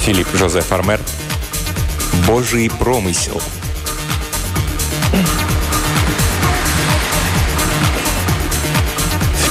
Филипп 0.00 0.28
Жозеф 0.34 0.70
Армер. 0.72 1.00
Божий 2.26 2.70
промысел. 2.70 3.40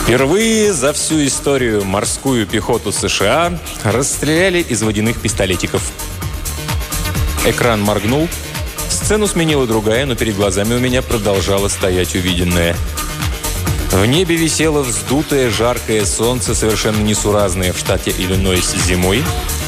Впервые 0.06 0.72
за 0.72 0.94
всю 0.94 1.26
историю 1.26 1.84
морскую 1.84 2.46
пехоту 2.46 2.92
США 2.92 3.58
расстреляли 3.84 4.60
из 4.60 4.84
водяных 4.84 5.20
пистолетиков. 5.20 5.82
Экран 7.46 7.82
моргнул, 7.82 8.28
сцену 8.90 9.28
сменила 9.28 9.66
другая, 9.66 10.06
но 10.06 10.16
перед 10.16 10.36
глазами 10.36 10.76
у 10.76 10.80
меня 10.80 11.02
продолжало 11.02 11.70
стоять 11.70 12.16
увиденное. 12.16 12.76
В 13.92 14.06
небе 14.06 14.36
висело 14.36 14.82
вздутое 14.82 15.50
жаркое 15.50 16.06
солнце, 16.06 16.54
совершенно 16.54 17.02
несуразное 17.02 17.72
в 17.72 17.78
штате 17.78 18.12
Иллинойс 18.12 18.76
зимой, 18.86 19.24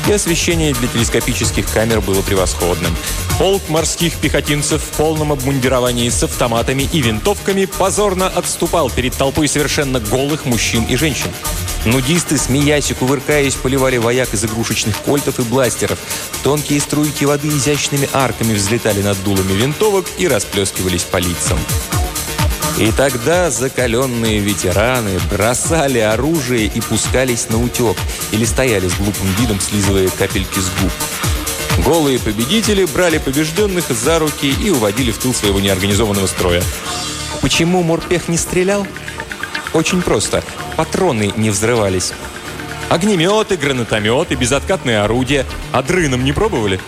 и 0.08 0.12
освещение 0.12 0.74
для 0.74 0.88
телескопических 0.88 1.70
камер 1.72 2.02
было 2.02 2.22
превосходным. 2.22 2.96
Полк 3.38 3.68
морских 3.70 4.16
пехотинцев 4.16 4.82
в 4.82 4.98
полном 4.98 5.32
обмундировании 5.32 6.10
с 6.10 6.24
автоматами 6.24 6.88
и 6.92 7.02
винтовками 7.02 7.66
позорно 7.66 8.28
отступал 8.28 8.90
перед 8.90 9.14
толпой 9.16 9.48
совершенно 9.48 10.00
голых 10.00 10.46
мужчин 10.46 10.84
и 10.86 10.96
женщин. 10.96 11.30
Нудисты, 11.86 12.38
смеясь 12.38 12.92
и 12.92 12.94
кувыркаясь, 12.94 13.56
поливали 13.56 13.98
вояк 13.98 14.34
из 14.34 14.44
игрушечных 14.44 14.98
кольтов 14.98 15.40
и 15.40 15.44
бластеров. 15.44 16.00
Тонкие 16.44 16.82
струйки 16.82 17.24
воды 17.24 17.50
изящными 17.50 18.10
арками 18.14 18.54
взлетали 18.54 19.02
над 19.02 19.22
дулами 19.24 19.54
винтовок 19.54 20.06
и 20.18 20.28
расплескивались 20.28 21.04
по 21.04 21.18
лицам. 21.18 21.58
И 22.78 22.92
тогда 22.92 23.50
закаленные 23.50 24.38
ветераны 24.38 25.20
бросали 25.32 25.98
оружие 25.98 26.66
и 26.66 26.80
пускались 26.80 27.50
на 27.50 27.60
утек, 27.62 27.98
или 28.32 28.46
стояли 28.46 28.88
с 28.88 28.94
глупым 28.94 29.28
видом, 29.40 29.60
слизывая 29.60 30.10
капельки 30.10 30.60
с 30.60 30.70
губ. 30.80 30.92
Голые 31.84 32.20
победители 32.20 32.86
брали 32.86 33.18
побежденных 33.18 33.90
за 33.90 34.20
руки 34.20 34.54
и 34.64 34.70
уводили 34.70 35.12
в 35.12 35.18
тыл 35.18 35.34
своего 35.34 35.60
неорганизованного 35.60 36.28
строя. 36.28 36.62
Почему 37.42 37.82
Морпех 37.82 38.28
не 38.28 38.38
стрелял? 38.38 38.86
Очень 39.74 40.04
просто. 40.04 40.44
Патроны 40.76 41.34
не 41.36 41.50
взрывались. 41.50 42.14
Огнеметы, 42.90 43.58
гранатометы, 43.58 44.36
безоткатные 44.36 45.02
орудия. 45.02 45.46
А 45.72 45.82
дрыном 45.82 46.24
не 46.24 46.32
пробовали? 46.32 46.80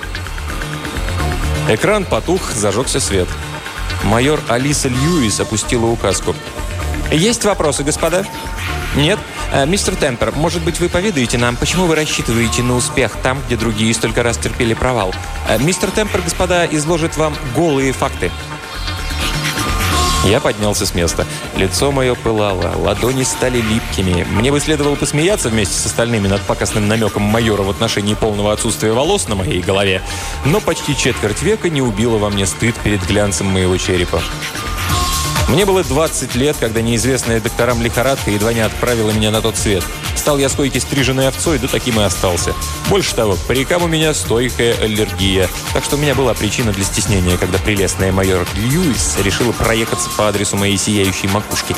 Экран 1.68 2.06
потух, 2.06 2.52
зажегся 2.54 3.00
свет. 3.00 3.28
Майор 4.04 4.42
Алиса 4.48 4.90
Льюис 4.90 5.40
опустила 5.40 5.86
указку. 5.86 6.36
«Есть 7.12 7.46
вопросы, 7.46 7.84
господа?» 7.84 8.26
«Нет? 8.96 9.20
Э, 9.52 9.66
мистер 9.66 9.96
Темпер, 9.96 10.32
может 10.36 10.64
быть, 10.64 10.80
вы 10.80 10.90
поведаете 10.90 11.38
нам, 11.38 11.56
почему 11.56 11.86
вы 11.86 11.96
рассчитываете 11.96 12.64
на 12.64 12.76
успех 12.76 13.16
там, 13.22 13.40
где 13.46 13.56
другие 13.56 13.94
столько 13.94 14.24
раз 14.24 14.38
терпели 14.38 14.74
провал? 14.74 15.14
Э, 15.48 15.58
мистер 15.60 15.92
Темпер, 15.92 16.22
господа, 16.22 16.66
изложит 16.66 17.18
вам 17.18 17.36
голые 17.56 17.92
факты». 17.92 18.32
Я 20.26 20.40
поднялся 20.40 20.86
с 20.86 20.94
места. 20.94 21.26
Лицо 21.56 21.92
мое 21.92 22.14
пылало, 22.14 22.74
ладони 22.78 23.24
стали 23.24 23.62
липкими. 23.62 24.26
Мне 24.30 24.52
бы 24.52 24.60
следовало 24.60 24.96
посмеяться 24.96 25.50
вместе 25.50 25.76
с 25.76 25.86
остальными 25.86 26.28
над 26.28 26.42
пакостным 26.42 26.88
намеком 26.88 27.24
майора 27.24 27.64
в 27.64 27.70
отношении 27.70 28.16
полного 28.16 28.52
отсутствия 28.52 28.92
волос 28.92 29.28
на 29.28 29.36
моей 29.36 29.62
голове, 29.62 30.02
но 30.46 30.60
почти 30.60 30.96
четверть 30.96 31.42
века 31.42 31.70
не 31.70 31.82
убило 31.82 32.18
во 32.18 32.30
мне 32.30 32.46
стыд 32.46 32.76
перед 32.84 33.06
глянцем 33.08 33.48
моего 33.48 33.78
черепа. 33.78 34.22
Мне 35.50 35.66
было 35.66 35.84
20 35.84 36.36
лет, 36.36 36.56
когда 36.60 36.82
неизвестная 36.82 37.42
докторам 37.42 37.82
лихорадка 37.82 38.30
едва 38.30 38.54
не 38.54 38.60
отправила 38.60 39.10
меня 39.10 39.32
на 39.32 39.42
тот 39.42 39.58
свет. 39.58 39.84
Стал 40.16 40.38
я 40.38 40.48
стойкой 40.48 40.80
стриженной 40.80 41.28
овцой, 41.28 41.58
да 41.58 41.68
таким 41.68 42.00
и 42.00 42.04
остался. 42.04 42.54
Больше 42.88 43.16
того, 43.16 43.34
к 43.34 43.40
парикам 43.40 43.82
у 43.84 43.88
меня 43.88 44.14
стойкая 44.14 44.76
аллергия. 44.76 45.50
Так 45.74 45.84
что 45.84 45.96
у 45.96 46.00
меня 46.00 46.14
была 46.14 46.36
причина 46.36 46.72
для 46.72 46.84
стеснения, 46.84 47.36
когда 47.38 47.58
прелестная 47.58 48.12
майор 48.12 48.46
Льюис 48.56 49.18
решила 49.24 49.52
проехаться 49.52 50.10
по 50.12 50.28
адресу 50.28 50.56
моей 50.56 50.78
сияющей 50.78 51.28
макушки. 51.30 51.76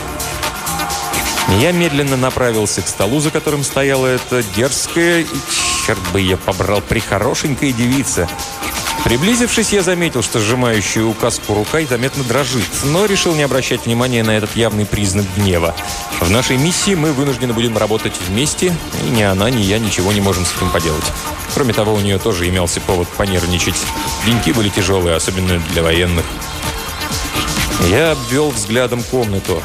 Я 1.59 1.71
медленно 1.71 2.17
направился 2.17 2.81
к 2.81 2.87
столу, 2.87 3.21
за 3.21 3.31
которым 3.31 3.63
стояла 3.63 4.07
эта 4.07 4.43
дерзкая 4.55 5.25
черт 5.85 5.99
бы 6.11 6.21
я 6.21 6.37
побрал, 6.37 6.81
прихорошенькая 6.81 7.71
девица. 7.71 8.29
Приблизившись, 9.03 9.73
я 9.73 9.81
заметил, 9.81 10.21
что 10.21 10.39
сжимающая 10.39 11.03
указку 11.03 11.55
рука 11.55 11.79
заметно 11.89 12.23
дрожит, 12.23 12.67
но 12.83 13.05
решил 13.05 13.33
не 13.33 13.41
обращать 13.41 13.85
внимания 13.85 14.23
на 14.23 14.31
этот 14.31 14.55
явный 14.55 14.85
признак 14.85 15.25
гнева. 15.35 15.75
В 16.19 16.29
нашей 16.29 16.57
миссии 16.57 16.93
мы 16.93 17.11
вынуждены 17.11 17.51
будем 17.53 17.77
работать 17.77 18.13
вместе, 18.27 18.75
и 19.07 19.09
ни 19.09 19.23
она, 19.23 19.49
ни 19.49 19.61
я 19.61 19.79
ничего 19.79 20.13
не 20.13 20.21
можем 20.21 20.45
с 20.45 20.55
этим 20.55 20.69
поделать. 20.69 21.03
Кроме 21.55 21.73
того, 21.73 21.95
у 21.95 21.99
нее 21.99 22.19
тоже 22.19 22.47
имелся 22.47 22.79
повод 22.79 23.07
понервничать. 23.09 23.75
Деньки 24.25 24.51
были 24.51 24.69
тяжелые, 24.69 25.15
особенно 25.15 25.59
для 25.73 25.81
военных. 25.81 26.25
Я 27.89 28.11
обвел 28.11 28.51
взглядом 28.51 29.01
комнату. 29.03 29.63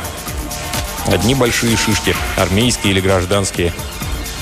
Одни 1.06 1.34
большие 1.34 1.76
шишки, 1.76 2.16
армейские 2.36 2.92
или 2.94 3.00
гражданские– 3.00 3.72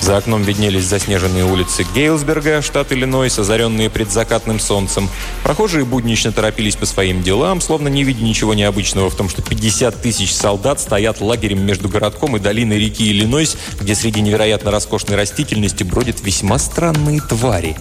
за 0.00 0.16
окном 0.16 0.42
виднелись 0.42 0.84
заснеженные 0.84 1.44
улицы 1.44 1.86
Гейлсберга, 1.94 2.62
штат 2.62 2.92
Иллинойс, 2.92 3.38
озаренные 3.38 3.90
предзакатным 3.90 4.60
солнцем. 4.60 5.08
Прохожие 5.42 5.84
буднично 5.84 6.32
торопились 6.32 6.76
по 6.76 6.86
своим 6.86 7.22
делам, 7.22 7.60
словно 7.60 7.88
не 7.88 8.04
видя 8.04 8.22
ничего 8.22 8.54
необычного 8.54 9.10
в 9.10 9.16
том, 9.16 9.28
что 9.28 9.42
50 9.42 10.02
тысяч 10.02 10.34
солдат 10.34 10.80
стоят 10.80 11.20
лагерем 11.20 11.64
между 11.64 11.88
городком 11.88 12.36
и 12.36 12.40
долиной 12.40 12.78
реки 12.78 13.10
Иллинойс, 13.10 13.56
где 13.80 13.94
среди 13.94 14.20
невероятно 14.20 14.70
роскошной 14.70 15.16
растительности 15.16 15.84
бродят 15.84 16.20
весьма 16.22 16.58
странные 16.58 17.20
твари. 17.20 17.76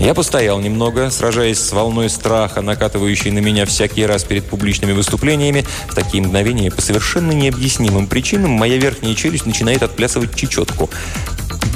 Я 0.00 0.14
постоял 0.14 0.60
немного, 0.60 1.10
сражаясь 1.10 1.58
с 1.58 1.72
волной 1.72 2.08
страха, 2.08 2.62
накатывающей 2.62 3.32
на 3.32 3.40
меня 3.40 3.66
всякий 3.66 4.06
раз 4.06 4.22
перед 4.22 4.44
публичными 4.44 4.92
выступлениями. 4.92 5.66
В 5.88 5.94
такие 5.94 6.22
мгновения 6.22 6.70
по 6.70 6.80
совершенно 6.80 7.32
необъяснимым 7.32 8.06
причинам 8.06 8.52
моя 8.52 8.76
верхняя 8.76 9.14
челюсть 9.16 9.44
начинает 9.44 9.82
отплясывать 9.82 10.36
чечетку. 10.36 10.88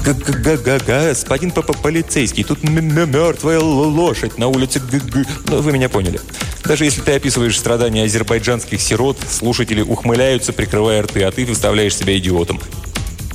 Га-га-га-га, 0.04 1.08
господин 1.08 1.50
папа 1.50 1.72
полицейский, 1.72 2.44
тут 2.44 2.62
мертвая 2.62 3.58
лошадь 3.58 4.38
на 4.38 4.46
улице 4.46 4.80
г 4.80 5.00
г 5.00 5.24
Ну, 5.48 5.60
вы 5.60 5.72
меня 5.72 5.88
поняли. 5.88 6.20
Даже 6.64 6.84
если 6.84 7.00
ты 7.00 7.12
описываешь 7.12 7.58
страдания 7.58 8.04
азербайджанских 8.04 8.80
сирот, 8.80 9.18
слушатели 9.28 9.80
ухмыляются, 9.80 10.52
прикрывая 10.52 11.02
рты, 11.02 11.24
а 11.24 11.32
ты 11.32 11.44
выставляешь 11.44 11.96
себя 11.96 12.16
идиотом. 12.16 12.60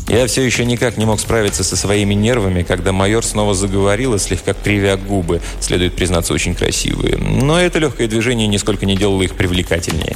Я 0.07 0.25
все 0.27 0.41
еще 0.41 0.63
никак 0.63 0.97
не 0.97 1.05
мог 1.05 1.19
справиться 1.19 1.63
со 1.63 1.75
своими 1.75 2.13
нервами, 2.13 2.63
когда 2.63 2.93
майор 2.93 3.25
снова 3.25 3.53
заговорил 3.53 4.15
и 4.15 4.19
слегка 4.19 4.53
кривя 4.53 4.95
губы, 4.95 5.41
следует 5.59 5.95
признаться, 5.95 6.33
очень 6.33 6.55
красивые. 6.55 7.17
Но 7.17 7.59
это 7.59 7.79
легкое 7.79 8.07
движение 8.07 8.47
нисколько 8.47 8.85
не 8.85 8.95
делало 8.95 9.21
их 9.23 9.35
привлекательнее. 9.35 10.15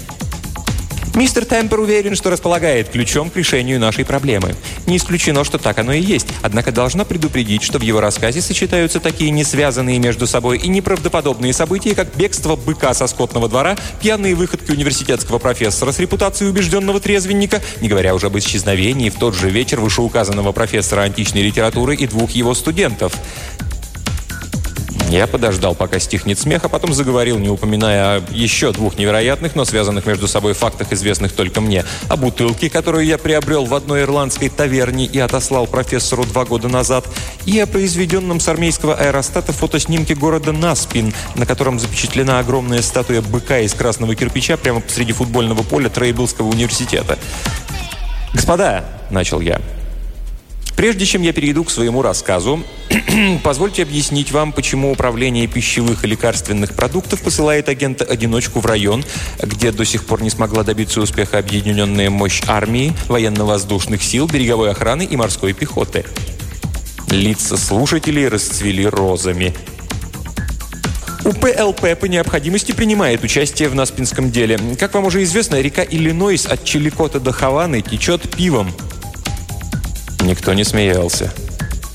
Мистер 1.14 1.44
Темпер 1.44 1.82
уверен, 1.82 2.16
что 2.16 2.30
располагает 2.30 2.88
ключом 2.88 3.30
к 3.30 3.36
решению 3.36 3.82
нашей 3.82 4.06
проблемы. 4.06 4.56
Не 4.88 4.96
исключено, 4.96 5.44
что 5.44 5.58
так 5.58 5.78
оно 5.78 5.92
и 5.92 6.00
есть, 6.00 6.28
однако 6.42 6.72
должна 6.72 7.04
предупредить, 7.04 7.64
что 7.64 7.80
в 7.80 7.82
его 7.82 8.00
рассказе 8.00 8.42
сочетаются 8.42 9.02
такие 9.02 9.30
несвязанные 9.30 10.00
между 10.00 10.26
собой 10.26 10.58
и 10.58 10.70
неправдоподобные 10.70 11.52
события, 11.52 11.96
как 11.96 12.16
бегство 12.16 12.56
быка 12.56 12.94
со 12.94 13.08
скотного 13.08 13.50
двора, 13.50 13.76
пьяные 14.00 14.36
выходки 14.36 14.72
университетского 14.72 15.38
профессора 15.38 15.92
с 15.92 16.00
репутацией 16.00 16.50
убежденного 16.50 17.02
трезвенника, 17.02 17.62
не 17.82 17.90
говоря 17.90 18.16
уже 18.16 18.28
об 18.28 18.38
исчезновении 18.38 19.10
в 19.10 19.16
тот 19.16 19.36
же 19.36 19.50
вечер 19.50 19.82
вышеуказанного 19.82 20.54
профессора 20.54 21.02
античной 21.02 21.42
литературы 21.42 21.94
и 21.96 22.08
двух 22.08 22.32
его 22.32 22.54
студентов. 22.54 23.14
Я 25.12 25.28
подождал, 25.28 25.76
пока 25.76 26.00
стихнет 26.00 26.40
смех, 26.40 26.64
а 26.64 26.70
потом 26.70 26.94
заговорил, 26.94 27.38
не 27.38 27.50
упоминая 27.50 28.20
о 28.20 28.24
еще 28.32 28.72
двух 28.72 28.98
невероятных, 28.98 29.56
но 29.56 29.66
связанных 29.66 30.06
между 30.06 30.26
собой 30.26 30.54
фактах, 30.54 30.94
известных 30.94 31.34
только 31.34 31.60
мне. 31.60 31.84
О 32.08 32.16
бутылке, 32.16 32.70
которую 32.70 33.06
я 33.06 33.18
приобрел 33.18 33.66
в 33.66 33.74
одной 33.74 34.04
ирландской 34.04 34.48
таверне 34.48 35.06
и 35.06 35.20
отослал 35.20 35.68
профессору 35.68 36.24
два 36.24 36.46
года 36.46 36.70
назад, 36.70 37.06
и 37.46 37.60
о 37.60 37.68
произведенном 37.68 38.40
с 38.40 38.48
армейского 38.48 38.96
аэростата 38.96 39.52
фотоснимке 39.52 40.16
города 40.16 40.54
Наспин, 40.54 41.14
на 41.36 41.46
котором 41.46 41.78
запечатлена 41.78 42.40
огромная 42.40 42.82
статуя 42.82 43.22
быка 43.22 43.60
из 43.60 43.74
красного 43.74 44.16
кирпича 44.16 44.56
прямо 44.56 44.80
посреди 44.80 45.12
футбольного 45.12 45.64
поля 45.64 45.90
Трейблского 45.90 46.48
университета. 46.48 47.20
«Господа»,— 48.34 48.86
начал 49.10 49.42
я,— 49.42 49.60
Прежде 50.82 51.06
чем 51.06 51.22
я 51.22 51.32
перейду 51.32 51.64
к 51.64 51.70
своему 51.70 52.02
рассказу, 52.02 52.64
позвольте 53.44 53.84
объяснить 53.84 54.32
вам, 54.32 54.52
почему 54.52 54.92
Управление 54.92 55.46
пищевых 55.46 56.04
и 56.04 56.08
лекарственных 56.08 56.74
продуктов 56.74 57.22
посылает 57.22 57.70
агента-одиночку 57.70 58.62
в 58.62 58.66
район, 58.66 59.06
где 59.44 59.72
до 59.72 59.86
сих 59.86 60.04
пор 60.04 60.24
не 60.24 60.32
смогла 60.32 60.64
добиться 60.64 61.00
успеха 61.00 61.38
объединенная 61.38 62.10
мощь 62.10 62.42
армии, 62.48 62.94
военно-воздушных 63.10 64.02
сил, 64.02 64.26
береговой 64.26 64.72
охраны 64.72 65.06
и 65.06 65.16
морской 65.16 65.54
пехоты. 65.54 66.04
Лица 67.12 67.58
слушателей 67.58 68.28
расцвели 68.28 68.88
розами. 68.88 69.54
УПЛП 71.24 71.96
по 72.00 72.06
необходимости 72.06 72.72
принимает 72.72 73.24
участие 73.24 73.70
в 73.70 73.76
Наспинском 73.76 74.32
деле. 74.32 74.60
Как 74.80 74.96
вам 74.96 75.06
уже 75.06 75.22
известно, 75.22 75.62
река 75.62 75.84
Иллинойс 75.84 76.48
от 76.48 76.64
Чиликота 76.64 77.20
до 77.20 77.32
Хаваны 77.32 77.84
течет 77.84 78.36
пивом– 78.36 78.74
Никто 80.32 80.54
не 80.54 80.64
смеялся. 80.64 81.30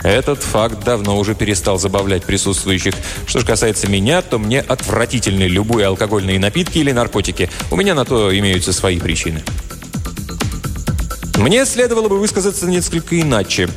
Этот 0.03 0.43
факт 0.43 0.85
давно 0.85 1.19
уже 1.19 1.35
перестал 1.35 1.79
забавлять 1.79 2.23
присутствующих. 2.25 2.93
Что 3.27 3.41
же 3.41 3.47
касается 3.47 3.89
меня, 3.89 4.21
то 4.21 4.39
мне 4.39 4.61
отвратительны 4.61 5.45
любые 5.45 5.87
алкогольные 5.87 6.39
напитки 6.39 6.77
или 6.77 6.93
наркотики. 6.93 7.49
У 7.71 7.77
меня 7.77 7.95
на 7.95 8.05
то 8.05 8.39
имеются 8.39 8.75
свои 8.75 8.99
причины. 8.99 9.43
Мне 11.39 11.65
следовало 11.65 12.09
бы 12.09 12.19
высказаться 12.19 12.67
несколько 12.67 13.19
иначе. 13.19 13.71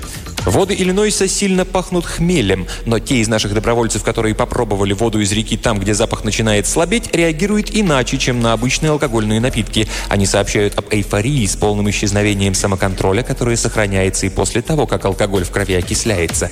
Воды 0.45 0.73
Иллинойса 0.73 1.27
сильно 1.27 1.65
пахнут 1.65 2.05
хмелем, 2.05 2.67
но 2.85 2.99
те 2.99 3.17
из 3.17 3.27
наших 3.27 3.53
добровольцев, 3.53 4.03
которые 4.03 4.35
попробовали 4.35 4.93
воду 4.93 5.19
из 5.19 5.31
реки 5.31 5.57
там, 5.57 5.79
где 5.79 5.93
запах 5.93 6.23
начинает 6.23 6.65
слабеть, 6.65 7.13
реагируют 7.13 7.69
иначе, 7.71 8.17
чем 8.17 8.39
на 8.39 8.53
обычные 8.53 8.91
алкогольные 8.91 9.39
напитки. 9.39 9.87
Они 10.07 10.25
сообщают 10.25 10.77
об 10.77 10.85
эйфории 10.91 11.45
с 11.45 11.55
полным 11.55 11.89
исчезновением 11.89 12.53
самоконтроля, 12.53 13.23
которое 13.23 13.57
сохраняется 13.57 14.25
и 14.25 14.29
после 14.29 14.61
того, 14.61 14.87
как 14.87 15.05
алкоголь 15.05 15.43
в 15.43 15.51
крови 15.51 15.75
окисляется. 15.75 16.49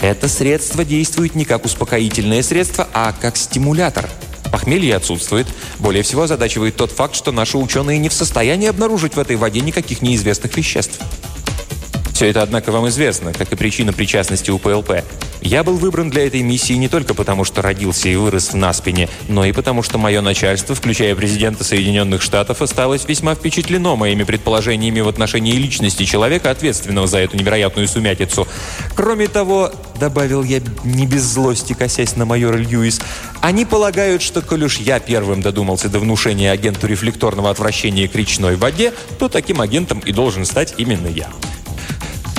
Это 0.00 0.28
средство 0.28 0.84
действует 0.84 1.34
не 1.34 1.44
как 1.44 1.64
успокоительное 1.64 2.42
средство, 2.42 2.88
а 2.92 3.12
как 3.18 3.36
стимулятор. 3.36 4.08
Похмелье 4.50 4.96
отсутствует. 4.96 5.46
Более 5.78 6.02
всего 6.02 6.22
озадачивает 6.22 6.76
тот 6.76 6.90
факт, 6.90 7.14
что 7.14 7.32
наши 7.32 7.56
ученые 7.56 7.98
не 7.98 8.08
в 8.08 8.12
состоянии 8.12 8.68
обнаружить 8.68 9.14
в 9.14 9.18
этой 9.18 9.36
воде 9.36 9.60
никаких 9.60 10.02
неизвестных 10.02 10.56
веществ. 10.56 11.00
Все 12.20 12.28
это, 12.28 12.42
однако, 12.42 12.70
вам 12.70 12.86
известно, 12.88 13.32
как 13.32 13.50
и 13.50 13.56
причина 13.56 13.94
причастности 13.94 14.50
УПЛП. 14.50 15.04
Я 15.40 15.64
был 15.64 15.78
выбран 15.78 16.10
для 16.10 16.26
этой 16.26 16.42
миссии 16.42 16.74
не 16.74 16.86
только 16.86 17.14
потому, 17.14 17.44
что 17.44 17.62
родился 17.62 18.10
и 18.10 18.16
вырос 18.16 18.52
в 18.52 18.56
Наспине, 18.56 19.08
но 19.28 19.46
и 19.46 19.52
потому, 19.52 19.82
что 19.82 19.96
мое 19.96 20.20
начальство, 20.20 20.74
включая 20.74 21.16
президента 21.16 21.64
Соединенных 21.64 22.20
Штатов, 22.20 22.60
осталось 22.60 23.08
весьма 23.08 23.34
впечатлено 23.34 23.96
моими 23.96 24.24
предположениями 24.24 25.00
в 25.00 25.08
отношении 25.08 25.54
личности 25.54 26.04
человека, 26.04 26.50
ответственного 26.50 27.06
за 27.06 27.20
эту 27.20 27.38
невероятную 27.38 27.88
сумятицу. 27.88 28.46
Кроме 28.94 29.26
того, 29.26 29.72
добавил 29.98 30.42
я 30.42 30.60
не 30.84 31.06
без 31.06 31.22
злости, 31.22 31.72
косясь 31.72 32.16
на 32.16 32.26
майора 32.26 32.58
Льюис, 32.58 33.00
они 33.40 33.64
полагают, 33.64 34.20
что, 34.20 34.42
коль 34.42 34.64
уж 34.64 34.76
я 34.76 35.00
первым 35.00 35.40
додумался 35.40 35.88
до 35.88 35.98
внушения 36.00 36.52
агенту 36.52 36.86
рефлекторного 36.86 37.48
отвращения 37.48 38.08
к 38.08 38.14
речной 38.14 38.56
воде, 38.56 38.92
то 39.18 39.30
таким 39.30 39.62
агентом 39.62 40.00
и 40.00 40.12
должен 40.12 40.44
стать 40.44 40.74
именно 40.76 41.06
я. 41.06 41.30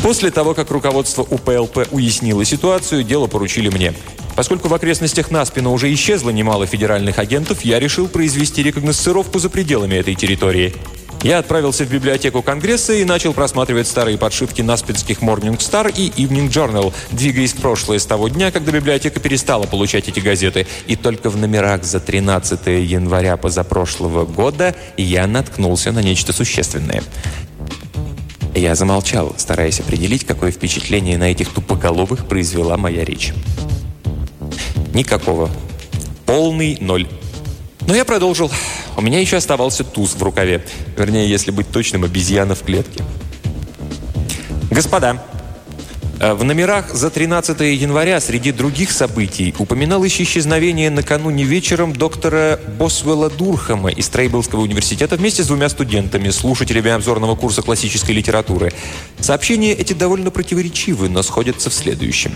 После 0.04 0.32
того, 0.32 0.56
как 0.56 0.72
руководство 0.72 1.22
УПЛП 1.22 1.88
уяснило 1.92 2.44
ситуацию, 2.44 3.04
дело 3.04 3.28
поручили 3.28 3.70
мне. 3.70 3.94
Поскольку 4.36 4.68
в 4.68 4.74
окрестностях 4.74 5.30
Наспина 5.30 5.70
уже 5.70 5.94
исчезло 5.94 6.32
немало 6.32 6.66
федеральных 6.66 7.20
агентов, 7.20 7.64
я 7.64 7.80
решил 7.80 8.08
произвести 8.08 8.64
рекогносцировку 8.64 9.38
за 9.38 9.50
пределами 9.50 9.96
этой 9.96 10.16
территории. 10.16 10.74
Я 11.22 11.38
отправился 11.38 11.86
в 11.86 11.92
библиотеку 11.92 12.42
Конгресса 12.42 12.94
и 12.94 13.04
начал 13.04 13.34
просматривать 13.34 13.88
старые 13.88 14.18
подшивки 14.18 14.64
наспинских 14.64 15.20
Morning 15.20 15.60
Star 15.60 15.94
и 15.96 16.10
Evening 16.10 16.50
Journal, 16.50 16.92
двигаясь 17.12 17.54
в 17.54 17.58
прошлое 17.58 18.00
с 18.00 18.06
того 18.08 18.28
дня, 18.28 18.50
когда 18.50 18.72
библиотека 18.72 19.20
перестала 19.20 19.68
получать 19.68 20.08
эти 20.08 20.20
газеты. 20.20 20.66
И 20.88 20.96
только 20.96 21.30
в 21.30 21.38
номерах 21.38 21.84
за 21.84 22.00
13 22.00 22.66
января 22.66 23.38
позапрошлого 23.38 24.26
года 24.26 24.76
я 24.98 25.28
наткнулся 25.28 25.92
на 25.92 26.00
нечто 26.00 26.34
существенное. 26.34 27.04
Я 28.56 28.76
замолчал, 28.76 29.34
стараясь 29.38 29.80
определить, 29.80 30.26
какое 30.26 30.52
впечатление 30.52 31.18
на 31.18 31.32
этих 31.32 31.50
тупоголовых 31.50 32.28
произвела 32.28 32.78
моя 32.78 33.06
речь. 33.06 33.34
Никакого. 34.94 35.50
Полный 36.26 36.78
ноль. 36.80 37.08
Но 37.88 37.96
я 37.96 38.06
продолжил. 38.06 38.52
У 38.98 39.02
меня 39.02 39.20
еще 39.20 39.38
оставался 39.38 39.84
туз 39.84 40.16
в 40.16 40.22
рукаве. 40.22 40.64
Вернее, 40.98 41.30
если 41.30 41.52
быть 41.52 41.70
точным, 41.70 42.04
обезьяна 42.04 42.56
в 42.56 42.64
клетке. 42.64 43.04
«Господа, 44.70 45.22
в 46.22 46.44
номерах 46.44 46.94
за 46.94 47.10
13 47.10 47.62
января 47.62 48.22
среди 48.22 48.52
других 48.52 48.92
событий 48.92 49.56
упоминалось 49.58 50.22
исчезновение 50.22 50.92
накануне 50.92 51.44
вечером 51.44 51.94
доктора 51.94 52.60
Босвелла 52.78 53.32
Дурхама 53.32 53.90
из 53.90 54.08
Трейблского 54.10 54.62
университета 54.62 55.16
вместе 55.16 55.44
с 55.44 55.48
двумя 55.48 55.68
студентами, 55.68 56.30
слушателями 56.30 56.92
обзорного 56.92 57.36
курса 57.36 57.64
классической 57.64 58.12
литературы. 58.12 58.72
Сообщения 59.20 59.74
эти 59.74 59.94
довольно 59.94 60.30
противоречивы, 60.30 61.10
но 61.10 61.24
сходятся 61.24 61.72
в 61.72 61.74
следующем. 61.74 62.36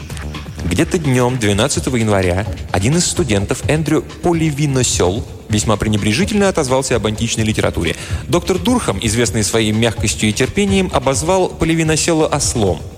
Где-то 0.63 0.97
днем 0.97 1.37
12 1.37 1.85
января 1.85 2.47
один 2.71 2.97
из 2.97 3.05
студентов, 3.05 3.61
Эндрю 3.67 4.03
Поливиносел, 4.23 5.23
весьма 5.47 5.77
пренебрежительно 5.77 6.49
отозвался 6.49 6.95
об 6.95 7.05
античной 7.05 7.43
литературе. 7.43 7.95
Доктор 8.27 8.57
Дурхам, 8.57 8.97
известный 8.99 9.43
своей 9.43 9.73
мягкостью 9.73 10.29
и 10.29 10.33
терпением, 10.33 10.89
обозвал 10.91 11.49
Поливиносела 11.49 12.25
ослом– 12.25 12.81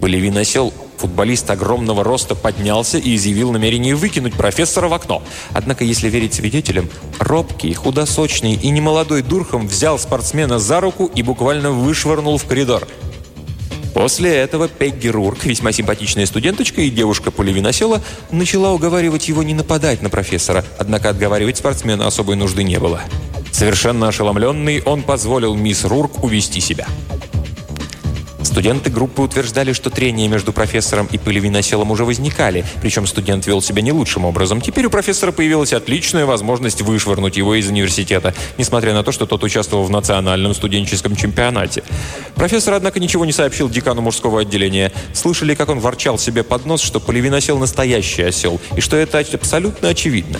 Полевин 0.00 0.36
осел, 0.36 0.72
футболист 0.96 1.50
огромного 1.50 2.04
роста 2.04 2.34
поднялся 2.34 2.98
и 2.98 3.14
изъявил 3.14 3.52
намерение 3.52 3.94
выкинуть 3.94 4.34
профессора 4.34 4.88
в 4.88 4.94
окно. 4.94 5.22
Однако, 5.52 5.84
если 5.84 6.08
верить 6.08 6.34
свидетелям, 6.34 6.88
робкий, 7.18 7.72
худосочный 7.74 8.54
и 8.54 8.70
немолодой 8.70 9.22
Дурхам 9.22 9.66
взял 9.66 9.98
спортсмена 9.98 10.58
за 10.58 10.80
руку 10.80 11.10
и 11.14 11.22
буквально 11.22 11.70
вышвырнул 11.70 12.38
в 12.38 12.44
коридор. 12.44 12.86
После 13.94 14.32
этого 14.32 14.68
Пегги 14.68 15.08
Рурк, 15.08 15.44
весьма 15.44 15.72
симпатичная 15.72 16.26
студенточка 16.26 16.80
и 16.82 16.90
девушка 16.90 17.30
Полевиносела, 17.30 18.00
начала 18.30 18.72
уговаривать 18.72 19.28
его 19.28 19.42
не 19.42 19.54
нападать 19.54 20.02
на 20.02 20.10
профессора, 20.10 20.64
однако 20.78 21.08
отговаривать 21.08 21.56
спортсмена 21.56 22.06
особой 22.06 22.36
нужды 22.36 22.62
не 22.62 22.78
было. 22.78 23.00
Совершенно 23.50 24.06
ошеломленный, 24.06 24.82
он 24.82 25.02
позволил 25.02 25.56
мисс 25.56 25.84
Рурк 25.84 26.22
увести 26.22 26.60
себя. 26.60 26.86
Студенты 28.42 28.90
группы 28.90 29.22
утверждали, 29.22 29.72
что 29.72 29.90
трения 29.90 30.28
между 30.28 30.52
профессором 30.52 31.08
и 31.10 31.18
пылевиноселом 31.18 31.90
уже 31.90 32.04
возникали, 32.04 32.64
причем 32.80 33.06
студент 33.06 33.46
вел 33.46 33.60
себя 33.60 33.82
не 33.82 33.92
лучшим 33.92 34.24
образом. 34.24 34.60
Теперь 34.60 34.86
у 34.86 34.90
профессора 34.90 35.32
появилась 35.32 35.72
отличная 35.72 36.24
возможность 36.24 36.82
вышвырнуть 36.82 37.36
его 37.36 37.54
из 37.54 37.68
университета, 37.68 38.34
несмотря 38.56 38.94
на 38.94 39.02
то, 39.02 39.12
что 39.12 39.26
тот 39.26 39.42
участвовал 39.42 39.84
в 39.84 39.90
национальном 39.90 40.54
студенческом 40.54 41.16
чемпионате. 41.16 41.82
Профессор, 42.36 42.74
однако, 42.74 43.00
ничего 43.00 43.24
не 43.24 43.32
сообщил 43.32 43.68
декану 43.68 44.02
мужского 44.02 44.40
отделения. 44.40 44.92
Слышали, 45.12 45.54
как 45.54 45.68
он 45.68 45.80
ворчал 45.80 46.18
себе 46.18 46.42
под 46.42 46.64
нос, 46.64 46.80
что 46.80 47.00
пылевиносел 47.00 47.58
настоящий 47.58 48.22
осел, 48.22 48.60
и 48.76 48.80
что 48.80 48.96
это 48.96 49.18
абсолютно 49.18 49.88
очевидно. 49.88 50.38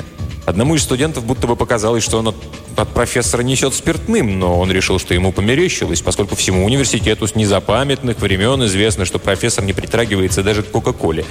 Одному 0.49 0.77
из 0.77 0.83
студентов 0.83 1.27
будто 1.27 1.47
бы 1.47 1.57
показалось, 1.57 2.03
что 2.03 2.21
он 2.21 2.35
от 2.75 2.89
профессора 2.95 3.43
несет 3.43 3.75
спиртным, 3.75 4.39
но 4.39 4.59
он 4.59 4.73
решил, 4.73 4.99
что 4.99 5.13
ему 5.13 5.31
померещилось, 5.31 6.01
поскольку 6.01 6.37
всему 6.37 6.65
университету 6.65 7.27
с 7.27 7.35
незапамятных 7.35 8.19
времен 8.19 8.65
известно, 8.65 9.05
что 9.05 9.19
профессор 9.19 9.65
не 9.65 9.75
притрагивается 9.75 10.43
даже 10.43 10.63
к 10.63 10.71
Кока-Коле. 10.71 11.27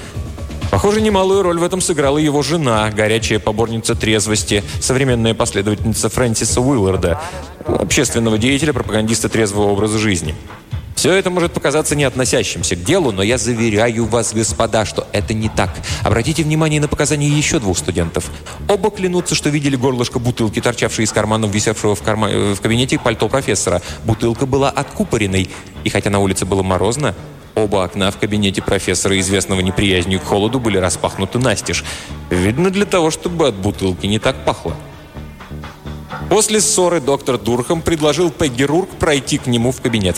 Похоже, 0.69 1.01
немалую 1.01 1.41
роль 1.41 1.57
в 1.57 1.63
этом 1.63 1.81
сыграла 1.81 2.19
его 2.19 2.43
жена, 2.43 2.91
горячая 2.91 3.39
поборница 3.39 3.95
трезвости, 3.95 4.63
современная 4.79 5.33
последовательница 5.33 6.09
Фрэнсиса 6.09 6.61
Уилларда, 6.61 7.19
общественного 7.65 8.37
деятеля, 8.37 8.71
пропагандиста 8.71 9.29
трезвого 9.29 9.71
образа 9.71 9.97
жизни. 9.97 10.35
Все 10.97 11.13
это 11.13 11.29
может 11.29 11.53
показаться 11.53 11.95
не 11.95 12.05
относящимся 12.05 12.75
к 12.75 12.83
делу, 12.83 13.11
но 13.11 13.21
я 13.21 13.37
заверяю 13.37 14.05
вас, 14.05 14.33
господа, 14.33 14.83
что 14.83 15.07
это 15.11 15.35
не 15.35 15.47
так. 15.47 15.69
Обратите 16.03 16.41
внимание 16.41 16.81
на 16.81 16.87
показания 16.87 17.27
еще 17.27 17.59
двух 17.59 17.77
студентов. 17.77 18.31
Оба 18.67 18.89
клянутся, 18.89 19.35
что 19.35 19.49
видели 19.49 19.75
горлышко 19.75 20.17
бутылки, 20.17 20.59
торчавшей 20.59 21.05
из 21.05 21.11
карманов, 21.11 21.53
висевшего 21.53 21.93
в, 21.93 22.01
карма... 22.01 22.31
Э, 22.31 22.55
в 22.55 22.61
кабинете 22.61 22.97
пальто 22.97 23.29
профессора. 23.29 23.83
Бутылка 24.05 24.47
была 24.47 24.71
откупоренной, 24.71 25.51
и 25.83 25.89
хотя 25.89 26.09
на 26.09 26.17
улице 26.17 26.45
было 26.45 26.63
морозно, 26.63 27.13
Оба 27.53 27.83
окна 27.83 28.11
в 28.11 28.17
кабинете 28.17 28.61
профессора, 28.61 29.19
известного 29.19 29.61
неприязнью 29.61 30.19
к 30.19 30.23
холоду, 30.23 30.59
были 30.59 30.77
распахнуты 30.77 31.39
настежь. 31.39 31.83
Видно 32.29 32.69
для 32.69 32.85
того, 32.85 33.09
чтобы 33.09 33.47
от 33.47 33.55
бутылки 33.55 34.05
не 34.05 34.19
так 34.19 34.45
пахло. 34.45 34.75
После 36.29 36.59
ссоры 36.61 37.01
доктор 37.01 37.37
Дурхам 37.37 37.81
предложил 37.81 38.29
Пегги 38.31 38.63
Рурк 38.63 38.89
пройти 38.99 39.37
к 39.39 39.47
нему 39.47 39.71
в 39.71 39.81
кабинет. 39.81 40.17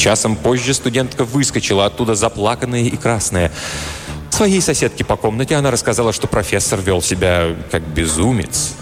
Часом 0.00 0.34
позже 0.34 0.72
студентка 0.72 1.26
выскочила 1.26 1.84
оттуда 1.84 2.14
заплаканная 2.14 2.84
и 2.84 2.96
красная. 2.96 3.52
Своей 4.30 4.62
соседке 4.62 5.04
по 5.04 5.16
комнате 5.16 5.56
она 5.56 5.70
рассказала, 5.70 6.14
что 6.14 6.26
профессор 6.26 6.80
вел 6.80 7.02
себя 7.02 7.54
как 7.70 7.82
безумец. 7.82 8.72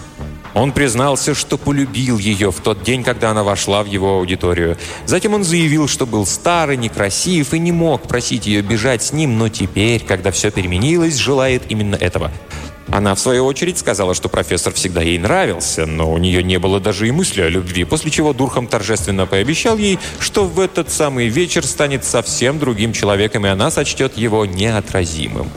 Он 0.54 0.70
признался, 0.70 1.34
что 1.34 1.58
полюбил 1.58 2.18
ее 2.18 2.52
в 2.52 2.60
тот 2.60 2.84
день, 2.84 3.02
когда 3.02 3.32
она 3.32 3.42
вошла 3.42 3.82
в 3.82 3.86
его 3.86 4.14
аудиторию. 4.14 4.78
Затем 5.06 5.34
он 5.34 5.42
заявил, 5.42 5.88
что 5.88 6.06
был 6.06 6.24
старый, 6.24 6.76
некрасив 6.76 7.52
и 7.52 7.58
не 7.58 7.72
мог 7.72 8.02
просить 8.02 8.46
ее 8.46 8.62
бежать 8.62 9.02
с 9.02 9.12
ним, 9.12 9.38
но 9.38 9.48
теперь, 9.48 10.04
когда 10.04 10.30
все 10.30 10.52
переменилось, 10.52 11.16
желает 11.16 11.64
именно 11.68 11.96
этого– 11.96 12.30
она, 12.90 13.14
в 13.14 13.20
свою 13.20 13.44
очередь, 13.44 13.78
сказала, 13.78 14.14
что 14.14 14.28
профессор 14.28 14.72
всегда 14.72 15.02
ей 15.02 15.18
нравился, 15.18 15.86
но 15.86 16.10
у 16.10 16.18
нее 16.18 16.42
не 16.42 16.58
было 16.58 16.80
даже 16.80 17.06
и 17.06 17.10
мысли 17.10 17.42
о 17.42 17.48
любви, 17.48 17.84
после 17.84 18.10
чего 18.10 18.32
Дурхам 18.32 18.66
торжественно 18.66 19.26
пообещал 19.26 19.76
ей, 19.76 19.98
что 20.18 20.44
в 20.44 20.58
этот 20.60 20.90
самый 20.90 21.28
вечер 21.28 21.64
станет 21.66 22.04
совсем 22.04 22.58
другим 22.58 22.92
человеком, 22.92 23.46
и 23.46 23.48
она 23.48 23.70
сочтет 23.70 24.16
его 24.16 24.46
неотразимым. 24.46 25.50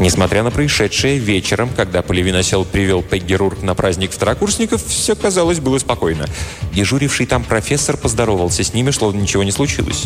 Несмотря 0.00 0.44
на 0.44 0.52
происшедшее 0.52 1.18
вечером, 1.18 1.70
когда 1.74 2.02
Поливиносел 2.02 2.64
привел 2.64 3.02
Пегги 3.02 3.34
Рурк 3.34 3.62
на 3.62 3.74
праздник 3.74 4.12
второкурсников, 4.12 4.84
все, 4.86 5.16
казалось, 5.16 5.58
было 5.58 5.78
спокойно. 5.78 6.26
Дежуривший 6.72 7.26
там 7.26 7.42
профессор 7.42 7.96
поздоровался 7.96 8.62
с 8.62 8.72
ними, 8.74 8.92
словно 8.92 9.20
ничего 9.20 9.42
не 9.42 9.50
случилось. 9.50 10.04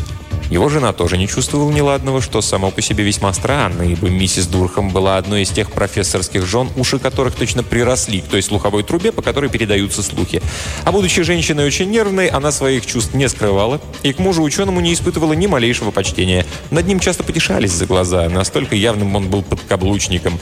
Его 0.53 0.69
жена 0.69 0.93
тоже 0.93 1.17
не 1.17 1.27
чувствовала 1.27 1.71
неладного, 1.71 2.21
что 2.21 2.43
само 2.43 2.71
по 2.71 2.83
себе 2.83 3.05
весьма 3.05 3.33
странно, 3.33 3.85
ибо 3.85 4.11
миссис 4.11 4.47
Дурхам 4.47 4.91
была 4.91 5.17
одной 5.17 5.43
из 5.43 5.49
тех 5.49 5.73
профессорских 5.73 6.45
жен, 6.45 6.69
уши 6.77 6.99
которых 6.99 7.35
точно 7.35 7.63
приросли 7.63 8.21
к 8.21 8.27
той 8.27 8.43
слуховой 8.43 8.83
трубе, 8.83 9.13
по 9.13 9.23
которой 9.23 9.49
передаются 9.49 10.03
слухи. 10.03 10.43
А 10.85 10.93
будучи 10.93 11.23
женщиной 11.23 11.67
очень 11.67 11.91
нервной, 11.91 12.27
она 12.27 12.53
своих 12.53 12.85
чувств 12.85 13.15
не 13.15 13.31
скрывала 13.31 13.81
и 14.03 14.13
к 14.13 14.19
мужу 14.19 14.43
ученому 14.43 14.81
не 14.81 14.93
испытывала 14.93 15.33
ни 15.33 15.47
малейшего 15.47 15.91
почтения. 15.91 16.45
Над 16.71 16.87
ним 16.87 17.01
часто 17.01 17.25
потешались 17.25 17.73
за 17.73 17.87
глаза, 17.87 18.29
настолько 18.29 18.77
явным 18.77 19.17
он 19.17 19.31
был 19.31 19.43
подкаблучником. 19.83 20.39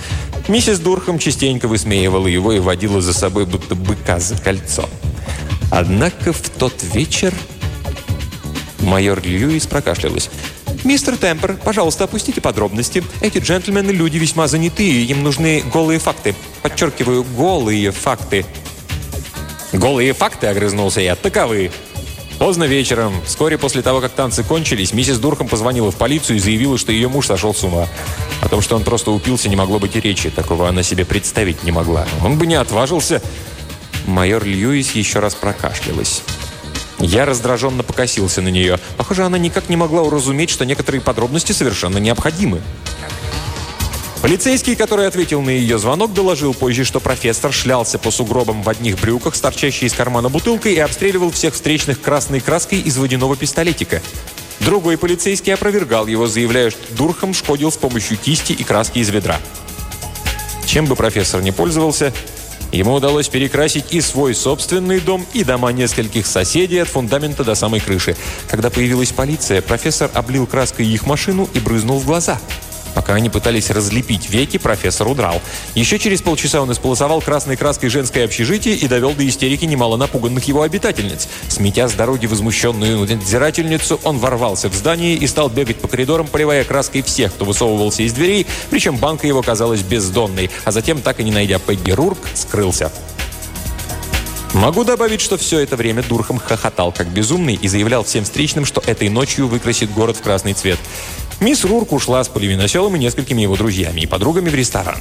Миссис 0.49 0.79
Дурхам 0.79 1.19
частенько 1.19 1.69
высмеивала 1.69 2.27
его 2.27 2.53
и 2.53 2.59
водила 2.59 3.01
за 3.01 3.15
собой 3.15 3.47
будто 3.47 3.75
быка 3.75 4.19
за 4.21 4.37
кольцо. 4.37 4.89
Однако 5.71 6.33
в 6.33 6.49
тот 6.51 6.75
вечер 6.95 7.33
Майор 8.81 9.21
Льюис 9.23 9.67
прокашлялась. 9.67 10.31
«Мистер 10.85 11.17
Темпер, 11.17 11.59
пожалуйста, 11.63 12.05
опустите 12.05 12.41
подробности. 12.41 13.05
Эти 13.21 13.39
джентльмены 13.39 13.91
люди 13.91 14.17
весьма 14.17 14.47
занятые, 14.49 15.05
им 15.05 15.23
нужны 15.23 15.63
голые 15.73 15.99
факты. 15.99 16.35
Подчеркиваю, 16.63 17.25
голые 17.37 17.91
факты». 17.91 18.45
«Голые 19.73 20.15
факты?»– 20.15 20.47
огрызнулся 20.49 21.01
я. 21.01 21.15
«Таковы». 21.15 21.71
Поздно 22.41 22.65
вечером, 22.65 23.13
вскоре 23.27 23.59
после 23.59 23.83
того, 23.83 24.01
как 24.01 24.13
танцы 24.13 24.43
кончились, 24.43 24.95
миссис 24.95 25.19
Дурхам 25.19 25.47
позвонила 25.47 25.91
в 25.91 25.97
полицию 25.97 26.39
и 26.39 26.41
заявила, 26.41 26.79
что 26.79 26.91
ее 26.91 27.07
муж 27.07 27.27
сошел 27.27 27.53
с 27.53 27.63
ума. 27.63 27.87
О 28.41 28.49
том, 28.49 28.63
что 28.63 28.77
он 28.77 28.83
просто 28.83 29.11
упился, 29.11 29.51
не 29.51 29.57
могло 29.57 29.79
быть 29.79 29.95
и 29.95 30.01
речи. 30.01 30.31
Такого 30.31 30.67
она 30.67 30.83
себе 30.83 31.05
представить 31.05 31.65
не 31.65 31.71
могла. 31.71 32.07
Он 32.25 32.39
бы 32.39 32.47
не 32.47 32.55
отважился. 32.55 33.21
Майор 34.07 34.43
Льюис 34.43 34.93
еще 34.93 35.19
раз 35.19 35.35
прокашлялась. 35.35 36.23
Я 36.99 37.27
раздраженно 37.27 37.83
покосился 37.83 38.41
на 38.41 38.49
нее. 38.49 38.81
Похоже, 38.97 39.25
она 39.25 39.37
никак 39.37 39.69
не 39.69 39.77
могла 39.77 40.01
уразуметь, 40.01 40.49
что 40.49 40.65
некоторые 40.65 41.03
подробности 41.03 41.53
совершенно 41.53 41.99
необходимы. 41.99 42.63
Полицейский, 44.23 44.77
который 44.77 45.07
ответил 45.07 45.41
на 45.41 45.49
ее 45.49 45.79
звонок, 45.79 46.13
доложил 46.13 46.53
позже, 46.53 46.85
что 46.85 47.01
профессор 47.01 47.55
шлялся 47.55 47.99
по 47.99 48.11
сугробам 48.11 48.63
в 48.63 48.69
одних 48.69 49.01
брюках 49.01 49.35
с 49.35 49.41
торчащей 49.41 49.87
из 49.87 49.95
кармана 49.95 50.29
бутылкой 50.29 50.75
и 50.75 50.79
обстреливал 50.79 51.31
всех 51.31 51.55
встречных 51.55 52.03
красной 52.03 52.41
краской 52.41 52.81
из 52.81 52.99
водяного 52.99 53.35
пистолетика. 53.35 54.03
Другой 54.61 54.99
полицейский 54.99 55.55
опровергал 55.55 56.07
его, 56.07 56.27
заявляя, 56.27 56.69
что 56.69 56.81
Дурхам 56.95 57.33
шкодил 57.33 57.73
с 57.73 57.79
помощью 57.79 58.19
кисти 58.19 58.53
и 58.53 58.63
краски 58.63 58.99
из 58.99 59.09
ведра. 59.09 59.41
Чем 60.67 60.85
бы 60.85 60.97
профессор 60.97 61.41
не 61.43 61.53
пользовался, 61.53 62.13
Ему 62.73 62.95
удалось 62.95 63.29
перекрасить 63.29 63.87
и 63.91 64.01
свой 64.01 64.33
собственный 64.33 65.01
дом, 65.01 65.27
и 65.33 65.43
дома 65.43 65.73
нескольких 65.73 66.25
соседей 66.25 66.79
от 66.79 66.87
фундамента 66.87 67.43
до 67.43 67.57
самой 67.57 67.81
крыши. 67.81 68.15
Когда 68.47 68.71
появилась 68.71 69.11
полиция, 69.11 69.61
профессор 69.61 70.09
облил 70.15 70.47
краской 70.47 70.87
их 70.87 71.05
машину 71.05 71.49
и 71.53 71.59
брызнул 71.59 71.99
в 71.99 72.07
глаза– 72.07 72.39
Пока 72.95 73.15
они 73.15 73.31
пытались 73.31 73.71
разлепить 73.71 74.31
веки, 74.31 74.57
профессор 74.57 75.09
удрал. 75.09 75.41
Еще 75.75 75.99
через 75.99 76.23
полчаса 76.23 76.61
он 76.61 76.73
исполосовал 76.73 77.21
красной 77.21 77.57
краской 77.57 77.89
женское 77.89 78.25
общежитие 78.25 78.75
и 78.75 78.89
довел 78.89 79.13
до 79.13 79.27
истерики 79.29 79.65
немало 79.65 79.97
напуганных 79.97 80.45
его 80.45 80.63
обитательниц. 80.63 81.29
Сметя 81.49 81.89
с 81.89 81.95
дороги 81.95 82.27
возмущенную 82.27 82.99
надзирательницу, 82.99 84.01
он 84.05 84.19
ворвался 84.19 84.69
в 84.69 84.75
здание 84.75 85.15
и 85.15 85.27
стал 85.27 85.49
бегать 85.49 85.81
по 85.81 85.89
коридорам, 85.89 86.27
поливая 86.27 86.65
краской 86.65 87.03
всех, 87.03 87.33
кто 87.35 87.45
высовывался 87.45 88.03
из 88.03 88.13
дверей, 88.13 88.47
причем 88.71 88.97
банка 88.97 89.27
его 89.27 89.43
казалась 89.43 89.83
бездонной, 89.83 90.51
а 90.65 90.73
затем, 90.73 91.01
так 91.01 91.21
и 91.21 91.25
не 91.25 91.31
найдя 91.31 91.59
Пегги 91.59 91.93
Рурк, 91.93 92.19
скрылся. 92.35 92.91
Могу 94.55 94.83
добавить, 94.83 95.21
что 95.21 95.37
все 95.37 95.61
это 95.61 95.77
время 95.77 96.03
Дурхам 96.03 96.39
хохотал 96.39 96.91
как 96.91 97.07
безумный 97.07 97.55
и 97.55 97.69
заявлял 97.69 98.03
всем 98.03 98.25
встречным, 98.25 98.65
что 98.65 98.83
этой 98.85 99.09
ночью 99.09 99.47
выкрасит 99.47 99.93
город 99.93 100.17
в 100.17 100.23
красный 100.23 100.55
цвет. 100.55 100.79
Мисс 101.39 101.65
Рурк 101.65 101.93
ушла 101.93 102.23
с 102.23 102.29
Поливиноселом 102.29 102.97
и 102.97 102.99
несколькими 102.99 103.43
его 103.43 103.57
друзьями 103.57 104.01
и 104.01 104.07
подругами 104.07 104.49
в 104.49 104.55
ресторан. 104.55 104.99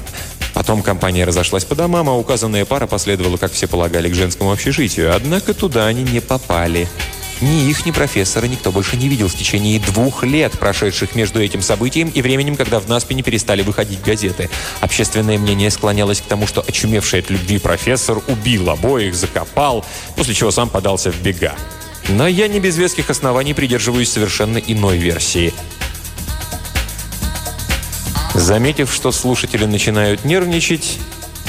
Потом 0.54 0.84
компания 0.84 1.26
разошлась 1.26 1.66
по 1.66 1.74
домам, 1.74 2.10
а 2.10 2.16
указанная 2.16 2.64
пара 2.64 2.86
последовала, 2.86 3.38
как 3.38 3.52
все 3.52 3.68
полагали, 3.68 4.10
к 4.10 4.14
женскому 4.14 4.52
общежитию. 4.52 5.16
Однако 5.16 5.56
туда 5.56 5.88
они 5.88 6.04
не 6.04 6.22
попали. 6.22 6.88
Ни 7.42 7.70
их, 7.70 7.86
ни 7.86 7.92
профессора 7.92 8.46
никто 8.48 8.72
больше 8.72 8.98
не 8.98 9.08
видел 9.08 9.28
в 9.28 9.36
течение 9.36 9.80
двух 9.80 10.24
лет, 10.24 10.58
прошедших 10.60 11.16
между 11.16 11.42
этим 11.42 11.62
событием 11.62 12.10
и 12.10 12.22
временем, 12.22 12.56
когда 12.56 12.80
в 12.80 12.88
Наспине 12.90 13.24
перестали 13.24 13.62
выходить 13.62 14.02
газеты. 14.02 14.50
Общественное 14.82 15.38
мнение 15.38 15.72
склонялось 15.72 16.22
к 16.22 16.26
тому, 16.26 16.48
что 16.48 16.64
очумевший 16.68 17.20
от 17.20 17.30
любви 17.30 17.60
профессор 17.60 18.22
убил 18.28 18.70
обоих, 18.70 19.16
закопал, 19.16 19.86
после 20.16 20.34
чего 20.34 20.52
сам 20.52 20.70
подался 20.70 21.12
в 21.12 21.22
бега. 21.22 21.56
Но 22.10 22.28
я 22.28 22.48
не 22.48 22.60
без 22.60 22.78
веских 22.78 23.10
оснований 23.10 23.54
придерживаюсь 23.54 24.12
совершенно 24.12 24.58
иной 24.58 24.98
версии– 24.98 25.54
Заметив, 28.40 28.94
что 28.94 29.12
слушатели 29.12 29.66
начинают 29.66 30.24
нервничать, 30.24 30.98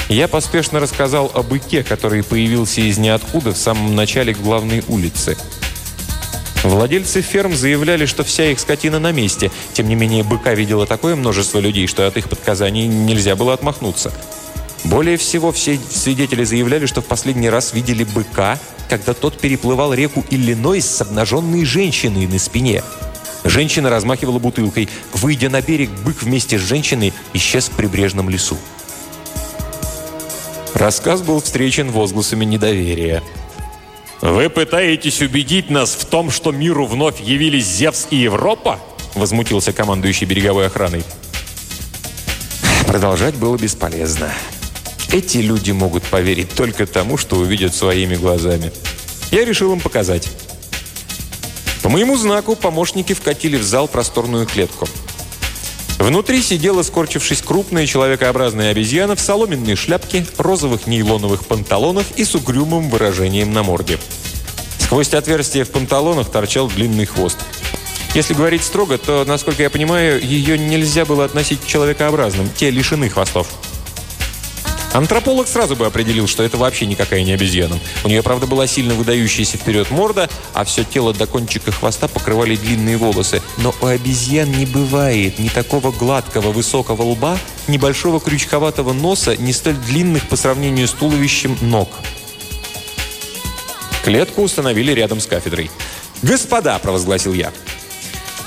я 0.09 0.27
поспешно 0.27 0.79
рассказал 0.79 1.31
о 1.33 1.41
быке, 1.41 1.83
который 1.83 2.21
появился 2.21 2.81
из 2.81 2.97
ниоткуда 2.97 3.53
в 3.53 3.57
самом 3.57 3.95
начале 3.95 4.33
главной 4.33 4.83
улицы. 4.87 5.37
Владельцы 6.63 7.21
ферм 7.21 7.55
заявляли, 7.55 8.05
что 8.05 8.23
вся 8.23 8.51
их 8.51 8.59
скотина 8.59 8.99
на 8.99 9.11
месте. 9.11 9.51
Тем 9.73 9.87
не 9.87 9.95
менее, 9.95 10.23
быка 10.23 10.53
видело 10.53 10.85
такое 10.85 11.15
множество 11.15 11.59
людей, 11.59 11.87
что 11.87 12.05
от 12.05 12.17
их 12.17 12.29
подказаний 12.29 12.87
нельзя 12.87 13.35
было 13.35 13.53
отмахнуться. 13.53 14.11
Более 14.83 15.17
всего, 15.17 15.51
все 15.51 15.79
свидетели 15.89 16.43
заявляли, 16.43 16.85
что 16.85 17.01
в 17.01 17.05
последний 17.05 17.49
раз 17.49 17.73
видели 17.73 18.03
быка, 18.03 18.59
когда 18.89 19.13
тот 19.13 19.39
переплывал 19.39 19.93
реку 19.93 20.25
Иллинойс 20.29 20.85
с 20.85 21.01
обнаженной 21.01 21.65
женщиной 21.65 22.27
на 22.27 22.39
спине– 22.39 22.83
Женщина 23.43 23.89
размахивала 23.89 24.39
бутылкой. 24.39 24.89
Выйдя 25.13 25.49
на 25.49 25.61
берег, 25.61 25.89
бык 26.05 26.21
вместе 26.21 26.57
с 26.57 26.61
женщиной 26.61 27.13
исчез 27.33 27.69
в 27.69 27.71
прибрежном 27.71 28.29
лесу. 28.29 28.57
Рассказ 30.73 31.21
был 31.21 31.41
встречен 31.41 31.91
возгласами 31.91 32.45
недоверия. 32.45 33.21
«Вы 34.21 34.49
пытаетесь 34.49 35.21
убедить 35.21 35.69
нас 35.69 35.91
в 35.95 36.05
том, 36.05 36.29
что 36.29 36.51
миру 36.51 36.85
вновь 36.85 37.19
явились 37.19 37.65
Зевс 37.65 38.07
и 38.11 38.17
Европа?» 38.17 38.79
Возмутился 39.15 39.73
командующий 39.73 40.25
береговой 40.25 40.67
охраной. 40.67 41.03
Продолжать 42.87 43.35
было 43.35 43.57
бесполезно. 43.57 44.31
Эти 45.11 45.39
люди 45.39 45.71
могут 45.71 46.03
поверить 46.03 46.53
только 46.53 46.85
тому, 46.85 47.17
что 47.17 47.37
увидят 47.37 47.75
своими 47.75 48.15
глазами. 48.15 48.71
Я 49.31 49.43
решил 49.43 49.73
им 49.73 49.79
показать. 49.81 50.29
По 51.81 51.89
моему 51.89 52.15
знаку 52.15 52.55
помощники 52.55 53.13
вкатили 53.13 53.57
в 53.57 53.63
зал 53.63 53.87
просторную 53.87 54.45
клетку. 54.45 54.87
Внутри 56.01 56.41
сидела, 56.41 56.81
скорчившись, 56.81 57.43
крупная 57.43 57.85
человекообразная 57.85 58.71
обезьяна 58.71 59.15
в 59.15 59.19
соломенной 59.19 59.75
шляпке, 59.75 60.25
розовых 60.39 60.87
нейлоновых 60.87 61.45
панталонах 61.45 62.07
и 62.15 62.25
с 62.25 62.33
угрюмым 62.33 62.89
выражением 62.89 63.53
на 63.53 63.61
морде. 63.61 63.99
Сквозь 64.79 65.13
отверстие 65.13 65.63
в 65.63 65.69
панталонах 65.69 66.31
торчал 66.31 66.67
длинный 66.69 67.05
хвост. 67.05 67.37
Если 68.15 68.33
говорить 68.33 68.63
строго, 68.63 68.97
то, 68.97 69.25
насколько 69.27 69.61
я 69.61 69.69
понимаю, 69.69 70.19
ее 70.19 70.57
нельзя 70.57 71.05
было 71.05 71.23
относить 71.23 71.61
к 71.61 71.67
человекообразным, 71.67 72.49
те 72.57 72.71
лишены 72.71 73.07
хвостов. 73.07 73.47
Антрополог 74.93 75.47
сразу 75.47 75.75
бы 75.75 75.85
определил, 75.85 76.27
что 76.27 76.43
это 76.43 76.57
вообще 76.57 76.85
никакая 76.85 77.23
не 77.23 77.31
обезьяна. 77.31 77.79
У 78.03 78.09
нее, 78.09 78.21
правда, 78.21 78.45
была 78.45 78.67
сильно 78.67 78.93
выдающаяся 78.93 79.57
вперед 79.57 79.89
морда, 79.89 80.29
а 80.53 80.65
все 80.65 80.83
тело 80.83 81.13
до 81.13 81.27
кончика 81.27 81.71
хвоста 81.71 82.07
покрывали 82.09 82.57
длинные 82.57 82.97
волосы. 82.97 83.41
Но 83.57 83.73
у 83.81 83.85
обезьян 83.85 84.51
не 84.51 84.65
бывает 84.65 85.39
ни 85.39 85.47
такого 85.47 85.91
гладкого 85.91 86.51
высокого 86.51 87.03
лба, 87.03 87.37
ни 87.67 87.77
большого 87.77 88.19
крючковатого 88.19 88.91
носа, 88.91 89.37
ни 89.37 89.53
столь 89.53 89.75
длинных 89.75 90.27
по 90.27 90.35
сравнению 90.35 90.87
с 90.87 90.91
туловищем 90.91 91.57
ног. 91.61 91.89
Клетку 94.03 94.41
установили 94.41 94.91
рядом 94.91 95.21
с 95.21 95.25
кафедрой. 95.25 95.71
«Господа!»– 96.21 96.77
провозгласил 96.83 97.33
я. 97.33 97.53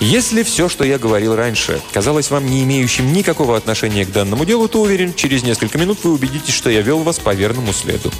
Если 0.00 0.42
все, 0.42 0.68
что 0.68 0.84
я 0.84 0.98
говорил 0.98 1.34
раньше, 1.34 1.80
казалось 1.92 2.30
вам 2.30 2.46
не 2.46 2.62
имеющим 2.64 3.12
никакого 3.12 3.56
отношения 3.56 4.04
к 4.04 4.12
данному 4.12 4.44
делу, 4.44 4.68
то 4.68 4.82
уверен, 4.82 5.14
через 5.14 5.42
несколько 5.42 5.78
минут 5.78 5.98
вы 6.02 6.12
убедитесь, 6.12 6.54
что 6.54 6.68
я 6.68 6.82
вел 6.82 7.00
вас 7.00 7.18
по 7.18 7.34
верному 7.34 7.72
следу. 7.72 8.12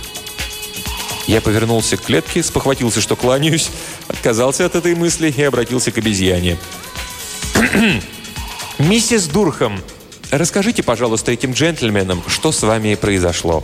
Я 1.26 1.40
повернулся 1.40 1.96
к 1.96 2.02
клетке, 2.02 2.42
спохватился, 2.42 3.00
что 3.00 3.16
кланяюсь, 3.16 3.70
отказался 4.08 4.66
от 4.66 4.74
этой 4.74 4.94
мысли 4.94 5.32
и 5.34 5.42
обратился 5.42 5.90
к 5.90 5.98
обезьяне. 5.98 6.58
«Миссис 8.78 9.26
Дурхам, 9.26 9.80
расскажите, 10.30 10.82
пожалуйста, 10.82 11.32
этим 11.32 11.52
джентльменам, 11.52 12.22
что 12.28 12.52
с 12.52 12.62
вами 12.62 12.94
произошло?» 12.94 13.62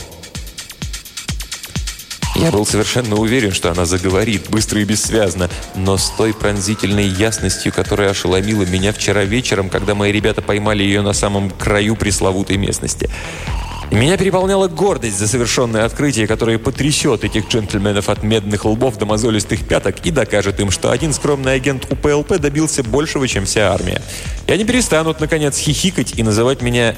Я 2.40 2.50
был 2.50 2.64
совершенно 2.64 3.16
уверен, 3.16 3.52
что 3.52 3.70
она 3.70 3.84
заговорит, 3.84 4.48
быстро 4.48 4.80
и 4.80 4.84
бессвязно, 4.84 5.50
но 5.74 5.98
с 5.98 6.08
той 6.08 6.32
пронзительной 6.32 7.06
ясностью, 7.06 7.70
которая 7.70 8.08
ошеломила 8.08 8.62
меня 8.62 8.94
вчера 8.94 9.24
вечером, 9.24 9.68
когда 9.68 9.94
мои 9.94 10.10
ребята 10.10 10.40
поймали 10.40 10.82
ее 10.82 11.02
на 11.02 11.12
самом 11.12 11.50
краю 11.50 11.96
пресловутой 11.96 12.56
местности. 12.56 13.10
Меня 13.90 14.16
переполняла 14.16 14.68
гордость 14.68 15.18
за 15.18 15.28
совершенное 15.28 15.84
открытие, 15.84 16.26
которое 16.26 16.58
потрясет 16.58 17.24
этих 17.24 17.46
джентльменов 17.46 18.08
от 18.08 18.22
медных 18.22 18.64
лбов 18.64 18.96
до 18.96 19.04
мозолистых 19.04 19.68
пяток 19.68 19.96
и 20.06 20.10
докажет 20.10 20.60
им, 20.60 20.70
что 20.70 20.90
один 20.90 21.12
скромный 21.12 21.52
агент 21.52 21.92
УПЛП 21.92 22.38
добился 22.38 22.82
большего, 22.82 23.28
чем 23.28 23.44
вся 23.44 23.70
армия. 23.70 24.00
И 24.46 24.52
они 24.52 24.64
перестанут, 24.64 25.20
наконец, 25.20 25.58
хихикать 25.58 26.14
и 26.16 26.22
называть 26.22 26.62
меня 26.62 26.96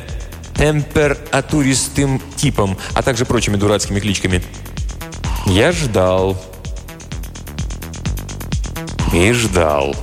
температуристым 0.54 2.22
типом, 2.36 2.78
а 2.94 3.02
также 3.02 3.24
прочими 3.24 3.56
дурацкими 3.56 3.98
кличками. 3.98 4.40
Я 5.46 5.72
ждал. 5.72 6.36
И 9.12 9.32
ждал. 9.32 9.94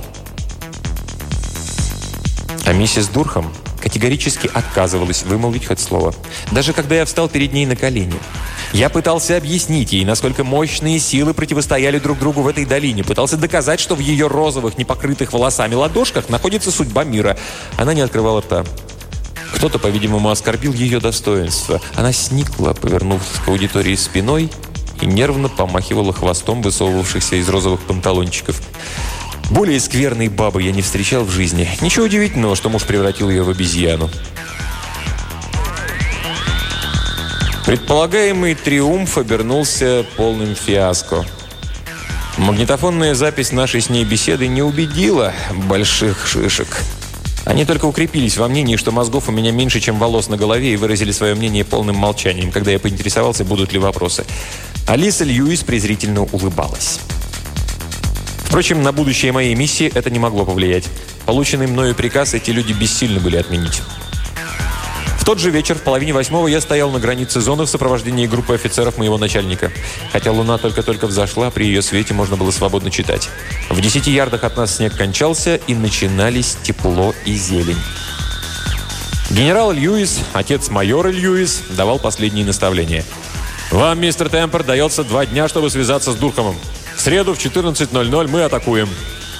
А 2.66 2.72
миссис 2.72 3.08
Дурхам 3.08 3.50
категорически 3.82 4.50
отказывалась 4.52 5.22
вымолвить 5.22 5.66
хоть 5.66 5.80
слово. 5.80 6.14
Даже 6.52 6.72
когда 6.72 6.96
я 6.96 7.04
встал 7.04 7.28
перед 7.28 7.52
ней 7.52 7.66
на 7.66 7.74
колени. 7.74 8.14
Я 8.72 8.88
пытался 8.88 9.36
объяснить 9.36 9.92
ей, 9.92 10.04
насколько 10.04 10.44
мощные 10.44 11.00
силы 11.00 11.34
противостояли 11.34 11.98
друг 11.98 12.18
другу 12.20 12.42
в 12.42 12.46
этой 12.46 12.64
долине. 12.64 13.02
Пытался 13.02 13.36
доказать, 13.36 13.80
что 13.80 13.96
в 13.96 13.98
ее 13.98 14.28
розовых, 14.28 14.78
непокрытых 14.78 15.32
волосами 15.32 15.74
ладошках 15.74 16.28
находится 16.28 16.70
судьба 16.70 17.02
мира. 17.02 17.36
Она 17.76 17.94
не 17.94 18.02
открывала 18.02 18.42
рта. 18.42 18.64
Кто-то, 19.54 19.80
по-видимому, 19.80 20.30
оскорбил 20.30 20.72
ее 20.72 21.00
достоинство. 21.00 21.80
Она 21.96 22.12
сникла, 22.12 22.72
повернувшись 22.74 23.40
к 23.44 23.48
аудитории 23.48 23.96
спиной 23.96 24.50
и 25.00 25.06
нервно 25.06 25.48
помахивала 25.48 26.12
хвостом 26.12 26.62
высовывавшихся 26.62 27.36
из 27.36 27.48
розовых 27.48 27.80
панталончиков. 27.80 28.60
Более 29.50 29.80
скверной 29.80 30.28
бабы 30.28 30.62
я 30.62 30.72
не 30.72 30.82
встречал 30.82 31.24
в 31.24 31.30
жизни. 31.30 31.68
Ничего 31.80 32.04
удивительного, 32.04 32.54
что 32.54 32.68
муж 32.68 32.84
превратил 32.84 33.30
ее 33.30 33.42
в 33.42 33.50
обезьяну. 33.50 34.08
Предполагаемый 37.66 38.54
триумф 38.54 39.18
обернулся 39.18 40.04
полным 40.16 40.54
фиаско. 40.54 41.24
Магнитофонная 42.38 43.14
запись 43.14 43.52
нашей 43.52 43.80
с 43.80 43.90
ней 43.90 44.04
беседы 44.04 44.48
не 44.48 44.62
убедила 44.62 45.32
больших 45.68 46.26
шишек. 46.26 46.82
Они 47.44 47.64
только 47.64 47.86
укрепились 47.86 48.36
во 48.36 48.48
мнении, 48.48 48.76
что 48.76 48.92
мозгов 48.92 49.28
у 49.28 49.32
меня 49.32 49.50
меньше, 49.50 49.80
чем 49.80 49.98
волос 49.98 50.28
на 50.28 50.36
голове, 50.36 50.72
и 50.72 50.76
выразили 50.76 51.10
свое 51.10 51.34
мнение 51.34 51.64
полным 51.64 51.96
молчанием, 51.96 52.50
когда 52.52 52.70
я 52.70 52.78
поинтересовался, 52.78 53.44
будут 53.44 53.72
ли 53.72 53.78
вопросы. 53.78 54.24
Алиса 54.86 55.24
Льюис 55.24 55.62
презрительно 55.62 56.22
улыбалась. 56.22 57.00
Впрочем, 58.44 58.82
на 58.82 58.92
будущее 58.92 59.30
моей 59.30 59.54
миссии 59.54 59.90
это 59.94 60.10
не 60.10 60.18
могло 60.18 60.44
повлиять. 60.44 60.88
Полученный 61.24 61.68
мною 61.68 61.94
приказ 61.94 62.34
эти 62.34 62.50
люди 62.50 62.72
бессильны 62.72 63.20
были 63.20 63.36
отменить. 63.36 63.82
В 65.20 65.24
тот 65.24 65.38
же 65.38 65.50
вечер, 65.50 65.76
в 65.76 65.82
половине 65.82 66.12
восьмого, 66.12 66.48
я 66.48 66.60
стоял 66.60 66.90
на 66.90 66.98
границе 66.98 67.40
зоны 67.40 67.64
в 67.64 67.68
сопровождении 67.68 68.26
группы 68.26 68.54
офицеров 68.54 68.98
моего 68.98 69.18
начальника. 69.18 69.70
Хотя 70.12 70.32
луна 70.32 70.58
только-только 70.58 71.06
взошла, 71.06 71.50
при 71.50 71.66
ее 71.66 71.82
свете 71.82 72.14
можно 72.14 72.36
было 72.36 72.50
свободно 72.50 72.90
читать. 72.90 73.28
В 73.68 73.80
десяти 73.80 74.10
ярдах 74.10 74.42
от 74.42 74.56
нас 74.56 74.76
снег 74.76 74.96
кончался, 74.96 75.56
и 75.56 75.74
начинались 75.74 76.56
тепло 76.62 77.14
и 77.26 77.34
зелень. 77.36 77.78
Генерал 79.30 79.70
Льюис, 79.70 80.18
отец 80.32 80.70
майора 80.70 81.10
Льюис, 81.10 81.62
давал 81.70 82.00
последние 82.00 82.44
наставления. 82.44 83.04
«Вам, 83.70 84.00
мистер 84.00 84.28
Темпер, 84.28 84.64
дается 84.64 85.04
два 85.04 85.24
дня, 85.26 85.46
чтобы 85.46 85.70
связаться 85.70 86.10
с 86.10 86.16
Дурхамом. 86.16 86.56
В 86.96 87.00
среду 87.00 87.34
в 87.34 87.38
14.00 87.38 88.28
мы 88.28 88.42
атакуем. 88.42 88.88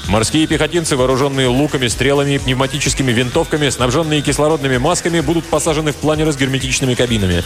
Морские 0.09 0.47
пехотинцы, 0.47 0.97
вооруженные 0.97 1.49
луками, 1.49 1.89
стрелами 1.89 2.35
и 2.35 2.39
пневматическими 2.39 3.11
винтовками, 3.11 3.69
снабженные 3.69 4.23
кислородными 4.23 4.79
масками, 4.79 5.21
будут 5.21 5.45
посажены 5.47 5.93
в 5.93 5.97
планеры 5.97 6.33
с 6.33 6.37
герметичными 6.37 6.95
кабинами. 6.95 7.43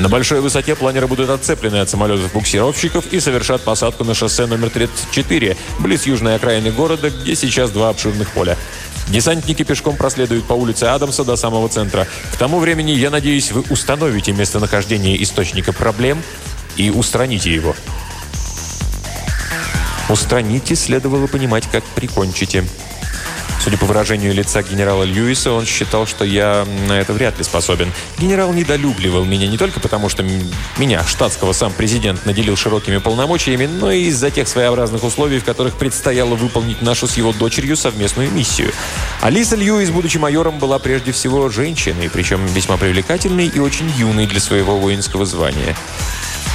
На 0.00 0.08
большой 0.08 0.40
высоте 0.40 0.74
планеры 0.74 1.06
будут 1.06 1.30
отцеплены 1.30 1.76
от 1.76 1.88
самолетов-буксировщиков 1.88 3.12
и 3.12 3.20
совершат 3.20 3.62
посадку 3.62 4.02
на 4.02 4.14
шоссе 4.14 4.46
номер 4.46 4.70
34, 4.70 5.56
близ 5.78 6.06
южной 6.06 6.34
окраины 6.34 6.72
города, 6.72 7.10
где 7.10 7.36
сейчас 7.36 7.70
два 7.70 7.90
обширных 7.90 8.30
поля. 8.30 8.58
Десантники 9.08 9.62
пешком 9.62 9.96
проследуют 9.96 10.44
по 10.44 10.54
улице 10.54 10.84
Адамса 10.84 11.24
до 11.24 11.36
самого 11.36 11.68
центра. 11.68 12.06
К 12.32 12.36
тому 12.36 12.58
времени, 12.58 12.92
я 12.92 13.10
надеюсь, 13.10 13.52
вы 13.52 13.62
установите 13.70 14.32
местонахождение 14.32 15.22
источника 15.22 15.72
проблем 15.72 16.22
и 16.76 16.90
устраните 16.90 17.52
его. 17.52 17.74
Устраните 20.08 20.74
следовало 20.74 21.26
понимать, 21.26 21.64
как 21.70 21.84
прикончите. 21.84 22.64
Судя 23.60 23.78
по 23.78 23.86
выражению 23.86 24.34
лица 24.34 24.62
генерала 24.62 25.04
Льюиса, 25.04 25.52
он 25.52 25.64
считал, 25.64 26.06
что 26.06 26.24
я 26.24 26.66
на 26.88 27.00
это 27.00 27.12
вряд 27.12 27.38
ли 27.38 27.44
способен. 27.44 27.90
Генерал 28.18 28.52
недолюбливал 28.52 29.24
меня 29.24 29.46
не 29.46 29.56
только 29.56 29.80
потому, 29.80 30.08
что 30.08 30.24
меня, 30.76 31.02
штатского, 31.04 31.52
сам 31.52 31.72
президент 31.72 32.26
наделил 32.26 32.56
широкими 32.56 32.98
полномочиями, 32.98 33.66
но 33.66 33.90
и 33.90 34.04
из-за 34.04 34.30
тех 34.30 34.48
своеобразных 34.48 35.02
условий, 35.02 35.38
в 35.38 35.44
которых 35.44 35.76
предстояло 35.76 36.34
выполнить 36.34 36.82
нашу 36.82 37.06
с 37.06 37.16
его 37.16 37.32
дочерью 37.32 37.76
совместную 37.76 38.30
миссию. 38.30 38.70
Алиса 39.22 39.56
Льюис, 39.56 39.90
будучи 39.90 40.18
майором, 40.18 40.58
была 40.58 40.78
прежде 40.78 41.12
всего 41.12 41.48
женщиной, 41.48 42.10
причем 42.12 42.44
весьма 42.46 42.76
привлекательной 42.76 43.46
и 43.46 43.58
очень 43.58 43.90
юной 43.96 44.26
для 44.26 44.40
своего 44.40 44.76
воинского 44.76 45.24
звания. 45.24 45.74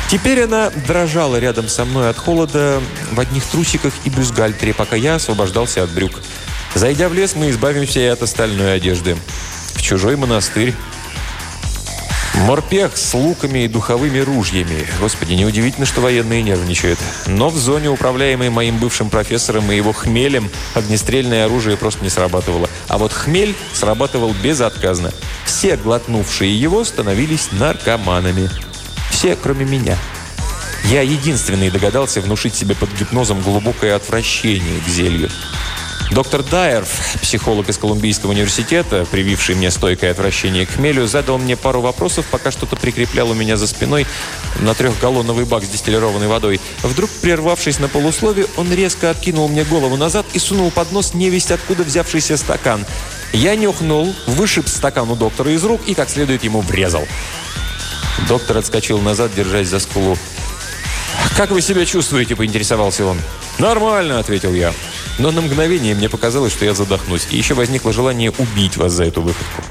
Теперь 0.10 0.44
она 0.44 0.72
дрожала 0.72 1.40
рядом 1.40 1.68
со 1.68 1.86
мной 1.86 2.10
от 2.10 2.18
холода 2.18 2.82
в 3.12 3.20
одних 3.20 3.46
трусиках 3.46 3.94
и 4.06 4.10
бюстгальтере, 4.10 4.74
пока 4.74 4.96
я 4.96 5.16
освобождался 5.16 5.84
от 5.84 5.92
брюк. 5.92 6.14
Зайдя 6.76 7.10
в 7.10 7.14
лес, 7.14 7.36
мы 7.36 7.50
избавимся 7.50 8.00
и 8.00 8.06
от 8.06 8.22
остальной 8.22 8.76
одежды. 8.76 9.18
В 9.74 9.82
чужой 9.82 10.16
монастырь. 10.16 10.74
Морпех 12.36 12.96
с 12.96 13.14
луками 13.14 13.66
и 13.66 13.68
духовыми 13.68 14.20
ружьями. 14.20 14.88
Господи, 15.00 15.34
неудивительно, 15.34 15.86
что 15.86 16.02
военные 16.02 16.42
нервничают. 16.42 17.00
Но 17.28 17.50
в 17.50 17.58
зоне, 17.58 17.90
управляемой 17.90 18.50
моим 18.50 18.78
бывшим 18.78 19.10
профессором 19.10 19.72
и 19.72 19.76
его 19.76 19.92
хмелем, 19.92 20.50
огнестрельное 20.74 21.46
оружие 21.46 21.76
просто 21.76 22.04
не 22.04 22.10
срабатывало. 22.10 22.70
А 22.88 22.98
вот 22.98 23.12
хмель 23.12 23.56
срабатывал 23.74 24.34
безотказно. 24.42 25.12
Все, 25.46 25.76
глотнувшие 25.76 26.58
его, 26.58 26.84
становились 26.84 27.50
наркоманами. 27.52 28.50
Все, 29.10 29.36
кроме 29.36 29.66
меня. 29.66 29.98
Я 30.86 31.02
единственный 31.02 31.70
догадался 31.70 32.22
внушить 32.22 32.56
себе 32.56 32.74
под 32.74 32.90
гипнозом 32.98 33.42
глубокое 33.42 33.96
отвращение 33.96 34.80
к 34.80 34.88
зелью. 34.88 35.30
Доктор 36.12 36.42
Дайер, 36.42 36.88
психолог 37.22 37.70
из 37.70 37.78
Колумбийского 37.78 38.32
университета, 38.32 39.06
прививший 39.12 39.54
мне 39.54 39.70
стойкое 39.70 40.12
отвращение 40.12 40.66
к 40.66 40.72
хмелю, 40.72 41.06
задал 41.06 41.38
мне 41.38 41.56
пару 41.56 41.82
вопросов, 41.82 42.26
пока 42.32 42.50
что-то 42.50 42.76
прикреплял 42.76 43.30
у 43.30 43.36
меня 43.36 43.58
за 43.58 43.68
спиной 43.68 44.08
на 44.60 44.74
трехгаллоновый 44.74 45.46
бак 45.46 45.64
с 45.64 45.70
дистиллированной 45.70 46.28
водой. 46.28 46.60
Вдруг, 46.82 47.12
прервавшись 47.22 47.80
на 47.80 47.90
полуслове, 47.90 48.48
он 48.58 48.74
резко 48.74 49.12
откинул 49.12 49.48
мне 49.48 49.64
голову 49.64 49.98
назад 49.98 50.26
и 50.34 50.40
сунул 50.40 50.72
под 50.72 50.92
нос 50.92 51.14
невесть 51.14 51.52
откуда 51.52 51.84
взявшийся 51.84 52.38
стакан. 52.38 52.86
Я 53.32 53.56
нюхнул, 53.56 54.16
вышиб 54.26 54.68
стакан 54.68 55.10
у 55.12 55.16
доктора 55.16 55.52
из 55.52 55.64
рук 55.64 55.82
и 55.86 55.94
как 55.94 56.10
следует 56.10 56.44
ему 56.44 56.62
врезал. 56.62 57.08
Доктор 58.28 58.58
отскочил 58.58 59.00
назад, 59.00 59.32
держась 59.36 59.68
за 59.68 59.80
скулу. 59.80 60.18
«Как 61.38 61.52
вы 61.52 61.62
себя 61.62 61.86
чувствуете?»– 61.86 62.36
поинтересовался 62.36 63.06
он. 63.06 63.20
«Нормально»,– 63.60 64.20
ответил 64.20 64.54
я. 64.54 64.74
Но 65.20 65.32
на 65.32 65.42
мгновение 65.42 65.96
мне 65.96 66.08
показалось, 66.08 66.54
что 66.54 66.64
я 66.64 66.74
задохнусь, 66.74 67.28
и 67.30 67.38
еще 67.38 67.54
возникло 67.54 67.92
желание 67.92 68.32
убить 68.32 68.78
вас 68.78 68.94
за 68.94 69.04
эту 69.04 69.22
выходку. 69.22 69.62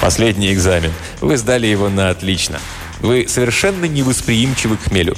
Последний 0.00 0.52
экзамен. 0.52 0.92
Вы 1.20 1.36
сдали 1.36 1.68
его 1.68 1.88
на 1.88 2.10
отлично. 2.10 2.58
Вы 3.00 3.26
совершенно 3.28 3.84
невосприимчивы 3.84 4.76
к 4.76 4.82
хмелю. 4.82 5.16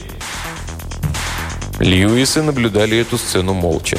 Льюисы 1.79 2.43
наблюдали 2.43 2.99
эту 2.99 3.17
сцену 3.17 3.55
молча. 3.55 3.99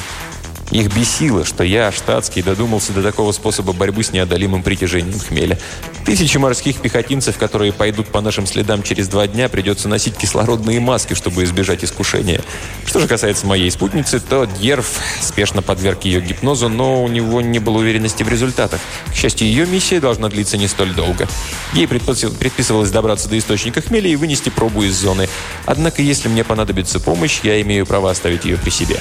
Их 0.71 0.93
бесило, 0.93 1.45
что 1.45 1.63
я, 1.63 1.91
штатский, 1.91 2.41
додумался 2.41 2.91
до 2.91 3.01
такого 3.01 3.32
способа 3.32 3.71
борьбы 3.71 4.03
с 4.03 4.12
неодолимым 4.12 4.63
притяжением 4.63 5.19
хмеля. 5.19 5.58
Тысячи 6.06 6.38
морских 6.38 6.82
пехотинцев, 6.82 7.38
которые 7.38 7.71
пойдут 7.71 8.08
по 8.08 8.19
нашим 8.21 8.45
следам 8.45 8.84
через 8.84 9.08
два 9.08 9.27
дня, 9.27 9.47
придется 9.47 9.88
носить 9.88 10.17
кислородные 10.17 10.80
маски, 10.80 11.13
чтобы 11.13 11.43
избежать 11.43 11.84
искушения. 11.84 12.41
Что 12.86 12.99
же 12.99 13.08
касается 13.08 13.47
моей 13.47 13.71
спутницы, 13.71 14.19
то 14.19 14.45
Дьерф 14.45 14.99
спешно 15.21 15.62
подверг 15.62 16.03
ее 16.03 16.21
гипнозу, 16.21 16.67
но 16.67 17.03
у 17.03 17.08
него 17.08 17.41
не 17.41 17.60
было 17.60 17.77
уверенности 17.77 18.23
в 18.23 18.30
результатах. 18.30 18.82
К 19.12 19.13
счастью, 19.13 19.47
ее 19.47 19.65
миссия 19.65 19.99
должна 19.99 20.27
длиться 20.27 20.58
не 20.58 20.67
столь 20.67 20.93
долго. 20.93 21.27
Ей 21.73 21.88
предписывалось 21.88 22.91
добраться 22.91 23.30
до 23.30 23.38
источника 23.38 23.82
хмеля 23.82 24.10
и 24.10 24.15
вынести 24.15 24.49
пробу 24.49 24.84
из 24.84 24.95
зоны. 24.95 25.30
Однако, 25.65 26.01
если 26.01 26.27
мне 26.27 26.43
понадобится 26.43 26.99
помощь, 26.99 27.39
я 27.43 27.62
имею 27.62 27.86
право 27.86 28.12
оставить 28.12 28.45
ее 28.45 28.58
при 28.58 28.69
себе. 28.69 28.99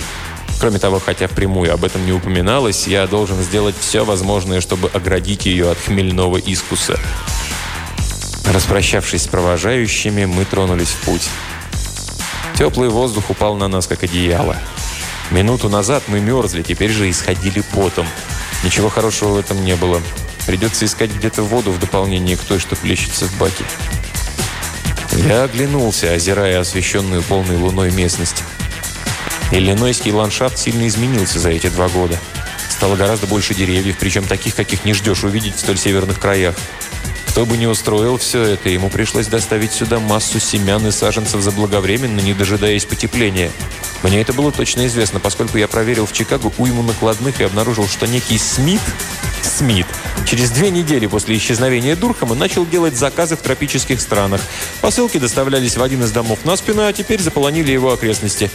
Кроме 0.58 0.78
того, 0.78 1.00
хотя 1.04 1.28
впрямую 1.28 1.72
об 1.72 1.84
этом 1.84 2.04
не 2.06 2.12
упоминалось, 2.12 2.86
я 2.86 3.06
должен 3.06 3.42
сделать 3.42 3.74
все 3.78 4.04
возможное, 4.04 4.60
чтобы 4.60 4.88
оградить 4.88 5.46
ее 5.46 5.70
от 5.70 5.78
хмельного 5.78 6.38
искуса. 6.38 6.98
Распрощавшись 8.52 9.24
с 9.24 9.28
провожающими, 9.28 10.24
мы 10.24 10.44
тронулись 10.44 10.88
в 10.88 11.04
путь. 11.04 11.28
Теплый 12.56 12.88
воздух 12.88 13.28
упал 13.28 13.56
на 13.56 13.68
нас, 13.68 13.86
как 13.86 14.02
одеяло. 14.02 14.56
Минуту 15.30 15.68
назад 15.68 16.04
мы 16.06 16.20
мерзли, 16.20 16.62
теперь 16.62 16.90
же 16.90 17.10
исходили 17.10 17.62
потом. 17.74 18.06
Ничего 18.64 18.88
хорошего 18.88 19.34
в 19.34 19.38
этом 19.38 19.62
не 19.64 19.76
было. 19.76 20.00
Придется 20.46 20.86
искать 20.86 21.10
где-то 21.10 21.42
воду 21.42 21.72
в 21.72 21.78
дополнение 21.78 22.36
к 22.36 22.40
той, 22.40 22.60
что 22.60 22.76
плещется 22.76 23.26
в 23.26 23.36
баке. 23.36 23.64
Я 25.12 25.44
оглянулся, 25.44 26.12
озирая 26.12 26.60
освещенную 26.60 27.22
полной 27.22 27.56
луной 27.56 27.90
местность. 27.90 28.42
Иллинойский 29.52 30.12
ландшафт 30.12 30.58
сильно 30.58 30.86
изменился 30.88 31.38
за 31.38 31.50
эти 31.50 31.68
два 31.68 31.88
года. 31.88 32.18
Стало 32.68 32.96
гораздо 32.96 33.26
больше 33.26 33.54
деревьев, 33.54 33.96
причем 33.98 34.24
таких, 34.24 34.54
каких 34.54 34.84
не 34.84 34.92
ждешь 34.92 35.24
увидеть 35.24 35.56
в 35.56 35.60
столь 35.60 35.78
северных 35.78 36.18
краях. 36.20 36.54
Кто 37.36 37.44
бы 37.44 37.58
ни 37.58 37.66
устроил 37.66 38.16
все 38.16 38.42
это, 38.42 38.70
ему 38.70 38.88
пришлось 38.88 39.26
доставить 39.26 39.70
сюда 39.70 40.00
массу 40.00 40.40
семян 40.40 40.86
и 40.86 40.90
саженцев 40.90 41.42
заблаговременно, 41.42 42.20
не 42.20 42.32
дожидаясь 42.32 42.86
потепления. 42.86 43.50
Мне 44.02 44.22
это 44.22 44.32
было 44.32 44.50
точно 44.50 44.86
известно, 44.86 45.20
поскольку 45.20 45.58
я 45.58 45.68
проверил 45.68 46.06
в 46.06 46.14
Чикаго 46.14 46.50
уйму 46.56 46.82
накладных 46.82 47.38
и 47.42 47.44
обнаружил, 47.44 47.88
что 47.88 48.06
некий 48.06 48.38
Смит, 48.38 48.80
Смит, 49.42 49.86
через 50.24 50.50
две 50.50 50.70
недели 50.70 51.06
после 51.06 51.36
исчезновения 51.36 51.94
Дурхама 51.94 52.34
начал 52.34 52.64
делать 52.64 52.96
заказы 52.96 53.36
в 53.36 53.40
тропических 53.40 54.00
странах. 54.00 54.40
Посылки 54.80 55.18
доставлялись 55.18 55.76
в 55.76 55.82
один 55.82 56.04
из 56.04 56.12
домов 56.12 56.38
на 56.44 56.56
спину, 56.56 56.86
а 56.86 56.92
теперь 56.94 57.20
заполонили 57.20 57.70
его 57.70 57.92
окрестности. 57.92 58.50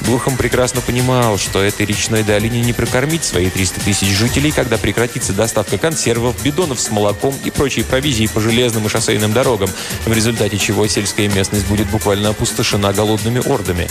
Дурхам 0.00 0.36
прекрасно 0.36 0.80
понимал, 0.80 1.38
что 1.38 1.62
этой 1.62 1.86
речной 1.86 2.22
долине 2.22 2.60
не 2.60 2.72
прокормить 2.72 3.24
свои 3.24 3.48
300 3.48 3.80
тысяч 3.80 4.08
жителей, 4.08 4.50
когда 4.50 4.76
прекратится 4.76 5.32
доставка 5.32 5.78
консервов, 5.78 6.34
бидонов 6.42 6.80
с 6.80 6.90
молоком 6.90 7.34
и 7.44 7.50
прочей 7.50 7.84
провизии 7.84 8.23
по 8.28 8.40
железным 8.40 8.86
и 8.86 8.88
шоссейным 8.88 9.32
дорогам, 9.32 9.70
в 10.04 10.12
результате 10.12 10.58
чего 10.58 10.86
сельская 10.86 11.28
местность 11.28 11.66
будет 11.66 11.88
буквально 11.88 12.30
опустошена 12.30 12.92
голодными 12.92 13.40
ордами. 13.44 13.88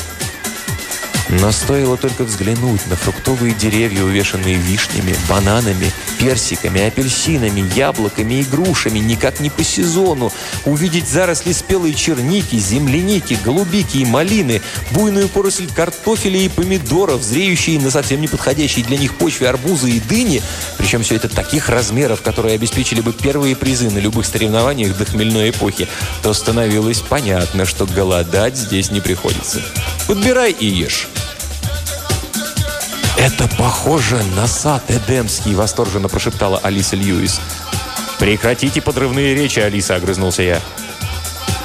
Но 1.29 1.51
стоило 1.51 1.97
только 1.97 2.23
взглянуть 2.23 2.85
на 2.87 2.95
фруктовые 2.95 3.53
деревья, 3.53 4.03
увешанные 4.03 4.55
вишнями, 4.55 5.15
бананами, 5.29 5.91
персиками, 6.19 6.81
апельсинами, 6.85 7.63
яблоками 7.75 8.35
и 8.35 8.43
грушами, 8.43 8.99
никак 8.99 9.39
не 9.39 9.49
по 9.49 9.63
сезону, 9.63 10.31
увидеть 10.65 11.07
заросли 11.07 11.53
спелой 11.53 11.93
черники, 11.93 12.57
земляники, 12.57 13.37
голубики 13.43 13.97
и 13.97 14.05
малины, 14.05 14.61
буйную 14.91 15.29
поросль 15.29 15.67
картофеля 15.73 16.39
и 16.39 16.49
помидоров, 16.49 17.23
зреющие 17.23 17.79
на 17.79 17.89
совсем 17.89 18.21
неподходящей 18.21 18.83
для 18.83 18.97
них 18.97 19.15
почве 19.15 19.49
арбузы 19.49 19.91
и 19.91 19.99
дыни, 19.99 20.41
причем 20.77 21.03
все 21.03 21.15
это 21.15 21.29
таких 21.29 21.69
размеров, 21.69 22.21
которые 22.21 22.55
обеспечили 22.55 23.01
бы 23.01 23.13
первые 23.13 23.55
призы 23.55 23.89
на 23.89 23.99
любых 23.99 24.25
соревнованиях 24.25 24.97
до 24.97 25.05
хмельной 25.05 25.51
эпохи, 25.51 25.87
то 26.21 26.33
становилось 26.33 26.99
понятно, 26.99 27.65
что 27.65 27.85
голодать 27.85 28.57
здесь 28.57 28.91
не 28.91 28.99
приходится. 28.99 29.61
Подбирай 30.07 30.51
и 30.51 30.67
ешь. 30.67 31.07
«Это 33.23 33.47
похоже 33.57 34.21
на 34.35 34.47
сад 34.47 34.83
Эдемский»,– 34.89 35.53
восторженно 35.55 36.09
прошептала 36.09 36.57
Алиса 36.57 36.97
Льюис. 36.97 37.39
«Прекратите 38.19 38.81
подрывные 38.81 39.33
речи, 39.33 39.59
Алиса»,– 39.59 39.95
огрызнулся 39.95 40.43
я. 40.43 40.61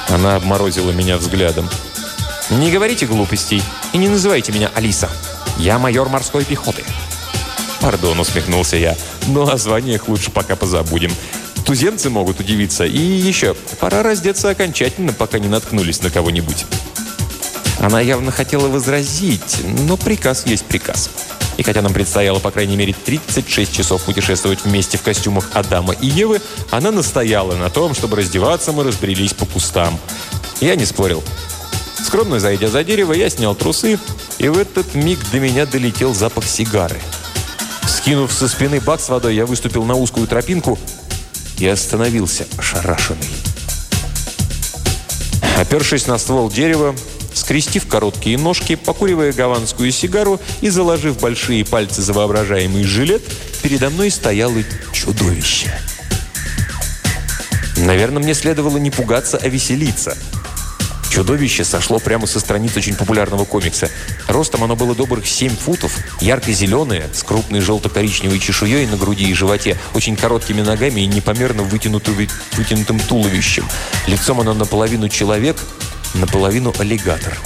Она 0.07 0.37
обморозила 0.37 0.91
меня 0.91 1.17
взглядом. 1.17 1.69
«Не 2.49 2.71
говорите 2.71 3.07
глупостей 3.07 3.61
и 3.91 3.97
не 3.97 4.07
называйте 4.07 4.53
меня 4.53 4.71
Алиса. 4.73 5.09
Я 5.57 5.79
майор 5.79 6.07
морской 6.07 6.45
пехоты». 6.45 6.85
«Пардон»,– 7.81 8.17
усмехнулся 8.21 8.77
я. 8.77 8.95
«Но 9.27 9.45
о 9.45 9.57
званиях 9.57 10.07
лучше 10.07 10.31
пока 10.31 10.55
позабудем. 10.55 11.11
Туземцы 11.65 12.09
могут 12.09 12.39
удивиться. 12.39 12.85
И 12.85 12.97
еще, 12.97 13.53
пора 13.81 14.01
раздеться 14.01 14.49
окончательно, 14.49 15.11
пока 15.11 15.39
не 15.39 15.49
наткнулись 15.49 16.01
на 16.03 16.09
кого-нибудь». 16.09 16.65
Она 17.81 17.99
явно 17.99 18.31
хотела 18.31 18.69
возразить, 18.69 19.57
но 19.63 19.97
приказ 19.97 20.45
есть 20.45 20.63
приказ. 20.63 21.09
И 21.59 21.61
хотя 21.61 21.81
нам 21.81 21.91
предстояло, 21.91 22.39
по 22.39 22.51
крайней 22.51 22.77
мере, 22.77 22.93
36 22.93 23.73
часов 23.75 24.03
путешествовать 24.03 24.63
вместе 24.63 24.97
в 24.97 25.01
костюмах 25.01 25.49
Адама 25.53 25.91
и 25.91 26.07
Евы, 26.07 26.41
она 26.71 26.89
настояла 26.89 27.57
на 27.57 27.69
том, 27.69 27.93
чтобы 27.93 28.15
раздеваться 28.15 28.71
мы 28.71 28.85
разбрелись 28.85 29.33
по 29.33 29.45
кустам. 29.45 29.99
Я 30.61 30.75
не 30.75 30.85
спорил. 30.85 31.21
Скромно 32.01 32.39
зайдя 32.39 32.69
за 32.69 32.85
дерево, 32.85 33.11
я 33.11 33.29
снял 33.29 33.55
трусы, 33.55 33.99
и 34.37 34.47
в 34.47 34.57
этот 34.57 34.95
миг 34.95 35.19
до 35.33 35.41
меня 35.41 35.65
долетел 35.65 36.13
запах 36.13 36.45
сигары. 36.45 37.01
Скинув 37.85 38.31
со 38.31 38.47
спины 38.47 38.79
бак 38.79 39.01
с 39.01 39.09
водой, 39.09 39.35
я 39.35 39.45
выступил 39.45 39.83
на 39.83 39.95
узкую 39.95 40.27
тропинку 40.27 40.79
и 41.57 41.67
остановился, 41.67 42.47
ошарашенный. 42.57 43.27
Опершись 45.57 46.07
на 46.07 46.17
ствол 46.19 46.49
дерева, 46.49 46.95
Скрестив 47.39 47.87
короткие 47.87 48.37
ножки, 48.37 48.75
покуривая 48.75 49.31
гаванскую 49.31 49.93
сигару 49.93 50.41
и 50.59 50.67
заложив 50.67 51.21
большие 51.21 51.63
пальцы 51.63 52.01
за 52.01 52.11
воображаемый 52.11 52.83
жилет, 52.83 53.21
передо 53.63 53.89
мной 53.89 54.11
стояло 54.11 54.61
чудовище. 54.91 55.73
Наверное, 57.77 58.21
мне 58.21 58.33
следовало 58.33 58.75
не 58.75 58.91
пугаться, 58.91 59.39
а 59.41 59.47
веселиться. 59.47 60.17
Чудовище 61.09 61.63
сошло 61.63 61.99
прямо 61.99 62.27
со 62.27 62.41
страниц 62.41 62.75
очень 62.75 62.95
популярного 62.95 63.45
комикса. 63.45 63.89
Ростом 64.27 64.65
оно 64.65 64.75
было 64.75 64.93
добрых 64.93 65.25
7 65.25 65.55
футов, 65.55 65.97
ярко-зеленое, 66.19 67.09
с 67.13 67.23
крупной 67.23 67.61
желто-коричневой 67.61 68.39
чешуей 68.39 68.85
на 68.85 68.97
груди 68.97 69.29
и 69.29 69.33
животе, 69.33 69.77
очень 69.93 70.17
короткими 70.17 70.61
ногами 70.61 71.01
и 71.01 71.07
непомерно 71.07 71.63
вытянутым 71.63 72.99
туловищем. 72.99 73.65
Лицом 74.07 74.41
оно 74.41 74.53
наполовину 74.53 75.07
человек, 75.07 75.57
наполовину 76.13 76.73
аллигатор. 76.77 77.37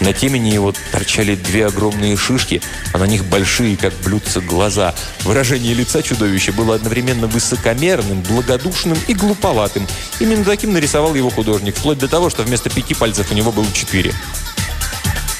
На 0.00 0.12
темени 0.12 0.50
его 0.50 0.72
торчали 0.92 1.34
две 1.34 1.66
огромные 1.66 2.16
шишки, 2.16 2.62
а 2.92 2.98
на 2.98 3.04
них 3.04 3.24
большие, 3.24 3.76
как 3.76 3.92
блюдца, 4.04 4.40
глаза. 4.40 4.94
Выражение 5.24 5.74
лица 5.74 6.02
чудовища 6.02 6.52
было 6.52 6.76
одновременно 6.76 7.26
высокомерным, 7.26 8.22
благодушным 8.22 8.96
и 9.08 9.14
глуповатым. 9.14 9.86
Именно 10.20 10.44
таким 10.44 10.72
нарисовал 10.72 11.14
его 11.16 11.30
художник, 11.30 11.76
вплоть 11.76 11.98
до 11.98 12.06
того, 12.06 12.30
что 12.30 12.44
вместо 12.44 12.70
пяти 12.70 12.94
пальцев 12.94 13.32
у 13.32 13.34
него 13.34 13.50
было 13.50 13.66
четыре. 13.72 14.14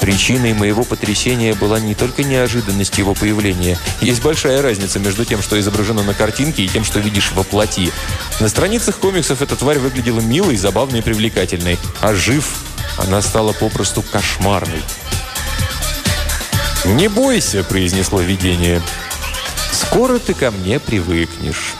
Причиной 0.09 0.55
моего 0.55 0.85
потрясения 0.85 1.53
была 1.53 1.81
не 1.81 1.94
только 1.94 2.25
неожиданность 2.25 2.97
его 2.97 3.12
появления. 3.12 3.79
Есть 4.01 4.23
большая 4.23 4.62
разница 4.62 4.99
между 4.99 5.27
тем, 5.27 5.42
что 5.42 5.61
изображено 5.61 6.03
на 6.03 6.14
картинке, 6.14 6.62
и 6.62 6.66
тем, 6.66 6.83
что 6.83 6.99
видишь 6.99 7.33
во 7.33 7.42
плоти. 7.42 7.92
На 8.40 8.49
страницах 8.49 8.97
комиксов 8.97 9.42
эта 9.42 9.55
тварь 9.55 9.79
выглядела 9.79 10.21
милой, 10.21 10.57
забавной 10.57 11.01
и 11.01 11.03
привлекательной. 11.03 11.77
А 12.01 12.14
жив 12.14 12.55
она 12.97 13.21
стала 13.21 13.53
попросту 13.53 14.01
кошмарной. 14.01 14.81
«Не 16.87 17.09
бойся»,— 17.09 17.62
произнесло 17.68 18.23
видение. 18.23 18.81
«Скоро 19.73 20.18
ты 20.18 20.33
ко 20.33 20.51
мне 20.51 20.81
привыкнешь». 20.81 21.75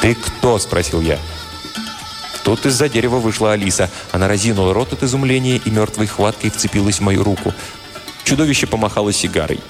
«Ты 0.00 0.14
кто?»— 0.14 0.56
спросил 0.60 1.00
я. 1.00 1.18
Тут 2.44 2.66
из-за 2.66 2.88
дерева 2.88 3.16
вышла 3.16 3.52
Алиса. 3.52 3.90
Она 4.12 4.28
разинула 4.28 4.74
рот 4.74 4.92
от 4.92 5.02
изумления 5.02 5.60
и 5.64 5.70
мертвой 5.70 6.06
хваткой 6.06 6.50
вцепилась 6.50 6.98
в 6.98 7.02
мою 7.02 7.22
руку. 7.22 7.52
Чудовище 8.24 8.66
помахало 8.66 9.12
сигарой. 9.12 9.60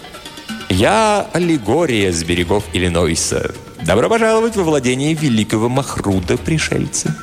«Я 0.69 1.27
аллегория 1.33 2.13
с 2.13 2.23
берегов 2.23 2.65
Иллинойса. 2.73 3.55
Добро 3.83 4.09
пожаловать 4.09 4.57
во 4.57 4.63
владение 4.63 5.15
великого 5.15 5.69
Махруда, 5.69 6.37
пришельцы!» 6.37 7.15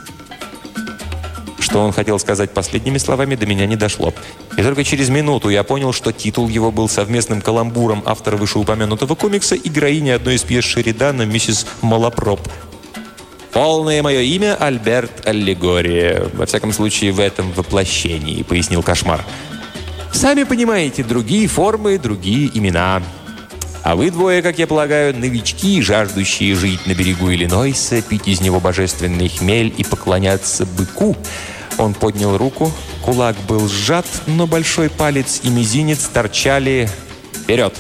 Что 1.60 1.80
он 1.84 1.92
хотел 1.92 2.18
сказать 2.18 2.52
последними 2.52 2.98
словами, 2.98 3.36
до 3.36 3.46
меня 3.46 3.66
не 3.66 3.76
дошло. 3.76 4.14
И 4.58 4.64
только 4.64 4.84
через 4.84 5.10
минуту 5.10 5.50
я 5.50 5.64
понял, 5.64 5.94
что 5.94 6.12
титул 6.12 6.48
его 6.48 6.72
был 6.72 6.88
совместным 6.90 7.42
каламбуром 7.42 8.04
автора 8.06 8.38
вышеупомянутого 8.38 9.16
комикса 9.16 9.56
и 9.56 9.70
героини 9.70 10.10
одной 10.12 10.36
из 10.36 10.44
пьес 10.44 10.64
Шеридана, 10.64 11.24
миссис 11.24 11.68
Малапроп. 11.82 12.40
«Полное 13.58 14.04
мое 14.04 14.22
имя– 14.22 14.56
Альберт 14.60 15.26
Аллегория. 15.26 16.30
Во 16.34 16.46
всяком 16.46 16.72
случае, 16.72 17.12
в 17.12 17.20
этом 17.20 17.52
воплощении»,– 17.54 18.44
пояснил 18.48 18.84
Кошмар. 18.84 19.26
«Сами 20.14 20.44
понимаете, 20.44 21.04
другие 21.04 21.48
формы, 21.48 21.98
другие 21.98 22.56
имена. 22.56 23.02
А 23.82 23.96
вы 23.96 24.12
двое, 24.12 24.44
как 24.44 24.60
я 24.60 24.68
полагаю, 24.68 25.18
новички, 25.18 25.82
жаждущие 25.82 26.54
жить 26.54 26.86
на 26.86 26.94
берегу 26.94 27.32
Иллинойса, 27.32 28.04
пить 28.04 28.28
из 28.28 28.42
него 28.42 28.60
божественный 28.60 29.28
хмель 29.28 29.74
и 29.76 29.84
поклоняться 29.84 30.68
быку». 30.68 31.18
Он 31.80 31.96
поднял 31.96 32.38
руку, 32.38 32.72
кулак 33.02 33.36
был 33.48 33.68
сжат, 33.68 34.06
но 34.28 34.46
большой 34.46 34.92
палец 34.92 35.40
и 35.42 35.50
мизинец 35.50 36.02
торчали 36.14 36.88
вперед. 37.34 37.74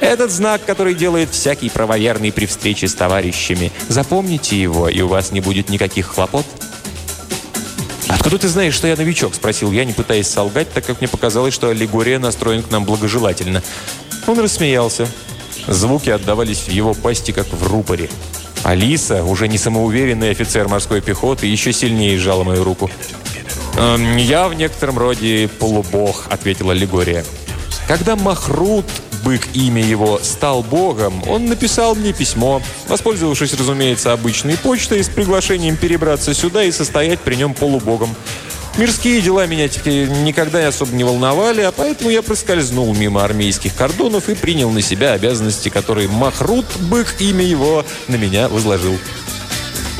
Этот 0.00 0.30
знак, 0.30 0.64
который 0.64 0.94
делает 0.94 1.30
всякий 1.30 1.68
правоверный 1.68 2.32
при 2.32 2.46
встрече 2.46 2.88
с 2.88 2.94
товарищами. 2.94 3.70
Запомните 3.88 4.60
его, 4.60 4.88
и 4.88 5.00
у 5.02 5.08
вас 5.08 5.30
не 5.30 5.40
будет 5.40 5.68
никаких 5.68 6.06
хлопот. 6.06 6.46
«Откуда 8.08 8.38
ты 8.38 8.48
знаешь, 8.48 8.74
что 8.74 8.88
я 8.88 8.96
новичок?»– 8.96 9.34
спросил 9.36 9.70
я, 9.70 9.84
не 9.84 9.92
пытаясь 9.92 10.28
солгать, 10.28 10.72
так 10.72 10.84
как 10.84 11.00
мне 11.00 11.08
показалось, 11.08 11.54
что 11.54 11.68
аллегория 11.68 12.18
настроен 12.18 12.62
к 12.62 12.70
нам 12.70 12.84
благожелательно. 12.84 13.62
Он 14.26 14.38
рассмеялся. 14.40 15.06
Звуки 15.68 16.10
отдавались 16.10 16.60
в 16.60 16.70
его 16.70 16.94
пасти, 16.94 17.32
как 17.32 17.46
в 17.52 17.66
рупоре. 17.66 18.10
Алиса, 18.64 19.22
уже 19.24 19.48
не 19.48 19.58
самоуверенный 19.58 20.30
офицер 20.30 20.68
морской 20.68 21.00
пехоты, 21.00 21.46
еще 21.46 21.72
сильнее 21.72 22.18
сжала 22.18 22.42
мою 22.42 22.64
руку. 22.64 22.90
«Эм, 23.78 24.16
«Я 24.16 24.48
в 24.48 24.54
некотором 24.54 24.98
роде 24.98 25.48
полубог»,— 25.48 26.24
ответила 26.30 26.72
Лигория. 26.72 27.24
«Когда 27.86 28.16
Махрут 28.16 28.86
бык 29.24 29.48
имя 29.54 29.82
его, 29.82 30.20
стал 30.22 30.62
богом, 30.62 31.22
он 31.28 31.46
написал 31.46 31.94
мне 31.94 32.12
письмо, 32.12 32.62
воспользовавшись, 32.88 33.54
разумеется, 33.54 34.12
обычной 34.12 34.56
почтой 34.56 35.02
с 35.02 35.08
приглашением 35.08 35.76
перебраться 35.76 36.34
сюда 36.34 36.64
и 36.64 36.72
состоять 36.72 37.20
при 37.20 37.36
нем 37.36 37.54
полубогом. 37.54 38.14
Мирские 38.78 39.20
дела 39.20 39.46
меня 39.46 39.64
никогда 39.64 40.66
особо 40.66 40.94
не 40.94 41.04
волновали, 41.04 41.60
а 41.62 41.72
поэтому 41.72 42.08
я 42.10 42.22
проскользнул 42.22 42.94
мимо 42.94 43.24
армейских 43.24 43.74
кордонов 43.74 44.28
и 44.28 44.34
принял 44.34 44.70
на 44.70 44.80
себя 44.80 45.12
обязанности, 45.12 45.68
которые 45.68 46.08
Махрут, 46.08 46.66
бык, 46.78 47.16
имя 47.18 47.44
его, 47.44 47.84
на 48.08 48.14
меня 48.14 48.48
возложил. 48.48 48.96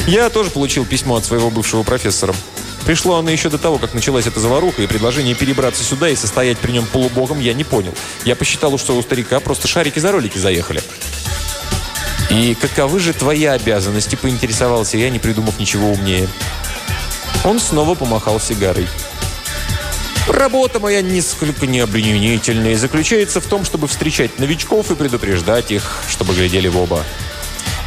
Я 0.06 0.30
тоже 0.30 0.50
получил 0.50 0.86
письмо 0.86 1.16
от 1.16 1.24
своего 1.24 1.50
бывшего 1.50 1.82
профессора. 1.82 2.34
Пришло 2.84 3.16
оно 3.18 3.30
еще 3.30 3.50
до 3.50 3.58
того, 3.58 3.78
как 3.78 3.94
началась 3.94 4.26
эта 4.26 4.40
заваруха, 4.40 4.82
и 4.82 4.86
предложение 4.86 5.34
перебраться 5.34 5.84
сюда 5.84 6.08
и 6.08 6.16
состоять 6.16 6.58
при 6.58 6.72
нем 6.72 6.86
полубогом 6.86 7.40
я 7.40 7.54
не 7.54 7.64
понял. 7.64 7.94
Я 8.24 8.34
посчитал, 8.36 8.76
что 8.78 8.96
у 8.96 9.02
старика 9.02 9.38
просто 9.40 9.68
шарики 9.68 9.98
за 9.98 10.12
ролики 10.12 10.38
заехали. 10.38 10.82
«И 12.30 12.54
каковы 12.54 13.00
же 13.00 13.12
твои 13.12 13.44
обязанности?»– 13.44 14.16
поинтересовался 14.20 14.96
я, 14.96 15.10
не 15.10 15.18
придумав 15.18 15.58
ничего 15.58 15.90
умнее. 15.90 16.28
Он 17.44 17.58
снова 17.58 17.94
помахал 17.94 18.38
сигарой. 18.38 18.86
Работа 20.28 20.78
моя 20.78 21.02
несколько 21.02 21.66
необременительная 21.66 22.72
и 22.72 22.76
заключается 22.76 23.40
в 23.40 23.46
том, 23.46 23.64
чтобы 23.64 23.88
встречать 23.88 24.38
новичков 24.38 24.90
и 24.90 24.94
предупреждать 24.94 25.72
их, 25.72 26.02
чтобы 26.08 26.34
глядели 26.34 26.68
в 26.68 26.78
оба. 26.78 27.04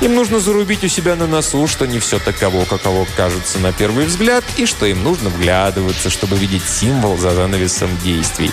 Им 0.03 0.15
нужно 0.15 0.41
зарубить 0.41 0.83
у 0.83 0.89
себя 0.89 1.15
на 1.15 1.27
носу, 1.27 1.65
что 1.65 1.85
не 1.85 1.99
все 1.99 2.19
таково, 2.19 2.65
каково 2.65 3.07
кажется 3.15 3.57
на 3.59 3.71
первый 3.71 4.05
взгляд, 4.05 4.43
и 4.57 4.65
что 4.65 4.85
им 4.85 5.01
нужно 5.01 5.29
вглядываться, 5.29 6.09
чтобы 6.09 6.35
видеть 6.35 6.63
символ 6.67 7.17
за 7.17 7.31
занавесом 7.31 7.89
действий. 8.03 8.51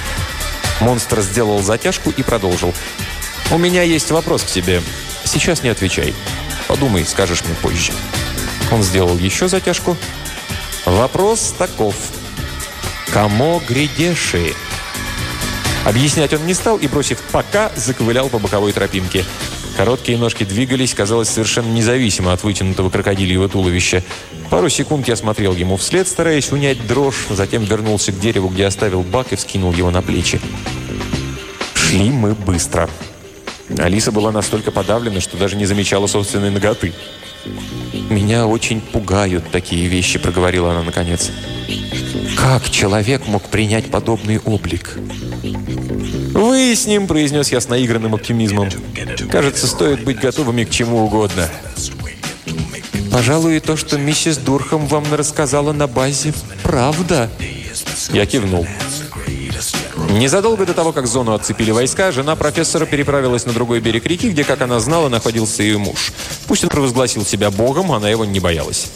Монстр 0.80 1.22
сделал 1.22 1.60
затяжку 1.60 2.10
и 2.10 2.22
продолжил. 2.22 2.72
«У 3.50 3.58
меня 3.58 3.82
есть 3.82 4.12
вопрос 4.12 4.44
к 4.44 4.46
тебе. 4.46 4.80
Сейчас 5.24 5.64
не 5.64 5.70
отвечай. 5.70 6.14
Подумай, 6.68 7.04
скажешь 7.04 7.42
мне 7.44 7.56
позже». 7.56 7.92
Он 8.70 8.84
сделал 8.84 9.18
еще 9.18 9.48
затяжку 9.48 9.96
Вопрос 10.84 11.52
таков. 11.58 11.96
Кому 13.12 13.60
грядеши? 13.68 14.54
Объяснять 15.84 16.32
он 16.32 16.46
не 16.46 16.54
стал 16.54 16.76
и, 16.78 16.86
бросив 16.86 17.18
«пока», 17.32 17.72
заковылял 17.74 18.28
по 18.28 18.38
боковой 18.38 18.72
тропинке. 18.72 19.24
Короткие 19.76 20.18
ножки 20.18 20.44
двигались, 20.44 20.94
казалось, 20.94 21.28
совершенно 21.28 21.72
независимо 21.72 22.32
от 22.32 22.42
вытянутого 22.42 22.90
крокодильего 22.90 23.48
туловища. 23.48 24.02
Пару 24.50 24.68
секунд 24.68 25.08
я 25.08 25.16
смотрел 25.16 25.54
ему 25.54 25.76
вслед, 25.76 26.08
стараясь 26.08 26.52
унять 26.52 26.86
дрожь, 26.86 27.26
затем 27.30 27.64
вернулся 27.64 28.12
к 28.12 28.18
дереву, 28.18 28.48
где 28.48 28.66
оставил 28.66 29.02
бак 29.02 29.32
и 29.32 29.36
вскинул 29.36 29.72
его 29.72 29.90
на 29.90 30.02
плечи. 30.02 30.40
Шли 31.74 32.10
мы 32.10 32.34
быстро. 32.34 32.90
Алиса 33.78 34.12
была 34.12 34.32
настолько 34.32 34.70
подавлена, 34.70 35.20
что 35.20 35.36
даже 35.36 35.56
не 35.56 35.66
замечала 35.66 36.06
собственной 36.06 36.50
ноготы. 36.50 36.92
«Меня 38.10 38.46
очень 38.46 38.80
пугают 38.80 39.50
такие 39.50 39.86
вещи»,— 39.86 40.18
проговорила 40.20 40.72
она 40.72 40.82
наконец. 40.82 41.30
«Как 42.36 42.68
человек 42.70 43.26
мог 43.26 43.44
принять 43.44 43.90
подобный 43.90 44.40
облик?» 44.40 44.98
«Выясним»,— 46.32 47.06
произнес 47.08 47.50
я 47.50 47.60
с 47.60 47.68
наигранным 47.68 48.14
оптимизмом. 48.14 48.68
«Кажется, 49.30 49.66
стоит 49.66 50.04
быть 50.04 50.20
готовыми 50.20 50.64
к 50.64 50.70
чему 50.70 51.04
угодно». 51.04 51.48
«Пожалуй, 53.12 53.58
то, 53.60 53.76
что 53.76 53.98
миссис 53.98 54.36
Дурхам 54.36 54.86
вам 54.86 55.04
рассказала 55.12 55.72
на 55.72 55.86
базе, 55.86 56.32
правда?» 56.62 57.28
Я 58.12 58.26
кивнул. 58.26 58.66
Незадолго 60.10 60.66
до 60.66 60.74
того, 60.74 60.92
как 60.92 61.06
зону 61.06 61.34
отцепили 61.34 61.70
войска, 61.70 62.12
жена 62.12 62.34
профессора 62.34 62.86
переправилась 62.86 63.46
на 63.46 63.52
другой 63.52 63.80
берег 63.80 64.06
реки, 64.06 64.30
где, 64.30 64.44
как 64.44 64.62
она 64.62 64.80
знала, 64.80 65.08
находился 65.08 65.62
ее 65.62 65.78
муж. 65.78 66.12
Пусть 66.46 66.64
он 66.64 66.70
провозгласил 66.70 67.24
себя 67.24 67.50
богом, 67.50 67.92
она 67.92 68.08
его 68.08 68.24
не 68.24 68.40
боялась. 68.40 68.90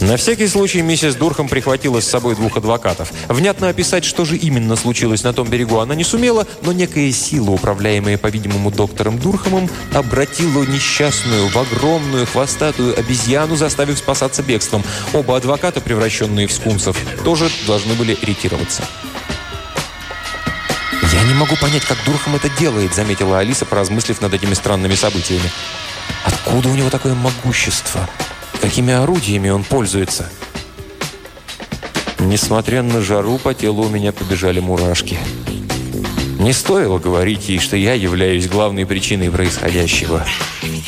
На 0.00 0.18
всякий 0.18 0.46
случай 0.46 0.82
миссис 0.82 1.14
Дурхам 1.14 1.48
прихватила 1.48 2.00
с 2.00 2.08
собой 2.08 2.34
двух 2.34 2.58
адвокатов. 2.58 3.12
Внятно 3.28 3.68
описать, 3.68 4.04
что 4.04 4.26
же 4.26 4.36
именно 4.36 4.76
случилось 4.76 5.22
на 5.22 5.32
том 5.32 5.48
берегу, 5.48 5.78
она 5.78 5.94
не 5.94 6.04
сумела, 6.04 6.46
но 6.62 6.72
некая 6.72 7.10
сила, 7.12 7.50
управляемая, 7.50 8.18
по-видимому, 8.18 8.70
доктором 8.70 9.18
Дурхамом, 9.18 9.70
обратила 9.94 10.64
несчастную 10.64 11.48
в 11.48 11.56
огромную 11.56 12.26
хвостатую 12.26 12.98
обезьяну, 12.98 13.56
заставив 13.56 13.98
спасаться 13.98 14.42
бегством. 14.42 14.84
Оба 15.14 15.38
адвоката, 15.38 15.80
превращенные 15.80 16.46
в 16.46 16.52
скунсов, 16.52 16.98
тоже 17.24 17.48
должны 17.66 17.94
были 17.94 18.18
ретироваться. 18.20 18.84
«Я 21.12 21.22
не 21.22 21.34
могу 21.34 21.56
понять, 21.56 21.84
как 21.84 21.96
Дурхам 22.04 22.36
это 22.36 22.50
делает», 22.50 22.94
заметила 22.94 23.38
Алиса, 23.38 23.64
поразмыслив 23.64 24.20
над 24.20 24.34
этими 24.34 24.52
странными 24.52 24.94
событиями. 24.94 25.50
«Откуда 26.24 26.68
у 26.68 26.74
него 26.74 26.90
такое 26.90 27.14
могущество? 27.14 28.06
Какими 28.66 28.92
орудиями 28.92 29.48
он 29.48 29.62
пользуется?» 29.62 30.28
Несмотря 32.18 32.82
на 32.82 33.00
жару, 33.00 33.38
по 33.38 33.54
телу 33.54 33.84
у 33.84 33.88
меня 33.88 34.10
побежали 34.10 34.58
мурашки. 34.58 35.16
Не 36.40 36.52
стоило 36.52 36.98
говорить 36.98 37.48
ей, 37.48 37.60
что 37.60 37.76
я 37.76 37.94
являюсь 37.94 38.48
главной 38.48 38.84
причиной 38.84 39.30
происходящего. 39.30 40.26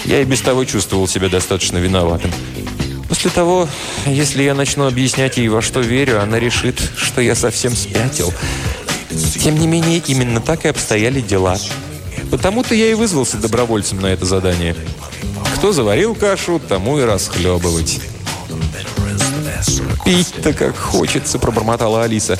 Я 0.05 0.23
и 0.23 0.25
без 0.25 0.41
того 0.41 0.64
чувствовал 0.64 1.07
себя 1.07 1.29
достаточно 1.29 1.79
виноватым. 1.79 2.33
После 3.09 3.31
того, 3.31 3.69
если 4.07 4.43
я 4.43 4.57
начну 4.57 4.88
объяснять 4.88 5.37
ей, 5.37 5.47
во 5.47 5.62
что 5.62 5.79
верю, 5.79 6.21
она 6.21 6.41
решит, 6.41 6.83
что 6.97 7.21
я 7.21 7.37
совсем 7.37 7.77
спятил. 7.77 8.35
Тем 9.38 9.57
не 9.57 9.69
менее, 9.69 10.03
именно 10.05 10.41
так 10.41 10.64
и 10.64 10.69
обстояли 10.69 11.21
дела. 11.21 11.57
Потому-то 12.33 12.75
я 12.75 12.91
и 12.91 12.95
вызвался 12.95 13.37
добровольцем 13.37 14.01
на 14.01 14.07
это 14.07 14.25
задание. 14.25 14.75
Кто 15.59 15.73
заварил 15.73 16.14
кашу, 16.14 16.61
тому 16.61 17.01
и 17.01 17.03
расхлебывать. 17.03 18.01
«Пить-то 20.05 20.53
как 20.53 20.77
хочется»,— 20.77 21.38
пробормотала 21.40 22.05
Алиса. 22.05 22.38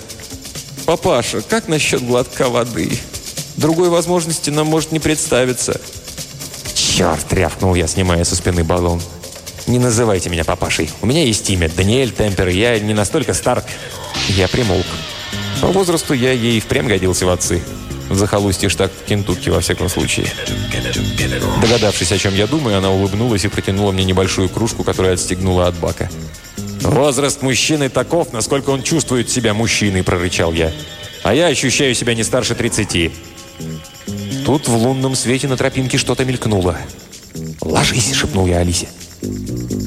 «Папаша, 0.87 1.42
как 1.42 1.66
насчет 1.66 2.07
глотка 2.07 2.48
воды? 2.48 2.98
Другой 3.57 3.88
возможности 3.88 4.50
нам 4.50 4.68
может 4.68 4.92
не 4.92 5.00
представиться». 5.00 5.81
«Черт!»— 6.74 7.26
рявкнул 7.33 7.74
я, 7.74 7.88
снимая 7.88 8.22
со 8.24 8.37
спины 8.37 8.62
баллон. 8.62 9.02
«Не 9.66 9.81
называйте 9.81 10.31
меня 10.31 10.44
папашей. 10.44 10.88
У 11.02 11.07
меня 11.07 11.24
есть 11.24 11.50
имя. 11.50 11.68
Даниэль 11.68 12.12
Темпер. 12.12 12.48
Я 12.48 12.78
не 12.78 12.94
настолько 12.94 13.35
стар». 13.35 13.64
Я 14.28 14.46
примолк. 14.46 14.87
По 15.61 15.66
возрасту 15.68 16.14
я 16.14 16.33
ей 16.33 16.61
впрямь 16.61 16.87
годился 16.87 17.26
в 17.26 17.31
отцы. 17.31 17.62
В 18.09 18.16
захолустье 18.16 18.68
штат 18.68 18.90
Кентукки, 19.07 19.51
во 19.51 19.61
всяком 19.61 19.88
случае. 19.88 20.27
Догадавшись, 21.61 22.12
о 22.12 22.18
чем 22.18 22.35
я 22.35 22.47
думаю, 22.47 22.79
она 22.79 22.90
улыбнулась 22.90 23.44
и 23.44 23.49
протянула 23.49 23.92
мне 23.92 24.05
небольшую 24.05 24.49
кружку, 24.49 24.85
которую 24.85 25.14
отстегнула 25.14 25.66
от 25.66 25.75
бака. 25.77 26.11
«Возраст 26.81 27.42
мужчины 27.42 27.88
таков, 27.88 28.33
насколько 28.33 28.71
он 28.71 28.83
чувствует 28.83 29.29
себя 29.29 29.53
мужчиной»,– 29.53 30.03
прорычал 30.05 30.53
я. 30.53 30.73
«А 31.23 31.35
я 31.35 31.47
ощущаю 31.47 31.94
себя 31.94 32.14
не 32.14 32.23
старше 32.23 32.55
30. 32.55 33.12
Тут 34.49 34.66
в 34.68 34.75
лунном 34.75 35.14
свете 35.14 35.49
на 35.49 35.57
тропинке 35.57 35.99
что-то 35.99 36.25
мелькнуло. 36.25 36.79
«Ложись!»– 37.61 38.14
шепнул 38.14 38.47
я 38.47 38.61
Алисе. 38.61 38.88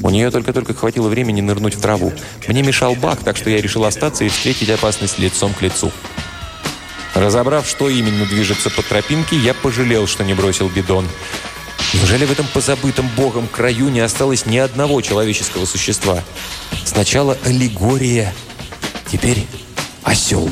У 0.04 0.10
нее 0.10 0.30
только-только 0.30 0.74
хватило 0.74 1.08
времени 1.08 1.40
нырнуть 1.40 1.74
в 1.74 1.80
траву. 1.80 2.12
Мне 2.46 2.62
мешал 2.62 2.94
бак, 2.94 3.20
так 3.24 3.36
что 3.36 3.50
я 3.50 3.60
решил 3.60 3.84
остаться 3.84 4.24
и 4.24 4.28
встретить 4.28 4.70
опасность 4.70 5.18
лицом 5.18 5.54
к 5.54 5.62
лицу. 5.62 5.90
Разобрав, 7.14 7.68
что 7.68 7.88
именно 7.88 8.24
движется 8.24 8.70
по 8.70 8.82
тропинке, 8.82 9.36
я 9.36 9.54
пожалел, 9.54 10.06
что 10.06 10.24
не 10.24 10.34
бросил 10.34 10.68
бидон. 10.68 11.06
Неужели 11.92 12.24
в 12.24 12.32
этом 12.32 12.46
позабытом 12.46 13.08
богом 13.16 13.46
краю 13.46 13.90
не 13.90 14.00
осталось 14.00 14.46
ни 14.46 14.56
одного 14.56 15.00
человеческого 15.02 15.66
существа? 15.66 16.22
Сначала 16.84 17.36
аллегория, 17.44 18.32
теперь 19.10 19.46
осел. 20.02 20.50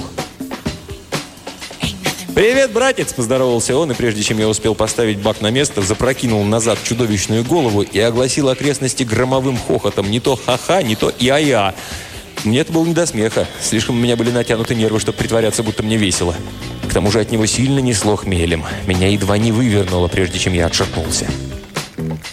«Привет, 2.35 2.73
братец!»– 2.73 3.13
поздоровался 3.17 3.77
он, 3.77 3.91
и 3.91 3.95
прежде 3.95 4.23
чем 4.23 4.39
я 4.39 4.49
успел 4.49 4.75
поставить 4.75 5.19
бак 5.19 5.41
на 5.41 5.51
место, 5.51 5.83
запрокинул 5.83 6.45
назад 6.45 6.79
чудовищную 6.83 7.45
голову 7.45 7.83
и 7.83 7.99
огласил 7.99 8.49
окрестности 8.49 9.03
громовым 9.03 9.59
хохотом. 9.59 10.11
Не 10.11 10.21
то 10.21 10.37
ха-ха, 10.37 10.81
не 10.83 10.95
то 10.95 11.11
и-а-я. 11.11 11.75
Мне 12.45 12.61
это 12.61 12.73
было 12.73 12.87
не 12.87 12.95
до 12.95 13.05
смеха. 13.05 13.47
Слишком 13.61 13.97
у 13.97 14.01
меня 14.01 14.17
были 14.17 14.31
натянуты 14.31 14.75
нервы, 14.75 14.99
чтобы 14.99 15.19
притворяться, 15.19 15.63
будто 15.63 15.83
мне 15.83 15.97
весело. 15.97 16.35
К 16.89 16.93
тому 16.93 17.11
же 17.11 17.21
от 17.21 17.31
него 17.31 17.45
сильно 17.47 17.81
несло 17.81 18.17
хмелем. 18.17 18.65
Меня 18.87 19.09
едва 19.09 19.37
не 19.39 19.53
вывернуло, 19.53 20.09
прежде 20.09 20.39
чем 20.39 20.55
я 20.55 20.67
отшатнулся. 20.67 21.27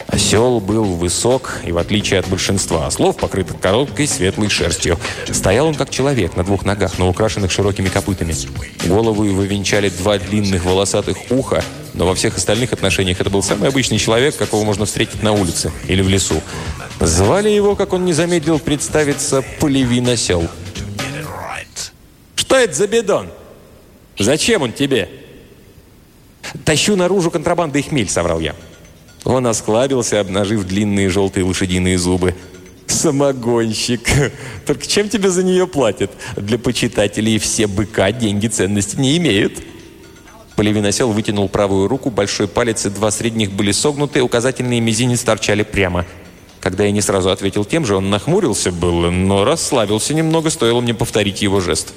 Осел 0.07 0.59
был 0.61 0.83
высок 0.83 1.59
и, 1.65 1.71
в 1.71 1.77
отличие 1.77 2.19
от 2.19 2.27
большинства 2.27 2.87
ослов, 2.87 3.17
покрыт 3.17 3.47
короткой 3.61 4.07
светлой 4.07 4.49
шерстью. 4.49 4.97
Стоял 5.31 5.67
он 5.67 5.75
как 5.75 5.89
человек 5.89 6.35
на 6.35 6.43
двух 6.43 6.65
ногах, 6.65 6.97
но 6.97 7.09
украшенных 7.09 7.51
широкими 7.51 7.89
копытами. 7.89 8.33
Голову 8.85 9.25
его 9.25 9.43
венчали 9.43 9.89
два 9.89 10.17
длинных 10.17 10.65
волосатых 10.65 11.17
уха, 11.29 11.63
но 11.97 12.05
во 12.05 12.13
всех 12.13 12.37
остальных 12.37 12.73
отношениях 12.73 13.19
это 13.19 13.29
был 13.31 13.41
самый 13.41 13.69
обычный 13.69 13.97
человек, 13.97 14.37
какого 14.37 14.63
можно 14.63 14.85
встретить 14.85 15.23
на 15.23 15.31
улице 15.31 15.71
или 15.87 16.03
в 16.03 16.07
лесу. 16.07 16.41
Звали 17.01 17.49
его, 17.49 17.75
как 17.75 17.91
он 17.93 18.05
не 18.05 18.13
замедлил 18.13 18.59
представиться, 18.59 19.43
Полевин 19.59 20.07
Осел. 20.07 20.47
«Что 22.35 22.55
это 22.55 22.73
за 22.73 22.87
бидон? 22.87 23.29
Зачем 24.17 24.61
он 24.61 24.73
тебе?» 24.73 25.09
«Тащу 26.63 26.95
наружу 26.95 27.31
контрабанды 27.31 27.79
и 27.79 27.81
хмель»,— 27.81 28.09
соврал 28.09 28.39
я. 28.39 28.55
Он 29.23 29.47
осклабился, 29.47 30.19
обнажив 30.19 30.65
длинные 30.65 31.09
желтые 31.09 31.43
лошадиные 31.43 31.97
зубы. 31.97 32.35
«Самогонщик! 32.85 34.07
Только 34.65 34.87
чем 34.87 35.09
тебе 35.09 35.29
за 35.29 35.43
нее 35.43 35.67
платят? 35.67 36.11
Для 36.35 36.57
почитателей 36.57 37.37
все 37.39 37.67
быка 37.67 38.11
деньги 38.11 38.47
ценности 38.47 38.95
не 38.97 39.17
имеют». 39.17 39.59
Полевиносел 40.57 41.11
вытянул 41.11 41.47
правую 41.49 41.87
руку, 41.87 42.09
большой 42.09 42.47
палец 42.47 42.83
и 42.87 42.89
два 42.89 43.11
средних 43.11 43.51
были 43.51 43.71
согнуты, 43.71 44.23
указательные 44.23 44.81
мизинец 44.81 45.21
торчали 45.21 45.61
прямо. 45.61 46.03
Когда 46.59 46.83
я 46.83 46.91
не 46.91 47.01
сразу 47.01 47.29
ответил 47.29 47.63
тем 47.63 47.85
же, 47.85 47.95
он 47.95 48.09
нахмурился 48.09 48.71
было, 48.71 49.11
но 49.11 49.45
расслабился 49.45 50.15
немного, 50.15 50.49
стоило 50.49 50.81
мне 50.81 50.95
повторить 50.95 51.43
его 51.43 51.59
жест. 51.59 51.93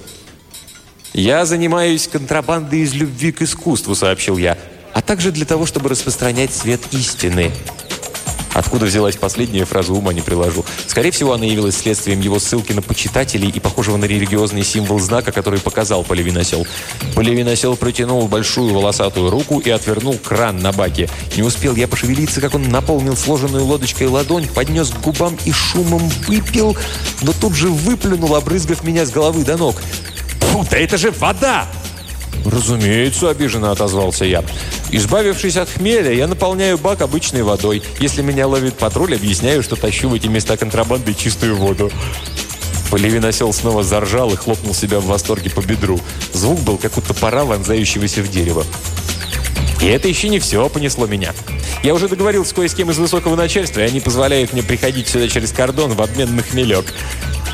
«Я 1.14 1.46
занимаюсь 1.46 2.06
контрабандой 2.06 2.80
из 2.80 2.92
любви 2.92 3.32
к 3.32 3.40
искусству»,— 3.40 3.94
сообщил 3.96 4.36
я, 4.36 4.58
«а 4.92 5.00
также 5.00 5.32
для 5.32 5.46
того, 5.46 5.64
чтобы 5.64 5.88
распространять 5.88 6.52
свет 6.52 6.82
истины». 6.92 7.52
Откуда 8.54 8.86
взялась 8.86 9.16
последняя 9.16 9.64
фраза, 9.64 9.92
ума 9.92 10.12
не 10.12 10.20
приложу. 10.20 10.64
Скорее 10.86 11.10
всего, 11.10 11.32
она 11.32 11.44
явилась 11.44 11.76
следствием 11.76 12.20
его 12.20 12.38
ссылки 12.38 12.72
на 12.72 12.82
почитателей 12.82 13.48
и 13.48 13.60
похожего 13.60 13.96
на 13.96 14.06
религиозный 14.06 14.64
символ 14.64 14.98
знака, 14.98 15.32
который 15.32 15.60
показал 15.60 16.02
Полевиносел. 16.02 16.66
Полевиносел 17.14 17.76
протянул 17.76 18.26
большую 18.28 18.74
волосатую 18.74 19.30
руку 19.30 19.60
и 19.60 19.70
отвернул 19.70 20.18
кран 20.18 20.58
на 20.58 20.72
баке. 20.72 21.08
Не 21.36 21.42
успел 21.42 21.76
я 21.76 21.86
пошевелиться, 21.86 22.40
как 22.40 22.54
он 22.54 22.68
наполнил 22.68 23.16
сложенную 23.16 23.64
лодочкой 23.64 24.08
ладонь, 24.08 24.48
поднес 24.48 24.90
к 24.90 25.00
губам 25.00 25.38
и 25.44 25.52
шумом 25.52 26.08
выпил, 26.26 26.76
но 27.22 27.32
тут 27.32 27.54
же 27.54 27.68
выплюнул, 27.68 28.34
обрызгав 28.34 28.82
меня 28.84 29.06
с 29.06 29.10
головы 29.10 29.44
до 29.44 29.56
ног. 29.56 29.80
«Фу, 30.40 30.66
да 30.68 30.78
это 30.78 30.96
же 30.96 31.12
вода!» 31.12 31.68
«Разумеется»,— 32.44 33.30
обиженно 33.30 33.70
отозвался 33.70 34.24
я. 34.24 34.44
«Избавившись 34.90 35.56
от 35.56 35.68
хмеля, 35.68 36.12
я 36.12 36.26
наполняю 36.26 36.78
бак 36.78 37.02
обычной 37.02 37.42
водой. 37.42 37.82
Если 37.98 38.22
меня 38.22 38.46
ловит 38.46 38.74
патруль, 38.74 39.14
объясняю, 39.14 39.62
что 39.62 39.76
тащу 39.76 40.08
в 40.08 40.14
эти 40.14 40.26
места 40.26 40.56
контрабанды 40.56 41.14
чистую 41.14 41.56
воду». 41.56 41.90
Поливиносел 42.90 43.52
снова 43.52 43.84
заржал 43.84 44.32
и 44.32 44.36
хлопнул 44.36 44.74
себя 44.74 44.98
в 44.98 45.06
восторге 45.06 45.50
по 45.50 45.60
бедру. 45.60 46.00
Звук 46.32 46.58
был, 46.60 46.76
как 46.76 46.98
у 46.98 47.00
топора, 47.00 47.44
вонзающегося 47.44 48.22
в 48.22 48.30
дерево. 48.30 48.64
И 49.80 49.86
это 49.86 50.08
еще 50.08 50.28
не 50.28 50.40
все 50.40 50.68
понесло 50.68 51.06
меня. 51.06 51.32
Я 51.82 51.94
уже 51.94 52.08
договорился 52.08 52.54
кое 52.54 52.68
с 52.68 52.74
кем 52.74 52.90
из 52.90 52.98
высокого 52.98 53.36
начальства, 53.36 53.80
и 53.80 53.84
они 53.84 54.00
позволяют 54.00 54.52
мне 54.52 54.62
приходить 54.62 55.08
сюда 55.08 55.28
через 55.28 55.52
кордон 55.52 55.92
в 55.92 56.02
обмен 56.02 56.36
на 56.36 56.42
хмелек. 56.42 56.92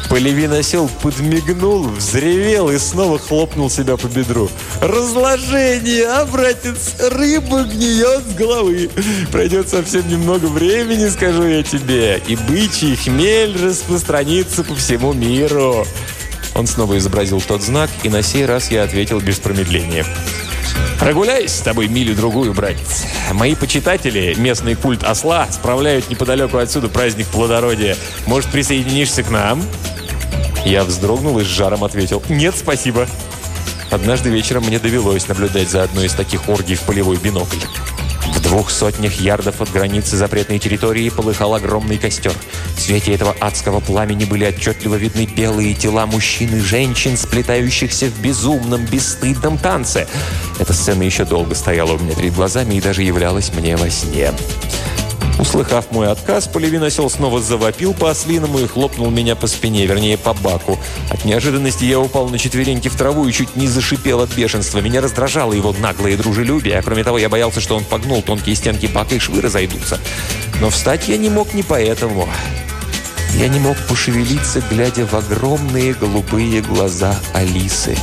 Полевин 0.08 0.52
осел 0.52 0.88
подмигнул, 1.02 1.88
взревел 1.88 2.70
и 2.70 2.78
снова 2.78 3.18
хлопнул 3.18 3.68
себя 3.68 3.96
по 3.96 4.06
бедру. 4.06 4.48
«Разложение, 4.80 6.06
а, 6.06 6.24
братец? 6.24 6.94
Рыба 7.00 7.64
гниет 7.64 8.22
с 8.30 8.34
головы. 8.34 8.88
Пройдет 9.32 9.68
совсем 9.68 10.08
немного 10.08 10.46
времени, 10.46 11.08
скажу 11.08 11.44
я 11.44 11.62
тебе, 11.62 12.22
и 12.26 12.36
бычий 12.36 12.96
хмель 12.96 13.56
распространится 13.62 14.62
по 14.62 14.74
всему 14.74 15.12
миру». 15.12 15.84
Он 16.54 16.66
снова 16.66 16.96
изобразил 16.96 17.40
тот 17.40 17.62
знак, 17.62 17.90
и 18.02 18.08
на 18.08 18.22
сей 18.22 18.46
раз 18.46 18.70
я 18.70 18.84
ответил 18.84 19.20
без 19.20 19.38
промедления. 19.38 20.06
Прогуляюсь 20.98 21.52
с 21.52 21.60
тобой 21.60 21.88
милю-другую, 21.88 22.54
братец. 22.54 23.04
Мои 23.32 23.54
почитатели, 23.54 24.34
местный 24.36 24.74
культ 24.74 25.04
осла, 25.04 25.46
справляют 25.50 26.10
неподалеку 26.10 26.58
отсюда 26.58 26.88
праздник 26.88 27.26
плодородия. 27.26 27.96
Может, 28.26 28.50
присоединишься 28.50 29.22
к 29.22 29.30
нам?» 29.30 29.62
Я 30.64 30.84
вздрогнул 30.84 31.38
и 31.38 31.44
с 31.44 31.46
жаром 31.46 31.84
ответил 31.84 32.22
«Нет, 32.28 32.54
спасибо». 32.56 33.06
Однажды 33.90 34.30
вечером 34.30 34.64
мне 34.64 34.78
довелось 34.78 35.28
наблюдать 35.28 35.70
за 35.70 35.84
одной 35.84 36.06
из 36.06 36.12
таких 36.12 36.48
оргий 36.48 36.74
в 36.74 36.80
полевой 36.82 37.16
бинокль. 37.16 37.58
В 38.34 38.40
двух 38.40 38.70
сотнях 38.70 39.20
ярдов 39.20 39.60
от 39.60 39.70
границы 39.70 40.16
запретной 40.16 40.58
территории 40.58 41.08
полыхал 41.08 41.54
огромный 41.54 41.98
костер. 41.98 42.32
В 42.76 42.80
свете 42.80 43.12
этого 43.12 43.34
адского 43.40 43.80
пламени 43.80 44.24
были 44.24 44.46
отчетливо 44.46 44.94
видны 44.96 45.26
белые 45.26 45.74
тела 45.74 46.06
мужчин 46.06 46.54
и 46.56 46.60
женщин, 46.60 47.16
сплетающихся 47.16 48.06
в 48.06 48.20
безумном, 48.20 48.84
бесстыдном 48.86 49.58
танце. 49.58 50.06
Эта 50.58 50.72
сцена 50.72 51.02
еще 51.02 51.24
долго 51.24 51.54
стояла 51.54 51.92
у 51.92 51.98
меня 51.98 52.14
перед 52.14 52.34
глазами 52.34 52.74
и 52.74 52.80
даже 52.80 53.02
являлась 53.02 53.52
мне 53.52 53.76
во 53.76 53.90
сне. 53.90 54.32
Услыхав 55.38 55.90
мой 55.90 56.10
отказ, 56.10 56.48
Полевиносел 56.48 57.10
снова 57.10 57.40
завопил 57.40 57.92
по-ослиному 57.92 58.58
и 58.58 58.66
хлопнул 58.66 59.10
меня 59.10 59.36
по 59.36 59.46
спине, 59.46 59.86
вернее, 59.86 60.16
по 60.16 60.32
баку. 60.32 60.78
От 61.10 61.24
неожиданности 61.24 61.84
я 61.84 62.00
упал 62.00 62.28
на 62.28 62.38
четвереньки 62.38 62.88
в 62.88 62.96
траву 62.96 63.26
и 63.26 63.32
чуть 63.32 63.54
не 63.56 63.66
зашипел 63.68 64.20
от 64.20 64.32
бешенства. 64.34 64.78
Меня 64.78 65.00
раздражало 65.00 65.52
его 65.52 65.74
наглое 65.78 66.16
дружелюбие, 66.16 66.78
а 66.78 66.82
кроме 66.82 67.04
того, 67.04 67.18
я 67.18 67.28
боялся, 67.28 67.60
что 67.60 67.76
он 67.76 67.84
погнул 67.84 68.22
тонкие 68.22 68.56
стенки 68.56 68.86
бака 68.86 69.14
и 69.14 69.18
швы 69.18 69.42
разойдутся. 69.42 70.00
Но 70.60 70.70
встать 70.70 71.08
я 71.08 71.18
не 71.18 71.28
мог 71.28 71.52
не 71.52 71.62
поэтому. 71.62 72.28
Я 73.34 73.48
не 73.48 73.58
мог 73.58 73.76
пошевелиться, 73.88 74.62
глядя 74.70 75.06
в 75.06 75.12
огромные 75.12 75.92
голубые 75.92 76.62
глаза 76.62 77.14
Алисы. 77.34 77.96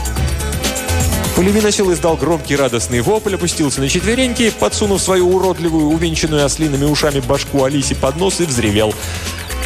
Полевиносил 1.36 1.92
издал 1.92 2.16
громкий 2.16 2.56
радостный 2.56 3.02
вопль, 3.02 3.36
опустился 3.36 3.82
на 3.82 3.90
четвереньки, 3.90 4.52
подсунув 4.52 5.02
свою 5.02 5.30
уродливую, 5.36 5.88
увенчанную 5.88 6.46
ослиными 6.46 6.86
ушами 6.86 7.22
башку 7.22 7.64
Алисе 7.64 7.96
под 7.96 8.18
нос 8.18 8.40
и 8.40 8.46
взревел. 8.46 8.94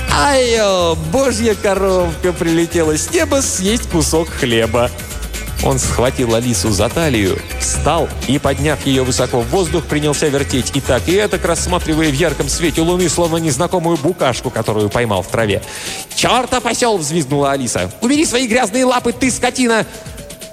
«Ай-ё, 0.09 0.95
божья 1.11 1.55
коровка 1.55 2.31
прилетела 2.31 2.97
с 2.97 3.11
неба 3.11 3.41
съесть 3.41 3.89
кусок 3.89 4.29
хлеба!» 4.29 4.89
Он 5.63 5.79
схватил 5.79 6.35
Алису 6.35 6.71
за 6.71 6.87
талию, 6.87 7.37
встал 7.59 8.07
и, 8.27 8.39
подняв 8.39 8.85
ее 8.85 9.03
высоко 9.03 9.41
в 9.41 9.49
воздух, 9.49 9.83
принялся 9.85 10.27
вертеть 10.27 10.71
и 10.75 10.81
так, 10.81 11.07
и 11.07 11.13
это, 11.13 11.39
рассматривая 11.45 12.09
в 12.09 12.13
ярком 12.13 12.47
свете 12.47 12.81
луны, 12.81 13.09
словно 13.09 13.37
незнакомую 13.37 13.97
букашку, 13.97 14.49
которую 14.49 14.89
поймал 14.89 15.23
в 15.23 15.27
траве. 15.27 15.61
«Черта 16.15 16.61
посел!»– 16.61 16.97
взвизгнула 16.99 17.51
Алиса. 17.51 17.91
«Убери 18.01 18.25
свои 18.25 18.47
грязные 18.47 18.85
лапы, 18.85 19.11
ты 19.11 19.29
скотина!» 19.29 19.85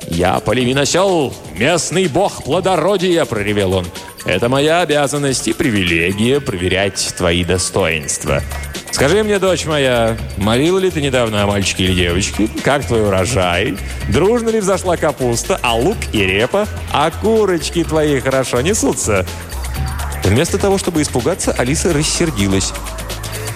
«Я 0.08 0.40
полевиносел, 0.40 1.34
местный 1.56 2.06
бог 2.08 2.44
плодородия!»– 2.44 3.24
проревел 3.26 3.74
он. 3.74 3.86
«Это 4.24 4.48
моя 4.48 4.80
обязанность 4.80 5.48
и 5.48 5.52
привилегия 5.52 6.40
проверять 6.40 7.14
твои 7.16 7.44
достоинства. 7.44 8.42
Скажи 8.90 9.24
мне, 9.24 9.38
дочь 9.38 9.66
моя, 9.66 10.16
молила 10.36 10.78
ли 10.78 10.90
ты 10.90 11.00
недавно 11.00 11.42
о 11.42 11.46
мальчике 11.46 11.84
или 11.84 11.94
девочке? 11.94 12.48
Как 12.62 12.86
твой 12.86 13.06
урожай? 13.06 13.76
Дружно 14.08 14.50
ли 14.50 14.60
взошла 14.60 14.96
капуста, 14.96 15.58
а 15.62 15.74
лук 15.74 15.96
и 16.12 16.24
репа? 16.24 16.68
А 16.92 17.10
курочки 17.10 17.82
твои 17.82 18.20
хорошо 18.20 18.60
несутся?» 18.60 19.26
Вместо 20.24 20.58
того, 20.58 20.78
чтобы 20.78 21.02
испугаться, 21.02 21.52
Алиса 21.52 21.92
рассердилась. 21.92 22.72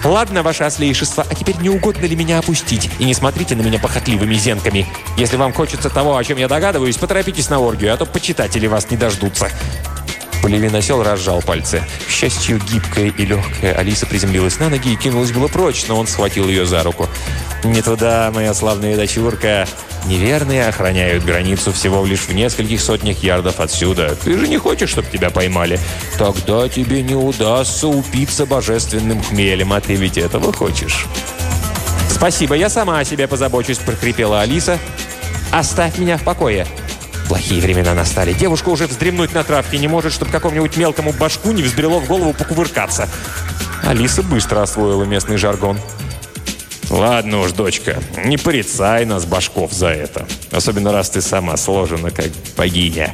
«Ладно, 0.03 0.43
ваше 0.43 0.63
ослейшество, 0.63 1.25
а 1.29 1.35
теперь 1.35 1.57
не 1.57 1.69
угодно 1.69 2.05
ли 2.05 2.15
меня 2.15 2.39
опустить? 2.39 2.89
И 2.99 3.03
не 3.03 3.13
смотрите 3.13 3.55
на 3.55 3.61
меня 3.61 3.79
похотливыми 3.79 4.35
зенками. 4.35 4.87
Если 5.17 5.35
вам 5.35 5.51
хочется 5.51 5.89
того, 5.89 6.15
о 6.15 6.23
чем 6.23 6.37
я 6.37 6.47
догадываюсь, 6.47 6.97
поторопитесь 6.97 7.49
на 7.49 7.59
оргию, 7.59 7.93
а 7.93 7.97
то 7.97 8.05
почитатели 8.05 8.67
вас 8.67 8.89
не 8.89 8.97
дождутся». 8.97 9.49
Полевин 10.41 10.73
осел 10.73 11.03
разжал 11.03 11.41
пальцы. 11.41 11.83
К 12.07 12.09
счастью, 12.09 12.61
гибкая 12.71 13.07
и 13.07 13.25
легкая 13.25 13.73
Алиса 13.75 14.05
приземлилась 14.05 14.57
на 14.59 14.69
ноги 14.69 14.93
и 14.93 14.95
кинулась 14.95 15.33
было 15.33 15.49
прочь, 15.49 15.85
но 15.89 15.99
он 15.99 16.07
схватил 16.07 16.47
ее 16.47 16.65
за 16.65 16.81
руку. 16.81 17.09
«Не 17.65 17.81
туда, 17.81 18.31
моя 18.33 18.53
славная 18.53 18.95
дочурка. 18.95 19.67
Неверные 20.09 20.67
охраняют 20.67 21.23
границу 21.23 21.71
всего 21.71 22.03
лишь 22.03 22.21
в 22.21 22.33
нескольких 22.33 22.81
сотнях 22.81 23.21
ярдов 23.21 23.59
отсюда. 23.59 24.17
Ты 24.23 24.39
же 24.39 24.47
не 24.47 24.57
хочешь, 24.57 24.89
чтобы 24.89 25.07
тебя 25.07 25.29
поймали? 25.29 25.79
Тогда 26.17 26.67
тебе 26.67 27.03
не 27.03 27.13
удастся 27.13 27.87
упиться 27.87 28.47
божественным 28.47 29.21
хмелем, 29.21 29.71
а 29.71 29.79
ты 29.81 29.93
ведь 29.93 30.17
этого 30.17 30.51
хочешь». 30.51 31.05
«Спасибо, 32.09 32.55
я 32.55 32.69
сама 32.69 32.97
о 32.97 33.05
себе 33.05 33.27
позабочусь»,– 33.27 33.77
прокрепела 33.85 34.41
Алиса. 34.41 34.79
«Оставь 35.51 35.99
меня 35.99 36.17
в 36.17 36.23
покое». 36.23 36.65
Плохие 37.27 37.61
времена 37.61 37.93
настали. 37.93 38.33
Девушка 38.33 38.69
уже 38.69 38.87
вздремнуть 38.87 39.35
на 39.35 39.43
травке 39.43 39.77
не 39.77 39.87
может, 39.87 40.11
чтобы 40.11 40.31
какому-нибудь 40.31 40.75
мелкому 40.75 41.13
башку 41.13 41.51
не 41.51 41.61
взбрело 41.61 41.99
в 41.99 42.07
голову 42.07 42.33
покувыркаться. 42.33 43.07
Алиса 43.83 44.23
быстро 44.23 44.63
освоила 44.63 45.03
местный 45.03 45.37
жаргон. 45.37 45.77
«Ладно 46.89 47.41
уж, 47.41 47.51
дочка, 47.51 48.01
не 48.25 48.37
порицай 48.37 49.05
нас, 49.05 49.25
башков, 49.25 49.71
за 49.71 49.89
это. 49.89 50.27
Особенно 50.51 50.91
раз 50.91 51.11
ты 51.11 51.21
сама 51.21 51.55
сложена, 51.57 52.09
как 52.11 52.29
богиня». 52.57 53.13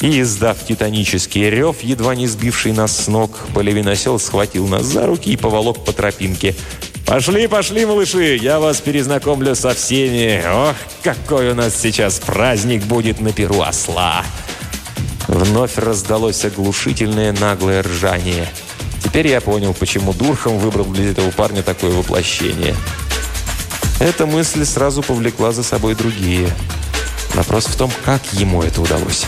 И, 0.00 0.20
издав 0.20 0.56
титанический 0.64 1.50
рев, 1.50 1.82
едва 1.82 2.14
не 2.14 2.26
сбивший 2.26 2.72
нас 2.72 2.96
с 2.96 3.08
ног, 3.08 3.36
полевиносел 3.52 4.18
схватил 4.18 4.68
нас 4.68 4.84
за 4.84 5.06
руки 5.06 5.30
и 5.30 5.36
поволок 5.36 5.84
по 5.84 5.92
тропинке. 5.92 6.54
«Пошли, 7.04 7.46
пошли, 7.46 7.84
малыши, 7.84 8.36
я 8.36 8.60
вас 8.60 8.80
перезнакомлю 8.80 9.54
со 9.54 9.74
всеми. 9.74 10.42
Ох, 10.46 10.76
какой 11.02 11.50
у 11.50 11.54
нас 11.54 11.74
сейчас 11.74 12.20
праздник 12.20 12.84
будет 12.84 13.20
на 13.20 13.32
перу 13.32 13.62
осла!» 13.62 14.24
Вновь 15.26 15.76
раздалось 15.76 16.44
оглушительное 16.44 17.32
наглое 17.32 17.82
ржание. 17.82 18.48
Теперь 19.02 19.28
я 19.28 19.40
понял, 19.40 19.74
почему 19.74 20.12
Дурхам 20.12 20.58
выбрал 20.58 20.84
для 20.86 21.10
этого 21.10 21.30
парня 21.30 21.62
такое 21.62 21.90
воплощение. 21.90 22.74
Эта 24.00 24.26
мысль 24.26 24.64
сразу 24.64 25.02
повлекла 25.02 25.52
за 25.52 25.62
собой 25.62 25.94
другие. 25.94 26.48
Вопрос 27.34 27.66
в 27.66 27.76
том, 27.76 27.90
как 28.04 28.22
ему 28.32 28.62
это 28.62 28.80
удалось. 28.80 29.26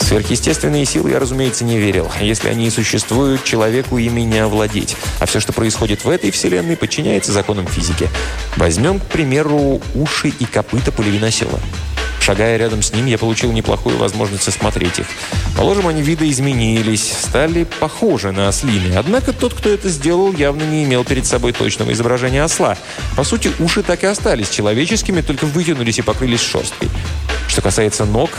сверхъестественные 0.00 0.84
силы 0.86 1.10
я, 1.10 1.20
разумеется, 1.20 1.64
не 1.64 1.78
верил. 1.78 2.10
Если 2.20 2.48
они 2.48 2.66
и 2.66 2.70
существуют, 2.70 3.44
человеку 3.44 3.98
ими 3.98 4.22
не 4.22 4.40
овладеть. 4.40 4.96
А 5.20 5.26
все, 5.26 5.38
что 5.38 5.52
происходит 5.52 6.04
в 6.04 6.08
этой 6.08 6.32
вселенной, 6.32 6.76
подчиняется 6.76 7.30
законам 7.30 7.66
физики. 7.68 8.08
Возьмем, 8.56 8.98
к 8.98 9.04
примеру, 9.04 9.80
уши 9.94 10.28
и 10.28 10.44
копыта 10.46 10.90
полевиносела. 10.90 11.60
Шагая 12.30 12.58
рядом 12.58 12.80
с 12.80 12.92
ним, 12.92 13.06
я 13.06 13.18
получил 13.18 13.50
неплохую 13.50 13.96
возможность 13.96 14.46
осмотреть 14.46 15.00
их. 15.00 15.06
Положим, 15.56 15.88
они 15.88 16.00
видоизменились, 16.00 17.02
стали 17.02 17.64
похожи 17.80 18.30
на 18.30 18.46
ослины. 18.46 18.94
Однако 18.94 19.32
тот, 19.32 19.52
кто 19.52 19.68
это 19.68 19.88
сделал, 19.88 20.32
явно 20.32 20.62
не 20.62 20.84
имел 20.84 21.02
перед 21.02 21.26
собой 21.26 21.50
точного 21.52 21.92
изображения 21.92 22.44
осла. 22.44 22.78
По 23.16 23.24
сути, 23.24 23.50
уши 23.58 23.82
так 23.82 24.04
и 24.04 24.06
остались 24.06 24.48
человеческими, 24.48 25.22
только 25.22 25.44
вытянулись 25.44 25.98
и 25.98 26.02
покрылись 26.02 26.40
шерсткой. 26.40 26.88
Что 27.48 27.62
касается 27.62 28.04
ног, 28.04 28.30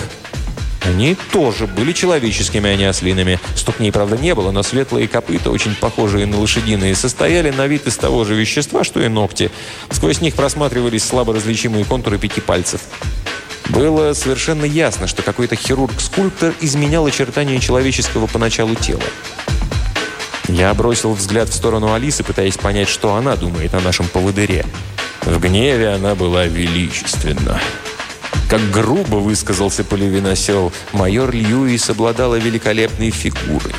они 0.85 1.17
тоже 1.33 1.67
были 1.67 1.91
человеческими, 1.91 2.69
а 2.69 2.77
не 2.77 2.85
ослиными. 2.85 3.41
Ступней, 3.57 3.91
правда, 3.91 4.15
не 4.15 4.33
было, 4.33 4.51
но 4.51 4.63
светлые 4.63 5.09
копыта, 5.09 5.51
очень 5.51 5.75
похожие 5.75 6.25
на 6.27 6.39
лошадиные, 6.39 6.95
состояли 6.95 7.51
на 7.51 7.67
вид 7.67 7.87
из 7.87 7.97
того 7.97 8.23
же 8.23 8.35
вещества, 8.35 8.85
что 8.85 9.03
и 9.03 9.09
ногти. 9.09 9.51
Сквозь 9.89 10.21
них 10.21 10.35
просматривались 10.35 11.03
слабо 11.03 11.33
различимые 11.33 11.83
контуры 11.83 12.17
пяти 12.17 12.39
пальцев. 12.39 12.79
Было 13.72 14.13
совершенно 14.13 14.65
ясно, 14.65 15.07
что 15.07 15.24
какой-то 15.24 15.55
хирург-скульптор 15.55 16.53
изменял 16.59 17.05
очертания 17.05 17.59
человеческого 17.59 18.28
поначалу 18.28 18.76
тела. 18.76 19.01
Я 20.49 20.74
бросил 20.74 21.13
взгляд 21.13 21.47
в 21.47 21.53
сторону 21.53 21.93
Алисы, 21.93 22.24
пытаясь 22.24 22.57
понять, 22.57 22.89
что 22.89 23.15
она 23.15 23.38
думает 23.38 23.74
о 23.74 23.80
нашем 23.80 24.07
поводыре. 24.07 24.65
В 25.22 25.39
гневе 25.39 25.89
она 25.89 26.15
была 26.15 26.45
величественна. 26.45 27.61
Как 28.49 28.59
грубо 28.72 29.15
высказался 29.15 29.86
Поливиносел, 29.86 30.74
майор 30.91 31.32
Льюис 31.32 31.89
обладала 31.89 32.36
великолепной 32.36 33.11
фигурой. 33.11 33.74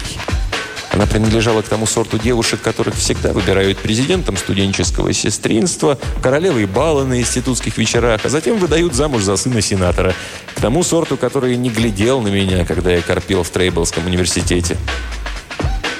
Она 0.93 1.07
принадлежала 1.07 1.62
к 1.62 1.68
тому 1.68 1.86
сорту 1.86 2.18
девушек, 2.18 2.61
которых 2.61 2.95
всегда 2.95 3.32
выбирают 3.32 3.78
президентом 3.78 4.36
студенческого 4.36 5.12
сестринства, 5.12 5.99
королевой 6.22 6.66
бала 6.66 7.05
на 7.05 7.20
институтских 7.20 7.78
вечерах, 7.78 8.20
а 8.24 8.28
затем 8.28 8.59
выдают 8.59 8.95
замуж 8.95 9.22
за 9.22 9.36
сына 9.36 9.62
сенатора. 9.62 10.14
К 10.55 10.61
тому 10.61 10.82
сорту, 10.82 11.16
который 11.16 11.57
не 11.57 11.70
глядел 11.70 12.20
на 12.20 12.28
меня, 12.28 12.66
когда 12.66 12.93
я 12.93 13.01
корпел 13.01 13.43
в 13.43 13.51
Трейблском 13.51 14.07
университете. 14.07 14.76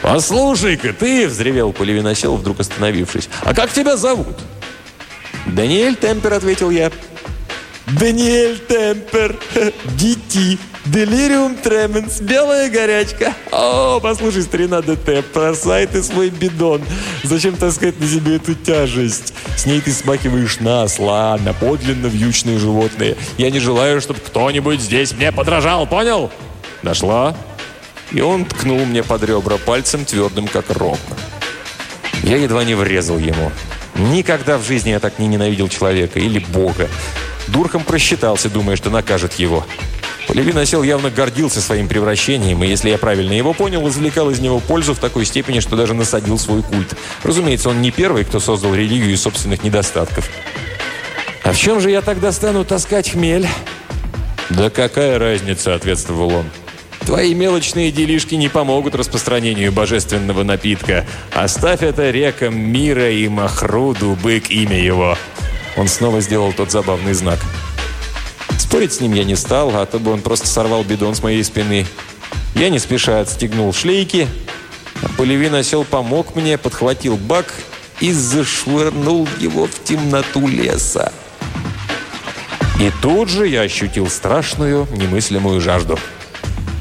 «Послушай-ка 0.03 0.93
ты!»– 0.93 1.27
взревел 1.29 1.73
Поливиносел, 1.73 2.37
вдруг 2.37 2.61
остановившись. 2.61 3.29
«А 3.45 3.55
как 3.55 3.73
тебя 3.73 3.97
зовут?» 3.97 4.37
«Даниэль 5.47 5.97
Темпер»,– 5.97 6.33
ответил 6.35 6.71
я. 6.71 6.91
«Даниэль 7.99 8.59
Темпер! 8.59 9.37
Дити!» 9.97 10.59
Делириум 10.85 11.55
тременс, 11.55 12.21
белая 12.21 12.69
горячка. 12.69 13.35
О, 13.53 14.01
послушай, 14.01 14.43
старина 14.43 14.83
ДТ, 14.83 15.25
бросай 15.33 15.87
ты 15.87 16.03
свой 16.03 16.31
бидон. 16.31 16.83
Зачем 17.23 17.57
таскать 17.57 18.01
на 18.01 18.07
себе 18.09 18.37
эту 18.37 18.55
тяжесть? 18.57 19.33
С 19.57 19.65
ней 19.65 19.81
ты 19.81 19.93
смахиваешь 19.93 20.59
на 20.59 20.83
осла, 20.83 21.39
на 21.45 21.53
подлинно 21.53 22.09
вьючные 22.09 22.59
животные. 22.59 23.17
Я 23.39 23.51
не 23.51 23.61
желаю, 23.61 24.01
чтобы 24.01 24.19
кто-нибудь 24.19 24.81
здесь 24.81 25.13
мне 25.13 25.31
подражал, 25.31 25.87
понял? 25.87 26.33
Нашла? 26.83 27.37
И 28.11 28.21
он 28.21 28.45
ткнул 28.45 28.85
мне 28.85 29.05
под 29.05 29.23
ребра 29.23 29.59
пальцем, 29.59 30.05
твердым 30.05 30.49
как 30.49 30.69
рог. 30.71 30.99
Я 32.25 32.39
едва 32.39 32.65
не 32.65 32.75
врезал 32.75 33.19
ему. 33.19 33.53
Никогда 33.95 34.59
в 34.59 34.67
жизни 34.67 34.91
я 34.91 34.99
так 34.99 35.21
не 35.21 35.29
ненавидел 35.29 35.69
человека 35.69 36.19
или 36.19 36.41
Бога. 36.41 36.89
Дурком 37.49 37.85
просчитался, 37.85 38.49
думая, 38.49 38.77
что 38.77 38.91
накажет 38.91 39.35
его. 39.35 39.65
Левин 40.29 40.57
осел 40.59 40.83
явно 40.83 41.11
гордился 41.11 41.61
своим 41.61 41.89
превращением, 41.89 42.63
и, 42.65 42.69
если 42.69 42.91
я 42.91 42.99
правильно 42.99 43.33
его 43.33 43.53
понял, 43.53 43.87
извлекал 43.89 44.31
из 44.31 44.39
него 44.41 44.61
пользу 44.61 44.95
в 44.95 44.99
такой 44.99 45.25
степени, 45.25 45.61
что 45.61 45.77
даже 45.77 45.95
насадил 45.95 46.39
свой 46.39 46.63
культ. 46.63 46.97
Разумеется, 47.23 47.69
он 47.69 47.83
не 47.83 47.91
первый, 47.91 48.25
кто 48.25 48.41
создал 48.41 48.75
религию 48.75 49.13
из 49.13 49.23
собственных 49.23 49.63
недостатков. 49.63 50.31
«А 51.45 51.53
в 51.53 51.59
чем 51.59 51.81
же 51.81 51.91
я 51.91 52.03
тогда 52.03 52.33
стану 52.33 52.65
таскать 52.65 53.11
хмель?» 53.11 53.47
«Да 54.51 54.71
какая 54.71 55.19
разница?»– 55.19 55.75
ответствовал 55.75 56.33
он. 56.33 56.51
«Твои 57.01 57.35
мелочные 57.35 57.91
делишки 57.91 58.37
не 58.37 58.49
помогут 58.49 58.95
распространению 58.95 59.73
божественного 59.73 60.45
напитка. 60.45 61.05
Оставь 61.33 61.83
это 61.83 62.11
рекам 62.11 62.59
мира 62.59 63.11
и 63.11 63.29
Махруду, 63.29 64.17
бык 64.23 64.51
имя 64.51 64.79
его». 64.79 65.19
Он 65.77 65.89
снова 65.89 66.21
сделал 66.21 66.53
тот 66.53 66.71
забавный 66.71 67.15
знак– 67.15 67.39
Спорить 68.73 68.95
с 68.95 69.01
ним 69.01 69.13
я 69.13 69.25
не 69.25 69.37
стал, 69.37 69.77
а 69.77 69.85
то 69.85 69.99
бы 69.99 70.13
он 70.13 70.23
просто 70.23 70.47
сорвал 70.47 70.83
бидон 70.83 71.15
с 71.15 71.23
моей 71.23 71.45
спины. 71.45 71.85
Я 72.55 72.71
не 72.71 72.79
спеша 72.79 73.21
отстегнул 73.21 73.71
шлейки. 73.75 74.27
А 75.03 75.11
полевин 75.19 75.55
осел 75.55 75.85
помог 75.85 76.35
мне, 76.37 76.57
подхватил 76.57 77.19
бак 77.19 77.53
и 78.01 78.13
зашвырнул 78.13 79.29
его 79.39 79.67
в 79.67 79.85
темноту 79.85 80.49
леса. 80.49 81.13
И 82.81 82.91
тут 83.03 83.29
же 83.29 83.47
я 83.47 83.61
ощутил 83.61 84.09
страшную, 84.09 84.89
немыслимую 84.91 85.61
жажду. 85.61 85.99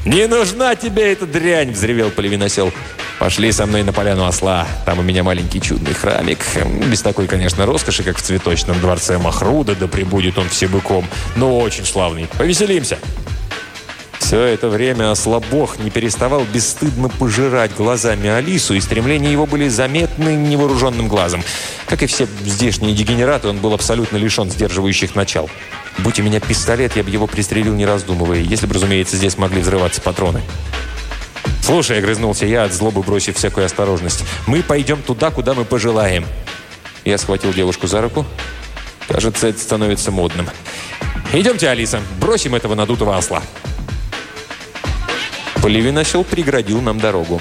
«Не 0.06 0.26
нужна 0.28 0.76
тебе 0.76 1.12
эта 1.12 1.26
дрянь!»– 1.26 1.72
взревел 1.72 2.08
полевиносел. 2.08 2.72
Пошли 3.22 3.52
со 3.52 3.66
мной 3.66 3.84
на 3.84 3.92
поляну 3.92 4.26
осла. 4.26 4.66
Там 4.84 4.98
у 4.98 5.02
меня 5.02 5.22
маленький 5.22 5.60
чудный 5.60 5.94
храмик. 5.94 6.40
Без 6.90 7.02
такой, 7.02 7.28
конечно, 7.28 7.66
роскоши, 7.66 8.02
как 8.02 8.16
в 8.16 8.20
цветочном 8.20 8.80
дворце 8.80 9.16
Махруда, 9.16 9.76
да 9.76 9.86
прибудет 9.86 10.38
он 10.38 10.48
всебыком, 10.48 11.06
но 11.36 11.60
очень 11.60 11.84
славный. 11.84 12.26
Повеселимся!» 12.36 12.98
Все 14.18 14.42
это 14.42 14.68
время 14.68 15.12
ослабох 15.12 15.78
не 15.78 15.90
переставал 15.90 16.42
бесстыдно 16.52 17.08
пожирать 17.08 17.72
глазами 17.76 18.28
Алису, 18.28 18.74
и 18.74 18.80
стремления 18.80 19.30
его 19.30 19.46
были 19.46 19.68
заметны 19.68 20.34
невооруженным 20.34 21.06
глазом. 21.06 21.44
Как 21.86 22.02
и 22.02 22.06
все 22.06 22.26
здешние 22.44 22.92
дегенераты, 22.92 23.46
он 23.46 23.58
был 23.58 23.72
абсолютно 23.72 24.16
лишен 24.16 24.50
сдерживающих 24.50 25.14
начал. 25.14 25.48
Будь 25.98 26.18
у 26.18 26.24
меня 26.24 26.40
пистолет, 26.40 26.96
я 26.96 27.04
бы 27.04 27.10
его 27.10 27.28
пристрелил, 27.28 27.74
не 27.74 27.86
раздумывая, 27.86 28.40
если 28.40 28.66
бы, 28.66 28.74
разумеется, 28.74 29.16
здесь 29.16 29.38
могли 29.38 29.60
взрываться 29.60 30.00
патроны. 30.00 30.42
«Слушай»,— 31.62 31.98
огрызнулся 32.00 32.44
я, 32.44 32.64
от 32.64 32.72
злобы 32.72 33.02
бросив 33.02 33.36
всякую 33.36 33.66
осторожность, 33.66 34.24
«мы 34.46 34.62
пойдем 34.62 35.00
туда, 35.00 35.30
куда 35.30 35.54
мы 35.54 35.64
пожелаем». 35.64 36.26
Я 37.04 37.18
схватил 37.18 37.52
девушку 37.52 37.86
за 37.86 38.02
руку. 38.02 38.26
Кажется, 39.08 39.46
это 39.46 39.60
становится 39.60 40.10
модным. 40.10 40.48
«Идемте, 41.32 41.68
Алиса, 41.68 42.00
бросим 42.20 42.56
этого 42.56 42.74
надутого 42.74 43.16
осла». 43.16 43.42
Полевиносел 45.62 46.24
преградил 46.24 46.80
нам 46.80 46.98
дорогу. 46.98 47.40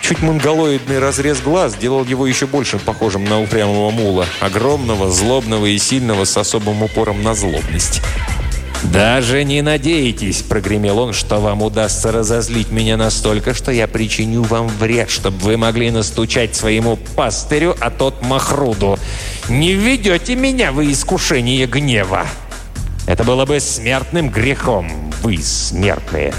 Чуть 0.00 0.22
монголоидный 0.22 1.00
разрез 1.00 1.40
глаз 1.40 1.74
делал 1.74 2.04
его 2.04 2.26
еще 2.26 2.46
больше 2.46 2.78
похожим 2.78 3.24
на 3.24 3.40
упрямого 3.40 3.90
мула. 3.90 4.26
Огромного, 4.40 5.10
злобного 5.10 5.66
и 5.66 5.78
сильного 5.78 6.24
с 6.24 6.36
особым 6.36 6.82
упором 6.82 7.22
на 7.22 7.34
злобность. 7.34 8.00
«Даже 8.82 9.44
не 9.44 9.60
надейтесь»,— 9.60 10.42
прогремел 10.48 10.98
он, 11.00 11.12
«что 11.12 11.38
вам 11.38 11.62
удастся 11.62 12.10
разозлить 12.12 12.70
меня 12.70 12.96
настолько, 12.96 13.52
что 13.52 13.70
я 13.70 13.86
причиню 13.86 14.42
вам 14.42 14.68
вред, 14.68 15.10
чтобы 15.10 15.36
вы 15.38 15.56
могли 15.58 15.90
настучать 15.90 16.56
своему 16.56 16.96
пастырю, 17.14 17.76
а 17.80 17.90
тот 17.90 18.22
Махруду. 18.22 18.98
Не 19.48 19.74
введете 19.74 20.34
меня 20.34 20.72
в 20.72 20.80
искушение 20.80 21.66
гнева. 21.66 22.26
Это 23.06 23.22
было 23.22 23.44
бы 23.44 23.60
смертным 23.60 24.30
грехом, 24.30 25.12
вы 25.22 25.36
смертные». 25.38 26.32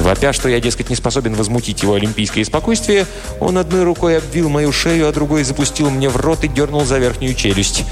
Вопя, 0.00 0.32
что 0.32 0.48
я, 0.48 0.60
дескать, 0.60 0.90
не 0.90 0.96
способен 0.96 1.34
возмутить 1.34 1.82
его 1.82 1.94
олимпийское 1.94 2.44
спокойствие, 2.44 3.06
он 3.40 3.58
одной 3.58 3.84
рукой 3.84 4.18
обвил 4.18 4.48
мою 4.48 4.72
шею, 4.72 5.08
а 5.08 5.12
другой 5.12 5.44
запустил 5.44 5.90
мне 5.90 6.08
в 6.08 6.16
рот 6.16 6.44
и 6.44 6.48
дернул 6.48 6.84
за 6.84 6.98
верхнюю 6.98 7.34
челюсть. 7.34 7.84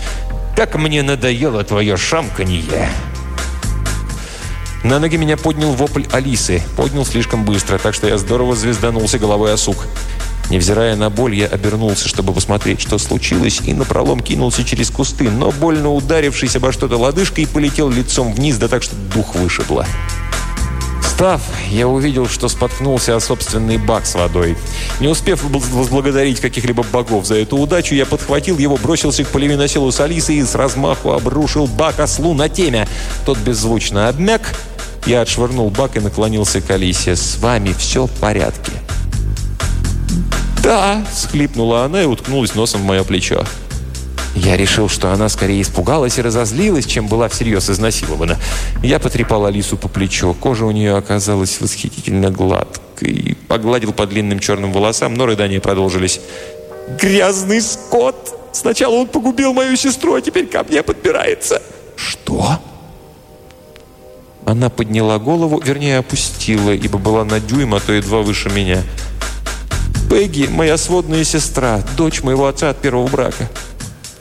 Как 0.57 0.74
мне 0.76 1.02
надоело 1.02 1.62
твое 1.64 1.98
шамканье!» 1.98 2.88
На 4.82 4.98
ноги 4.98 5.16
меня 5.16 5.36
поднял 5.36 5.72
вопль 5.72 6.04
Алисы. 6.12 6.62
Поднял 6.76 7.04
слишком 7.04 7.44
быстро, 7.44 7.76
так 7.76 7.92
что 7.92 8.07
я 8.07 8.16
здорово 8.16 8.57
звезданулся 8.57 9.18
головой 9.18 9.52
о 9.52 9.59
сук. 9.59 9.86
Невзирая 10.48 10.96
на 10.96 11.11
боль, 11.11 11.34
я 11.34 11.46
обернулся, 11.46 12.09
чтобы 12.09 12.32
посмотреть, 12.32 12.80
что 12.80 12.96
случилось, 12.96 13.61
и 13.66 13.74
напролом 13.74 14.20
кинулся 14.20 14.64
через 14.64 14.90
кусты, 14.90 15.28
но 15.28 15.50
больно 15.50 15.92
ударившись 15.92 16.57
обо 16.57 16.72
что-то 16.72 16.96
лодыжкой, 16.96 17.46
полетел 17.46 17.90
лицом 17.90 18.32
вниз, 18.32 18.57
да 18.57 18.68
так, 18.68 18.82
что 18.82 18.94
дух 19.12 19.34
вышибло. 19.34 19.84
Встав, 21.17 21.41
я 21.71 21.89
увидел, 21.89 22.29
что 22.29 22.47
споткнулся 22.47 23.17
о 23.17 23.21
собственный 23.21 23.79
бак 23.79 24.05
с 24.05 24.14
водой. 24.14 24.55
Не 25.01 25.09
успев 25.09 25.43
возблагодарить 25.45 26.41
каких-либо 26.41 26.83
богов 26.83 27.25
за 27.25 27.37
эту 27.37 27.57
удачу, 27.57 27.95
я 27.95 28.05
подхватил 28.05 28.59
его, 28.59 28.77
бросился 28.77 29.25
к 29.25 29.29
полевиносилу 29.29 29.91
с 29.91 29.99
Алисой 29.99 30.37
и 30.37 30.43
с 30.45 30.55
размаху 30.55 31.12
обрушил 31.12 31.69
бак 31.69 32.01
ослу 32.01 32.35
на 32.35 32.51
темя. 32.51 32.87
Тот 33.25 33.39
беззвучно 33.39 34.11
обмяк. 34.11 34.43
Я 35.07 35.23
отшвырнул 35.23 35.71
бак 35.71 35.97
и 35.97 36.01
наклонился 36.01 36.61
к 36.61 36.71
Алисе. 36.71 37.17
«С 37.17 37.39
вами 37.39 37.73
все 37.73 38.05
в 38.05 38.11
порядке?» 38.11 38.73
«Да!»– 40.62 41.03
схлипнула 41.14 41.85
она 41.85 42.03
и 42.03 42.05
уткнулась 42.05 42.55
носом 42.55 42.83
в 42.83 42.85
мое 42.85 43.05
плечо. 43.05 43.43
Я 44.37 44.59
решил, 44.59 44.89
что 44.91 45.12
она 45.12 45.30
скорее 45.30 45.62
испугалась 45.62 46.18
и 46.18 46.22
разозлилась, 46.22 46.84
чем 46.84 47.07
была 47.07 47.28
всерьез 47.28 47.70
изнасилована. 47.70 48.39
Я 48.82 48.99
потрепал 48.99 49.47
Алису 49.47 49.78
по 49.78 49.89
плечу. 49.89 50.34
Кожа 50.34 50.66
у 50.66 50.70
нее 50.70 50.95
оказалась 50.95 51.59
восхитительно 51.59 52.30
гладкой. 52.30 53.39
Погладил 53.49 53.95
по 53.95 54.07
длинным 54.07 54.39
черным 54.39 54.72
волосам, 54.72 55.14
но 55.14 55.24
рыдания 55.24 55.59
продолжились. 55.59 56.20
«Грязный 57.01 57.62
скот! 57.62 58.39
Сначала 58.53 58.95
он 58.95 59.07
погубил 59.07 59.55
мою 59.55 59.74
сестру, 59.74 60.14
а 60.14 60.20
теперь 60.20 60.47
ко 60.47 60.64
мне 60.64 60.82
подбирается!» 60.82 61.62
«Что?» 61.97 62.61
Она 64.45 64.68
подняла 64.68 65.18
голову, 65.18 65.61
вернее, 65.64 65.99
опустила, 65.99 66.70
ибо 66.70 66.99
была 66.99 67.24
на 67.24 67.41
дюйм, 67.41 67.74
а 67.74 67.80
то 67.80 67.93
едва 67.93 68.20
выше 68.20 68.51
меня. 68.51 68.82
«Пегги, 70.11 70.47
моя 70.47 70.76
сводная 70.76 71.24
сестра, 71.24 71.82
дочь 71.97 72.22
моего 72.22 72.47
отца 72.47 72.70
от 72.70 72.80
первого 72.80 73.09
брака. 73.09 73.49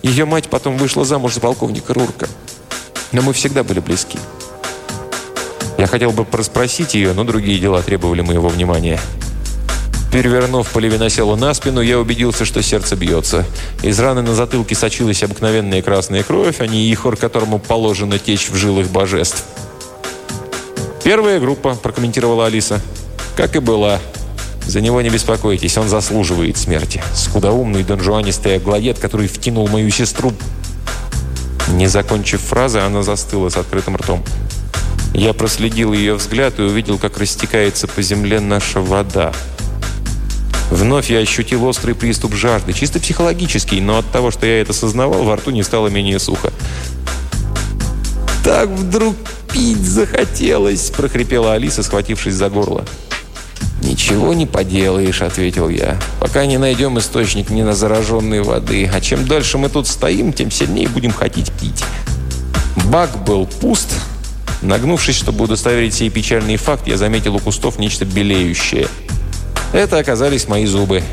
Ее 0.05 0.25
мать 0.25 0.49
потом 0.49 0.77
вышла 0.77 1.03
замуж 1.03 1.33
за 1.33 1.39
полковника 1.39 1.91
Рурка. 1.95 2.27
Но 3.11 3.23
мы 3.23 3.33
всегда 3.33 3.63
были 3.63 3.79
близки. 3.79 4.19
Я 5.79 5.87
хотел 5.87 6.11
бы 6.11 6.25
проспросить 6.25 6.93
ее, 6.93 7.13
но 7.13 7.23
другие 7.23 7.57
дела 7.57 7.81
требовали 7.81 8.21
моего 8.21 8.47
внимания. 8.47 8.99
Перевернув 10.11 10.69
полевиносела 10.69 11.35
на 11.35 11.55
спину, 11.55 11.81
я 11.81 11.99
убедился, 11.99 12.45
что 12.45 12.61
сердце 12.61 12.95
бьется. 12.95 13.45
Из 13.81 13.99
раны 13.99 14.21
на 14.21 14.35
затылке 14.35 14.75
сочилась 14.75 15.23
обыкновенная 15.23 15.81
красная 15.81 16.21
кровь, 16.21 16.61
а 16.61 16.67
не 16.67 16.93
ихор, 16.93 17.17
которому 17.17 17.57
положено 17.57 18.19
течь 18.19 18.51
в 18.51 18.55
жилах 18.55 18.85
божеств. 18.89 19.43
«Первая 21.03 21.39
группа»,– 21.39 21.73
прокомментировала 21.81 22.45
Алиса. 22.45 22.79
«Как 23.35 23.55
и 23.55 23.59
была. 23.59 23.99
За 24.67 24.81
него 24.81 25.01
не 25.01 25.09
беспокойтесь, 25.09 25.77
он 25.77 25.87
заслуживает 25.87 26.57
смерти. 26.57 27.01
Скудоумный 27.13 27.83
донжуанистый 27.83 28.55
аглоед, 28.55 28.99
который 28.99 29.27
втянул 29.27 29.67
мою 29.67 29.89
сестру... 29.91 30.33
Не 31.69 31.87
закончив 31.87 32.41
фразы, 32.41 32.79
она 32.79 33.01
застыла 33.01 33.49
с 33.49 33.57
открытым 33.57 33.97
ртом. 33.97 34.23
Я 35.13 35.33
проследил 35.33 35.93
ее 35.93 36.13
взгляд 36.15 36.59
и 36.59 36.61
увидел, 36.61 36.97
как 36.97 37.17
растекается 37.17 37.87
по 37.87 38.01
земле 38.01 38.39
наша 38.39 38.81
вода. 38.81 39.33
Вновь 40.69 41.09
я 41.09 41.19
ощутил 41.19 41.63
острый 41.65 41.93
приступ 41.93 42.33
жажды, 42.33 42.73
чисто 42.73 42.99
психологический, 42.99 43.81
но 43.81 43.99
от 43.99 44.11
того, 44.11 44.29
что 44.29 44.45
я 44.45 44.61
это 44.61 44.73
сознавал, 44.73 45.23
во 45.23 45.35
рту 45.37 45.51
не 45.51 45.63
стало 45.63 45.87
менее 45.87 46.19
сухо. 46.19 46.51
«Так 48.43 48.69
вдруг 48.69 49.15
пить 49.51 49.81
захотелось!»– 49.81 50.89
прохрипела 50.97 51.53
Алиса, 51.53 51.81
схватившись 51.81 52.33
за 52.33 52.49
горло. 52.49 52.83
«Ничего 53.81 54.33
не 54.33 54.45
поделаешь»,— 54.45 55.21
ответил 55.23 55.69
я, 55.69 55.97
«пока 56.19 56.45
не 56.45 56.57
найдем 56.57 56.97
источник 56.97 57.49
не 57.49 57.63
на 57.63 57.75
зараженной 57.75 58.41
воды. 58.41 58.89
А 58.91 59.01
чем 59.01 59.25
дольше 59.25 59.57
мы 59.57 59.69
тут 59.69 59.87
стоим, 59.87 60.33
тем 60.33 60.49
сильнее 60.49 60.87
будем 60.87 61.11
хотеть 61.11 61.51
пить». 61.51 61.83
Бак 62.85 63.23
был 63.23 63.45
пуст. 63.45 63.89
Нагнувшись, 64.61 65.15
чтобы 65.15 65.43
удостоверить 65.43 65.93
сей 65.93 66.09
печальный 66.09 66.57
факт, 66.57 66.87
я 66.87 66.97
заметил 66.97 67.35
у 67.35 67.39
кустов 67.39 67.77
нечто 67.77 68.05
белеющее. 68.05 68.87
Это 69.73 69.97
оказались 69.97 70.47
мои 70.47 70.65
зубы. 70.65 71.03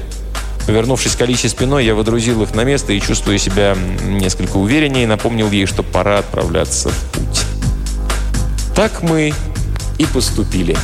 Повернувшись 0.66 1.16
к 1.16 1.20
Алисе 1.20 1.48
спиной, 1.48 1.84
я 1.84 1.94
водрузил 1.94 2.42
их 2.42 2.54
на 2.54 2.62
место 2.64 2.92
и, 2.92 3.00
чувствуя 3.00 3.36
себя 3.36 3.76
несколько 4.04 4.56
увереннее, 4.56 5.06
напомнил 5.06 5.50
ей, 5.50 5.66
что 5.66 5.82
пора 5.82 6.18
отправляться 6.18 6.90
в 6.90 6.98
путь. 7.12 7.42
Так 8.74 9.02
мы 9.02 9.34
и 9.98 10.06
поступили. 10.06 10.76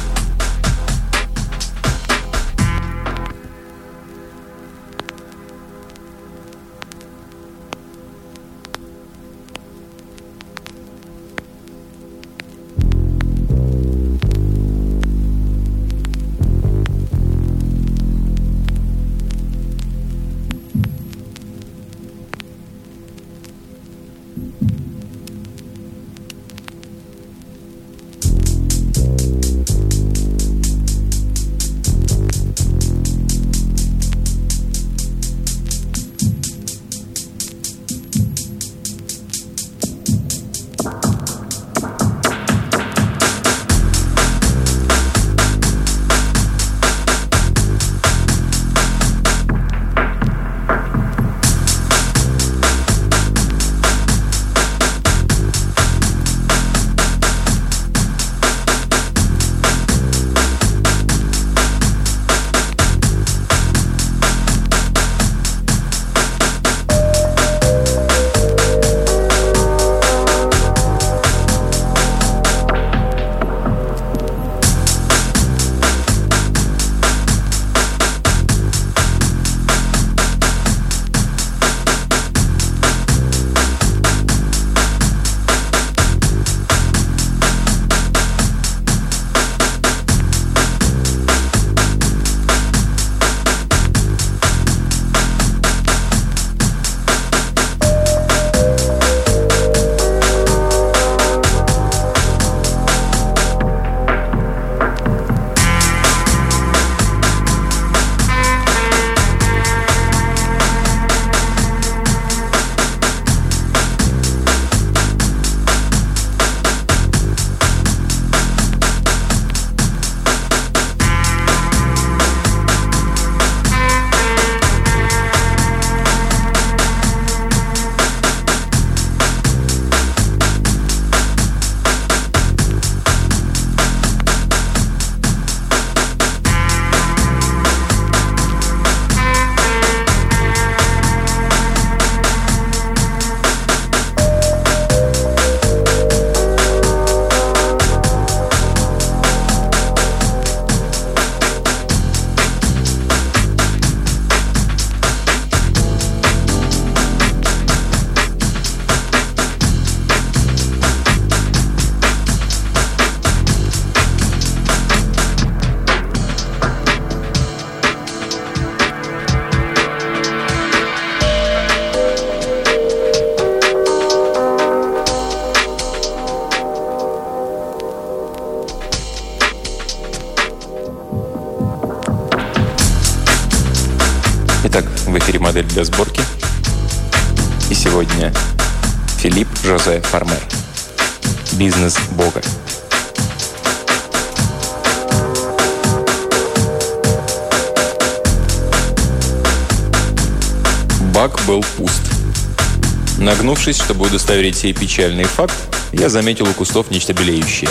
Нагнувшись, 203.69 203.85
чтобы 203.85 204.07
удостоверить 204.07 204.57
сей 204.57 204.73
печальный 204.73 205.25
факт, 205.25 205.55
я 205.93 206.09
заметил 206.09 206.49
у 206.49 206.55
кустов 206.55 206.91
нечто 206.91 207.13
белеющее. 207.13 207.69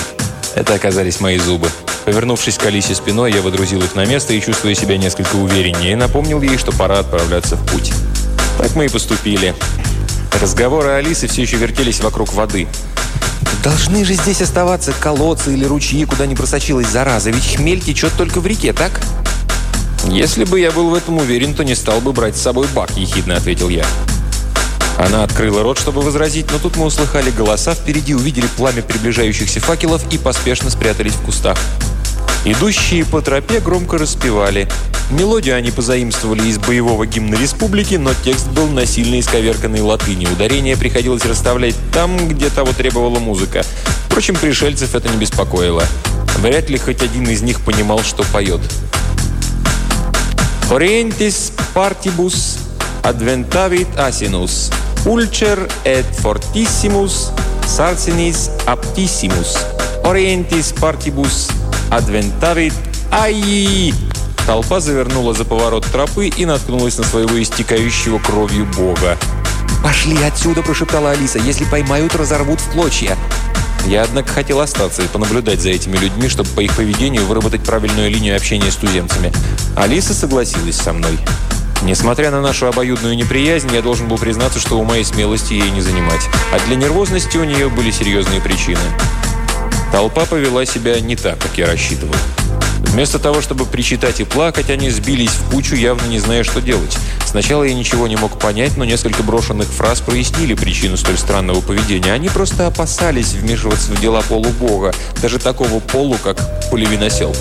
Это 0.53 0.75
оказались 0.75 1.19
мои 1.19 1.39
зубы. 1.39 1.71
Повернувшись 2.05 2.59
к 2.59 2.65
Алисе 2.67 2.93
спиной, 2.93 3.33
я 3.33 3.41
водрузил 3.41 3.81
их 3.81 3.95
на 3.95 4.05
место 4.05 4.31
и, 4.33 4.39
чувствуя 4.39 4.75
себя 4.75 4.97
несколько 4.97 5.37
увереннее, 5.37 5.95
напомнил 5.95 6.39
ей, 6.39 6.59
что 6.59 6.71
пора 6.71 6.99
отправляться 6.99 7.55
в 7.55 7.65
путь. 7.71 7.91
Так 8.59 8.75
мы 8.75 8.85
и 8.85 8.89
поступили. 8.89 9.55
Разговоры 10.39 10.89
Алисы 10.89 11.25
все 11.25 11.41
еще 11.41 11.57
вертелись 11.57 11.99
вокруг 11.99 12.31
воды. 12.31 12.67
«Должны 13.63 14.05
же 14.05 14.13
здесь 14.13 14.43
оставаться 14.43 14.93
колодцы 14.99 15.51
или 15.53 15.65
ручьи, 15.65 16.05
куда 16.05 16.27
не 16.27 16.35
просочилась 16.35 16.89
зараза, 16.89 17.31
ведь 17.31 17.55
хмель 17.55 17.81
течет 17.81 18.11
только 18.15 18.39
в 18.39 18.45
реке, 18.45 18.71
так?» 18.71 19.01
«Если 20.07 20.43
бы 20.43 20.59
я 20.59 20.69
был 20.69 20.91
в 20.91 20.93
этом 20.93 21.17
уверен, 21.17 21.55
то 21.55 21.63
не 21.63 21.73
стал 21.73 22.01
бы 22.01 22.13
брать 22.13 22.37
с 22.37 22.41
собой 22.41 22.67
бак»,– 22.75 22.91
ехидно 22.95 23.35
ответил 23.35 23.69
я. 23.69 23.83
Она 24.97 25.23
открыла 25.23 25.63
рот, 25.63 25.77
чтобы 25.77 26.01
возразить, 26.01 26.51
но 26.51 26.57
тут 26.57 26.75
мы 26.75 26.85
услыхали 26.85 27.29
голоса, 27.29 27.75
впереди 27.75 28.15
увидели 28.15 28.47
пламя 28.57 28.81
приближающихся 28.81 29.59
факелов 29.59 30.03
и 30.11 30.17
поспешно 30.17 30.69
спрятались 30.69 31.13
в 31.13 31.21
кустах. 31.21 31.57
Идущие 32.45 33.05
по 33.05 33.21
тропе 33.21 33.59
громко 33.59 33.97
распевали. 33.97 34.67
Мелодию 35.11 35.55
они 35.55 35.71
позаимствовали 35.71 36.47
из 36.47 36.57
боевого 36.57 37.05
гимна 37.05 37.35
республики, 37.35 37.95
но 37.95 38.11
текст 38.13 38.47
был 38.47 38.67
насильно 38.67 39.19
исковерканной 39.19 39.81
латыни. 39.81 40.25
Ударение 40.25 40.75
приходилось 40.75 41.25
расставлять 41.25 41.75
там, 41.93 42.27
где 42.27 42.49
того 42.49 42.73
требовала 42.73 43.19
музыка. 43.19 43.63
Впрочем, 44.07 44.35
пришельцев 44.35 44.95
это 44.95 45.07
не 45.09 45.17
беспокоило. 45.17 45.83
Вряд 46.37 46.69
ли 46.69 46.77
хоть 46.77 47.01
один 47.01 47.29
из 47.29 47.41
них 47.41 47.61
понимал, 47.61 48.01
что 48.01 48.23
поет. 48.23 48.61
«Orientis 50.69 51.53
partibus 51.73 52.57
adventavit 53.03 53.87
asinus, 53.95 54.69
ulcer 55.07 55.67
et 55.85 56.05
fortissimus 56.21 57.31
sarcinis 57.65 58.49
aptissimus, 58.65 59.57
orientis 60.03 60.73
partibus 60.73 61.47
adventavit 61.89 62.73
ай 63.11 63.93
Толпа 64.45 64.79
завернула 64.79 65.33
за 65.33 65.43
поворот 65.43 65.85
тропы 65.85 66.27
и 66.27 66.45
наткнулась 66.45 66.97
на 66.97 67.03
своего 67.03 67.41
истекающего 67.41 68.19
кровью 68.19 68.65
бога. 68.77 69.17
«Пошли 69.83 70.17
отсюда!»– 70.23 70.61
прошептала 70.63 71.11
Алиса. 71.11 71.37
«Если 71.39 71.65
поймают, 71.65 72.15
разорвут 72.15 72.61
в 72.61 72.71
клочья!» 72.71 73.17
Я, 73.85 74.03
однако, 74.03 74.29
хотел 74.29 74.59
остаться 74.61 75.01
и 75.01 75.07
понаблюдать 75.07 75.61
за 75.61 75.69
этими 75.69 75.97
людьми, 75.97 76.29
чтобы 76.29 76.49
по 76.49 76.61
их 76.61 76.75
поведению 76.75 77.25
выработать 77.25 77.63
правильную 77.63 78.09
линию 78.09 78.35
общения 78.35 78.71
с 78.71 78.75
туземцами. 78.75 79.31
Алиса 79.75 80.13
согласилась 80.13 80.75
со 80.75 80.93
мной. 80.93 81.17
Несмотря 81.83 82.31
на 82.31 82.41
нашу 82.41 82.67
обоюдную 82.67 83.15
неприязнь, 83.15 83.71
я 83.73 83.81
должен 83.81 84.07
был 84.07 84.17
признаться, 84.17 84.59
что 84.59 84.79
у 84.79 84.83
моей 84.83 85.05
смелости 85.05 85.53
ей 85.53 85.69
не 85.69 85.81
занимать. 85.81 86.21
А 86.51 86.59
для 86.65 86.75
нервозности 86.75 87.37
у 87.37 87.43
нее 87.43 87.69
были 87.69 87.91
серьезные 87.91 88.41
причины. 88.41 88.79
Толпа 89.91 90.25
повела 90.25 90.65
себя 90.65 90.99
не 90.99 91.15
так, 91.15 91.39
как 91.39 91.57
я 91.57 91.67
рассчитывал. 91.67 92.15
Вместо 92.79 93.19
того, 93.19 93.41
чтобы 93.41 93.65
причитать 93.65 94.19
и 94.19 94.23
плакать, 94.23 94.69
они 94.69 94.89
сбились 94.89 95.29
в 95.29 95.51
кучу, 95.51 95.75
явно 95.75 96.07
не 96.07 96.19
зная, 96.19 96.43
что 96.43 96.61
делать. 96.61 96.97
Сначала 97.25 97.63
я 97.63 97.73
ничего 97.73 98.07
не 98.07 98.15
мог 98.15 98.39
понять, 98.39 98.77
но 98.77 98.85
несколько 98.85 99.23
брошенных 99.23 99.67
фраз 99.67 100.01
прояснили 100.01 100.55
причину 100.55 100.97
столь 100.97 101.17
странного 101.17 101.61
поведения. 101.61 102.13
Они 102.13 102.29
просто 102.29 102.67
опасались 102.67 103.33
вмешиваться 103.33 103.91
в 103.91 104.01
дела 104.01 104.21
полубога, 104.27 104.93
даже 105.21 105.37
такого 105.37 105.79
полу, 105.79 106.17
как 106.23 106.37
полевиносел. 106.71 107.35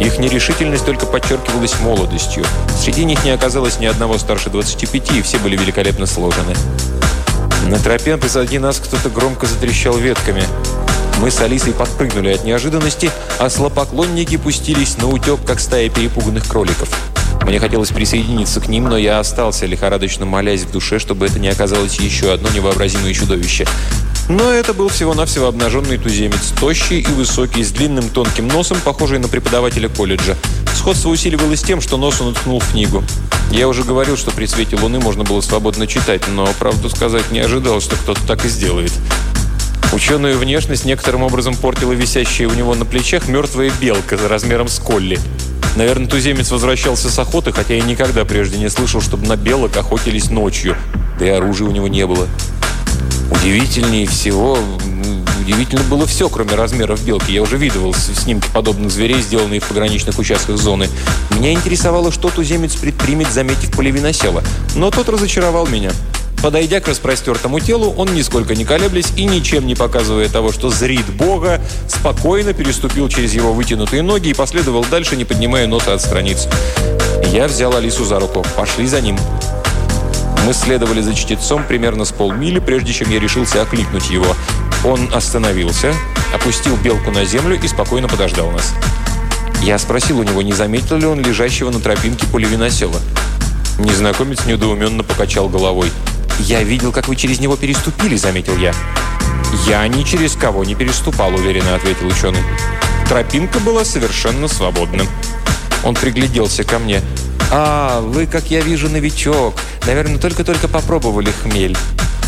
Их 0.00 0.18
нерешительность 0.18 0.86
только 0.86 1.04
подчеркивалась 1.04 1.78
молодостью. 1.80 2.44
Среди 2.82 3.04
них 3.04 3.22
не 3.22 3.32
оказалось 3.32 3.78
ни 3.78 3.86
одного 3.86 4.16
старше 4.16 4.48
25, 4.48 5.12
и 5.12 5.22
все 5.22 5.38
были 5.38 5.56
великолепно 5.56 6.06
сложены. 6.06 6.54
На 7.68 7.78
тропе 7.78 8.16
позади 8.16 8.58
нас 8.58 8.78
кто-то 8.78 9.10
громко 9.10 9.46
затрещал 9.46 9.98
ветками. 9.98 10.42
Мы 11.20 11.30
с 11.30 11.38
Алисой 11.40 11.74
подпрыгнули 11.74 12.30
от 12.30 12.44
неожиданности, 12.44 13.10
а 13.38 13.50
слопоклонники 13.50 14.38
пустились 14.38 14.96
на 14.96 15.06
утек, 15.06 15.40
как 15.46 15.60
стая 15.60 15.90
перепуганных 15.90 16.48
кроликов. 16.48 16.88
Мне 17.42 17.58
хотелось 17.58 17.90
присоединиться 17.90 18.60
к 18.60 18.68
ним, 18.68 18.84
но 18.84 18.96
я 18.96 19.18
остался, 19.18 19.66
лихорадочно 19.66 20.24
молясь 20.24 20.62
в 20.62 20.70
душе, 20.70 20.98
чтобы 20.98 21.26
это 21.26 21.38
не 21.38 21.48
оказалось 21.48 21.96
еще 21.96 22.32
одно 22.32 22.48
невообразимое 22.48 23.12
чудовище. 23.12 23.66
Но 24.30 24.48
это 24.48 24.74
был 24.74 24.88
всего-навсего 24.88 25.48
обнаженный 25.48 25.98
туземец, 25.98 26.52
тощий 26.60 27.00
и 27.00 27.06
высокий, 27.08 27.64
с 27.64 27.72
длинным 27.72 28.08
тонким 28.08 28.46
носом, 28.46 28.78
похожий 28.78 29.18
на 29.18 29.26
преподавателя 29.26 29.88
колледжа. 29.88 30.36
Сходство 30.72 31.08
усиливалось 31.08 31.62
тем, 31.64 31.80
что 31.80 31.96
нос 31.96 32.20
он 32.20 32.28
уткнул 32.28 32.60
в 32.60 32.70
книгу. 32.70 33.02
Я 33.50 33.66
уже 33.66 33.82
говорил, 33.82 34.16
что 34.16 34.30
при 34.30 34.46
свете 34.46 34.76
луны 34.76 35.00
можно 35.00 35.24
было 35.24 35.40
свободно 35.40 35.88
читать, 35.88 36.28
но, 36.28 36.46
правду 36.60 36.88
сказать, 36.90 37.32
не 37.32 37.40
ожидал, 37.40 37.80
что 37.80 37.96
кто-то 37.96 38.24
так 38.24 38.44
и 38.44 38.48
сделает. 38.48 38.92
Ученую 39.92 40.38
внешность 40.38 40.84
некоторым 40.84 41.24
образом 41.24 41.56
портила 41.56 41.90
висящая 41.90 42.46
у 42.46 42.54
него 42.54 42.76
на 42.76 42.84
плечах 42.84 43.26
мертвая 43.26 43.72
белка 43.80 44.16
размером 44.28 44.68
с 44.68 44.78
колли. 44.78 45.18
Наверное, 45.74 46.06
туземец 46.06 46.52
возвращался 46.52 47.10
с 47.10 47.18
охоты, 47.18 47.50
хотя 47.50 47.74
я 47.74 47.82
никогда 47.82 48.24
прежде 48.24 48.58
не 48.58 48.70
слышал, 48.70 49.00
чтобы 49.00 49.26
на 49.26 49.34
белок 49.36 49.76
охотились 49.76 50.30
ночью. 50.30 50.76
Да 51.18 51.26
и 51.26 51.30
оружия 51.30 51.66
у 51.66 51.72
него 51.72 51.88
не 51.88 52.06
было. 52.06 52.28
Удивительнее 53.30 54.06
всего, 54.06 54.58
удивительно 55.40 55.82
было 55.84 56.06
все, 56.06 56.28
кроме 56.28 56.54
размеров 56.54 57.04
белки. 57.04 57.32
Я 57.32 57.42
уже 57.42 57.56
видывал 57.56 57.94
снимки 57.94 58.48
подобных 58.52 58.90
зверей, 58.90 59.22
сделанные 59.22 59.60
в 59.60 59.64
пограничных 59.64 60.18
участках 60.18 60.56
зоны. 60.56 60.88
Меня 61.30 61.52
интересовало, 61.52 62.12
что 62.12 62.28
туземец 62.28 62.74
предпримет, 62.74 63.32
заметив 63.32 63.70
полевиносела. 63.76 64.42
Но 64.74 64.90
тот 64.90 65.08
разочаровал 65.08 65.66
меня. 65.66 65.90
Подойдя 66.42 66.80
к 66.80 66.88
распростертому 66.88 67.60
телу, 67.60 67.92
он, 67.96 68.14
нисколько 68.14 68.54
не 68.54 68.64
колеблясь 68.64 69.12
и 69.16 69.24
ничем 69.24 69.66
не 69.66 69.74
показывая 69.74 70.28
того, 70.28 70.52
что 70.52 70.70
зрит 70.70 71.06
Бога, 71.06 71.60
спокойно 71.86 72.54
переступил 72.54 73.08
через 73.08 73.34
его 73.34 73.52
вытянутые 73.52 74.02
ноги 74.02 74.28
и 74.28 74.34
последовал 74.34 74.84
дальше, 74.90 75.16
не 75.16 75.24
поднимая 75.24 75.66
носа 75.66 75.92
от 75.92 76.00
страниц. 76.00 76.48
Я 77.26 77.46
взял 77.46 77.76
Алису 77.76 78.04
за 78.04 78.18
руку. 78.18 78.44
«Пошли 78.56 78.86
за 78.86 79.00
ним». 79.00 79.18
Мы 80.46 80.52
следовали 80.54 81.00
за 81.00 81.14
чтецом 81.14 81.64
примерно 81.64 82.04
с 82.04 82.12
полмили, 82.12 82.58
прежде 82.58 82.92
чем 82.92 83.10
я 83.10 83.20
решился 83.20 83.62
окликнуть 83.62 84.10
его. 84.10 84.34
Он 84.84 85.10
остановился, 85.12 85.94
опустил 86.34 86.76
белку 86.76 87.10
на 87.10 87.24
землю 87.24 87.58
и 87.60 87.68
спокойно 87.68 88.08
подождал 88.08 88.50
нас. 88.50 88.74
Я 89.62 89.78
спросил 89.78 90.18
у 90.20 90.22
него, 90.22 90.40
не 90.40 90.54
заметил 90.54 90.96
ли 90.96 91.06
он 91.06 91.20
лежащего 91.20 91.70
на 91.70 91.80
тропинке 91.80 92.26
полевиносела. 92.26 92.98
Незнакомец 93.78 94.46
недоуменно 94.46 95.02
покачал 95.02 95.48
головой. 95.48 95.92
«Я 96.38 96.62
видел, 96.62 96.92
как 96.92 97.08
вы 97.08 97.16
через 97.16 97.40
него 97.40 97.56
переступили»,— 97.56 98.16
заметил 98.16 98.56
я. 98.56 98.74
«Я 99.66 99.86
ни 99.88 100.02
через 100.02 100.34
кого 100.34 100.64
не 100.64 100.74
переступал»,— 100.74 101.34
уверенно 101.34 101.74
ответил 101.74 102.06
ученый. 102.06 102.40
Тропинка 103.08 103.58
была 103.60 103.84
совершенно 103.84 104.48
свободна. 104.48 105.02
Он 105.84 105.94
пригляделся 105.94 106.64
ко 106.64 106.78
мне. 106.78 107.00
«А, 107.50 108.00
вы, 108.00 108.26
как 108.26 108.50
я 108.50 108.60
вижу, 108.60 108.88
новичок. 108.88 109.54
Наверное, 109.86 110.18
только-только 110.18 110.68
попробовали 110.68 111.30
хмель. 111.30 111.76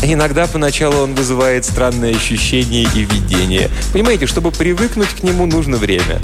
Иногда 0.01 0.47
поначалу 0.47 0.97
он 1.03 1.15
вызывает 1.15 1.63
странные 1.63 2.15
ощущения 2.15 2.83
и 2.83 3.05
видения. 3.05 3.69
Понимаете, 3.93 4.27
чтобы 4.27 4.51
привыкнуть 4.51 5.09
к 5.09 5.23
нему, 5.23 5.45
нужно 5.45 5.77
время». 5.77 6.19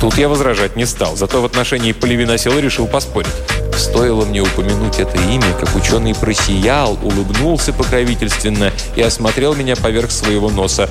Тут 0.00 0.16
я 0.16 0.30
возражать 0.30 0.76
не 0.76 0.86
стал, 0.86 1.14
зато 1.14 1.42
в 1.42 1.44
отношении 1.44 1.92
полевиносела 1.92 2.58
решил 2.58 2.86
поспорить. 2.86 3.28
Стоило 3.76 4.24
мне 4.24 4.40
упомянуть 4.40 4.98
это 4.98 5.18
имя, 5.18 5.52
как 5.60 5.76
ученый 5.76 6.14
просиял, 6.14 6.98
улыбнулся 7.02 7.74
покровительственно 7.74 8.72
и 8.96 9.02
осмотрел 9.02 9.54
меня 9.54 9.76
поверх 9.76 10.10
своего 10.10 10.48
носа. 10.48 10.88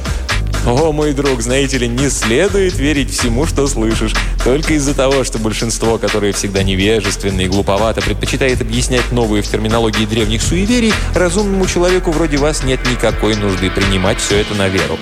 «О, 0.66 0.92
мой 0.92 1.14
друг, 1.14 1.42
знаете 1.42 1.78
ли, 1.78 1.88
не 1.88 2.10
следует 2.10 2.76
верить 2.78 3.12
всему, 3.12 3.46
что 3.46 3.66
слышишь. 3.68 4.14
Только 4.44 4.74
из-за 4.74 4.94
того, 4.94 5.24
что 5.24 5.40
большинство, 5.40 5.98
которое 5.98 6.34
всегда 6.34 6.64
невежественно 6.64 7.42
и 7.42 7.48
глуповато, 7.48 8.02
предпочитает 8.02 8.62
объяснять 8.62 9.12
новые 9.12 9.42
в 9.42 9.48
терминологии 9.48 10.06
древних 10.06 10.42
суеверий, 10.42 10.94
разумному 11.16 11.66
человеку 11.66 12.12
вроде 12.12 12.38
вас 12.38 12.64
нет 12.64 12.80
никакой 12.90 13.36
нужды 13.36 13.72
принимать 13.72 14.20
все 14.20 14.38
это 14.38 14.54
на 14.56 14.68
веру. 14.68 14.98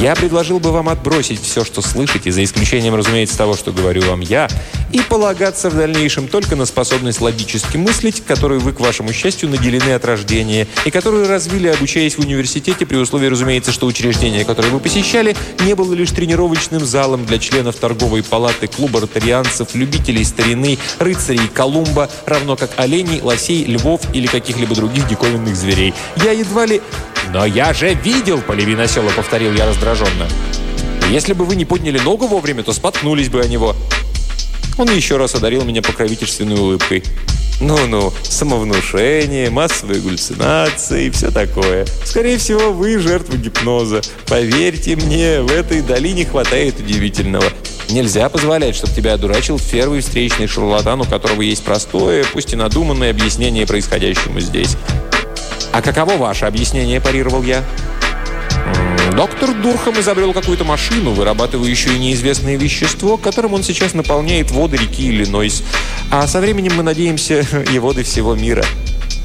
Я 0.00 0.14
предложил 0.14 0.60
бы 0.60 0.72
вам 0.72 0.88
отбросить 0.88 1.42
все, 1.42 1.62
что 1.62 1.82
слышите, 1.82 2.32
за 2.32 2.42
исключением, 2.42 2.94
разумеется, 2.94 3.36
того, 3.36 3.54
что 3.54 3.70
говорю 3.70 4.00
вам 4.00 4.20
я, 4.20 4.48
и 4.92 5.00
полагаться 5.02 5.68
в 5.68 5.76
дальнейшем 5.76 6.26
только 6.26 6.56
на 6.56 6.64
способность 6.64 7.20
логически 7.20 7.76
мыслить, 7.76 8.24
которую 8.24 8.60
вы, 8.60 8.72
к 8.72 8.80
вашему 8.80 9.12
счастью, 9.12 9.50
наделены 9.50 9.92
от 9.92 10.06
рождения, 10.06 10.66
и 10.86 10.90
которую 10.90 11.28
развили, 11.28 11.68
обучаясь 11.68 12.16
в 12.16 12.20
университете, 12.20 12.86
при 12.86 12.96
условии, 12.96 13.26
разумеется, 13.26 13.72
что 13.72 13.86
учреждение, 13.86 14.46
которое 14.46 14.70
вы 14.70 14.80
посещали, 15.00 15.34
не 15.64 15.74
было 15.74 15.94
лишь 15.94 16.10
тренировочным 16.10 16.84
залом 16.84 17.24
для 17.24 17.38
членов 17.38 17.76
торговой 17.76 18.22
палаты 18.22 18.66
клуба 18.66 19.00
ротарианцев, 19.00 19.74
любителей 19.74 20.24
старины, 20.26 20.76
рыцарей 20.98 21.48
Колумба, 21.48 22.10
равно 22.26 22.54
как 22.54 22.70
оленей, 22.76 23.22
лосей, 23.22 23.64
львов 23.64 24.02
или 24.12 24.26
каких-либо 24.26 24.74
других 24.74 25.08
диковинных 25.08 25.56
зверей. 25.56 25.94
Я 26.22 26.32
едва 26.32 26.66
ли... 26.66 26.82
«Но 27.32 27.46
я 27.46 27.72
же 27.72 27.94
видел!»– 27.94 28.42
полевин 28.46 28.80
осела, 28.80 29.10
повторил 29.10 29.54
я 29.54 29.64
раздраженно. 29.64 30.28
«Если 31.10 31.32
бы 31.32 31.46
вы 31.46 31.56
не 31.56 31.64
подняли 31.64 31.98
ногу 31.98 32.26
вовремя, 32.26 32.62
то 32.62 32.74
споткнулись 32.74 33.30
бы 33.30 33.40
о 33.40 33.46
него». 33.46 33.74
Он 34.76 34.90
еще 34.90 35.16
раз 35.16 35.34
одарил 35.34 35.64
меня 35.64 35.80
покровительственной 35.80 36.56
улыбкой. 36.56 37.02
Ну-ну, 37.60 38.10
самовнушение, 38.22 39.50
массовые 39.50 40.00
галлюцинации 40.00 41.06
и 41.06 41.10
все 41.10 41.30
такое. 41.30 41.84
Скорее 42.04 42.38
всего, 42.38 42.72
вы 42.72 42.98
жертва 42.98 43.36
гипноза. 43.36 44.00
Поверьте 44.26 44.96
мне, 44.96 45.42
в 45.42 45.52
этой 45.52 45.82
долине 45.82 46.24
хватает 46.24 46.80
удивительного. 46.80 47.44
Нельзя 47.90 48.30
позволять, 48.30 48.76
чтобы 48.76 48.94
тебя 48.94 49.12
одурачил 49.12 49.60
первый 49.70 50.00
встречный 50.00 50.46
шарлатан, 50.46 51.02
у 51.02 51.04
которого 51.04 51.42
есть 51.42 51.62
простое, 51.62 52.24
пусть 52.32 52.54
и 52.54 52.56
надуманное 52.56 53.10
объяснение 53.10 53.66
происходящему 53.66 54.40
здесь. 54.40 54.76
«А 55.72 55.82
каково 55.82 56.16
ваше 56.16 56.46
объяснение?»– 56.46 57.00
парировал 57.02 57.42
я. 57.42 57.62
Доктор 59.16 59.52
Дурхам 59.54 60.00
изобрел 60.00 60.32
какую-то 60.32 60.64
машину, 60.64 61.12
вырабатывающую 61.12 61.98
неизвестное 61.98 62.56
вещество, 62.56 63.16
которым 63.16 63.54
он 63.54 63.62
сейчас 63.62 63.92
наполняет 63.92 64.50
воды 64.50 64.76
реки 64.76 65.10
Иллинойс. 65.10 65.62
А 66.10 66.26
со 66.26 66.40
временем 66.40 66.72
мы 66.76 66.82
надеемся 66.82 67.40
и 67.72 67.78
воды 67.78 68.02
всего 68.02 68.34
мира. 68.34 68.64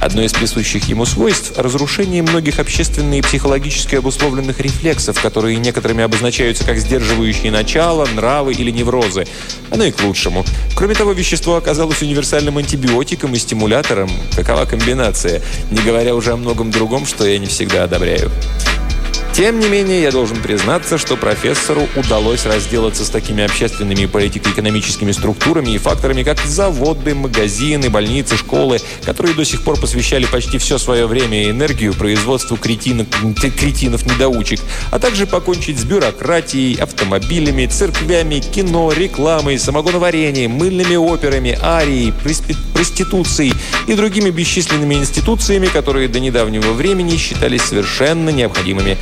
Одно 0.01 0.21
из 0.21 0.34
присущих 0.34 0.88
ему 0.89 1.05
свойств– 1.05 1.53
разрушение 1.57 2.21
многих 2.21 2.59
общественно 2.59 3.17
и 3.17 3.21
психологически 3.21 3.95
обусловленных 3.95 4.59
рефлексов, 4.59 5.21
которые 5.21 5.57
некоторыми 5.57 6.03
обозначаются 6.03 6.65
как 6.65 6.78
сдерживающие 6.78 7.51
начала, 7.51 8.05
нравы 8.05 8.53
или 8.53 8.71
неврозы. 8.71 9.26
Оно 9.71 9.86
и 9.86 9.91
к 9.91 10.01
лучшему. 10.01 10.43
Кроме 10.76 10.95
того, 10.95 11.13
вещество 11.13 11.55
оказалось 11.55 12.01
универсальным 12.01 12.57
антибиотиком 12.57 13.34
и 13.34 13.39
стимулятором. 13.39 14.11
Какова 14.36 14.65
комбинация? 14.65 15.41
Не 15.71 15.80
говоря 15.80 16.13
уже 16.13 16.34
о 16.34 16.38
многом 16.38 16.69
другом, 16.69 17.05
что 17.05 17.26
я 17.26 17.39
не 17.39 17.47
всегда 17.47 17.86
одобряю. 17.86 18.30
Тем 19.36 19.59
не 19.59 19.67
менее, 19.67 20.01
я 20.01 20.11
должен 20.11 20.38
признаться, 20.38 20.97
что 20.97 21.17
профессору 21.17 21.89
удалось 21.97 22.45
разделаться 22.45 23.03
с 23.03 23.09
такими 23.09 23.43
общественными 23.43 24.03
и 24.03 24.07
политико-экономическими 24.07 25.11
структурами 25.11 25.71
и 25.71 25.77
факторами, 25.77 26.23
как 26.23 26.39
заводы, 26.45 27.13
магазины, 27.13 27.89
больницы, 27.89 28.38
школы, 28.38 28.79
которые 29.03 29.36
до 29.36 29.43
сих 29.43 29.61
пор 29.63 29.77
посвящали 29.77 30.25
почти 30.25 30.57
все 30.57 30.77
свое 30.77 31.05
время 31.05 31.43
и 31.43 31.49
энергию 31.49 31.93
производству 31.93 32.55
кретинок, 32.55 33.09
кретинов-недоучек, 33.59 34.61
а 34.91 34.99
также 34.99 35.27
покончить 35.27 35.79
с 35.79 35.83
бюрократией, 35.83 36.75
автомобилями, 36.81 37.65
церквями, 37.65 38.39
кино, 38.39 38.93
рекламой, 38.93 39.59
самогоноварением, 39.59 40.51
мыльными 40.51 40.95
операми, 40.95 41.59
арией, 41.61 42.13
проституцией 42.73 43.53
и 43.86 43.95
другими 43.95 44.29
бесчисленными 44.29 44.95
институциями, 44.95 45.67
которые 45.67 46.07
до 46.07 46.21
недавнего 46.21 46.71
времени 46.71 47.17
считались 47.17 47.63
совершенно 47.63 48.29
необходимыми. 48.29 48.97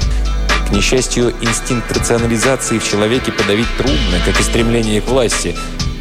Несчастью, 0.74 1.36
инстинкт 1.40 1.92
рационализации 1.92 2.80
в 2.80 2.84
человеке 2.84 3.32
подавить 3.32 3.68
трудно, 3.78 4.20
как 4.26 4.40
и 4.40 4.44
стремление 4.44 5.02
к 5.02 5.08
власти. 5.08 5.56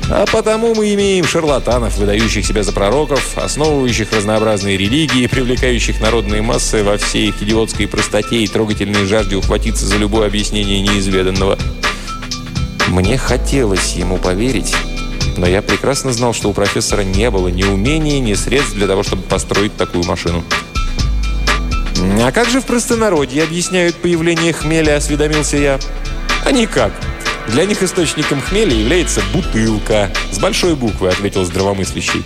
А 0.09 0.25
потому 0.33 0.75
мы 0.75 0.95
имеем 0.95 1.27
шарлатанов, 1.27 1.99
выдающих 1.99 2.47
себя 2.47 2.63
за 2.63 2.73
пророков, 2.73 3.37
основывающих 3.37 4.11
разнообразные 4.13 4.79
религии, 4.79 5.27
привлекающих 5.27 6.01
народные 6.01 6.41
массы 6.41 6.83
во 6.83 6.97
всей 6.97 7.29
их 7.29 7.43
идиотской 7.43 7.87
простоте 7.87 8.39
и 8.39 8.49
трогательной 8.49 9.05
жажде 9.05 9.37
ухватиться 9.37 9.85
за 9.85 9.99
любое 9.99 10.27
объяснение 10.27 10.81
неизведанного. 10.81 11.59
Мне 12.89 13.19
хотелось 13.19 13.93
ему 13.93 14.17
поверить, 14.17 14.75
но 15.37 15.47
я 15.47 15.61
прекрасно 15.61 16.15
знал, 16.15 16.33
что 16.33 16.49
у 16.49 16.55
профессора 16.55 17.03
не 17.03 17.31
было 17.31 17.49
ни 17.49 17.65
умения, 17.65 18.21
ни 18.21 18.33
средств 18.33 18.73
для 18.73 18.87
того, 18.87 19.03
чтобы 19.03 19.23
построить 19.25 19.77
такую 19.77 20.05
машину. 20.05 20.43
«А 22.25 22.33
как 22.33 22.49
же 22.49 22.61
в 22.61 22.67
простонародье 22.67 23.43
объясняют 23.43 23.97
появление 23.97 24.53
хмеля?»– 24.53 24.97
осведомился 24.97 25.57
я. 25.57 25.79
«А 26.45 26.53
никак. 26.53 26.93
Для 27.49 27.65
них 27.65 27.83
источником 27.83 28.41
хмеля 28.41 28.75
является 28.75 29.23
бутылка. 29.33 30.11
С 30.31 30.39
большой 30.39 30.75
буквы»,– 30.75 31.09
ответил 31.11 31.45
здравомыслящий. 31.45 32.25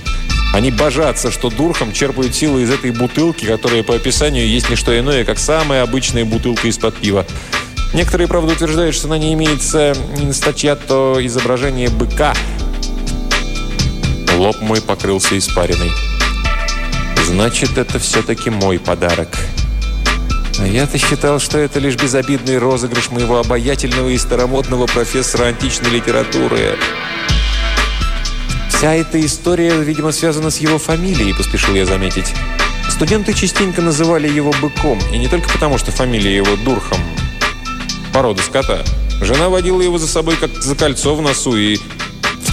Они 0.54 0.70
божатся, 0.70 1.30
что 1.30 1.50
дурхом 1.50 1.92
черпают 1.92 2.34
силы 2.34 2.62
из 2.62 2.70
этой 2.70 2.90
бутылки, 2.90 3.44
которая 3.44 3.82
по 3.82 3.94
описанию 3.94 4.48
есть 4.48 4.70
не 4.70 4.76
что 4.76 4.98
иное, 4.98 5.24
как 5.24 5.38
самая 5.38 5.82
обычная 5.82 6.24
бутылка 6.24 6.68
из-под 6.68 6.96
пива. 6.96 7.26
Некоторые, 7.92 8.26
правда, 8.26 8.54
утверждают, 8.54 8.94
что 8.94 9.08
на 9.08 9.18
ней 9.18 9.34
имеется 9.34 9.94
то 10.88 11.18
изображение 11.20 11.90
быка. 11.90 12.34
Лоб 14.36 14.60
мой 14.60 14.80
покрылся 14.80 15.36
испариной. 15.36 15.90
Значит, 17.26 17.76
это 17.76 17.98
все-таки 17.98 18.50
мой 18.50 18.78
подарок. 18.78 19.28
А 20.59 20.66
я-то 20.66 20.96
считал, 20.96 21.38
что 21.38 21.59
это 21.59 21.78
лишь 21.78 21.96
безобидный 21.96 22.59
розыгрыш 22.59 23.11
моего 23.11 23.38
обаятельного 23.38 24.09
и 24.09 24.16
старомодного 24.16 24.86
профессора 24.86 25.46
античной 25.46 25.90
литературы. 25.90 26.76
Вся 28.70 28.94
эта 28.94 29.24
история, 29.24 29.76
видимо, 29.82 30.12
связана 30.12 30.50
с 30.50 30.59
его 30.59 30.78
фамилией, 30.78 31.34
поспешил 31.34 31.74
я 31.74 31.84
заметить. 31.84 32.32
Студенты 32.88 33.34
частенько 33.34 33.82
называли 33.82 34.28
его 34.28 34.52
быком, 34.62 34.98
и 35.12 35.18
не 35.18 35.28
только 35.28 35.50
потому, 35.50 35.76
что 35.76 35.92
фамилия 35.92 36.36
его 36.36 36.57
Дурхам, 36.64 37.00
порода 38.14 38.42
скота. 38.42 38.82
Жена 39.20 39.50
водила 39.50 39.82
его 39.82 39.98
за 39.98 40.07
собой 40.07 40.36
как 40.36 40.50
за 40.62 40.74
кольцо 40.74 41.14
в 41.14 41.20
носу 41.20 41.57
и 41.57 41.76
«В 41.76 42.05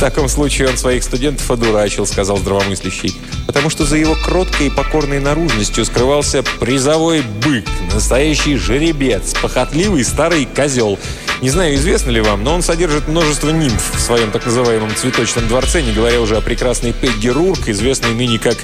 таком 0.04 0.28
случае 0.28 0.68
он 0.68 0.76
своих 0.76 1.02
студентов 1.02 1.50
одурачил»,— 1.50 2.06
сказал 2.08 2.38
здравомыслящий. 2.38 3.16
«Потому 3.48 3.70
что 3.70 3.86
за 3.86 3.96
его 3.96 4.16
кроткой 4.16 4.68
и 4.68 4.70
покорной 4.70 5.22
наружностью 5.22 5.86
скрывался 5.86 6.44
призовой 6.60 7.22
бык, 7.22 7.64
настоящий 7.94 8.58
жеребец, 8.58 9.34
похотливый 9.42 10.04
старый 10.04 10.46
козел. 10.46 11.00
Не 11.42 11.50
знаю, 11.50 11.76
известно 11.76 12.10
ли 12.10 12.20
вам, 12.20 12.44
но 12.44 12.54
он 12.54 12.62
содержит 12.62 13.08
множество 13.08 13.50
нимф 13.50 13.96
в 13.96 14.00
своем 14.02 14.32
так 14.32 14.46
называемом 14.46 14.94
цветочном 14.94 15.48
дворце, 15.48 15.82
не 15.82 15.94
говоря 15.94 16.20
уже 16.20 16.36
о 16.36 16.42
прекрасной 16.42 16.92
Пегги 16.92 17.30
Рурк, 17.30 17.70
известной 17.70 18.14
ныне 18.14 18.40
как 18.40 18.58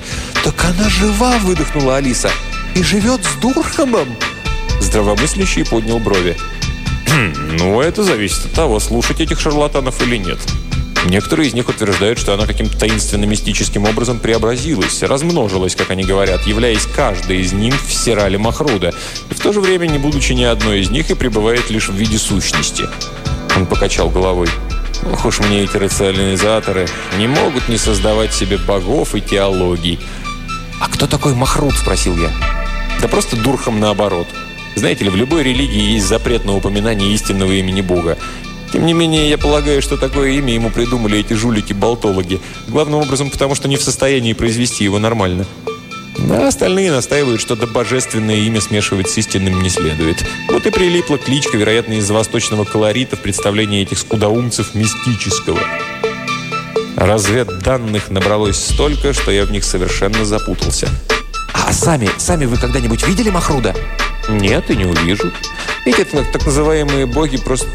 «Так 0.44 0.62
она 0.66 0.90
жива!»— 0.90 1.38
выдохнула 1.44 1.98
Алиса. 1.98 2.32
«И 2.76 2.84
живет 2.84 3.24
с 3.24 3.42
Дурхамом!» 3.42 4.14
Здравомыслящий 4.82 5.64
поднял 5.64 6.00
брови. 6.00 6.36
«Ну, 7.54 7.80
это 7.80 8.04
зависит 8.04 8.48
от 8.48 8.52
того, 8.52 8.82
слушать 8.82 9.22
этих 9.22 9.40
шарлатанов 9.40 10.02
или 10.02 10.18
нет». 10.18 10.40
Некоторые 11.06 11.48
из 11.48 11.54
них 11.54 11.70
утверждают, 11.70 12.20
что 12.20 12.34
она 12.34 12.46
каким-то 12.46 12.78
таинственно-мистическим 12.78 13.86
образом 13.86 14.20
преобразилась, 14.20 15.02
размножилась, 15.02 15.76
как 15.76 15.92
они 15.92 16.04
говорят, 16.04 16.46
являясь 16.46 16.86
каждой 16.86 17.42
из 17.42 17.54
нимф 17.54 17.88
в 17.88 17.94
Сирале 17.94 18.38
Махруда, 18.38 18.94
и 19.30 19.34
в 19.34 19.40
то 19.40 19.54
же 19.54 19.62
время 19.62 19.88
не 19.88 19.98
будучи 19.98 20.34
ни 20.34 20.44
одной 20.44 20.82
из 20.82 20.90
них 20.90 21.10
и 21.10 21.16
пребывает 21.16 21.70
лишь 21.70 21.90
в 21.90 21.94
виде 21.94 22.18
сущности. 22.18 22.84
Он 23.56 23.66
покачал 23.66 24.10
головой. 24.10 24.50
Ох 25.12 25.26
уж 25.26 25.40
мне 25.40 25.64
эти 25.64 25.78
рационализаторы 25.78 26.88
не 27.18 27.28
могут 27.28 27.70
не 27.70 27.78
создавать 27.78 28.34
себе 28.34 28.58
богов 28.58 29.16
и 29.16 29.22
теологий. 29.22 30.00
«А 30.82 30.88
кто 30.90 31.08
такой 31.08 31.34
Махрут?»– 31.34 31.74
спросил 31.78 32.18
я. 32.18 32.30
«Да 33.02 33.08
просто 33.08 33.38
дурхом 33.38 33.80
наоборот». 33.80 34.28
Знаете 34.76 35.04
ли, 35.04 35.10
в 35.10 35.16
любой 35.16 35.44
религии 35.44 35.94
есть 35.94 36.08
запрет 36.08 36.46
на 36.46 36.56
упоминание 36.56 37.12
истинного 37.14 37.52
имени 37.52 37.82
Бога. 37.82 38.18
Тем 38.72 38.86
не 38.86 38.94
менее, 38.94 39.30
я 39.30 39.38
полагаю, 39.38 39.82
что 39.82 39.98
такое 39.98 40.32
имя 40.32 40.54
ему 40.54 40.70
придумали 40.70 41.20
эти 41.20 41.34
жулики-болтологи. 41.34 42.40
Главным 42.68 43.00
образом, 43.00 43.30
потому 43.30 43.56
что 43.56 43.68
не 43.68 43.78
в 43.78 43.82
состоянии 43.82 44.34
произвести 44.34 44.84
его 44.84 45.00
нормально. 45.00 45.46
А 46.30 46.48
остальные 46.48 46.92
настаивают, 46.92 47.42
что 47.42 47.56
до 47.56 47.66
божественное 47.66 48.36
имя 48.36 48.62
смешивать 48.62 49.10
с 49.10 49.18
истинным 49.18 49.62
не 49.64 49.70
следует. 49.70 50.24
Вот 50.50 50.66
и 50.66 50.70
прилипла 50.70 51.18
кличка, 51.18 51.58
вероятно, 51.58 51.94
из 51.94 52.10
восточного 52.10 52.66
колорита 52.66 53.16
в 53.16 53.22
представлении 53.22 53.82
этих 53.82 53.98
скудоумцев 53.98 54.76
мистического. 54.76 55.60
Разведданных 56.96 58.12
набралось 58.12 58.58
столько, 58.58 59.14
что 59.14 59.32
я 59.32 59.46
в 59.46 59.52
них 59.52 59.64
совершенно 59.64 60.26
запутался. 60.26 60.90
«А 61.54 61.72
сами, 61.72 62.10
сами 62.18 62.46
вы 62.46 62.58
когда-нибудь 62.58 63.08
видели 63.08 63.30
Махруда?» 63.30 63.74
«Нет, 64.30 64.70
и 64.70 64.76
не 64.76 64.86
увижу. 64.86 65.32
Это 65.86 66.24
так 66.24 66.46
называемые 66.46 67.06
боги 67.08 67.38
просто 67.38 67.66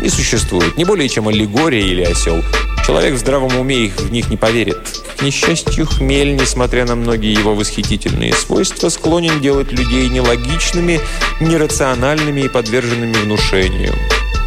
не 0.00 0.08
существуют. 0.08 0.76
Не 0.78 0.84
более 0.84 1.08
чем 1.08 1.28
аллегория 1.28 1.82
или 1.82 2.02
осел. 2.02 2.42
Человек 2.86 3.14
в 3.14 3.18
здравом 3.18 3.54
уме 3.58 3.84
их, 3.84 3.96
в 3.96 4.10
них 4.10 4.30
не 4.30 4.38
поверит. 4.38 4.78
К 5.18 5.22
несчастью, 5.22 5.86
хмель, 5.86 6.34
несмотря 6.34 6.86
на 6.86 6.96
многие 6.96 7.32
его 7.32 7.54
восхитительные 7.54 8.32
свойства, 8.32 8.88
склонен 8.88 9.40
делать 9.42 9.70
людей 9.70 10.08
нелогичными, 10.08 11.00
нерациональными 11.40 12.42
и 12.42 12.48
подверженными 12.48 13.12
внушению. 13.12 13.94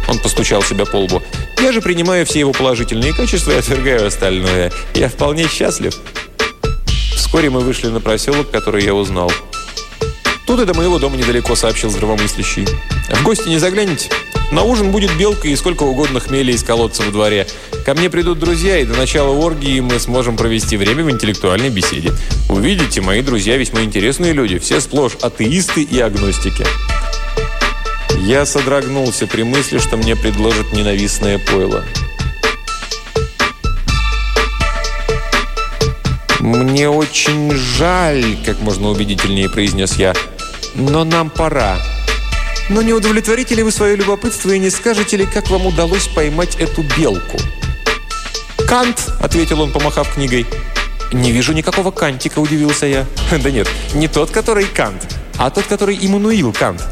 Он 0.08 0.18
постучал 0.18 0.62
себя 0.62 0.84
по 0.84 0.96
лбу. 0.96 1.22
«Я 1.60 1.70
же 1.70 1.80
принимаю 1.80 2.26
все 2.26 2.40
его 2.40 2.52
положительные 2.52 3.14
качества 3.14 3.52
и 3.52 3.58
отвергаю 3.58 4.08
остальное. 4.08 4.72
Я 4.94 5.08
вполне 5.08 5.46
счастлив». 5.46 5.94
Вскоре 7.14 7.50
мы 7.50 7.60
вышли 7.60 7.86
на 7.86 8.00
проселок, 8.00 8.50
который 8.50 8.84
я 8.84 8.94
узнал. 8.94 9.30
«Тут 10.46 10.64
до 10.66 10.74
моего 10.74 10.98
дома 10.98 11.16
недалеко»,— 11.16 11.54
сообщил 11.56 11.90
здравомыслящий. 11.90 12.66
«В 13.10 13.22
гости 13.22 13.48
не 13.48 13.58
загляните? 13.58 14.10
На 14.50 14.62
ужин 14.64 14.90
будет 14.90 15.16
белка 15.16 15.48
и 15.48 15.56
сколько 15.56 15.84
угодно 15.84 16.20
хмеля 16.20 16.52
из 16.52 16.62
колодца 16.62 17.02
во 17.02 17.10
дворе. 17.10 17.46
Ко 17.86 17.94
мне 17.94 18.10
придут 18.10 18.38
друзья, 18.38 18.78
и 18.78 18.84
до 18.84 18.94
начала 18.94 19.30
оргии 19.30 19.80
мы 19.80 19.98
сможем 19.98 20.36
провести 20.36 20.76
время 20.76 21.04
в 21.04 21.10
интеллектуальной 21.10 21.70
беседе. 21.70 22.12
Увидите, 22.50 23.00
мои 23.00 23.22
друзья 23.22 23.56
весьма 23.56 23.82
интересные 23.82 24.32
люди, 24.32 24.58
все 24.58 24.80
сплошь 24.80 25.16
атеисты 25.22 25.82
и 25.82 25.98
агностики. 26.00 26.66
Я 28.18 28.44
содрогнулся 28.44 29.26
при 29.26 29.42
мысли, 29.42 29.78
что 29.78 29.96
мне 29.96 30.16
предложат 30.16 30.72
ненавистное 30.72 31.38
пойло. 31.38 31.82
«Мне 36.40 36.88
очень 36.88 37.52
жаль»,— 37.52 38.36
как 38.44 38.60
можно 38.60 38.90
убедительнее 38.90 39.48
произнес 39.48 39.94
я. 39.94 40.12
«Но 40.74 41.04
нам 41.04 41.30
пора». 41.30 41.78
«Но 42.68 42.80
не 42.80 42.92
удовлетворите 42.92 43.54
ли 43.54 43.62
вы 43.62 43.72
свое 43.72 43.96
любопытство 43.96 44.50
и 44.50 44.58
не 44.58 44.70
скажете 44.70 45.16
ли, 45.16 45.26
как 45.26 45.50
вам 45.50 45.66
удалось 45.66 46.08
поймать 46.08 46.56
эту 46.56 46.82
белку?» 46.96 47.38
«Кант»,— 48.66 49.10
ответил 49.20 49.60
он, 49.60 49.72
помахав 49.72 50.14
книгой. 50.14 50.46
«Не 51.12 51.32
вижу 51.32 51.52
никакого 51.52 51.90
кантика»,— 51.90 52.38
удивился 52.40 52.86
я. 52.86 53.06
«Да 53.42 53.50
нет, 53.50 53.68
не 53.94 54.08
тот, 54.08 54.30
который 54.30 54.64
Кант, 54.64 55.14
а 55.36 55.50
тот, 55.50 55.66
который 55.66 55.98
Иммануил 56.00 56.52
Кант. 56.52 56.82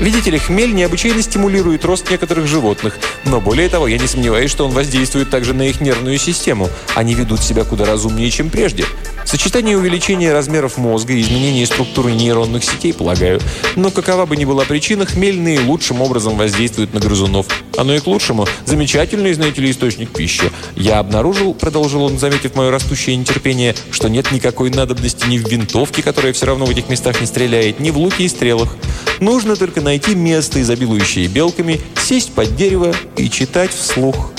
Видите 0.00 0.30
ли, 0.30 0.38
хмель 0.38 0.74
необычайно 0.74 1.22
стимулирует 1.22 1.84
рост 1.84 2.10
некоторых 2.10 2.48
животных, 2.48 2.98
но 3.24 3.40
более 3.40 3.68
того, 3.68 3.86
я 3.86 3.96
не 3.96 4.08
сомневаюсь, 4.08 4.50
что 4.50 4.66
он 4.66 4.72
воздействует 4.72 5.30
также 5.30 5.54
на 5.54 5.62
их 5.62 5.80
нервную 5.80 6.18
систему. 6.18 6.68
Они 6.96 7.14
ведут 7.14 7.40
себя 7.42 7.64
куда 7.64 7.84
разумнее, 7.84 8.30
чем 8.30 8.50
прежде. 8.50 8.84
Сочетание 9.24 9.76
увеличения 9.76 10.32
размеров 10.32 10.76
мозга 10.76 11.14
и 11.14 11.20
изменения 11.20 11.66
структуры 11.66 12.12
нейронных 12.12 12.62
сетей, 12.62 12.92
полагаю. 12.92 13.40
Но 13.74 13.90
какова 13.90 14.26
бы 14.26 14.36
ни 14.36 14.44
была 14.44 14.64
причина, 14.64 15.06
хмельные 15.06 15.60
лучшим 15.60 16.02
образом 16.02 16.36
воздействуют 16.36 16.92
на 16.92 17.00
грызунов. 17.00 17.46
Оно 17.76 17.94
и 17.94 18.00
к 18.00 18.06
лучшему. 18.06 18.46
Замечательный, 18.66 19.32
знаете 19.32 19.62
ли, 19.62 19.70
источник 19.70 20.10
пищи. 20.10 20.50
Я 20.76 20.98
обнаружил, 20.98 21.54
продолжил 21.54 22.02
он, 22.04 22.18
заметив 22.18 22.54
мое 22.54 22.70
растущее 22.70 23.16
нетерпение, 23.16 23.74
что 23.90 24.08
нет 24.08 24.30
никакой 24.30 24.70
надобности 24.70 25.26
ни 25.26 25.38
в 25.38 25.48
винтовке, 25.48 26.02
которая 26.02 26.32
все 26.32 26.46
равно 26.46 26.66
в 26.66 26.70
этих 26.70 26.88
местах 26.88 27.20
не 27.20 27.26
стреляет, 27.26 27.80
ни 27.80 27.90
в 27.90 27.98
луке 27.98 28.24
и 28.24 28.28
стрелах. 28.28 28.76
Нужно 29.20 29.56
только 29.56 29.80
найти 29.80 30.14
место, 30.14 30.60
изобилующее 30.60 31.28
белками, 31.28 31.80
сесть 31.96 32.32
под 32.32 32.54
дерево 32.56 32.94
и 33.16 33.30
читать 33.30 33.72
вслух. 33.72 34.32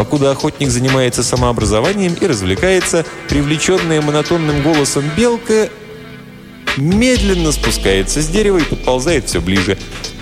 Покуда 0.00 0.30
охотник 0.30 0.70
занимается 0.70 1.22
самообразованием 1.22 2.14
и 2.14 2.26
развлекается, 2.26 3.04
привлеченная 3.28 4.00
монотонным 4.00 4.62
голосом 4.62 5.04
белка 5.14 5.68
медленно 6.78 7.52
спускается 7.52 8.22
с 8.22 8.28
дерева 8.28 8.56
и 8.56 8.64
подползает 8.64 9.26
все 9.26 9.42
ближе. 9.42 9.76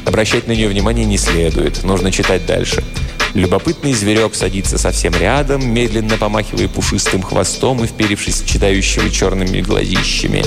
Обращать 0.05 0.49
на 0.49 0.53
нее 0.53 0.66
внимание 0.66 1.07
не 1.07 1.16
следует, 1.16 1.85
нужно 1.85 2.11
читать 2.11 2.45
дальше. 2.45 2.83
Любопытный 3.35 3.93
зверек 3.93 4.35
садится 4.35 4.79
совсем 4.79 5.14
рядом, 5.14 5.72
медленно 5.72 6.18
помахивая 6.18 6.66
пушистым 6.66 7.22
хвостом 7.22 7.85
и 7.85 7.87
вперившись 7.87 8.43
в 8.43 8.49
читающего 8.49 9.09
черными 9.11 9.61
глазищами. 9.61 10.45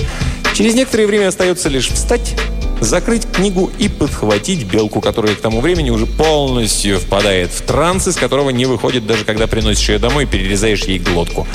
Через 0.53 0.75
некоторое 0.75 1.07
время 1.07 1.29
остается 1.29 1.69
лишь 1.69 1.87
встать, 1.87 2.35
закрыть 2.81 3.31
книгу 3.31 3.71
и 3.77 3.87
подхватить 3.87 4.65
белку, 4.65 4.99
которая 4.99 5.35
к 5.35 5.41
тому 5.41 5.61
времени 5.61 5.91
уже 5.91 6.05
полностью 6.05 6.99
впадает 6.99 7.51
в 7.51 7.61
транс, 7.61 8.07
из 8.07 8.17
которого 8.17 8.49
не 8.49 8.65
выходит 8.65 9.05
даже 9.05 9.23
когда 9.23 9.47
приносишь 9.47 9.89
ее 9.89 9.99
домой 9.99 10.23
и 10.23 10.27
перерезаешь 10.27 10.83
ей 10.83 10.99
глотку. 10.99 11.47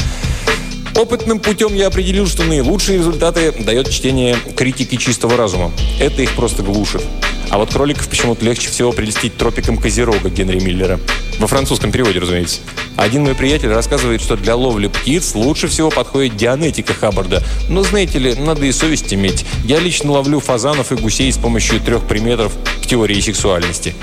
Опытным 0.97 1.41
путем 1.41 1.75
я 1.75 1.89
определил, 1.89 2.27
что 2.27 2.43
наилучшие 2.43 2.97
результаты 2.97 3.53
дает 3.53 3.91
чтение 3.91 4.35
критики 4.57 4.97
чистого 4.97 5.37
разума. 5.37 5.71
Это 6.01 6.23
их 6.23 6.33
просто 6.33 6.63
глушит. 6.63 7.03
А 7.51 7.59
вот 7.59 7.71
кроликов 7.71 8.09
почему-то 8.09 8.43
легче 8.47 8.71
всего 8.71 8.93
прелестить 8.93 9.37
тропиком 9.37 9.77
Козерога 9.77 10.31
Генри 10.31 10.59
Миллера. 10.59 10.99
Во 11.39 11.47
французском 11.47 11.93
переводе, 11.93 12.19
разумеется. 12.19 12.61
Один 12.97 13.25
мой 13.25 13.35
приятель 13.35 13.69
рассказывает, 13.69 14.23
что 14.23 14.37
для 14.37 14.57
ловли 14.57 14.89
птиц 14.89 15.35
лучше 15.35 15.69
всего 15.69 15.91
подходит 15.91 16.35
дианетика 16.37 16.95
Хаббарда. 16.95 17.43
Но, 17.69 17.83
знаете 17.83 18.19
ли, 18.19 18.35
надо 18.35 18.65
и 18.65 18.73
совесть 18.73 19.13
иметь. 19.13 19.45
Я 19.65 19.79
лично 19.81 20.13
ловлю 20.13 20.41
фазанов 20.41 20.93
и 20.93 20.97
гусей 20.97 21.31
с 21.31 21.37
помощью 21.37 21.79
трех 21.79 22.07
приметов 22.09 22.53
к 22.83 22.87
теории 22.87 23.21
сексуальности. 23.21 23.95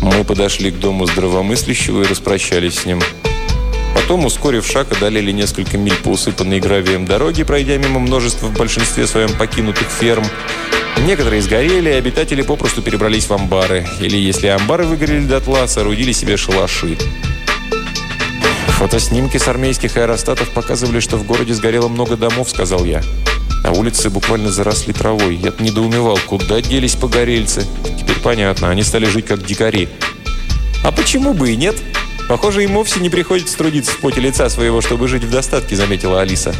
Мы 0.00 0.24
подошли 0.24 0.70
к 0.70 0.78
дому 0.78 1.06
здравомыслящего 1.06 2.02
и 2.02 2.06
распрощались 2.06 2.80
с 2.80 2.86
ним. 2.86 3.00
Потом, 4.12 4.26
ускорив 4.26 4.66
шаг, 4.66 4.92
одолели 4.92 5.32
несколько 5.32 5.78
миль 5.78 5.94
по 5.94 6.10
усыпанной 6.10 6.60
гравием 6.60 7.06
дороге, 7.06 7.46
пройдя 7.46 7.78
мимо 7.78 7.98
множества 7.98 8.48
в 8.48 8.52
большинстве 8.52 9.06
своем 9.06 9.32
покинутых 9.38 9.88
ферм. 9.88 10.22
Некоторые 11.06 11.40
сгорели, 11.40 11.88
и 11.88 11.94
обитатели 11.94 12.42
попросту 12.42 12.82
перебрались 12.82 13.24
в 13.24 13.32
амбары. 13.32 13.86
Или, 14.02 14.18
если 14.18 14.48
амбары 14.48 14.84
выгорели 14.84 15.24
дотла, 15.24 15.66
соорудили 15.66 16.12
себе 16.12 16.36
шалаши. 16.36 16.98
«Фотоснимки 18.76 19.38
с 19.38 19.48
армейских 19.48 19.96
аэростатов 19.96 20.50
показывали, 20.50 21.00
что 21.00 21.16
в 21.16 21.24
городе 21.24 21.54
сгорело 21.54 21.88
много 21.88 22.18
домов»,— 22.18 22.50
сказал 22.50 22.84
я. 22.84 23.00
А 23.64 23.70
улицы 23.70 24.10
буквально 24.10 24.50
заросли 24.50 24.92
травой. 24.92 25.36
Я 25.36 25.54
недоумевал, 25.58 26.18
куда 26.26 26.60
делись 26.60 26.96
погорельцы. 26.96 27.64
Теперь 27.98 28.18
понятно, 28.22 28.68
они 28.68 28.82
стали 28.82 29.06
жить 29.06 29.24
как 29.24 29.42
дикари. 29.42 29.88
«А 30.84 30.92
почему 30.92 31.32
бы 31.32 31.50
и 31.50 31.56
нет?» 31.56 31.76
«Похоже, 32.32 32.64
им 32.64 32.72
вовсе 32.72 32.98
не 32.98 33.10
приходится 33.10 33.58
трудиться 33.58 33.92
в 33.92 33.98
поте 33.98 34.22
лица 34.22 34.48
своего, 34.48 34.80
чтобы 34.80 35.06
жить 35.06 35.22
в 35.22 35.30
достатке»,— 35.30 35.76
заметила 35.76 36.22
Алиса. 36.22 36.54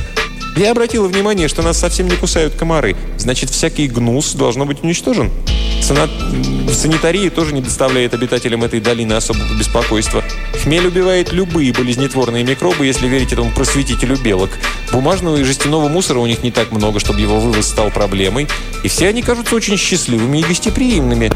Я 0.54 0.72
обратила 0.72 1.08
внимание, 1.08 1.48
что 1.48 1.62
нас 1.62 1.78
совсем 1.78 2.08
не 2.08 2.16
кусают 2.16 2.54
комары. 2.54 2.94
Значит, 3.16 3.48
всякий 3.48 3.88
гнус 3.88 4.34
должно 4.34 4.66
быть 4.66 4.82
уничтожен. 4.82 5.30
Цена... 5.92 6.08
Санитария 6.72 7.28
тоже 7.28 7.52
не 7.52 7.60
доставляет 7.60 8.14
обитателям 8.14 8.64
этой 8.64 8.80
долины 8.80 9.12
особого 9.12 9.52
беспокойства. 9.58 10.24
Хмель 10.62 10.86
убивает 10.86 11.32
любые 11.32 11.74
болезнетворные 11.74 12.44
микробы, 12.44 12.86
если 12.86 13.08
верить 13.08 13.34
этому 13.34 13.50
просветителю 13.50 14.16
белок. 14.16 14.50
Бумажного 14.90 15.36
и 15.36 15.42
жестяного 15.42 15.88
мусора 15.88 16.20
у 16.20 16.26
них 16.26 16.42
не 16.42 16.50
так 16.50 16.72
много, 16.72 16.98
чтобы 16.98 17.20
его 17.20 17.38
вывоз 17.38 17.66
стал 17.66 17.90
проблемой. 17.90 18.48
И 18.82 18.88
все 18.88 19.08
они 19.08 19.20
кажутся 19.20 19.54
очень 19.54 19.76
счастливыми 19.76 20.38
и 20.38 20.42
гостеприимными. 20.42 21.30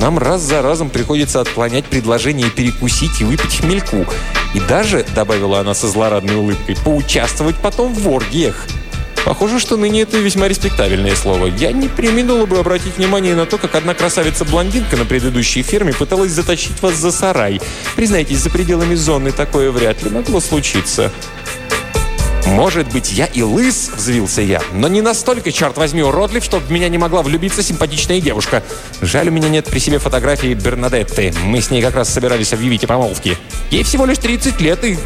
Нам 0.00 0.18
раз 0.18 0.42
за 0.42 0.62
разом 0.62 0.88
приходится 0.88 1.40
отклонять 1.40 1.86
предложение 1.86 2.48
перекусить 2.48 3.20
и 3.20 3.24
выпить 3.24 3.58
хмельку. 3.58 4.06
И 4.54 4.60
даже, 4.60 5.04
добавила 5.16 5.58
она 5.58 5.74
со 5.74 5.88
злорадной 5.88 6.36
улыбкой, 6.36 6.76
поучаствовать 6.84 7.56
потом 7.56 7.92
в 7.92 8.08
оргиях. 8.08 8.68
Похоже, 9.26 9.58
что 9.58 9.76
ныне 9.76 10.02
это 10.02 10.18
весьма 10.18 10.46
респектабельное 10.46 11.16
слово. 11.16 11.46
Я 11.48 11.72
не 11.72 11.88
применула 11.88 12.46
бы 12.46 12.58
обратить 12.58 12.96
внимание 12.96 13.34
на 13.34 13.44
то, 13.44 13.58
как 13.58 13.74
одна 13.74 13.92
красавица-блондинка 13.92 14.96
на 14.96 15.04
предыдущей 15.04 15.64
ферме 15.64 15.92
пыталась 15.92 16.30
затащить 16.30 16.80
вас 16.80 16.94
за 16.94 17.10
сарай. 17.10 17.60
Признайтесь, 17.96 18.38
за 18.38 18.50
пределами 18.50 18.94
зоны 18.94 19.32
такое 19.32 19.72
вряд 19.72 20.00
ли 20.04 20.10
могло 20.10 20.38
случиться. 20.38 21.10
«Может 22.46 22.92
быть, 22.92 23.10
я 23.10 23.26
и 23.26 23.42
лыс?»– 23.42 23.90
взвился 23.96 24.42
я. 24.42 24.62
«Но 24.72 24.86
не 24.86 25.02
настолько, 25.02 25.50
черт 25.50 25.76
возьми, 25.76 26.04
уродлив, 26.04 26.44
чтобы 26.44 26.72
меня 26.72 26.88
не 26.88 26.96
могла 26.96 27.22
влюбиться 27.22 27.64
симпатичная 27.64 28.20
девушка. 28.20 28.62
Жаль, 29.02 29.28
у 29.28 29.32
меня 29.32 29.48
нет 29.48 29.66
при 29.66 29.80
себе 29.80 29.98
фотографии 29.98 30.54
Бернадетты. 30.54 31.34
Мы 31.42 31.60
с 31.60 31.70
ней 31.72 31.82
как 31.82 31.96
раз 31.96 32.08
собирались 32.08 32.52
объявить 32.52 32.84
о 32.84 32.86
помолвке. 32.86 33.36
Ей 33.72 33.82
всего 33.82 34.06
лишь 34.06 34.18
30 34.18 34.60
лет, 34.60 34.84
и... 34.84 34.96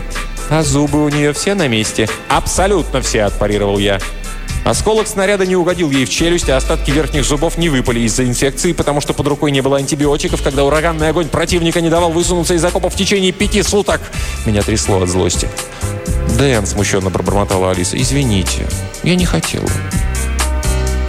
А 0.50 0.62
зубы 0.62 1.04
у 1.04 1.08
нее 1.08 1.32
все 1.32 1.54
на 1.54 1.68
месте?» 1.68 2.08
«Абсолютно 2.28 3.00
все»,– 3.00 3.22
отпарировал 3.24 3.78
я. 3.78 4.00
Осколок 4.64 5.06
снаряда 5.06 5.46
не 5.46 5.56
угодил 5.56 5.90
ей 5.90 6.04
в 6.04 6.10
челюсть, 6.10 6.50
а 6.50 6.56
остатки 6.56 6.90
верхних 6.90 7.24
зубов 7.24 7.56
не 7.56 7.68
выпали 7.68 8.00
из-за 8.00 8.24
инфекции, 8.24 8.72
потому 8.72 9.00
что 9.00 9.14
под 9.14 9.26
рукой 9.26 9.50
не 9.52 9.62
было 9.62 9.78
антибиотиков, 9.78 10.42
когда 10.42 10.64
ураганный 10.64 11.08
огонь 11.08 11.28
противника 11.28 11.80
не 11.80 11.88
давал 11.88 12.12
высунуться 12.12 12.54
из 12.54 12.64
окопа 12.64 12.90
в 12.90 12.94
течение 12.94 13.32
пяти 13.32 13.62
суток. 13.62 14.00
Меня 14.44 14.62
трясло 14.62 15.00
от 15.00 15.08
злости. 15.08 15.48
«Дэн»,— 16.38 16.66
смущенно 16.68 17.10
пробормотала 17.10 17.70
Алиса,— 17.70 17.96
«извините, 18.00 18.66
я 19.02 19.14
не 19.14 19.24
хотела». 19.24 19.68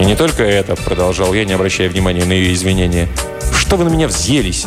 «И 0.00 0.04
не 0.04 0.16
только 0.16 0.42
это»,— 0.42 0.74
продолжал 0.84 1.34
я, 1.34 1.44
не 1.44 1.52
обращая 1.52 1.88
внимания 1.88 2.24
на 2.24 2.32
ее 2.32 2.54
извинения. 2.54 3.08
«Что 3.54 3.76
вы 3.76 3.84
на 3.84 3.90
меня 3.90 4.08
взъелись? 4.08 4.64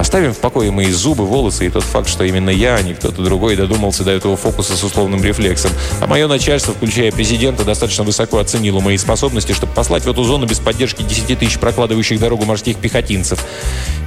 Оставим 0.00 0.32
в 0.32 0.38
покое 0.38 0.70
мои 0.70 0.90
зубы, 0.90 1.26
волосы 1.26 1.66
и 1.66 1.68
тот 1.68 1.84
факт, 1.84 2.08
что 2.08 2.24
именно 2.24 2.48
я, 2.48 2.76
а 2.76 2.82
не 2.82 2.94
кто-то 2.94 3.20
другой, 3.20 3.54
додумался 3.54 4.02
до 4.02 4.12
этого 4.12 4.34
фокуса 4.34 4.74
с 4.74 4.82
условным 4.82 5.22
рефлексом. 5.22 5.70
А 6.00 6.06
мое 6.06 6.26
начальство, 6.26 6.72
включая 6.72 7.12
президента, 7.12 7.64
достаточно 7.64 8.02
высоко 8.02 8.38
оценило 8.38 8.80
мои 8.80 8.96
способности, 8.96 9.52
чтобы 9.52 9.74
послать 9.74 10.04
в 10.04 10.08
эту 10.08 10.24
зону 10.24 10.46
без 10.46 10.58
поддержки 10.58 11.02
10 11.02 11.38
тысяч 11.38 11.58
прокладывающих 11.58 12.18
дорогу 12.18 12.46
морских 12.46 12.78
пехотинцев. 12.78 13.44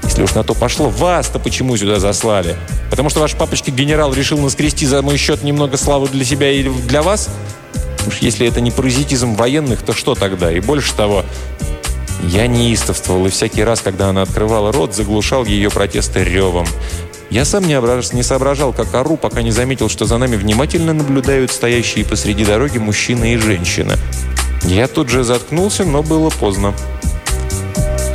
Если 0.01 0.23
уж 0.23 0.33
на 0.33 0.43
то 0.43 0.55
пошло, 0.55 0.89
вас-то 0.89 1.37
почему 1.37 1.77
сюда 1.77 1.99
заслали? 1.99 2.55
Потому 2.89 3.11
что 3.11 3.19
ваш 3.19 3.35
папочка-генерал 3.35 4.15
решил 4.15 4.39
наскрести 4.39 4.87
за 4.87 5.03
мой 5.03 5.17
счет 5.17 5.43
немного 5.43 5.77
славы 5.77 6.07
для 6.07 6.25
себя 6.25 6.51
и 6.51 6.63
для 6.63 7.03
вас? 7.03 7.29
Уж 8.07 8.17
если 8.17 8.47
это 8.47 8.61
не 8.61 8.71
паразитизм 8.71 9.35
военных, 9.35 9.83
то 9.83 9.93
что 9.93 10.15
тогда? 10.15 10.51
И 10.51 10.59
больше 10.59 10.95
того, 10.95 11.23
я 12.24 12.47
неистовствовал, 12.47 13.28
и 13.28 13.30
всякий 13.30 13.63
раз, 13.63 13.82
когда 13.82 14.09
она 14.09 14.21
открывала 14.21 14.71
рот, 14.71 14.95
заглушал 14.95 15.45
ее 15.45 15.69
протесты 15.69 16.24
ревом. 16.24 16.65
Я 17.30 17.45
сам 17.45 17.65
не, 17.65 17.74
ображ... 17.74 18.13
не 18.13 18.24
соображал, 18.24 18.74
как 18.74 18.93
ору, 18.93 19.17
пока 19.17 19.41
не 19.41 19.51
заметил, 19.51 19.89
что 19.89 20.05
за 20.05 20.17
нами 20.17 20.36
внимательно 20.36 20.93
наблюдают 20.93 21.51
стоящие 21.51 22.05
посреди 22.05 22.45
дороги 22.45 22.78
мужчина 22.78 23.34
и 23.34 23.38
женщина. 23.38 23.97
Я 24.63 24.88
тут 24.88 25.09
же 25.09 25.24
заткнулся, 25.24 25.84
но 25.84 26.03
было 26.03 26.30
поздно. 26.30 26.74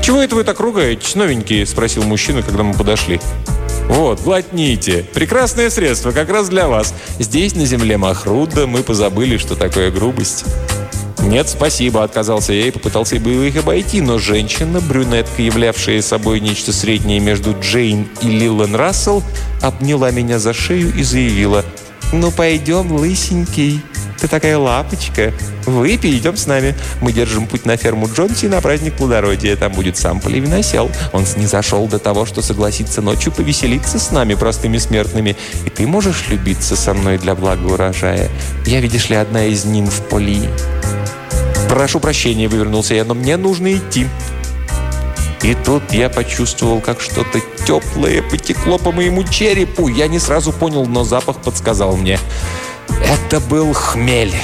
«Чего 0.03 0.23
это 0.23 0.37
вы 0.37 0.45
так 0.45 0.61
ругаетесь, 0.61 1.15
новенькие?»– 1.15 1.67
спросил 1.67 2.03
мужчина, 2.05 2.43
когда 2.43 2.63
мы 2.63 2.75
подошли. 2.75 3.21
Вот, 3.89 4.21
глотните. 4.21 5.05
Прекрасное 5.15 5.71
средство, 5.71 6.13
как 6.13 6.29
раз 6.29 6.49
для 6.49 6.69
вас. 6.69 6.95
Здесь, 7.19 7.55
на 7.55 7.65
земле 7.65 7.97
Махруда, 7.97 8.67
мы 8.67 8.83
позабыли, 8.83 9.39
что 9.39 9.57
такое 9.57 9.91
грубость. 9.91 10.45
«Нет, 11.21 11.49
спасибо»,— 11.49 12.03
отказался 12.05 12.53
я 12.53 12.67
и 12.67 12.71
попытался 12.71 13.17
бы 13.17 13.49
их 13.49 13.57
обойти, 13.57 14.01
но 14.01 14.19
женщина, 14.19 14.81
брюнетка, 14.81 15.43
являвшая 15.43 16.01
собой 16.01 16.41
нечто 16.41 16.73
среднее 16.73 17.21
между 17.21 17.57
Джейн 17.61 18.09
и 18.23 18.29
Лилан 18.29 18.75
Рассел, 18.75 19.23
обняла 19.61 20.11
меня 20.11 20.39
за 20.39 20.53
шею 20.53 20.95
и 20.95 21.03
заявила 21.03 21.65
«Ну, 22.13 22.31
пойдем, 22.31 22.93
лысенький». 22.93 23.83
Ты 24.21 24.27
такая 24.27 24.59
лапочка. 24.59 25.33
Выпей, 25.65 26.19
идем 26.19 26.37
с 26.37 26.47
нами. 26.47 26.75
Мы 27.01 27.13
держим 27.13 27.47
путь 27.47 27.65
на 27.65 27.77
ферму 27.77 28.09
Джонси 28.13 28.47
на 28.47 28.61
праздник 28.61 28.95
плодородия. 28.95 29.55
Там 29.55 29.73
будет 29.73 29.97
сам 29.97 30.21
поливносел. 30.21 30.91
Он 31.13 31.25
не 31.37 31.47
зашел 31.47 31.87
до 31.87 32.01
того, 32.01 32.27
что 32.27 32.43
согласится 32.43 33.01
ночью 33.01 33.31
повеселиться 33.31 34.01
с 34.01 34.11
нами, 34.11 34.35
простыми 34.35 34.79
смертными. 34.79 35.37
И 35.67 35.71
ты 35.71 35.87
можешь 35.87 36.27
любиться 36.29 36.75
со 36.75 36.95
мной 36.95 37.19
для 37.19 37.37
блага 37.37 37.67
урожая. 37.67 38.29
Я, 38.67 38.81
видишь 38.81 39.09
ли, 39.09 39.15
одна 39.15 39.45
из 39.45 39.65
ним 39.65 39.87
в 39.87 40.01
поли. 40.09 40.49
«Прошу 41.79 42.01
прощения»,— 42.01 42.49
вывернулся 42.51 42.95
я,— 42.95 43.05
«но 43.07 43.15
мне 43.15 43.37
нужно 43.37 43.73
идти». 43.73 44.09
И 45.43 45.55
тут 45.65 45.93
я 45.93 46.09
почувствовал, 46.11 46.81
как 46.81 47.01
что-то 47.01 47.41
теплое 47.65 48.21
потекло 48.21 48.79
по 48.79 48.91
моему 48.91 49.23
черепу. 49.23 49.87
Я 49.87 50.09
не 50.09 50.19
сразу 50.19 50.53
понял, 50.53 50.87
но 50.87 51.05
запах 51.05 51.37
подсказал 51.37 51.97
мне— 51.97 52.19
это 53.05 53.39
был 53.41 53.73
хмель. 53.73 54.35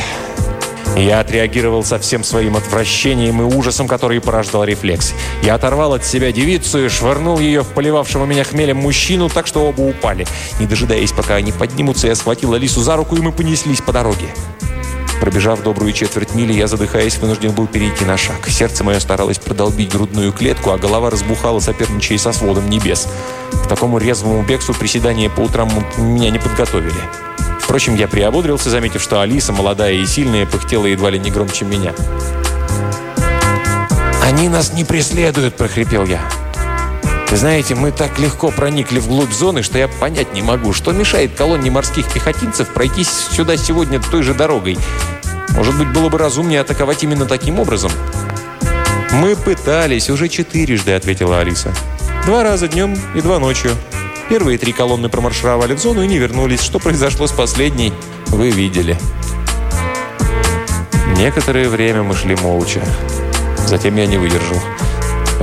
Я 0.97 1.20
отреагировал 1.20 1.82
со 1.82 1.99
всем 1.99 2.22
своим 2.22 2.57
отвращением 2.57 3.43
и 3.43 3.45
ужасом, 3.45 3.89
который 3.89 4.20
порождал 4.20 4.62
рефлекс. 4.62 5.12
Я 5.43 5.55
оторвал 5.55 5.95
от 5.95 6.05
себя 6.05 6.30
девицу 6.30 6.85
и 6.85 6.89
швырнул 6.89 7.41
ее 7.41 7.62
в 7.62 7.68
поливавшего 7.68 8.26
меня 8.26 8.45
хмелем 8.45 8.76
мужчину, 8.76 9.28
так 9.28 9.49
что 9.49 9.66
оба 9.66 9.80
упали. 9.80 10.24
Не 10.61 10.66
дожидаясь, 10.66 11.11
пока 11.11 11.35
они 11.35 11.51
поднимутся, 11.51 12.07
я 12.07 12.14
схватил 12.14 12.55
Алису 12.55 12.80
за 12.80 12.95
руку, 12.95 13.16
и 13.16 13.20
мы 13.20 13.32
понеслись 13.32 13.80
по 13.80 13.93
дороге. 13.93 14.28
Пробежав 15.21 15.62
добрую 15.62 15.93
четверть 15.93 16.35
мили, 16.35 16.53
я, 16.53 16.67
задыхаясь, 16.67 17.19
вынужден 17.19 17.53
был 17.53 17.67
перейти 17.67 18.05
на 18.05 18.17
шаг. 18.17 18.47
Сердце 18.49 18.85
мое 18.85 19.01
старалось 19.01 19.39
продолбить 19.39 19.91
грудную 19.91 20.33
клетку, 20.33 20.71
а 20.71 20.79
голова 20.79 21.11
разбухала, 21.11 21.61
соперничая 21.61 22.19
со 22.19 22.33
сводом 22.33 22.69
небес. 22.69 23.09
К 23.65 23.67
такому 23.69 23.99
резвому 23.99 24.43
бегству 24.43 24.75
приседания 24.75 25.31
по 25.31 25.41
утрам 25.41 25.71
меня 25.97 26.31
не 26.31 26.39
подготовили. 26.39 27.01
Впрочем, 27.61 27.97
я 27.97 28.09
приободрился, 28.09 28.69
заметив, 28.69 29.01
что 29.01 29.21
Алиса, 29.21 29.53
молодая 29.53 29.95
и 29.95 30.05
сильная, 30.05 30.45
пыхтела 30.45 30.87
едва 30.87 31.11
ли 31.11 31.19
не 31.19 31.31
громче 31.31 31.65
меня. 31.65 31.95
«Они 34.23 34.49
нас 34.49 34.73
не 34.73 34.85
преследуют!»– 34.85 35.57
прохрипел 35.57 36.05
я. 36.05 36.21
Вы 37.35 37.39
знаете, 37.39 37.74
мы 37.74 37.91
так 37.91 38.20
легко 38.20 38.53
проникли 38.53 39.01
вглубь 39.01 39.32
зоны, 39.32 39.64
что 39.64 39.76
я 39.76 39.89
понять 39.89 40.32
не 40.35 40.41
могу, 40.41 40.72
что 40.72 40.93
мешает 40.93 41.35
колонне 41.35 41.68
морских 41.68 42.07
пехотинцев 42.07 42.68
пройтись 42.68 43.09
сюда 43.09 43.57
сегодня 43.57 43.99
той 43.99 44.22
же 44.22 44.35
дорогой. 44.35 44.78
Может 45.49 45.76
быть, 45.76 45.93
было 45.93 46.09
бы 46.09 46.16
разумнее 46.16 46.61
атаковать 46.61 47.03
именно 47.03 47.26
таким 47.26 47.59
образом? 47.59 47.91
«Мы 49.11 49.35
пытались 49.35 50.11
уже 50.11 50.28
четырежды»,— 50.28 50.93
ответила 50.95 51.41
Алиса. 51.41 51.74
«Два 52.24 52.45
раза 52.45 52.68
днем 52.68 52.97
и 53.16 53.20
два 53.20 53.41
ночью. 53.41 53.72
Первые 54.28 54.57
три 54.57 54.72
колонны 54.72 55.09
промаршировали 55.09 55.74
в 55.74 55.80
зону 55.80 56.05
и 56.05 56.07
не 56.07 56.18
вернулись. 56.18 56.61
Что 56.61 56.78
произошло 56.78 57.26
с 57.26 57.32
последней, 57.32 57.93
вы 58.28 58.51
видели. 58.51 58.97
Некоторое 61.16 61.68
время 61.68 62.05
мы 62.05 62.14
шли 62.14 62.37
молча. 62.37 62.80
Затем 63.66 63.97
я 63.97 64.07
не 64.07 64.18
выдержал. 64.18 64.61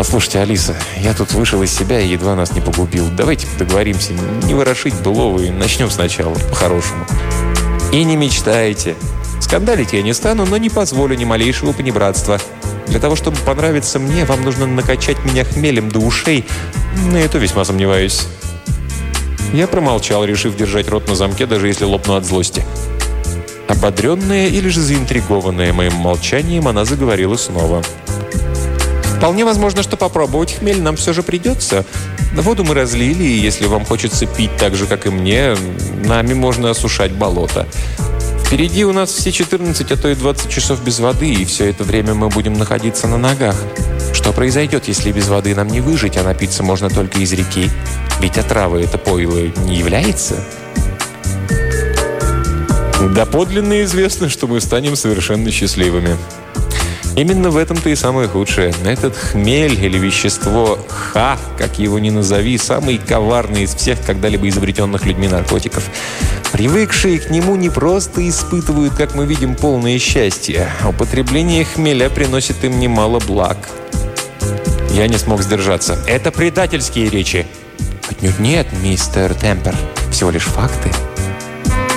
«Послушайте, 0.01 0.39
Алиса, 0.39 0.75
я 0.97 1.13
тут 1.13 1.31
вышел 1.33 1.61
из 1.61 1.71
себя 1.71 1.99
и 1.99 2.07
едва 2.07 2.35
нас 2.35 2.53
не 2.53 2.59
погубил. 2.59 3.07
Давайте 3.15 3.45
договоримся, 3.59 4.13
не 4.47 4.55
ворошить 4.55 4.95
былого 4.95 5.39
и 5.39 5.51
начнем 5.51 5.91
сначала, 5.91 6.33
по-хорошему». 6.33 7.05
«И 7.93 8.03
не 8.03 8.15
мечтайте. 8.15 8.95
Скандалить 9.39 9.93
я 9.93 10.01
не 10.01 10.15
стану, 10.15 10.47
но 10.47 10.57
не 10.57 10.71
позволю 10.71 11.15
ни 11.15 11.23
малейшего 11.23 11.71
понебратства. 11.71 12.39
Для 12.87 12.99
того, 12.99 13.15
чтобы 13.15 13.37
понравиться 13.45 13.99
мне, 13.99 14.25
вам 14.25 14.41
нужно 14.41 14.65
накачать 14.65 15.23
меня 15.23 15.45
хмелем 15.45 15.89
до 15.89 15.99
ушей. 15.99 16.45
На 17.11 17.17
это 17.17 17.37
весьма 17.37 17.63
сомневаюсь. 17.63 18.25
Я 19.53 19.67
промолчал, 19.67 20.25
решив 20.25 20.55
держать 20.55 20.89
рот 20.89 21.07
на 21.09 21.13
замке, 21.13 21.45
даже 21.45 21.67
если 21.67 21.85
лопну 21.85 22.15
от 22.15 22.25
злости. 22.25 22.65
Ободренная 23.67 24.47
или 24.47 24.67
же 24.67 24.81
заинтригованная 24.81 25.73
моим 25.73 25.93
молчанием, 25.93 26.67
она 26.67 26.85
заговорила 26.85 27.35
снова. 27.35 27.83
«Вполне 29.21 29.45
возможно, 29.45 29.83
что 29.83 29.97
попробовать 29.97 30.53
хмель 30.53 30.81
нам 30.81 30.95
все 30.95 31.13
же 31.13 31.21
придется. 31.21 31.85
Воду 32.33 32.63
мы 32.63 32.73
разлили, 32.73 33.23
и 33.23 33.37
если 33.37 33.67
вам 33.67 33.85
хочется 33.85 34.25
пить 34.25 34.49
так 34.57 34.73
же, 34.73 34.87
как 34.87 35.05
и 35.05 35.11
мне, 35.11 35.55
нами 36.03 36.33
можно 36.33 36.71
осушать 36.71 37.11
болото. 37.11 37.67
Впереди 38.43 38.83
у 38.83 38.91
нас 38.91 39.11
все 39.11 39.31
14, 39.31 39.91
а 39.91 39.95
то 39.95 40.09
и 40.09 40.15
20 40.15 40.49
часов 40.49 40.83
без 40.83 40.99
воды, 40.99 41.31
и 41.31 41.45
все 41.45 41.69
это 41.69 41.83
время 41.83 42.15
мы 42.15 42.29
будем 42.29 42.53
находиться 42.53 43.07
на 43.07 43.17
ногах. 43.17 43.55
Что 44.11 44.33
произойдет, 44.33 44.87
если 44.87 45.11
без 45.11 45.27
воды 45.27 45.53
нам 45.53 45.67
не 45.67 45.81
выжить, 45.81 46.17
а 46.17 46.23
напиться 46.23 46.63
можно 46.63 46.89
только 46.89 47.19
из 47.19 47.31
реки? 47.31 47.69
Ведь 48.21 48.39
отрава 48.39 48.77
это 48.77 48.97
пойло 48.97 49.51
не 49.67 49.75
является. 49.75 50.43
Доподлинно 53.13 53.83
известно, 53.83 54.29
что 54.29 54.47
мы 54.47 54.59
станем 54.61 54.95
совершенно 54.95 55.51
счастливыми. 55.51 56.17
Именно 57.15 57.49
в 57.49 57.57
этом-то 57.57 57.89
и 57.89 57.95
самое 57.95 58.27
худшее. 58.27 58.73
Этот 58.85 59.15
хмель 59.17 59.73
или 59.73 59.97
вещество 59.97 60.79
ха, 60.87 61.37
как 61.57 61.77
его 61.77 61.99
ни 61.99 62.09
назови, 62.09 62.57
самый 62.57 62.97
коварный 62.97 63.63
из 63.63 63.75
всех 63.75 64.03
когда-либо 64.05 64.47
изобретенных 64.47 65.05
людьми 65.05 65.27
наркотиков. 65.27 65.83
Привыкшие 66.53 67.19
к 67.19 67.29
нему 67.29 67.55
не 67.55 67.69
просто 67.69 68.27
испытывают, 68.27 68.93
как 68.95 69.13
мы 69.13 69.25
видим, 69.25 69.55
полное 69.55 69.99
счастье. 69.99 70.69
Употребление 70.87 71.65
хмеля 71.65 72.09
приносит 72.09 72.63
им 72.63 72.79
немало 72.79 73.19
благ. 73.19 73.57
Я 74.91 75.07
не 75.07 75.17
смог 75.17 75.41
сдержаться. 75.41 75.97
Это 76.07 76.31
предательские 76.31 77.09
речи. 77.09 77.45
Отнюдь 78.09 78.39
нет, 78.39 78.67
мистер 78.81 79.33
Темпер. 79.33 79.75
Всего 80.11 80.31
лишь 80.31 80.43
факты. 80.43 80.91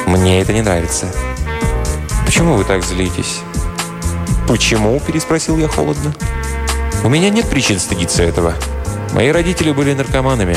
Мне 0.07 0.41
это 0.41 0.53
не 0.53 0.63
нравится. 0.63 1.07
Почему 2.25 2.55
вы 2.55 2.65
так 2.65 2.85
злитесь? 2.85 3.41
Почему? 4.47 5.01
Переспросил 5.01 5.59
я 5.59 5.69
холодно. 5.69 6.15
У 7.03 7.09
меня 7.09 7.31
нет 7.31 7.49
причин 7.49 7.79
стыдиться 7.79 8.23
этого. 8.23 8.55
Мои 9.13 9.31
родители 9.31 9.73
были 9.73 9.95
наркоманами. 9.95 10.57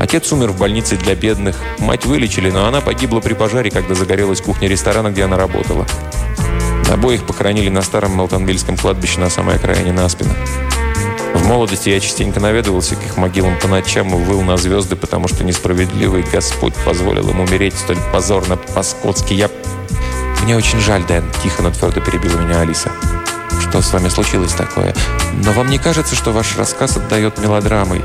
Отец 0.00 0.32
умер 0.32 0.50
в 0.50 0.58
больнице 0.58 0.96
для 0.96 1.14
бедных. 1.14 1.56
Мать 1.78 2.06
вылечили, 2.06 2.50
но 2.50 2.66
она 2.66 2.80
погибла 2.80 3.20
при 3.20 3.34
пожаре, 3.34 3.70
когда 3.70 3.94
загорелась 3.94 4.40
кухня 4.40 4.68
ресторана, 4.68 5.10
где 5.10 5.24
она 5.24 5.36
работала. 5.36 5.86
Обоих 6.92 7.24
похоронили 7.24 7.68
на 7.68 7.82
старом 7.82 8.16
Мелтонвильском 8.16 8.76
кладбище 8.76 9.20
на 9.20 9.30
самой 9.30 9.56
окраине 9.56 9.92
Наспина. 9.92 10.34
В 11.34 11.46
молодости 11.46 11.88
я 11.88 11.98
частенько 12.00 12.40
наведывался 12.40 12.94
к 12.96 13.04
их 13.04 13.16
могилам 13.16 13.58
по 13.58 13.66
ночам 13.66 14.08
и 14.08 14.24
выл 14.24 14.42
на 14.42 14.56
звезды, 14.56 14.96
потому 14.96 15.28
что 15.28 15.44
несправедливый 15.44 16.24
Господь 16.30 16.74
позволил 16.84 17.30
им 17.30 17.40
умереть 17.40 17.74
столь 17.74 17.98
позорно 18.12 18.56
по-скотски. 18.56 19.34
Я... 19.34 19.50
Мне 20.42 20.56
очень 20.56 20.80
жаль, 20.80 21.04
Дэн, 21.04 21.24
тихо, 21.42 21.62
но 21.62 21.70
твердо 21.70 22.00
перебила 22.00 22.38
меня 22.38 22.60
Алиса. 22.60 22.90
Что 23.60 23.80
с 23.80 23.92
вами 23.92 24.08
случилось 24.08 24.52
такое? 24.52 24.94
Но 25.44 25.52
вам 25.52 25.68
не 25.68 25.78
кажется, 25.78 26.16
что 26.16 26.32
ваш 26.32 26.56
рассказ 26.56 26.96
отдает 26.96 27.38
мелодрамой? 27.38 28.02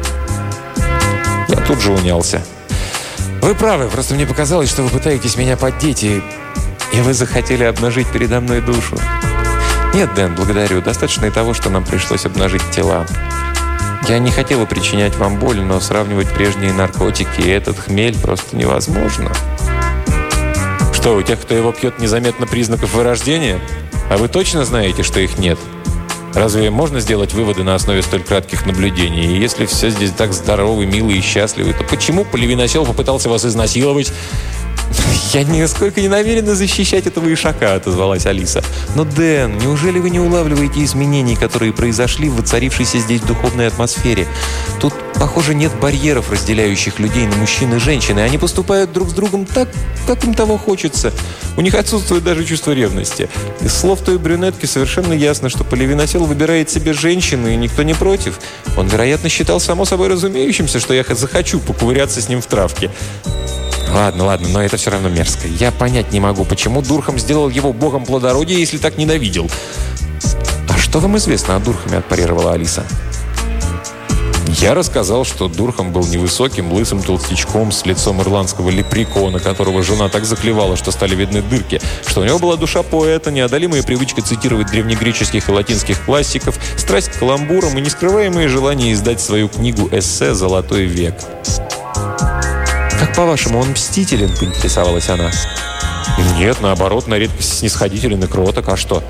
Я 1.47 1.55
тут 1.57 1.81
же 1.81 1.91
унялся. 1.91 2.43
Вы 3.41 3.55
правы, 3.55 3.88
просто 3.89 4.13
мне 4.13 4.25
показалось, 4.25 4.69
что 4.69 4.83
вы 4.83 4.89
пытаетесь 4.89 5.38
меня 5.38 5.57
поддеть, 5.57 6.03
и, 6.03 6.21
и 6.93 7.01
вы 7.01 7.13
захотели 7.13 7.63
обнажить 7.63 8.07
передо 8.07 8.39
мной 8.39 8.61
душу. 8.61 8.97
«Нет, 9.93 10.13
Дэн, 10.13 10.35
благодарю. 10.35 10.81
Достаточно 10.81 11.25
и 11.25 11.31
того, 11.31 11.55
что 11.55 11.71
нам 11.71 11.83
пришлось 11.83 12.25
обнажить 12.25 12.69
тела. 12.69 13.05
Я 14.07 14.19
не 14.19 14.29
хотела 14.29 14.65
причинять 14.65 15.15
вам 15.15 15.39
боль, 15.39 15.59
но 15.59 15.79
сравнивать 15.79 16.29
прежние 16.29 16.71
наркотики 16.71 17.41
и 17.41 17.49
этот 17.49 17.79
хмель 17.79 18.15
просто 18.15 18.55
невозможно». 18.55 19.31
«Что, 21.07 21.15
у 21.15 21.21
тех, 21.21 21.39
кто 21.39 21.55
его 21.55 21.71
пьет, 21.71 21.99
незаметно 21.99 22.45
признаков 22.45 22.93
вырождения? 22.93 23.61
А 24.09 24.17
вы 24.17 24.27
точно 24.27 24.65
знаете, 24.65 25.03
что 25.03 25.21
их 25.21 25.37
нет?» 25.37 25.57
Разве 26.33 26.69
можно 26.69 26.99
сделать 26.99 27.33
выводы 27.33 27.63
на 27.63 27.75
основе 27.75 28.01
столь 28.01 28.23
кратких 28.23 28.65
наблюдений? 28.65 29.25
И 29.25 29.39
если 29.39 29.67
все 29.67 29.89
здесь 29.89 30.11
так 30.11 30.33
здоровы, 30.33 30.85
милы 30.85 31.13
и 31.13 31.21
счастливы, 31.21 31.71
то 31.71 31.85
почему 31.85 32.25
Поливиносел 32.25 32.85
попытался 32.85 33.29
вас 33.29 33.45
изнасиловать? 33.45 34.11
«Я 35.33 35.43
нисколько 35.43 35.99
не 35.99 36.07
намерена 36.07 36.55
защищать 36.55 37.05
этого 37.05 37.31
ишака»,— 37.33 37.73
отозвалась 37.75 38.25
Алиса. 38.25 38.63
«Но, 38.95 39.03
Дэн, 39.03 39.57
неужели 39.57 39.99
вы 39.99 40.09
не 40.09 40.19
улавливаете 40.19 40.83
изменений, 40.83 41.35
которые 41.35 41.73
произошли 41.73 42.29
в 42.29 42.38
воцарившейся 42.38 42.99
здесь 42.99 43.21
духовной 43.21 43.67
атмосфере? 43.67 44.25
Тут, 44.79 44.93
похоже, 45.15 45.53
нет 45.53 45.71
барьеров, 45.81 46.31
разделяющих 46.31 46.99
людей 46.99 47.27
на 47.27 47.35
мужчин 47.35 47.73
и 47.75 47.79
женщин, 47.79 48.17
и 48.17 48.21
они 48.21 48.38
поступают 48.38 48.93
друг 48.93 49.09
с 49.09 49.13
другом 49.13 49.45
так, 49.45 49.67
как 50.07 50.23
им 50.23 50.33
того 50.33 50.57
хочется. 50.57 51.11
У 51.57 51.61
них 51.61 51.73
отсутствует 51.75 52.23
даже 52.23 52.45
чувство 52.45 52.71
ревности. 52.71 53.29
Из 53.61 53.73
слов 53.73 53.99
той 54.01 54.17
брюнетки 54.17 54.65
совершенно 54.65 55.13
ясно, 55.13 55.49
что 55.49 55.65
Поливиносел 55.65 56.25
выбирает 56.25 56.69
себе 56.69 56.93
женщину, 56.93 57.49
и 57.49 57.55
никто 57.57 57.83
не 57.83 57.93
против. 57.93 58.39
Он, 58.77 58.88
вероятно, 58.88 59.27
считал 59.27 59.59
само 59.59 59.83
собой 59.83 60.07
разумеющимся, 60.07 60.79
что 60.79 60.93
я 60.93 61.03
захочу 61.03 61.59
поковыряться 61.59 62.21
с 62.21 62.29
ним 62.29 62.41
в 62.41 62.45
травке. 62.45 62.91
Ладно, 63.93 64.25
ладно, 64.25 64.47
но 64.49 64.61
это 64.61 64.77
все 64.77 64.91
равно 64.91 65.09
мерзко. 65.09 65.47
Я 65.47 65.71
понять 65.71 66.11
не 66.11 66.19
могу, 66.19 66.45
почему 66.45 66.81
Дурхам 66.81 67.17
сделал 67.17 67.49
его 67.49 67.73
богом 67.73 68.05
плодородия, 68.05 68.57
если 68.57 68.77
так 68.77 68.97
ненавидел. 68.97 69.49
«А 70.69 70.77
что 70.77 70.99
вам 70.99 71.17
известно 71.17 71.55
о 71.55 71.59
Дурхаме?»– 71.59 71.97
отпарировала 71.99 72.53
Алиса. 72.53 72.85
Я 74.59 74.73
рассказал, 74.73 75.23
что 75.23 75.49
Дурхам 75.49 75.91
был 75.91 76.05
невысоким, 76.07 76.71
лысым 76.71 77.03
толстячком 77.03 77.71
с 77.71 77.85
лицом 77.85 78.21
ирландского 78.21 78.69
лепрекона, 78.69 79.39
которого 79.39 79.83
жена 79.83 80.09
так 80.09 80.25
заклевала, 80.25 80.75
что 80.77 80.91
стали 80.91 81.15
видны 81.15 81.41
дырки, 81.41 81.79
что 82.07 82.21
у 82.21 82.23
него 82.23 82.39
была 82.39 82.55
душа 82.55 82.81
поэта, 82.81 83.29
неодолимая 83.29 83.83
привычка 83.83 84.21
цитировать 84.21 84.71
древнегреческих 84.71 85.47
и 85.47 85.51
латинских 85.51 86.03
классиков, 86.05 86.57
страсть 86.77 87.09
к 87.09 87.19
каламбурам 87.19 87.77
и 87.77 87.81
нескрываемое 87.81 88.47
желание 88.47 88.93
издать 88.93 89.21
свою 89.21 89.47
книгу 89.47 89.89
эссе 89.91 90.33
«Золотой 90.33 90.85
век». 90.85 91.15
«Как 92.99 93.15
по-вашему, 93.15 93.59
он 93.59 93.71
мстителен?»– 93.71 94.35
поинтересовалась 94.39 95.09
она. 95.09 95.31
«Нет, 96.37 96.61
наоборот, 96.61 97.07
на 97.07 97.15
редкость 97.15 97.59
снисходителен 97.59 98.23
и 98.23 98.27
кроток. 98.27 98.69
А 98.69 98.77
что?» 98.77 99.03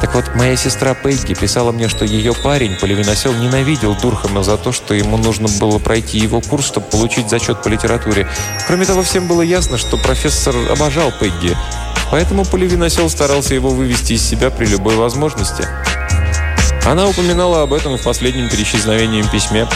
Так 0.00 0.14
вот, 0.14 0.34
моя 0.34 0.56
сестра 0.56 0.94
Пегги 0.94 1.34
писала 1.34 1.72
мне, 1.72 1.88
что 1.88 2.04
ее 2.04 2.32
парень, 2.32 2.76
Поливиносел, 2.76 3.32
ненавидел 3.32 3.96
Дурхама 3.96 4.44
за 4.44 4.56
то, 4.56 4.70
что 4.70 4.94
ему 4.94 5.16
нужно 5.16 5.48
было 5.60 5.78
пройти 5.78 6.18
его 6.18 6.40
курс, 6.40 6.66
чтобы 6.66 6.86
получить 6.86 7.28
зачет 7.28 7.62
по 7.62 7.68
литературе. 7.68 8.28
Кроме 8.66 8.84
того, 8.84 9.02
всем 9.02 9.26
было 9.26 9.42
ясно, 9.42 9.76
что 9.76 9.96
профессор 9.96 10.54
обожал 10.70 11.12
Пегги. 11.18 11.56
Поэтому 12.10 12.44
Поливиносел 12.44 13.10
старался 13.10 13.54
его 13.54 13.70
вывести 13.70 14.14
из 14.14 14.22
себя 14.22 14.50
при 14.50 14.66
любой 14.66 14.96
возможности. 14.96 15.66
Она 16.88 17.06
упоминала 17.06 17.64
об 17.64 17.74
этом 17.74 17.98
в 17.98 18.02
последнем 18.02 18.48
перечезновении 18.48 19.22
письме. 19.30 19.68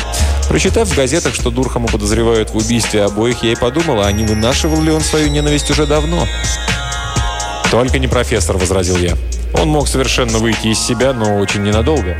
Прочитав 0.48 0.88
в 0.88 0.96
газетах, 0.96 1.34
что 1.34 1.50
Дурхама 1.50 1.86
подозревают 1.86 2.48
в 2.48 2.56
убийстве 2.56 3.02
обоих, 3.04 3.42
я 3.42 3.52
и 3.52 3.54
подумала, 3.54 4.06
а 4.06 4.12
не 4.12 4.24
вынашивал 4.24 4.80
ли 4.80 4.90
он 4.90 5.02
свою 5.02 5.28
ненависть 5.28 5.70
уже 5.70 5.84
давно. 5.86 6.26
«Только 7.70 7.98
не 7.98 8.08
профессор»,— 8.08 8.56
возразил 8.58 8.96
я. 8.96 9.14
Он 9.52 9.68
мог 9.68 9.88
совершенно 9.88 10.38
выйти 10.38 10.68
из 10.68 10.78
себя, 10.78 11.12
но 11.12 11.36
очень 11.36 11.62
ненадолго. 11.62 12.16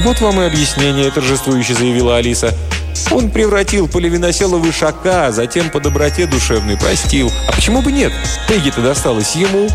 «Вот 0.00 0.20
вам 0.20 0.40
и 0.40 0.46
объяснение»,– 0.46 1.08
торжествующе 1.12 1.74
заявила 1.74 2.16
Алиса. 2.16 2.52
«Он 3.12 3.30
превратил 3.30 3.86
Поливиносела 3.86 4.58
в 4.58 4.68
ишака, 4.68 5.30
затем 5.30 5.70
по 5.70 5.78
доброте 5.78 6.26
душевной 6.26 6.76
простил. 6.76 7.30
А 7.48 7.52
почему 7.52 7.82
бы 7.82 7.92
нет? 7.92 8.12
Пегги-то 8.48 8.80
досталось 8.80 9.36
ему». 9.36 9.68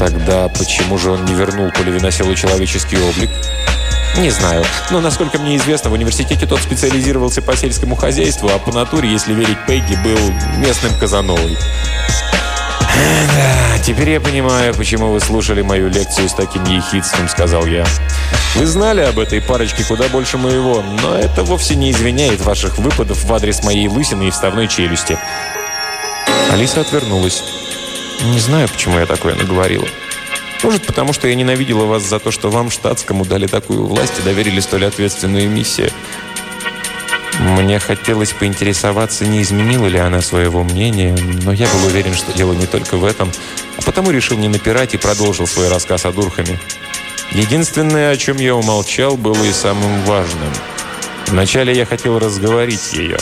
Тогда 0.00 0.48
почему 0.48 0.96
же 0.96 1.10
он 1.10 1.26
не 1.26 1.34
вернул 1.34 1.70
Поливиноселу 1.72 2.34
человеческий 2.34 2.96
облик? 2.96 3.28
Не 4.16 4.30
знаю. 4.30 4.64
Но, 4.90 5.02
насколько 5.02 5.38
мне 5.38 5.58
известно, 5.58 5.90
в 5.90 5.92
университете 5.92 6.46
тот 6.46 6.58
специализировался 6.60 7.42
по 7.42 7.54
сельскому 7.54 7.96
хозяйству, 7.96 8.48
а 8.48 8.58
по 8.58 8.72
натуре, 8.72 9.12
если 9.12 9.34
верить 9.34 9.58
Пегги, 9.66 9.96
был 9.96 10.18
местным 10.56 10.98
казановой. 10.98 11.54
«Да, 12.96 13.78
теперь 13.84 14.08
я 14.08 14.20
понимаю, 14.22 14.72
почему 14.72 15.12
вы 15.12 15.20
слушали 15.20 15.60
мою 15.60 15.90
лекцию 15.90 16.30
с 16.30 16.32
таким 16.32 16.64
ехидством»,— 16.64 17.28
сказал 17.28 17.66
я. 17.66 17.84
«Вы 18.54 18.64
знали 18.64 19.02
об 19.02 19.18
этой 19.18 19.42
парочке 19.42 19.84
куда 19.84 20.08
больше 20.08 20.38
моего, 20.38 20.82
но 21.02 21.14
это 21.14 21.42
вовсе 21.42 21.74
не 21.74 21.90
извиняет 21.90 22.40
ваших 22.40 22.78
выпадов 22.78 23.22
в 23.22 23.34
адрес 23.34 23.62
моей 23.62 23.86
лысины 23.86 24.28
и 24.28 24.30
вставной 24.30 24.66
челюсти». 24.66 25.18
Алиса 26.50 26.80
отвернулась. 26.80 27.44
«Не 28.24 28.38
знаю, 28.38 28.68
почему 28.68 28.98
я 28.98 29.06
такое 29.06 29.34
наговорила. 29.34 29.86
Может, 30.62 30.86
потому 30.86 31.12
что 31.12 31.26
я 31.26 31.34
ненавидела 31.34 31.84
вас 31.86 32.02
за 32.02 32.18
то, 32.18 32.30
что 32.30 32.50
вам, 32.50 32.70
штатскому, 32.70 33.24
дали 33.24 33.46
такую 33.46 33.86
власть 33.86 34.18
и 34.18 34.22
доверили 34.22 34.60
столь 34.60 34.86
ответственную 34.86 35.48
миссию. 35.48 35.90
Мне 37.40 37.78
хотелось 37.78 38.32
поинтересоваться, 38.32 39.24
не 39.24 39.40
изменила 39.40 39.86
ли 39.86 39.98
она 39.98 40.20
своего 40.20 40.62
мнения, 40.62 41.16
но 41.42 41.52
я 41.52 41.66
был 41.68 41.86
уверен, 41.86 42.14
что 42.14 42.34
дело 42.34 42.52
не 42.52 42.66
только 42.66 42.98
в 42.98 43.04
этом, 43.04 43.32
а 43.78 43.82
потому 43.82 44.10
решил 44.10 44.36
не 44.36 44.48
напирать 44.48 44.92
и 44.92 44.98
продолжил 44.98 45.46
свой 45.46 45.68
рассказ 45.68 46.04
о 46.04 46.12
Дурхаме. 46.12 46.60
Единственное, 47.32 48.10
о 48.10 48.16
чем 48.18 48.36
я 48.36 48.54
умолчал, 48.54 49.16
было 49.16 49.42
и 49.42 49.52
самым 49.52 50.02
важным. 50.02 50.52
Вначале 51.28 51.74
я 51.74 51.86
хотел 51.86 52.18
разговорить 52.18 52.92
ее. 52.92 53.18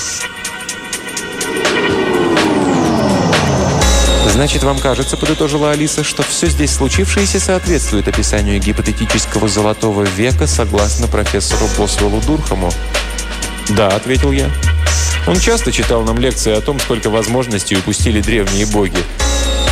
«Значит, 4.39 4.62
вам 4.62 4.78
кажется,— 4.78 5.16
подытожила 5.16 5.72
Алиса,— 5.72 6.05
что 6.05 6.22
все 6.22 6.47
здесь 6.47 6.70
случившееся 6.70 7.41
соответствует 7.41 8.07
описанию 8.07 8.61
гипотетического 8.61 9.49
золотого 9.49 10.05
века 10.05 10.47
согласно 10.47 11.09
профессору 11.09 11.68
Босвеллу 11.76 12.20
Дурхаму?» 12.20 12.70
«Да»,— 13.70 13.89
ответил 13.97 14.30
я. 14.30 14.49
Он 15.26 15.41
часто 15.41 15.72
читал 15.72 16.05
нам 16.05 16.18
лекции 16.18 16.53
о 16.53 16.61
том, 16.61 16.78
сколько 16.78 17.11
возможностей 17.11 17.76
упустили 17.76 18.20
древние 18.20 18.66
боги. 18.66 19.03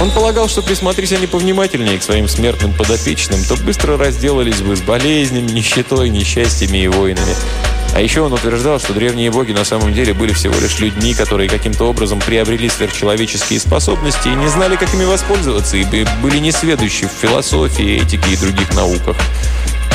Он 0.00 0.10
полагал, 0.10 0.48
что 0.48 0.62
присмотрись 0.62 1.12
они 1.12 1.28
повнимательнее 1.28 2.00
к 2.00 2.02
своим 2.02 2.26
смертным 2.26 2.72
подопечным, 2.72 3.44
то 3.44 3.54
быстро 3.58 3.96
разделались 3.96 4.62
бы 4.62 4.74
с 4.74 4.80
болезнями, 4.80 5.48
нищетой, 5.48 6.08
несчастьями 6.08 6.78
и 6.78 6.88
войнами. 6.88 7.36
А 7.95 8.01
еще 8.01 8.20
он 8.20 8.32
утверждал, 8.32 8.78
что 8.78 8.93
древние 8.93 9.30
боги 9.30 9.53
на 9.53 9.64
самом 9.64 9.93
деле 9.95 10.12
были 10.12 10.32
всего 10.32 10.55
лишь 10.61 10.78
людьми, 10.80 11.14
которые 11.14 11.49
каким-то 11.49 11.84
образом 11.84 12.20
приобрели 12.20 12.68
сверхчеловеческие 12.68 13.59
способности 13.59 14.28
и 14.28 14.34
не 14.34 14.49
знали, 14.49 14.76
как 14.76 14.93
ими 14.93 15.05
воспользоваться, 15.05 15.76
ибо 15.76 16.09
были 16.22 16.39
несведущи 16.39 17.07
в 17.07 17.11
философии, 17.11 18.03
этике 18.03 18.32
и 18.32 18.37
других 18.37 18.74
науках. 18.74 19.16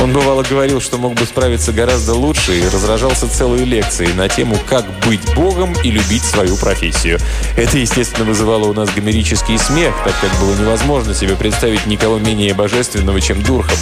Он 0.01 0.13
бывало 0.13 0.41
говорил, 0.41 0.81
что 0.81 0.97
мог 0.97 1.13
бы 1.13 1.25
справиться 1.25 1.71
гораздо 1.71 2.15
лучше 2.15 2.59
и 2.59 2.67
разражался 2.67 3.29
целой 3.29 3.65
лекцией 3.65 4.13
на 4.13 4.27
тему 4.27 4.57
«Как 4.67 4.83
быть 5.05 5.21
Богом 5.35 5.75
и 5.83 5.91
любить 5.91 6.23
свою 6.23 6.57
профессию». 6.57 7.19
Это, 7.55 7.77
естественно, 7.77 8.25
вызывало 8.25 8.65
у 8.65 8.73
нас 8.73 8.89
гомерический 8.89 9.59
смех, 9.59 9.93
так 10.03 10.15
как 10.19 10.31
было 10.39 10.55
невозможно 10.55 11.13
себе 11.13 11.35
представить 11.35 11.85
никого 11.85 12.17
менее 12.17 12.55
божественного, 12.55 13.21
чем 13.21 13.43
Дурхам. 13.43 13.77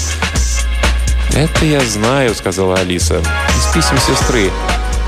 «Это 1.39 1.63
я 1.63 1.79
знаю»,— 1.79 2.35
сказала 2.35 2.75
Алиса,— 2.75 3.21
«из 3.57 3.73
писем 3.73 3.97
сестры. 3.97 4.51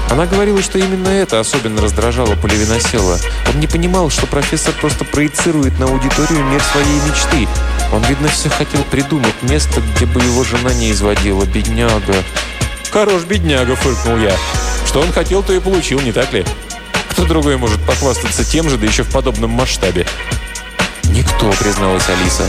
Она 0.09 0.25
говорила, 0.25 0.61
что 0.61 0.79
именно 0.79 1.09
это 1.09 1.41
особенно 1.41 1.81
раздражало 1.81 2.35
Поливиносела. 2.35 3.19
Он 3.49 3.59
не 3.59 3.67
понимал, 3.67 4.09
что 4.09 4.27
профессор 4.27 4.73
просто 4.79 5.03
проецирует 5.03 5.77
на 5.77 5.87
аудиторию 5.87 6.45
мир 6.45 6.61
своей 6.63 7.01
мечты. 7.01 7.49
Он, 7.91 8.01
видно, 8.03 8.29
все 8.29 8.47
хотел 8.47 8.81
придумать 8.85 9.35
место, 9.41 9.81
где 9.81 10.05
бы 10.05 10.21
его 10.21 10.45
жена 10.45 10.73
не 10.73 10.91
изводила. 10.91 11.43
Бедняга. 11.43 12.15
«Хорош, 12.91 13.23
бедняга!»– 13.23 13.75
фыркнул 13.77 14.17
я. 14.17 14.33
«Что 14.87 15.01
он 15.01 15.11
хотел, 15.11 15.43
то 15.43 15.51
и 15.51 15.59
получил, 15.59 15.99
не 15.99 16.13
так 16.13 16.31
ли? 16.31 16.45
Кто 17.09 17.25
другой 17.25 17.57
может 17.57 17.81
похвастаться 17.81 18.45
тем 18.45 18.69
же, 18.69 18.77
да 18.77 18.85
еще 18.85 19.03
в 19.03 19.11
подобном 19.11 19.49
масштабе?» 19.49 20.07
«Никто»,– 21.03 21.51
призналась 21.59 22.07
Алиса. 22.07 22.45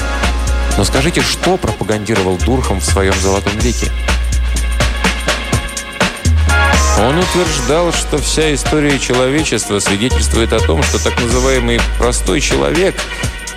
«Но 0.77 0.85
скажите, 0.85 1.21
что 1.21 1.57
пропагандировал 1.57 2.37
Дурхам 2.39 2.81
в 2.81 2.85
своем 2.85 3.15
золотом 3.15 3.57
веке?» 3.59 3.91
Он 6.99 7.19
утверждал, 7.19 7.93
что 7.93 8.19
вся 8.19 8.55
история 8.55 8.99
человечества 8.99 9.81
свидетельствует 9.81 10.53
о 10.53 10.61
том, 10.61 10.83
что 10.83 11.03
так 11.03 11.21
называемый 11.21 11.81
«простой 11.99 12.41
человек» 12.41 12.95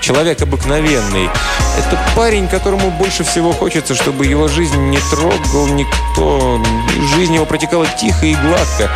человек 0.06 0.40
обыкновенный. 0.44 1.32
Это 1.80 2.00
парень, 2.16 2.48
которому 2.48 2.92
больше 2.92 3.24
всего 3.24 3.52
хочется, 3.52 3.96
чтобы 3.96 4.28
его 4.28 4.48
жизнь 4.48 4.80
не 4.90 5.00
трогал 5.10 5.66
никто. 5.66 6.62
Жизнь 7.16 7.34
его 7.34 7.46
протекала 7.46 7.88
тихо 7.88 8.28
и 8.28 8.36
гладко. 8.36 8.92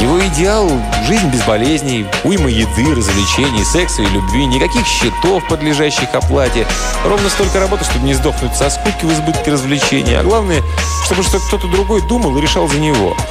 Его 0.00 0.18
идеал– 0.28 0.70
жизнь 1.06 1.28
без 1.28 1.42
болезней, 1.42 2.06
уйма 2.24 2.48
еды, 2.48 2.94
развлечений, 2.94 3.62
секса 3.62 4.00
и 4.00 4.06
любви, 4.06 4.46
никаких 4.46 4.86
счетов, 4.86 5.46
подлежащих 5.48 6.14
оплате. 6.14 6.66
Ровно 7.04 7.28
столько 7.28 7.60
работы, 7.60 7.84
чтобы 7.84 8.06
не 8.06 8.14
сдохнуть 8.14 8.54
со 8.56 8.70
скуки 8.70 9.04
в 9.04 9.12
избытке 9.12 9.52
развлечений. 9.52 10.14
А 10.14 10.22
главное, 10.22 10.62
чтобы 11.04 11.24
что 11.24 11.40
кто-то 11.40 11.68
другой 11.68 12.00
думал 12.08 12.38
и 12.38 12.40
решал 12.40 12.68
за 12.68 12.78
него– 12.78 13.14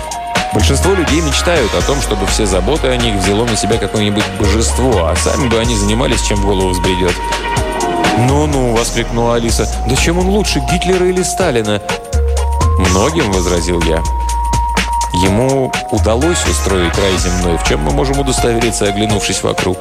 Большинство 0.54 0.94
людей 0.94 1.22
мечтают 1.22 1.74
о 1.76 1.82
том, 1.82 2.02
чтобы 2.02 2.26
все 2.28 2.46
заботы 2.46 2.88
о 2.88 2.98
них 2.98 3.16
взяло 3.16 3.46
на 3.46 3.56
себя 3.58 3.78
какое-нибудь 3.78 4.24
божество, 4.40 5.08
а 5.08 5.16
сами 5.16 5.48
бы 5.48 5.60
они 5.60 5.76
занимались, 5.76 6.22
чем 6.22 6.38
в 6.38 6.46
голову 6.46 6.70
взбредет. 6.70 7.14
«Ну-ну»,— 8.20 8.76
воскликнула 8.78 9.36
Алиса,— 9.36 9.68
«да 9.88 9.96
чем 9.96 10.18
он 10.18 10.28
лучше, 10.28 10.60
Гитлера 10.72 11.06
или 11.06 11.22
Сталина?» 11.22 11.82
«Многим»,— 12.80 13.32
возразил 13.34 13.82
я. 13.84 14.02
Ему 15.24 15.72
удалось 15.92 16.46
устроить 16.46 16.98
рай 16.98 17.18
земной, 17.18 17.58
в 17.58 17.64
чем 17.64 17.82
мы 17.82 17.92
можем 17.92 18.20
удостовериться, 18.20 18.86
оглянувшись 18.86 19.44
вокруг. 19.44 19.78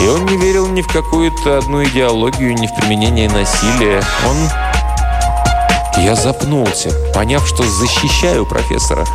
И 0.00 0.06
он 0.06 0.26
не 0.26 0.36
верил 0.36 0.66
ни 0.68 0.82
в 0.82 0.88
какую-то 0.88 1.58
одну 1.58 1.82
идеологию, 1.84 2.54
ни 2.54 2.66
в 2.66 2.74
применение 2.74 3.30
насилия. 3.30 4.02
Он... 4.26 4.36
Я 6.02 6.14
запнулся, 6.14 6.90
поняв, 7.14 7.46
что 7.46 7.62
защищаю 7.62 8.44
профессора. 8.44 9.06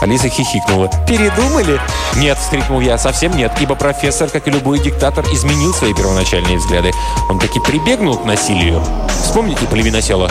Алиса 0.00 0.28
хихикнула. 0.28 0.90
«Передумали?» 1.06 1.80
«Нет»,— 2.16 2.38
вскрикнул 2.40 2.80
я,— 2.80 2.98
«совсем 2.98 3.36
нет, 3.36 3.52
ибо 3.60 3.74
профессор, 3.74 4.28
как 4.28 4.46
и 4.48 4.50
любой 4.50 4.78
диктатор, 4.78 5.24
изменил 5.32 5.72
свои 5.72 5.94
первоначальные 5.94 6.58
взгляды. 6.58 6.92
Он 7.30 7.38
таки 7.38 7.60
прибегнул 7.60 8.16
к 8.16 8.24
насилию. 8.24 8.84
Вспомните 9.22 9.66
Полевиносела?» 9.66 10.30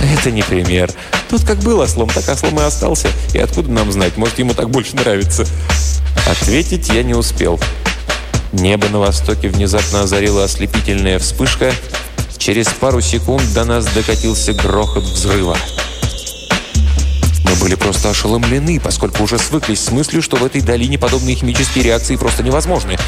«Это 0.00 0.30
не 0.30 0.42
пример. 0.42 0.90
Тут 1.28 1.44
как 1.44 1.58
был 1.58 1.80
ослом, 1.80 2.08
так 2.08 2.28
ослом 2.28 2.60
и 2.60 2.62
остался. 2.62 3.08
И 3.34 3.38
откуда 3.38 3.70
нам 3.70 3.90
знать? 3.90 4.16
Может, 4.16 4.38
ему 4.38 4.54
так 4.54 4.70
больше 4.70 4.96
нравится?» 4.96 5.46
Ответить 6.28 6.88
я 6.88 7.02
не 7.02 7.14
успел. 7.14 7.60
Небо 8.52 8.88
на 8.88 8.98
востоке 8.98 9.48
внезапно 9.48 10.02
озарила 10.02 10.44
ослепительная 10.44 11.18
вспышка. 11.18 11.72
Через 12.38 12.66
пару 12.68 13.00
секунд 13.00 13.42
до 13.54 13.64
нас 13.64 13.86
докатился 13.86 14.52
грохот 14.52 15.04
взрыва. 15.04 15.56
Мы 17.48 17.54
были 17.56 17.74
просто 17.76 18.10
ошеломлены, 18.10 18.80
поскольку 18.80 19.22
уже 19.22 19.38
свыклись 19.38 19.84
с 19.84 19.90
мыслью, 19.90 20.22
что 20.22 20.36
в 20.36 20.44
этой 20.44 20.60
долине 20.60 20.98
подобные 20.98 21.36
химические 21.36 21.84
реакции 21.84 22.16
просто 22.16 22.42
невозможны. 22.42 22.98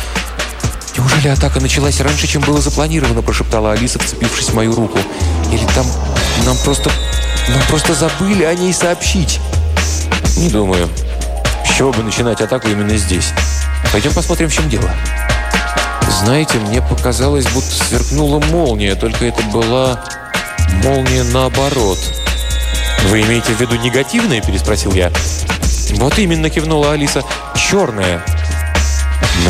«Неужели 0.96 1.28
атака 1.28 1.60
началась 1.60 2.00
раньше, 2.00 2.26
чем 2.26 2.42
было 2.42 2.60
запланировано?» 2.60 3.22
прошептала 3.22 3.72
Алиса, 3.72 3.98
вцепившись 3.98 4.50
в 4.50 4.54
мою 4.54 4.74
руку. 4.74 4.98
«Или 5.52 5.64
там 5.74 5.86
нам 6.44 6.56
просто... 6.64 6.90
нам 7.48 7.62
просто 7.68 7.94
забыли 7.94 8.44
о 8.44 8.54
ней 8.54 8.72
сообщить?» 8.72 9.40
«Не 10.36 10.48
думаю. 10.48 10.88
С 11.64 11.76
чего 11.76 11.92
бы 11.92 12.02
начинать 12.02 12.40
атаку 12.40 12.68
именно 12.68 12.96
здесь? 12.96 13.32
Пойдем 13.92 14.12
посмотрим, 14.12 14.48
в 14.48 14.52
чем 14.54 14.68
дело». 14.68 14.90
Знаете, 16.22 16.58
мне 16.58 16.82
показалось, 16.82 17.46
будто 17.46 17.70
сверкнула 17.70 18.40
молния, 18.40 18.94
только 18.96 19.26
это 19.26 19.42
была 19.52 20.04
молния 20.82 21.22
наоборот. 21.22 21.98
«Вы 23.08 23.22
имеете 23.22 23.54
в 23.54 23.60
виду 23.60 23.74
негативное?»– 23.76 24.42
переспросил 24.46 24.92
я. 24.92 25.10
«Вот 25.92 26.18
именно»,– 26.18 26.50
кивнула 26.50 26.92
Алиса. 26.92 27.24
«Черная». 27.56 28.22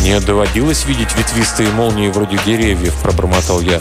«Мне 0.00 0.20
доводилось 0.20 0.84
видеть 0.84 1.08
ветвистые 1.16 1.70
молнии 1.70 2.08
вроде 2.08 2.38
деревьев»,– 2.46 2.94
пробормотал 3.02 3.60
я. 3.60 3.80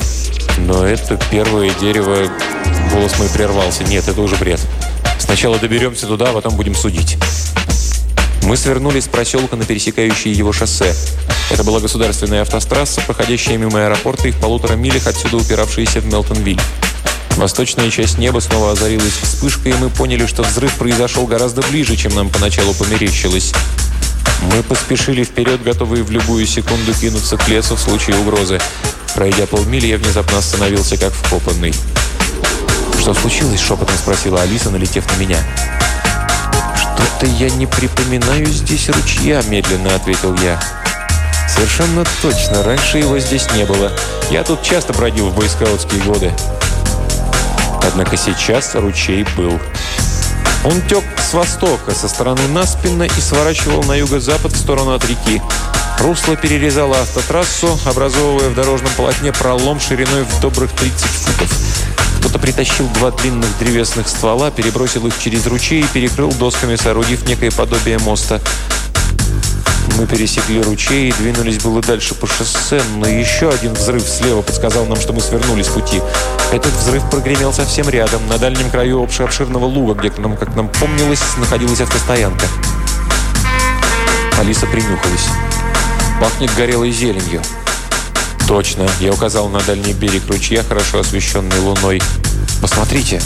«Но 0.57 0.83
это 0.83 1.19
первое 1.29 1.69
дерево...» 1.79 2.27
Голос 2.91 3.19
мой 3.19 3.29
прервался. 3.29 3.83
«Нет, 3.83 4.07
это 4.07 4.19
уже 4.19 4.35
бред. 4.37 4.59
Сначала 5.19 5.59
доберемся 5.59 6.07
туда, 6.07 6.29
а 6.31 6.33
потом 6.33 6.55
будем 6.55 6.73
судить». 6.73 7.17
Мы 8.41 8.57
свернули 8.57 8.99
с 8.99 9.07
проселка 9.07 9.57
на 9.57 9.65
пересекающее 9.65 10.33
его 10.33 10.53
шоссе. 10.53 10.95
Это 11.51 11.63
была 11.63 11.81
государственная 11.81 12.41
автострасса, 12.41 13.01
проходящая 13.01 13.57
мимо 13.57 13.85
аэропорта 13.85 14.27
и 14.27 14.31
в 14.31 14.37
полутора 14.37 14.73
милях 14.73 15.05
отсюда 15.05 15.37
упиравшаяся 15.37 15.99
в 15.99 16.05
Мелтонвиль. 16.07 16.59
Восточная 17.37 17.91
часть 17.91 18.17
неба 18.17 18.39
снова 18.39 18.71
озарилась 18.71 19.13
вспышкой, 19.21 19.73
и 19.73 19.75
мы 19.75 19.91
поняли, 19.91 20.25
что 20.25 20.41
взрыв 20.41 20.73
произошел 20.73 21.27
гораздо 21.27 21.61
ближе, 21.61 21.95
чем 21.95 22.15
нам 22.15 22.29
поначалу 22.29 22.73
померещилось. 22.73 23.53
Мы 24.41 24.63
поспешили 24.63 25.23
вперед, 25.23 25.61
готовые 25.61 26.03
в 26.03 26.09
любую 26.09 26.47
секунду 26.47 26.95
кинуться 26.95 27.37
к 27.37 27.47
лесу 27.47 27.75
в 27.75 27.79
случае 27.79 28.17
угрозы. 28.17 28.59
Пройдя 29.13 29.45
полмили, 29.45 29.85
я 29.85 29.99
внезапно 29.99 30.39
остановился, 30.39 30.97
как 30.97 31.13
вкопанный. 31.13 31.75
«Что 32.99 33.13
случилось?»– 33.13 33.59
шепотом 33.61 33.95
спросила 33.97 34.41
Алиса, 34.41 34.71
налетев 34.71 35.05
на 35.15 35.21
меня. 35.21 35.37
«Что-то 36.75 37.27
я 37.27 37.51
не 37.51 37.67
припоминаю 37.67 38.47
здесь 38.47 38.89
ручья»,– 38.89 39.43
медленно 39.47 39.93
ответил 39.93 40.35
я. 40.37 40.59
«Совершенно 41.47 42.03
точно. 42.23 42.63
Раньше 42.63 42.97
его 42.97 43.19
здесь 43.19 43.47
не 43.53 43.63
было. 43.65 43.91
Я 44.31 44.43
тут 44.43 44.63
часто 44.63 44.91
бродил 44.93 45.29
в 45.29 45.35
бойскаутские 45.35 46.01
годы». 46.01 46.33
Однако 47.87 48.17
сейчас 48.17 48.75
ручей 48.75 49.25
был. 49.35 49.59
Он 50.65 50.81
тек 50.81 51.03
с 51.17 51.33
востока, 51.33 51.95
со 51.95 52.07
стороны 52.07 52.47
Наспина 52.49 53.03
и 53.03 53.21
сворачивал 53.21 53.83
на 53.83 53.95
юго-запад 53.95 54.51
в 54.51 54.57
сторону 54.57 54.93
от 54.93 55.05
реки. 55.05 55.41
Русло 55.99 56.35
перерезало 56.35 56.97
автотрассу, 56.99 57.79
образовывая 57.85 58.49
в 58.49 58.55
дорожном 58.55 58.91
полотне 58.97 59.31
пролом 59.31 59.79
шириной 59.79 60.23
в 60.23 60.39
добрых 60.41 60.71
30 60.71 60.99
футов. 60.99 61.57
Кто-то 62.19 62.39
притащил 62.39 62.87
два 62.89 63.11
длинных 63.11 63.49
древесных 63.57 64.07
ствола, 64.07 64.51
перебросил 64.51 65.07
их 65.07 65.17
через 65.17 65.47
ручей 65.47 65.81
и 65.81 65.87
перекрыл 65.87 66.31
досками, 66.33 66.75
соорудив 66.75 67.27
некое 67.27 67.51
подобие 67.51 67.97
моста. 67.99 68.41
Мы 69.97 70.05
пересекли 70.05 70.61
ручей 70.61 71.09
и 71.09 71.11
двинулись 71.11 71.57
было 71.57 71.81
дальше 71.81 72.13
по 72.13 72.27
шоссе, 72.27 72.79
но 72.97 73.07
еще 73.07 73.49
один 73.49 73.73
взрыв 73.73 74.07
слева 74.07 74.43
подсказал 74.43 74.85
нам, 74.85 74.99
что 74.99 75.11
мы 75.11 75.21
свернули 75.21 75.63
с 75.63 75.69
пути. 75.69 75.99
Этот 76.51 76.71
взрыв 76.73 77.09
прогремел 77.09 77.51
совсем 77.51 77.89
рядом, 77.89 78.27
на 78.27 78.37
дальнем 78.37 78.69
краю 78.69 79.03
обширного 79.03 79.65
луга, 79.65 79.95
где, 79.95 80.11
нам, 80.21 80.37
как 80.37 80.55
нам 80.55 80.69
помнилось, 80.69 81.21
находилась 81.37 81.81
автостоянка. 81.81 82.45
Алиса 84.37 84.67
принюхалась. 84.67 85.25
Пахнет 86.21 86.53
горелой 86.55 86.91
зеленью. 86.91 87.41
«Точно!»– 88.47 88.87
я 88.99 89.11
указал 89.11 89.49
на 89.49 89.61
дальний 89.61 89.93
берег 89.93 90.27
ручья, 90.27 90.61
хорошо 90.61 90.99
освещенный 90.99 91.59
луной. 91.59 92.03
«Посмотрите!» 92.61 93.19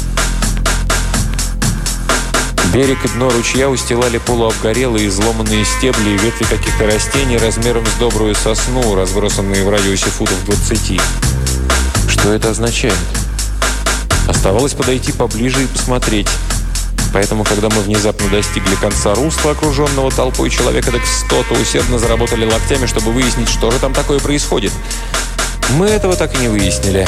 Берег 2.73 3.03
и 3.03 3.07
дно 3.10 3.30
ручья 3.30 3.68
устилали 3.68 4.18
полуобгорелые 4.18 5.10
изломанные 5.10 5.65
стебли 5.65 6.11
и 6.11 6.18
ветви 6.18 6.45
каких-то 6.45 6.85
растений 6.85 7.38
размером 7.38 7.85
с 7.85 7.99
добрую 7.99 8.34
сосну, 8.34 8.95
разбросанные 8.95 9.65
в 9.65 9.69
радиусе 9.69 10.06
футов 10.06 10.45
20. 10.45 11.02
Что 12.07 12.31
это 12.31 12.52
означает? 12.52 12.95
Оставалось 14.26 14.73
подойти 14.73 15.11
поближе 15.11 15.64
и 15.64 15.68
посмотреть. 15.68 16.30
Поэтому, 17.11 17.43
когда 17.43 17.68
мы 17.68 17.81
внезапно 17.81 18.30
достигли 18.30 18.76
конца 18.76 19.15
русла, 19.15 19.52
окруженного 19.52 20.10
толпой 20.10 20.49
человека 20.49 20.93
так 20.93 21.06
сто, 21.06 21.43
то 21.43 21.56
усердно 21.56 21.99
заработали 21.99 22.45
локтями, 22.45 22.85
чтобы 22.85 23.11
выяснить, 23.11 23.49
что 23.49 23.69
же 23.69 23.80
там 23.80 23.93
такое 23.93 24.19
происходит. 24.19 24.72
Мы 25.72 25.88
этого 25.88 26.15
так 26.15 26.34
и 26.35 26.38
не 26.38 26.48
выяснили. 26.48 27.06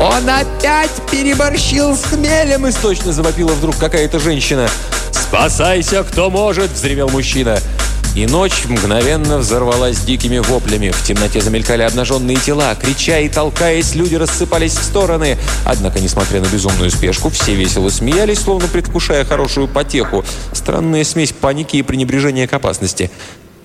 «Он 0.00 0.28
опять 0.28 0.90
переборщил 1.10 1.96
с 1.96 2.04
хмелем!» 2.04 2.68
Источно 2.68 3.12
завопила 3.12 3.52
вдруг 3.52 3.76
какая-то 3.76 4.18
женщина. 4.18 4.68
«Спасайся, 5.10 6.04
кто 6.04 6.30
может!»– 6.30 6.70
взревел 6.72 7.08
мужчина. 7.08 7.58
И 8.14 8.26
ночь 8.26 8.64
мгновенно 8.66 9.36
взорвалась 9.36 10.00
дикими 10.00 10.38
воплями. 10.38 10.90
В 10.90 11.02
темноте 11.02 11.42
замелькали 11.42 11.82
обнаженные 11.82 12.38
тела. 12.38 12.74
Крича 12.74 13.18
и 13.18 13.28
толкаясь, 13.28 13.94
люди 13.94 14.14
рассыпались 14.14 14.72
в 14.72 14.82
стороны. 14.82 15.36
Однако, 15.66 16.00
несмотря 16.00 16.40
на 16.40 16.46
безумную 16.46 16.90
спешку, 16.90 17.28
все 17.28 17.54
весело 17.54 17.90
смеялись, 17.90 18.40
словно 18.40 18.68
предвкушая 18.68 19.26
хорошую 19.26 19.68
потеху. 19.68 20.24
Странная 20.54 21.04
смесь 21.04 21.32
паники 21.32 21.76
и 21.76 21.82
пренебрежения 21.82 22.46
к 22.46 22.54
опасности. 22.54 23.10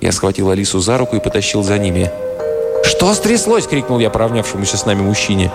Я 0.02 0.12
схватил 0.12 0.50
Алису 0.50 0.80
за 0.80 0.98
руку 0.98 1.16
и 1.16 1.22
потащил 1.22 1.64
за 1.64 1.78
ними. 1.78 2.12
«Что 2.84 3.14
стряслось?»– 3.14 3.68
крикнул 3.70 4.00
я 4.00 4.10
поравнявшемуся 4.10 4.76
с 4.76 4.86
нами 4.86 5.02
мужчине. 5.02 5.50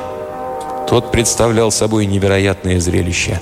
Тот 0.89 1.11
представлял 1.13 1.71
собой 1.71 2.07
невероятное 2.07 2.81
зрелище. 2.81 3.41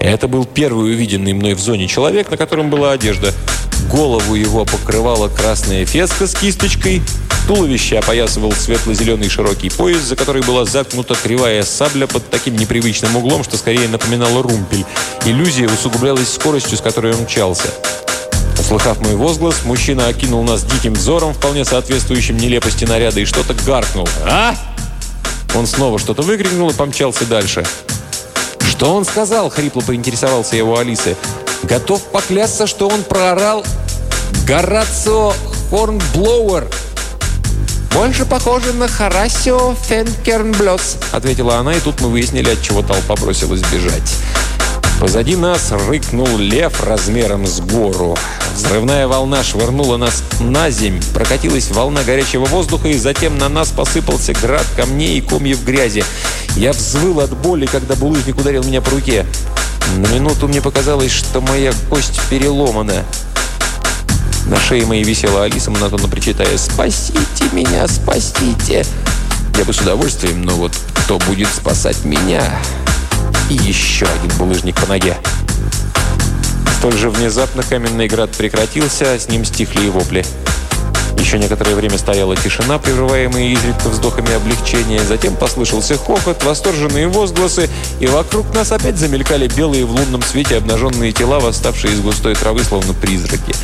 Это 0.00 0.28
был 0.28 0.44
первый 0.44 0.92
увиденный 0.92 1.32
мной 1.32 1.54
в 1.54 1.60
зоне 1.60 1.88
человек, 1.88 2.30
на 2.30 2.36
котором 2.36 2.70
была 2.70 2.92
одежда– 2.92 3.32
Голову 3.90 4.34
его 4.34 4.64
покрывала 4.64 5.28
красная 5.28 5.84
феска 5.84 6.26
с 6.26 6.34
кисточкой, 6.34 7.02
туловище 7.46 7.98
опоясывал 7.98 8.52
светло-зеленый 8.52 9.28
широкий 9.28 9.70
пояс, 9.70 10.00
за 10.00 10.16
который 10.16 10.42
была 10.42 10.64
заткнута 10.64 11.14
кривая 11.14 11.62
сабля 11.62 12.06
под 12.06 12.28
таким 12.30 12.56
непривычным 12.56 13.14
углом, 13.16 13.44
что 13.44 13.56
скорее 13.56 13.88
напоминала 13.88 14.42
румпель. 14.42 14.84
Иллюзия 15.24 15.68
усугублялась 15.68 16.32
скоростью, 16.32 16.78
с 16.78 16.80
которой 16.80 17.14
он 17.14 17.22
мчался. 17.22 17.68
Услыхав 18.58 19.00
мой 19.00 19.14
возглас, 19.14 19.64
мужчина 19.64 20.08
окинул 20.08 20.42
нас 20.42 20.64
диким 20.64 20.94
взором, 20.94 21.34
вполне 21.34 21.64
соответствующим 21.64 22.36
нелепости 22.36 22.84
наряда, 22.84 23.20
и 23.20 23.24
что-то 23.24 23.54
гаркнул. 23.66 24.08
«А?» 24.24 24.56
Он 25.54 25.66
снова 25.66 25.98
что-то 25.98 26.22
выкрикнул 26.22 26.70
и 26.70 26.74
помчался 26.74 27.24
дальше. 27.26 27.64
«Что 28.60 28.94
он 28.94 29.04
сказал?»— 29.04 29.50
хрипло 29.50 29.80
поинтересовался 29.80 30.56
его 30.56 30.78
Алисы. 30.78 31.16
Готов 31.62 32.02
поклясться, 32.02 32.66
что 32.66 32.88
он 32.88 33.02
проорал 33.04 33.64
«Горацио 34.46 35.32
Хорнблоуэр». 35.70 36.66
«Больше 37.92 38.26
похоже 38.26 38.72
на 38.72 38.88
Харасио 38.88 39.74
Фенкернблёс»,— 39.88 40.96
ответила 41.12 41.58
она, 41.58 41.74
и 41.74 41.80
тут 41.80 42.00
мы 42.00 42.08
выяснили, 42.08 42.50
от 42.50 42.60
чего 42.60 42.82
толпа 42.82 43.14
бросилась 43.14 43.62
бежать. 43.72 44.12
Позади 45.00 45.36
нас 45.36 45.72
рыкнул 45.72 46.38
лев 46.38 46.82
размером 46.82 47.46
с 47.46 47.60
гору. 47.60 48.16
Взрывная 48.54 49.08
волна 49.08 49.42
швырнула 49.42 49.96
нас 49.96 50.22
на 50.40 50.70
земь, 50.70 51.00
прокатилась 51.12 51.70
волна 51.70 52.04
горячего 52.04 52.44
воздуха, 52.44 52.88
и 52.88 52.96
затем 52.96 53.36
на 53.36 53.48
нас 53.48 53.70
посыпался 53.70 54.32
град 54.34 54.64
камней 54.76 55.18
и 55.18 55.20
комьев 55.20 55.64
грязи. 55.64 56.04
Я 56.56 56.72
взвыл 56.72 57.20
от 57.20 57.36
боли, 57.36 57.66
когда 57.66 57.96
булыжник 57.96 58.38
ударил 58.38 58.62
меня 58.62 58.80
по 58.80 58.92
руке. 58.92 59.26
На 59.96 60.06
минуту 60.06 60.48
мне 60.48 60.62
показалось, 60.62 61.12
что 61.12 61.40
моя 61.40 61.72
кость 61.90 62.20
переломана. 62.30 63.04
На 64.46 64.60
шее 64.60 64.86
моей 64.86 65.04
висела 65.04 65.44
Алиса, 65.44 65.70
монотонно 65.70 66.08
причитая 66.08 66.56
«Спасите 66.56 67.44
меня, 67.52 67.88
спасите!» 67.88 68.86
Я 69.58 69.64
бы 69.64 69.72
с 69.72 69.80
удовольствием, 69.80 70.42
но 70.42 70.54
вот 70.54 70.72
кто 70.94 71.18
будет 71.18 71.48
спасать 71.48 72.04
меня? 72.04 72.42
И 73.50 73.54
еще 73.54 74.06
один 74.06 74.36
булыжник 74.38 74.74
по 74.80 74.86
ноге. 74.86 75.16
Столь 76.78 76.96
же 76.96 77.10
внезапно 77.10 77.62
каменный 77.62 78.08
град 78.08 78.30
прекратился, 78.30 79.12
а 79.12 79.18
с 79.18 79.28
ним 79.28 79.44
стихли 79.44 79.86
и 79.86 79.88
вопли. 79.90 80.24
Еще 81.18 81.38
некоторое 81.38 81.74
время 81.74 81.96
стояла 81.96 82.36
тишина, 82.36 82.78
прерываемая 82.78 83.44
изредка 83.44 83.88
вздохами 83.88 84.34
облегчения. 84.34 85.02
Затем 85.02 85.36
послышался 85.36 85.96
хохот, 85.96 86.42
восторженные 86.44 87.08
возгласы, 87.08 87.70
и 88.00 88.06
вокруг 88.06 88.52
нас 88.54 88.72
опять 88.72 88.98
замелькали 88.98 89.48
белые 89.48 89.84
в 89.84 89.90
лунном 89.92 90.22
свете 90.22 90.58
обнаженные 90.58 91.12
тела, 91.12 91.40
восставшие 91.40 91.94
из 91.94 92.00
густой 92.00 92.34
травы, 92.34 92.62
словно 92.64 92.92
призраки. 92.92 93.54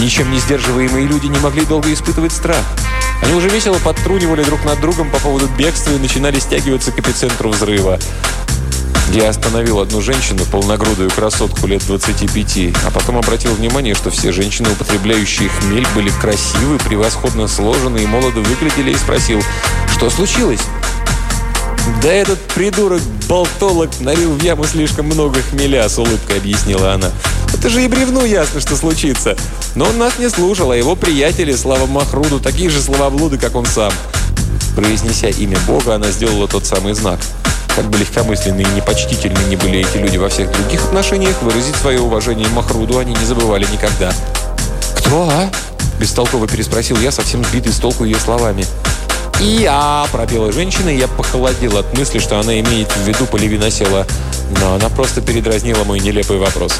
Ничем 0.00 0.30
не 0.30 0.38
сдерживаемые 0.38 1.06
люди 1.06 1.26
не 1.26 1.38
могли 1.38 1.64
долго 1.64 1.92
испытывать 1.92 2.32
страх. 2.32 2.62
Они 3.22 3.34
уже 3.34 3.48
весело 3.48 3.78
подтрунивали 3.78 4.42
друг 4.42 4.64
над 4.64 4.80
другом 4.80 5.10
по 5.10 5.18
поводу 5.18 5.48
бегства 5.56 5.92
и 5.92 5.98
начинали 5.98 6.38
стягиваться 6.40 6.92
к 6.92 6.98
эпицентру 6.98 7.50
взрыва. 7.50 7.98
Я 9.12 9.28
остановил 9.28 9.78
одну 9.80 10.00
женщину, 10.00 10.44
полногрудую 10.50 11.10
красотку 11.10 11.66
лет 11.66 11.84
25, 11.86 12.74
а 12.86 12.90
потом 12.90 13.18
обратил 13.18 13.52
внимание, 13.54 13.94
что 13.94 14.10
все 14.10 14.32
женщины, 14.32 14.70
употребляющие 14.70 15.50
хмель, 15.50 15.86
были 15.94 16.08
красивы, 16.08 16.78
превосходно 16.78 17.46
сложены 17.46 17.98
и 17.98 18.06
молодо 18.06 18.40
выглядели, 18.40 18.92
и 18.92 18.96
спросил, 18.96 19.42
что 19.94 20.08
случилось? 20.08 20.62
«Да 22.00 22.10
этот 22.10 22.38
придурок-болтолог 22.54 23.90
налил 24.00 24.32
в 24.32 24.42
яму 24.42 24.64
слишком 24.64 25.06
много 25.06 25.42
хмеля»,— 25.42 25.86
с 25.90 25.98
улыбкой 25.98 26.38
объяснила 26.38 26.94
она. 26.94 27.10
«Это 27.52 27.68
же 27.68 27.84
и 27.84 27.88
бревну 27.88 28.24
ясно, 28.24 28.60
что 28.60 28.76
случится. 28.76 29.36
Но 29.74 29.84
он 29.86 29.98
нас 29.98 30.18
не 30.18 30.30
слушал, 30.30 30.70
а 30.70 30.76
его 30.76 30.96
приятели, 30.96 31.54
Слава 31.54 31.86
Махруду, 31.86 32.40
такие 32.40 32.70
же 32.70 32.80
словоблуды, 32.80 33.36
как 33.36 33.56
он 33.56 33.66
сам». 33.66 33.92
Произнеся 34.74 35.28
имя 35.28 35.58
Бога, 35.66 35.96
она 35.96 36.10
сделала 36.10 36.48
тот 36.48 36.64
самый 36.64 36.94
знак— 36.94 37.20
как 37.74 37.88
бы 37.88 37.98
легкомысленны 37.98 38.62
и 38.62 38.76
непочтительны 38.76 39.38
не 39.48 39.56
были 39.56 39.80
эти 39.80 39.96
люди 39.98 40.16
во 40.16 40.28
всех 40.28 40.50
других 40.52 40.84
отношениях, 40.84 41.40
выразить 41.42 41.76
свое 41.76 42.00
уважение 42.00 42.48
Махруду 42.48 42.98
они 42.98 43.14
не 43.14 43.24
забывали 43.24 43.66
никогда. 43.72 44.12
«Кто, 44.96 45.28
а?»– 45.30 45.50
бестолково 46.00 46.46
переспросил 46.46 46.98
я, 46.98 47.10
совсем 47.10 47.44
сбитый 47.44 47.72
с 47.72 47.78
толку 47.78 48.04
ее 48.04 48.16
словами. 48.16 48.64
«Я!»– 49.40 50.06
пропела 50.12 50.52
женщина, 50.52 50.90
и 50.90 50.98
я 50.98 51.08
похолодел 51.08 51.78
от 51.78 51.96
мысли, 51.96 52.18
что 52.18 52.38
она 52.38 52.58
имеет 52.60 52.88
в 52.92 53.08
виду 53.08 53.26
поливиносела. 53.26 54.06
Но 54.60 54.74
она 54.74 54.88
просто 54.88 55.20
передразнила 55.20 55.84
мой 55.84 56.00
нелепый 56.00 56.38
вопрос. 56.38 56.74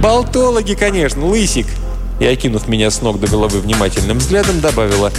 «Болтологи, 0.00 0.74
конечно, 0.74 1.26
лысик!» 1.26 1.66
И, 2.20 2.26
окинув 2.26 2.68
меня 2.68 2.90
с 2.90 3.00
ног 3.00 3.18
до 3.18 3.26
головы 3.26 3.60
внимательным 3.60 4.18
взглядом, 4.18 4.60
добавила 4.60 5.10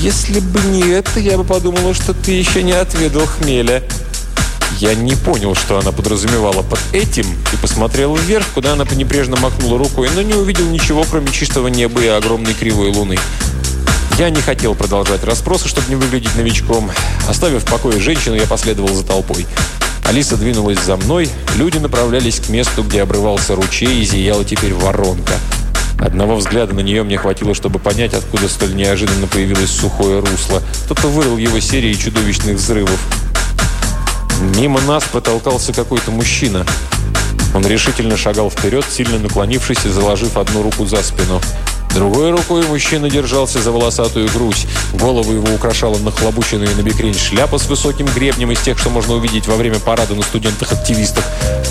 «Если 0.00 0.40
бы 0.40 0.60
не 0.60 0.82
это, 0.82 1.18
я 1.18 1.38
бы 1.38 1.44
подумала, 1.44 1.94
что 1.94 2.12
ты 2.12 2.32
еще 2.32 2.62
не 2.62 2.72
отведал 2.72 3.26
хмеля». 3.26 3.82
Я 4.78 4.94
не 4.94 5.14
понял, 5.14 5.54
что 5.54 5.78
она 5.78 5.92
подразумевала 5.92 6.62
под 6.62 6.80
этим, 6.92 7.26
и 7.52 7.56
посмотрел 7.56 8.14
вверх, 8.16 8.44
куда 8.54 8.72
она 8.72 8.84
небрежно 8.84 9.36
махнула 9.36 9.78
рукой, 9.78 10.10
но 10.14 10.20
не 10.20 10.34
увидел 10.34 10.66
ничего, 10.66 11.04
кроме 11.08 11.30
чистого 11.32 11.68
неба 11.68 12.02
и 12.02 12.08
огромной 12.08 12.54
кривой 12.54 12.90
луны. 12.90 13.16
Я 14.18 14.30
не 14.30 14.42
хотел 14.42 14.74
продолжать 14.74 15.24
расспросы, 15.24 15.68
чтобы 15.68 15.88
не 15.88 15.96
выглядеть 15.96 16.36
новичком. 16.36 16.90
Оставив 17.28 17.62
в 17.62 17.70
покое 17.70 18.00
женщину, 18.00 18.34
я 18.34 18.46
последовал 18.46 18.92
за 18.94 19.04
толпой. 19.04 19.46
Алиса 20.04 20.36
двинулась 20.36 20.80
за 20.80 20.96
мной, 20.96 21.30
люди 21.56 21.78
направлялись 21.78 22.40
к 22.40 22.48
месту, 22.48 22.82
где 22.82 23.02
обрывался 23.02 23.54
ручей 23.54 24.02
и 24.02 24.04
зияла 24.04 24.44
теперь 24.44 24.74
воронка. 24.74 25.34
Одного 25.98 26.36
взгляда 26.36 26.74
на 26.74 26.80
нее 26.80 27.02
мне 27.02 27.16
хватило, 27.16 27.54
чтобы 27.54 27.78
понять, 27.78 28.14
откуда 28.14 28.48
столь 28.48 28.74
неожиданно 28.74 29.26
появилось 29.26 29.70
сухое 29.70 30.20
русло. 30.20 30.62
Кто-то 30.84 31.08
вырыл 31.08 31.36
его 31.36 31.60
серией 31.60 31.96
чудовищных 31.96 32.56
взрывов. 32.56 33.00
Мимо 34.56 34.80
нас 34.80 35.04
протолкался 35.04 35.72
какой-то 35.72 36.10
мужчина. 36.10 36.66
Он 37.54 37.64
решительно 37.66 38.16
шагал 38.16 38.50
вперед, 38.50 38.84
сильно 38.90 39.18
наклонившись 39.18 39.84
и 39.86 39.88
заложив 39.88 40.36
одну 40.36 40.62
руку 40.62 40.84
за 40.86 41.02
спину. 41.02 41.40
Другой 41.94 42.32
рукой 42.32 42.66
мужчина 42.66 43.08
держался 43.08 43.62
за 43.62 43.70
волосатую 43.70 44.28
грудь. 44.28 44.66
Голову 44.94 45.32
его 45.32 45.54
украшала 45.54 45.96
нахлобученная 45.98 46.74
на 46.74 46.82
бекрень 46.82 47.14
шляпа 47.14 47.56
с 47.56 47.68
высоким 47.68 48.06
гребнем 48.06 48.50
из 48.50 48.60
тех, 48.60 48.76
что 48.76 48.90
можно 48.90 49.14
увидеть 49.14 49.46
во 49.46 49.54
время 49.54 49.78
парада 49.78 50.16
на 50.16 50.22
студентах-активистах. 50.22 51.24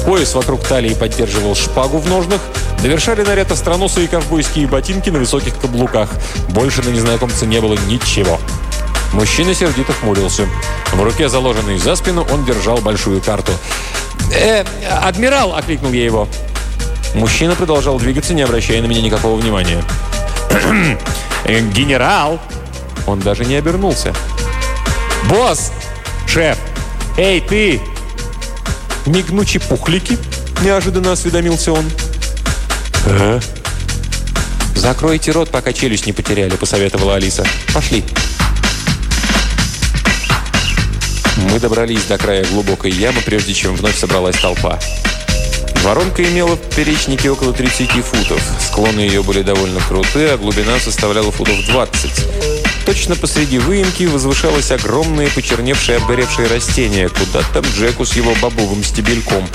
Пояс 0.06 0.34
вокруг 0.34 0.62
талии 0.62 0.94
поддерживал 0.94 1.56
шпагу 1.56 1.98
в 1.98 2.08
ножнах. 2.08 2.40
Довершали 2.82 3.24
наряд 3.24 3.52
остроносые 3.52 4.08
ковбойские 4.08 4.68
ботинки 4.68 5.10
на 5.10 5.20
высоких 5.20 5.58
каблуках. 5.60 6.10
Больше 6.50 6.82
на 6.82 6.90
незнакомце 6.90 7.46
не 7.46 7.62
было 7.62 7.76
ничего. 7.88 8.40
Мужчина 9.14 9.54
сердито 9.54 9.94
хмурился. 9.94 10.48
В 10.92 11.02
руке, 11.04 11.30
заложенной 11.30 11.78
за 11.78 11.96
спину, 11.96 12.26
он 12.32 12.46
держал 12.46 12.80
большую 12.80 13.22
карту. 13.22 13.52
«Э, 14.34 14.66
адмирал!»– 15.02 15.56
окликнул 15.56 15.92
я 15.92 16.04
его. 16.04 16.28
Мужчина 17.14 17.56
продолжал 17.56 18.00
двигаться, 18.00 18.34
не 18.34 18.42
обращая 18.42 18.82
на 18.82 18.88
меня 18.88 19.02
никакого 19.02 19.40
внимания. 19.40 19.84
«Э, 21.46 21.60
«Генерал!» 21.60 22.40
Он 23.06 23.20
даже 23.20 23.46
не 23.46 23.56
обернулся. 23.56 24.14
«Босс! 25.30 25.72
Шеф! 26.28 26.58
Эй, 27.18 27.42
ты!» 27.42 27.82
«Мигнучи 29.06 29.60
пухлики?»– 29.60 30.18
неожиданно 30.62 31.12
осведомился 31.12 31.74
он. 31.74 31.86
«А?» 33.06 33.40
«Закройте 34.76 35.32
рот, 35.32 35.50
пока 35.50 35.74
челюсть 35.74 36.06
не 36.06 36.14
потеряли»,– 36.14 36.56
посоветовала 36.58 37.16
Алиса. 37.16 37.46
«Пошли». 37.74 38.04
Мы 41.38 41.60
добрались 41.60 42.04
до 42.06 42.18
края 42.18 42.46
глубокой 42.46 42.92
ямы, 42.92 43.22
прежде 43.26 43.54
чем 43.54 43.76
вновь 43.76 43.98
собралась 43.98 44.38
толпа. 44.38 44.80
Воронка 45.84 46.24
имела 46.24 46.56
в 46.56 46.76
перечнике 46.76 47.30
около 47.30 47.54
30 47.54 47.90
футов. 48.04 48.42
Склоны 48.60 49.02
ее 49.02 49.22
были 49.22 49.42
довольно 49.42 49.82
крутые, 49.82 50.32
а 50.32 50.38
глубина 50.38 50.80
составляла 50.80 51.32
футов 51.32 51.56
20. 51.68 52.73
Точно 52.86 53.16
посреди 53.16 53.60
выемки 53.60 54.04
возвышалось 54.04 54.72
огромное 54.72 55.30
почерневшее 55.30 56.00
обгоревшее 56.00 56.48
растение, 56.50 57.08
куда 57.08 57.42
там 57.54 57.64
Джеку 57.64 58.06
с 58.06 58.14
его 58.14 58.34
бобовым 58.42 58.84
стебельком. 58.84 59.48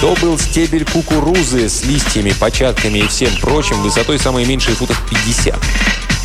То 0.00 0.16
был 0.20 0.38
стебель 0.38 0.84
кукурузы 0.84 1.68
с 1.68 1.84
листьями, 1.84 2.34
початками 2.38 2.98
и 2.98 3.06
всем 3.06 3.30
прочим, 3.40 3.80
высотой 3.80 4.18
самой 4.18 4.44
меньшей 4.44 4.74
футов 4.74 5.00
50. 5.08 5.56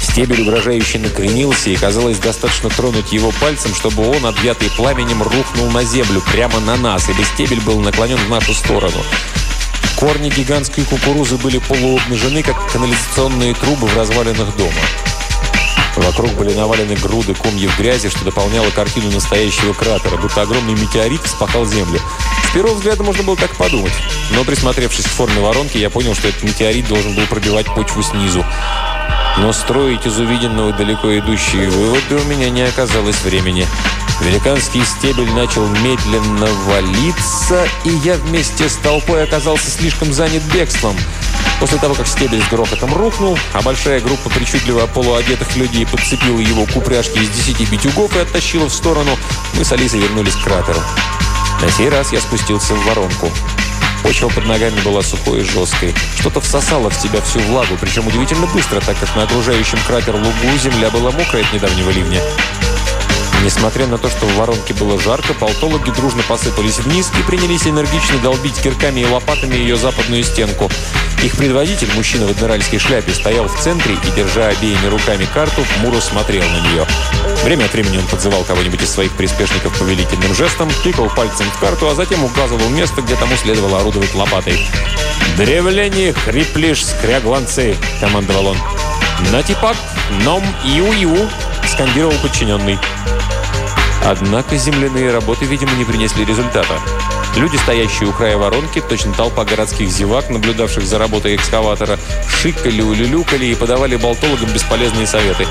Стебель 0.01 0.41
угрожающе 0.41 0.97
накренился, 0.97 1.69
и 1.69 1.75
казалось 1.75 2.17
достаточно 2.17 2.69
тронуть 2.69 3.13
его 3.13 3.31
пальцем, 3.39 3.75
чтобы 3.75 4.09
он, 4.09 4.25
объятый 4.25 4.71
пламенем, 4.71 5.21
рухнул 5.21 5.69
на 5.69 5.83
землю, 5.83 6.21
прямо 6.31 6.59
на 6.59 6.77
нас, 6.77 7.07
ибо 7.09 7.23
стебель 7.23 7.61
был 7.61 7.79
наклонен 7.79 8.17
в 8.17 8.29
нашу 8.29 8.55
сторону. 8.55 9.03
Корни 9.97 10.29
гигантской 10.29 10.83
кукурузы 10.83 11.37
были 11.37 11.59
полуобнажены, 11.59 12.41
как 12.41 12.71
канализационные 12.71 13.53
трубы 13.53 13.85
в 13.85 13.95
развалинах 13.95 14.55
дома. 14.57 14.71
Вокруг 15.99 16.31
были 16.33 16.53
навалены 16.53 16.95
груды 16.95 17.33
комьев 17.33 17.77
грязи, 17.77 18.09
что 18.09 18.23
дополняло 18.23 18.69
картину 18.69 19.11
настоящего 19.11 19.73
кратера, 19.73 20.17
будто 20.17 20.41
огромный 20.41 20.73
метеорит 20.73 21.21
вспахал 21.23 21.65
землю. 21.65 21.99
С 22.49 22.53
первого 22.53 22.75
взгляда 22.75 23.03
можно 23.03 23.23
было 23.23 23.35
так 23.35 23.55
подумать. 23.57 23.93
Но 24.31 24.43
присмотревшись 24.43 25.05
к 25.05 25.09
форме 25.09 25.41
воронки, 25.41 25.77
я 25.77 25.89
понял, 25.89 26.15
что 26.15 26.29
этот 26.29 26.43
метеорит 26.43 26.87
должен 26.87 27.15
был 27.15 27.25
пробивать 27.27 27.67
почву 27.67 28.01
снизу. 28.01 28.45
Но 29.37 29.53
строить 29.53 30.05
из 30.05 30.19
увиденного 30.19 30.73
далеко 30.73 31.17
идущие 31.17 31.69
выводы 31.69 32.15
у 32.15 32.23
меня 32.25 32.49
не 32.49 32.63
оказалось 32.63 33.21
времени. 33.23 33.65
Великанский 34.21 34.83
стебель 34.83 35.31
начал 35.31 35.65
медленно 35.67 36.47
валиться, 36.65 37.65
и 37.85 37.89
я 38.03 38.15
вместе 38.15 38.67
с 38.67 38.75
толпой 38.75 39.23
оказался 39.23 39.71
слишком 39.71 40.11
занят 40.11 40.43
бегством. 40.53 40.95
После 41.59 41.77
того, 41.77 41.93
как 41.93 42.07
стебель 42.07 42.41
с 42.41 42.49
грохотом 42.49 42.93
рухнул, 42.93 43.37
а 43.53 43.61
большая 43.61 44.01
группа 44.01 44.29
причудливо 44.29 44.87
полуодетых 44.87 45.55
людей 45.55 45.85
подцепила 45.85 46.39
его 46.39 46.65
к 46.65 46.75
упряжке 46.75 47.21
из 47.21 47.29
десяти 47.29 47.65
битюгов 47.65 48.15
и 48.15 48.19
оттащила 48.19 48.65
в 48.65 48.73
сторону, 48.73 49.17
мы 49.53 49.63
с 49.63 49.71
Алисой 49.71 49.99
вернулись 49.99 50.35
к 50.35 50.43
кратеру. 50.43 50.79
На 51.61 51.69
сей 51.69 51.89
раз 51.89 52.13
я 52.13 52.21
спустился 52.21 52.73
в 52.73 52.85
воронку. 52.85 53.29
Почва 54.03 54.29
под 54.29 54.45
ногами 54.45 54.79
была 54.81 55.01
сухой 55.01 55.41
и 55.41 55.43
жесткой. 55.43 55.93
Что-то 56.19 56.41
всосало 56.41 56.89
в 56.89 56.95
себя 56.95 57.21
всю 57.21 57.39
влагу, 57.39 57.77
причем 57.79 58.07
удивительно 58.07 58.47
быстро, 58.47 58.79
так 58.79 58.97
как 58.99 59.15
на 59.15 59.23
окружающем 59.23 59.77
кратер 59.85 60.15
лугу 60.15 60.57
земля 60.57 60.89
была 60.89 61.11
мокрая 61.11 61.43
от 61.43 61.53
недавнего 61.53 61.89
ливня. 61.89 62.21
Несмотря 63.43 63.87
на 63.87 63.97
то, 63.97 64.09
что 64.09 64.25
в 64.25 64.35
воронке 64.35 64.73
было 64.73 64.99
жарко, 64.99 65.33
болтологи 65.33 65.91
дружно 65.91 66.23
посыпались 66.23 66.79
вниз 66.79 67.11
и 67.17 67.23
принялись 67.23 67.65
энергично 67.65 68.19
долбить 68.19 68.61
кирками 68.61 69.01
и 69.01 69.05
лопатами 69.05 69.55
ее 69.55 69.77
западную 69.77 70.23
стенку. 70.23 70.69
Их 71.23 71.35
предводитель, 71.35 71.89
мужчина 71.95 72.27
в 72.27 72.31
адмиральской 72.31 72.79
шляпе, 72.79 73.13
стоял 73.13 73.47
в 73.47 73.59
центре 73.59 73.95
и, 73.95 74.11
держа 74.15 74.47
обеими 74.47 74.87
руками 74.87 75.27
карту, 75.33 75.63
хмуро 75.63 75.99
смотрел 75.99 76.43
на 76.43 76.59
нее. 76.61 76.85
Время 77.43 77.65
от 77.65 77.73
времени 77.73 77.97
он 77.97 78.07
подзывал 78.07 78.43
кого-нибудь 78.43 78.81
из 78.81 78.89
своих 78.89 79.11
приспешников 79.13 79.77
повелительным 79.77 80.33
жестом, 80.33 80.69
тыкал 80.83 81.09
пальцем 81.09 81.49
в 81.51 81.59
карту, 81.59 81.89
а 81.89 81.95
затем 81.95 82.23
указывал 82.23 82.69
место, 82.69 83.01
где 83.01 83.15
тому 83.15 83.35
следовало 83.35 83.79
орудовать 83.79 84.13
лопатой. 84.15 84.65
«Древляне, 85.37 86.13
хриплишь, 86.13 86.85
скрягланцы!»– 86.85 87.75
командовал 88.01 88.47
он. 88.47 88.57
«Натипак, 89.31 89.75
ном, 90.23 90.43
иу-иу!»– 90.63 91.29
скандировал 91.67 92.15
подчиненный. 92.21 92.77
Однако 94.05 94.57
земляные 94.57 95.11
работы, 95.11 95.45
видимо, 95.45 95.71
не 95.73 95.85
принесли 95.85 96.25
результата. 96.25 96.79
Люди, 97.35 97.57
стоящие 97.57 98.09
у 98.09 98.11
края 98.11 98.37
воронки, 98.37 98.81
точно 98.81 99.13
толпа 99.13 99.45
городских 99.45 99.89
зевак, 99.89 100.29
наблюдавших 100.29 100.83
за 100.83 100.97
работой 100.97 101.35
экскаватора, 101.35 101.99
шикали, 102.27 102.81
улюлюкали 102.81 103.45
и 103.45 103.55
подавали 103.55 103.95
болтологам 103.97 104.49
бесполезные 104.51 105.05
советы. 105.05 105.45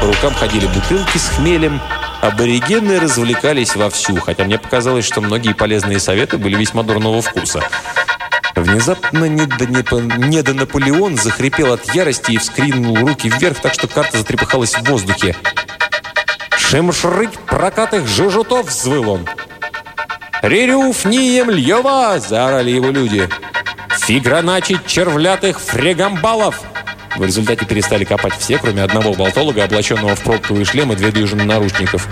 По 0.00 0.06
рукам 0.06 0.32
ходили 0.34 0.66
бутылки 0.66 1.18
с 1.18 1.28
хмелем. 1.28 1.80
Аборигены 2.22 2.98
развлекались 2.98 3.76
вовсю, 3.76 4.16
хотя 4.16 4.44
мне 4.44 4.58
показалось, 4.58 5.04
что 5.04 5.20
многие 5.20 5.54
полезные 5.54 6.00
советы 6.00 6.38
были 6.38 6.56
весьма 6.56 6.82
дурного 6.82 7.22
вкуса. 7.22 7.62
Внезапно 8.56 9.26
недонаполеон 9.26 11.16
захрипел 11.16 11.72
от 11.72 11.94
ярости 11.94 12.32
и 12.32 12.38
вскринул 12.38 12.96
руки 12.96 13.28
вверх, 13.28 13.60
так 13.60 13.74
что 13.74 13.86
карта 13.86 14.18
затрепыхалась 14.18 14.74
в 14.74 14.82
воздухе. 14.82 15.36
«Шимшрыть 16.70 17.38
прокатых 17.46 18.06
жужутов!»– 18.06 18.66
взвыл 18.68 19.08
он. 19.12 19.26
«Рерюф 20.42 21.06
нием 21.06 21.48
льева!»– 21.48 22.18
заорали 22.20 22.70
его 22.70 22.90
люди. 22.90 23.26
«Фиграначить 24.00 24.84
червлятых 24.84 25.60
фрегамбалов!» 25.60 26.60
В 27.16 27.24
результате 27.24 27.64
перестали 27.64 28.04
копать 28.04 28.34
все, 28.38 28.58
кроме 28.58 28.82
одного 28.82 29.14
болтолога, 29.14 29.64
облаченного 29.64 30.14
в 30.14 30.20
пробковые 30.20 30.66
шлемы 30.66 30.94
две 30.94 31.10
дюжины 31.10 31.44
наручников. 31.44 32.06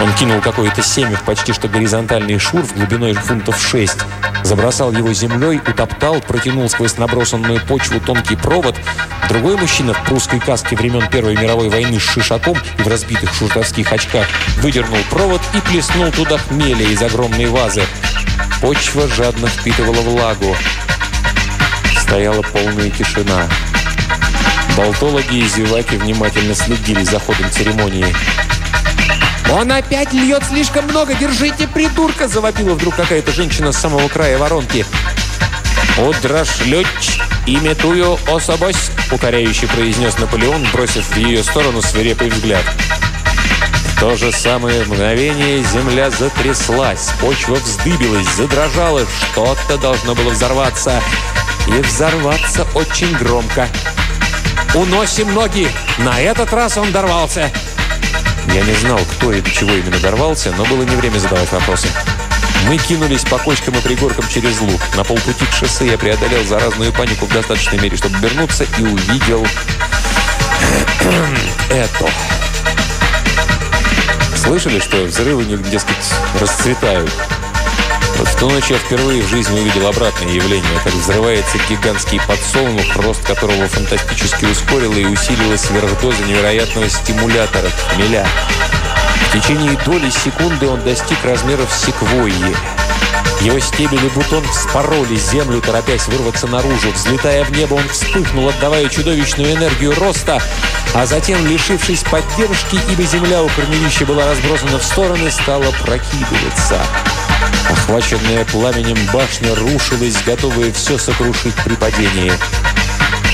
Он 0.00 0.12
кинул 0.14 0.40
какое-то 0.40 0.82
семя 0.82 1.16
в 1.16 1.22
почти 1.22 1.52
что 1.52 1.68
горизонтальный 1.68 2.38
шурф 2.38 2.74
глубиной 2.74 3.12
фунтов 3.14 3.60
6, 3.60 3.98
забросал 4.42 4.92
его 4.92 5.12
землей, 5.12 5.58
утоптал, 5.58 6.20
протянул 6.20 6.68
сквозь 6.68 6.96
набросанную 6.96 7.60
почву 7.66 8.00
тонкий 8.00 8.36
провод. 8.36 8.76
Другой 9.28 9.56
мужчина 9.56 9.94
в 9.94 10.04
прусской 10.04 10.40
каске 10.40 10.76
времен 10.76 11.08
Первой 11.08 11.36
мировой 11.36 11.68
войны 11.68 12.00
с 12.00 12.02
шишаком 12.02 12.56
и 12.78 12.82
в 12.82 12.88
разбитых 12.88 13.32
шуртовских 13.34 13.92
очках 13.92 14.26
выдернул 14.58 14.98
провод 15.10 15.40
и 15.54 15.60
плеснул 15.60 16.10
туда 16.10 16.38
хмеля 16.38 16.86
из 16.86 17.02
огромной 17.02 17.46
вазы. 17.46 17.82
Почва 18.60 19.08
жадно 19.08 19.48
впитывала 19.48 20.00
влагу. 20.02 20.56
Стояла 22.00 22.42
полная 22.42 22.90
тишина. 22.90 23.48
Болтологи 24.76 25.36
и 25.36 25.48
зеваки 25.48 25.96
внимательно 25.96 26.54
следили 26.54 27.02
за 27.04 27.18
ходом 27.18 27.50
церемонии. 27.50 28.06
«Он 29.50 29.70
опять 29.70 30.12
льет 30.12 30.42
слишком 30.48 30.84
много! 30.86 31.14
Держите, 31.14 31.68
придурка!» 31.68 32.28
Завопила 32.28 32.74
вдруг 32.74 32.96
какая-то 32.96 33.32
женщина 33.32 33.72
с 33.72 33.78
самого 33.78 34.08
края 34.08 34.38
воронки. 34.38 34.86
«Удрашлють, 35.98 37.20
имитую 37.46 38.18
особось!» 38.28 38.90
Укоряющий 39.10 39.68
произнес 39.68 40.18
Наполеон, 40.18 40.66
бросив 40.72 41.04
в 41.04 41.16
ее 41.16 41.42
сторону 41.42 41.82
свирепый 41.82 42.30
взгляд. 42.30 42.64
В 43.84 44.00
то 44.00 44.16
же 44.16 44.32
самое 44.32 44.84
мгновение 44.84 45.62
земля 45.62 46.10
затряслась, 46.10 47.10
почва 47.20 47.54
вздыбилась, 47.56 48.26
задрожала, 48.34 49.06
что-то 49.32 49.78
должно 49.78 50.14
было 50.14 50.30
взорваться. 50.30 51.00
И 51.68 51.80
взорваться 51.82 52.66
очень 52.74 53.12
громко. 53.16 53.68
«Уносим 54.74 55.32
ноги!» 55.34 55.68
На 55.98 56.18
этот 56.20 56.52
раз 56.52 56.78
он 56.78 56.90
дорвался. 56.90 57.52
Я 58.52 58.62
не 58.62 58.74
знал, 58.74 58.98
кто 59.12 59.32
и 59.32 59.40
до 59.40 59.50
чего 59.50 59.72
именно 59.72 59.98
дорвался, 59.98 60.52
но 60.52 60.66
было 60.66 60.82
не 60.82 60.94
время 60.94 61.18
задавать 61.18 61.50
вопросы. 61.52 61.88
Мы 62.68 62.76
кинулись 62.76 63.24
по 63.24 63.38
кочкам 63.38 63.74
и 63.78 63.80
пригоркам 63.80 64.28
через 64.28 64.60
луг. 64.60 64.78
На 64.94 65.04
полпути 65.04 65.46
к 65.46 65.54
шоссе 65.54 65.86
я 65.86 65.96
преодолел 65.96 66.44
заразную 66.44 66.92
панику 66.92 67.24
в 67.24 67.32
достаточной 67.32 67.80
мере, 67.80 67.96
чтобы 67.96 68.18
вернуться, 68.18 68.64
и 68.78 68.82
увидел 68.82 69.46
это. 71.70 72.10
Слышали, 74.36 74.80
что 74.80 75.02
взрывы, 75.04 75.44
дескать, 75.44 76.12
расцветают? 76.38 77.10
Ту 78.42 78.50
ночь 78.50 78.70
я 78.70 78.76
впервые 78.76 79.22
в 79.22 79.28
жизни 79.28 79.60
увидел 79.60 79.86
обратное 79.86 80.32
явление, 80.32 80.80
как 80.82 80.92
взрывается 80.94 81.58
гигантский 81.70 82.20
подсолнух, 82.26 82.96
рост 82.96 83.24
которого 83.24 83.68
фантастически 83.68 84.46
ускорило 84.46 84.94
и 84.94 85.04
усилило 85.04 85.56
сверхдоза 85.56 86.24
невероятного 86.24 86.88
стимулятора– 86.88 87.70
хмеля. 87.94 88.26
В 89.28 89.38
течение 89.38 89.78
доли 89.86 90.10
секунды 90.10 90.66
он 90.66 90.82
достиг 90.82 91.24
размеров 91.24 91.72
секвойи. 91.72 92.34
Его 93.40 93.58
стебель 93.58 94.04
и 94.04 94.08
бутон 94.08 94.44
вспороли 94.44 95.16
землю, 95.16 95.60
торопясь 95.60 96.06
вырваться 96.06 96.46
наружу. 96.46 96.92
Взлетая 96.92 97.44
в 97.44 97.50
небо, 97.50 97.74
он 97.74 97.88
вспыхнул, 97.88 98.48
отдавая 98.48 98.88
чудовищную 98.88 99.54
энергию 99.54 99.94
роста, 99.98 100.40
а 100.94 101.06
затем, 101.06 101.44
лишившись 101.46 102.04
поддержки, 102.04 102.78
ибо 102.88 103.02
земля 103.02 103.42
у 103.42 103.48
корневища 103.48 104.06
была 104.06 104.26
разбросана 104.26 104.78
в 104.78 104.84
стороны, 104.84 105.30
стала 105.30 105.72
прокидываться. 105.84 106.80
Охваченная 107.68 108.44
пламенем 108.44 108.98
башня 109.12 109.54
рушилась, 109.54 110.22
готовая 110.24 110.72
все 110.72 110.96
сокрушить 110.98 111.54
при 111.64 111.74
падении. 111.74 112.32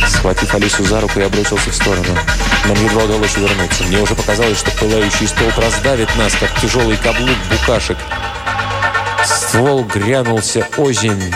Схватив 0.06 0.54
Алису 0.54 0.84
за 0.84 1.00
руку, 1.00 1.20
я 1.20 1.28
бросился 1.28 1.70
в 1.70 1.74
сторону. 1.74 2.16
Нам 2.64 2.76
едва 2.84 3.04
удалось 3.04 3.36
вернуться. 3.36 3.84
Мне 3.84 4.00
уже 4.00 4.14
показалось, 4.14 4.58
что 4.58 4.70
пылающий 4.72 5.26
столб 5.26 5.58
раздавит 5.58 6.08
нас, 6.16 6.34
как 6.34 6.54
тяжелый 6.60 6.96
каблук 6.96 7.36
букашек. 7.50 7.98
Ствол 9.24 9.84
грянулся 9.84 10.66
озимь. 10.76 11.32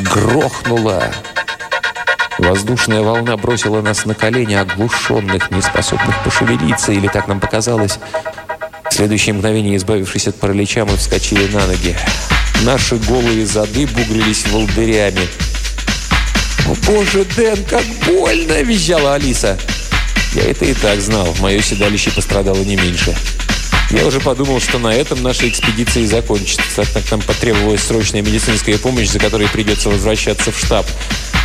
Грохнула. 0.00 1.12
Воздушная 2.38 3.02
волна 3.02 3.36
бросила 3.36 3.82
нас 3.82 4.04
на 4.04 4.14
колени, 4.14 4.54
оглушенных, 4.54 5.50
неспособных 5.50 6.22
пошевелиться, 6.22 6.92
или 6.92 7.08
так 7.08 7.26
нам 7.26 7.40
показалось. 7.40 7.98
В 8.90 8.94
следующее 8.94 9.34
мгновение, 9.34 9.76
избавившись 9.76 10.28
от 10.28 10.36
паралича, 10.36 10.84
мы 10.84 10.96
вскочили 10.96 11.48
на 11.52 11.66
ноги. 11.66 11.96
Наши 12.62 12.96
голые 12.96 13.46
зады 13.46 13.86
бугрились 13.86 14.46
волдырями. 14.48 15.28
«О, 16.66 16.74
боже, 16.86 17.24
Дэн, 17.36 17.64
как 17.64 17.84
больно!»– 18.06 18.62
визжала 18.62 19.14
Алиса. 19.14 19.58
Я 20.34 20.42
это 20.44 20.66
и 20.66 20.74
так 20.74 21.00
знал. 21.00 21.34
Мое 21.40 21.60
седалище 21.60 22.10
пострадало 22.10 22.62
не 22.62 22.76
меньше. 22.76 23.16
Я 23.90 24.04
уже 24.04 24.20
подумал, 24.20 24.60
что 24.60 24.78
на 24.78 24.94
этом 24.94 25.22
наша 25.22 25.48
экспедиция 25.48 26.02
и 26.02 26.06
закончится, 26.06 26.64
так 26.76 26.92
как 26.92 27.10
нам 27.10 27.22
потребовалась 27.22 27.82
срочная 27.82 28.20
медицинская 28.20 28.76
помощь, 28.76 29.08
за 29.08 29.18
которой 29.18 29.48
придется 29.48 29.88
возвращаться 29.88 30.52
в 30.52 30.58
штаб. 30.58 30.86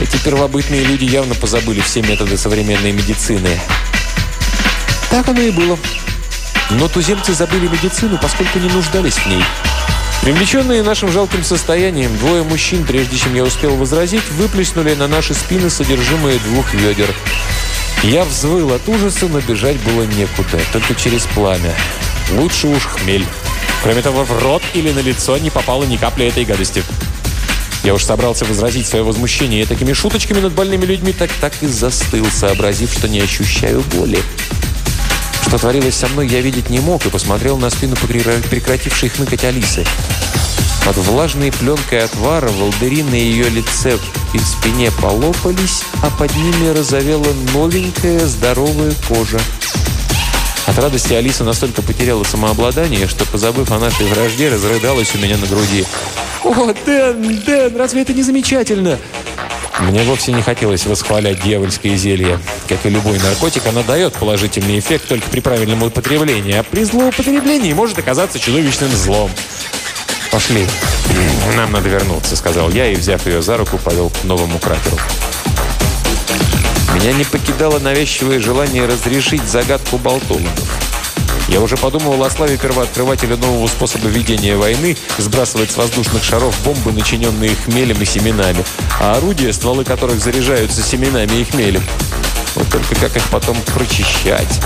Эти 0.02 0.18
первобытные 0.18 0.84
люди 0.84 1.06
явно 1.06 1.36
позабыли 1.36 1.80
все 1.80 2.02
методы 2.02 2.38
современной 2.38 2.92
медицины. 2.92 3.60
Так 5.10 5.30
оно 5.30 5.40
и 5.40 5.52
было. 5.52 5.80
Но 6.72 6.90
туземцы 6.90 7.34
забыли 7.34 7.68
медицину, 7.68 8.20
поскольку 8.22 8.60
не 8.60 8.70
нуждались 8.70 9.16
в 9.16 9.26
ней. 9.28 9.44
Привлеченные 10.22 10.84
нашим 10.84 11.12
жалким 11.12 11.44
состоянием, 11.44 12.18
двое 12.18 12.44
мужчин, 12.44 12.86
прежде 12.86 13.18
чем 13.18 13.36
я 13.36 13.44
успел 13.44 13.76
возразить, 13.76 14.24
выплеснули 14.32 14.96
на 14.96 15.08
наши 15.08 15.34
спины 15.34 15.70
содержимое 15.70 16.40
двух 16.40 16.74
ведер. 16.74 17.14
Я 18.04 18.26
взвыл 18.26 18.74
от 18.74 18.88
ужаса, 18.90 19.28
но 19.28 19.40
бежать 19.40 19.78
было 19.82 20.04
некуда, 20.04 20.60
только 20.74 20.94
через 20.96 21.24
пламя. 21.28 21.74
Лучше 22.32 22.68
уж 22.68 22.84
хмель. 22.84 23.26
Кроме 23.84 24.02
того, 24.02 24.24
в 24.24 24.44
рот 24.44 24.64
или 24.74 24.92
на 24.92 25.00
лицо 25.00 25.38
не 25.38 25.50
попало 25.50 25.84
ни 25.84 25.98
капли 25.98 26.28
этой 26.28 26.46
гадости. 26.46 26.84
Я 27.84 27.94
уж 27.94 28.04
собрался 28.04 28.46
возразить 28.46 28.88
свое 28.88 29.04
возмущение 29.04 29.66
такими 29.66 29.92
шуточками 29.92 30.40
над 30.40 30.54
больными 30.54 30.86
людьми, 30.86 31.12
так 31.12 31.30
так 31.42 31.54
и 31.62 31.68
застыл, 31.68 32.26
сообразив, 32.32 32.94
что 32.94 33.10
не 33.10 33.20
ощущаю 33.20 33.82
боли. 33.94 34.20
Что 35.46 35.58
творилось 35.58 35.96
со 35.96 36.08
мной, 36.08 36.28
я 36.28 36.40
видеть 36.40 36.70
не 36.70 36.80
мог 36.80 37.06
и 37.06 37.10
посмотрел 37.10 37.58
на 37.58 37.70
спину 37.70 37.96
прекратившей 37.98 39.10
хныкать 39.10 39.44
Алисы. 39.44 39.86
Под 40.86 40.98
влажной 40.98 41.52
пленкой 41.52 42.06
отвара 42.06 42.50
волдыри 42.50 43.04
на 43.04 43.16
ее 43.16 43.50
лице 43.50 43.98
и 44.34 44.40
спине 44.40 44.92
полопались, 45.02 45.84
а 46.02 46.10
под 46.10 46.36
ними 46.36 46.70
розовела 46.70 47.34
новенькая 47.54 48.26
здоровая 48.28 48.94
кожа. 49.08 49.40
От 50.66 50.78
радости 50.80 51.14
Алиса 51.14 51.44
настолько 51.44 51.82
потеряла 51.82 52.24
самообладание, 52.24 53.08
что, 53.08 53.26
позабыв 53.26 53.72
о 53.72 53.80
нашей 53.80 54.06
вражде, 54.08 54.50
разрыдалась 54.50 55.14
у 55.14 55.18
меня 55.18 55.38
на 55.38 55.46
груди. 55.46 55.86
«О, 56.44 56.74
Дэн, 56.86 57.42
Дэн, 57.46 57.76
разве 57.76 58.02
это 58.02 58.14
не 58.14 58.24
замечательно?» 58.24 58.98
Мне 59.80 60.04
вовсе 60.04 60.32
не 60.32 60.42
хотелось 60.42 60.86
восхвалять 60.86 61.42
дьявольское 61.42 61.98
зелье. 61.98 62.40
Как 62.70 62.86
и 62.86 62.90
любой 62.90 63.20
наркотик, 63.20 63.66
оно 63.68 63.84
дает 63.84 64.14
положительный 64.14 64.80
эффект 64.80 65.08
только 65.08 65.30
при 65.30 65.40
правильном 65.40 65.84
употреблении, 65.84 66.54
а 66.54 66.64
при 66.64 66.84
злоупотреблении 66.84 67.74
может 67.74 67.98
оказаться 67.98 68.40
чудовищным 68.40 68.92
злом. 68.92 69.32
«Пошли. 70.32 70.66
Нам 71.58 71.72
надо 71.72 71.90
вернуться»,— 71.90 72.36
сказал 72.38 72.70
я 72.72 72.88
и, 72.88 72.96
взяв 72.96 73.26
ее 73.26 73.42
за 73.42 73.58
руку, 73.58 73.78
повел 73.78 74.10
к 74.10 74.24
новому 74.24 74.60
кратеру. 74.60 74.98
Меня 77.04 77.16
не 77.16 77.26
покидало 77.26 77.80
навязчивое 77.80 78.40
желание 78.40 78.86
разрешить 78.86 79.44
загадку 79.44 79.98
болтологов. 79.98 80.54
Я 81.50 81.60
уже 81.60 81.76
подумывал 81.76 82.24
о 82.24 82.30
славе 82.30 82.58
первооткрывателя 82.58 83.36
нового 83.36 83.68
способа 83.68 84.08
ведения 84.08 84.56
войны, 84.56 84.96
сбрасывать 85.18 85.70
с 85.70 85.76
воздушных 85.76 86.24
шаров 86.24 86.58
бомбы, 86.64 86.94
начиненные 86.94 87.58
хмелем 87.58 88.02
и 88.02 88.06
семенами, 88.06 88.64
а 89.02 89.18
орудия, 89.18 89.52
стволы 89.52 89.84
которых 89.84 90.22
заряжаются 90.22 90.82
семенами 90.82 91.42
и 91.42 91.44
хмелем. 91.44 91.84
Вот 92.56 92.70
только 92.70 92.96
как 92.96 93.18
их 93.18 93.28
потом 93.28 93.58
прочищать? 93.76 94.62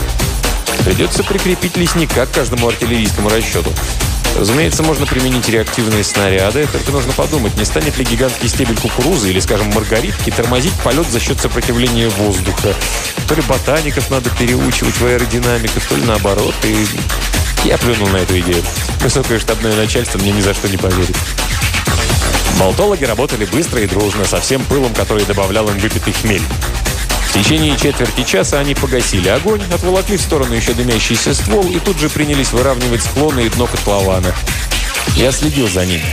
Придется 0.86 1.24
прикрепить 1.24 1.76
лесника 1.76 2.28
к 2.28 2.32
каждому 2.34 2.68
артиллерийскому 2.68 3.30
расчету. 3.30 3.74
Разумеется, 4.36 4.84
можно 4.84 5.06
применить 5.06 5.50
реактивные 5.50 6.04
снаряды, 6.04 6.68
только 6.72 6.92
нужно 6.92 7.14
подумать, 7.14 7.58
не 7.58 7.66
станет 7.66 7.98
ли 7.98 8.06
гигантский 8.06 8.50
стебель 8.50 8.78
кукурузы 8.78 9.30
или, 9.30 9.40
скажем, 9.40 9.68
маргаритки 9.74 10.30
тормозить 10.30 10.74
полет 10.84 11.08
за 11.08 11.20
счет 11.20 11.40
сопротивления 11.40 12.10
воздуха. 12.10 12.76
То 13.28 13.36
ли 13.36 13.42
ботаников 13.42 14.10
надо 14.10 14.30
переучивать 14.30 14.96
в 15.00 15.06
аэродинамику, 15.06 15.80
то 15.88 15.96
ли 15.96 16.04
наоборот. 16.04 16.56
И 16.64 16.86
я 17.66 17.78
плюнул 17.78 18.08
на 18.08 18.18
эту 18.18 18.40
идею. 18.40 18.64
Высокое 19.02 19.40
штабное 19.40 19.76
начальство 19.76 20.20
мне 20.20 20.32
ни 20.32 20.42
за 20.42 20.54
что 20.54 20.70
не 20.70 20.78
поверит. 20.78 21.16
Болтологи 22.60 23.04
работали 23.04 23.46
быстро 23.46 23.82
и 23.82 23.88
дружно, 23.88 24.26
со 24.26 24.42
всем 24.42 24.64
пылом, 24.66 24.94
который 24.94 25.26
добавлял 25.26 25.70
им 25.70 25.78
выпитый 25.78 26.14
хмель. 26.14 26.42
В 27.30 27.34
течение 27.34 27.78
четверти 27.78 28.24
часа 28.24 28.60
они 28.60 28.74
погасили 28.74 29.30
огонь, 29.30 29.62
отволокли 29.72 30.18
в 30.18 30.22
сторону 30.22 30.54
еще 30.54 30.74
дымящийся 30.74 31.36
ствол 31.36 31.68
и 31.68 31.80
тут 31.80 32.00
же 32.00 32.10
принялись 32.10 32.52
выравнивать 32.52 33.04
склоны 33.04 33.42
и 33.46 33.50
дно 33.50 33.68
котлована. 33.68 34.34
Я 35.16 35.32
следил 35.32 35.68
за 35.68 35.86
ними. 35.86 36.06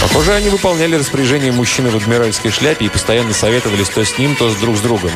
Похоже, 0.00 0.34
они 0.34 0.48
выполняли 0.48 0.94
распоряжение 0.94 1.50
мужчины 1.50 1.90
в 1.90 1.96
адмиральской 1.96 2.52
шляпе 2.52 2.86
и 2.86 2.88
постоянно 2.88 3.34
советовались 3.34 3.88
то 3.88 4.04
с 4.04 4.16
ним, 4.16 4.36
то 4.36 4.48
с 4.48 4.54
друг 4.56 4.76
с 4.76 4.80
другом. 4.80 5.10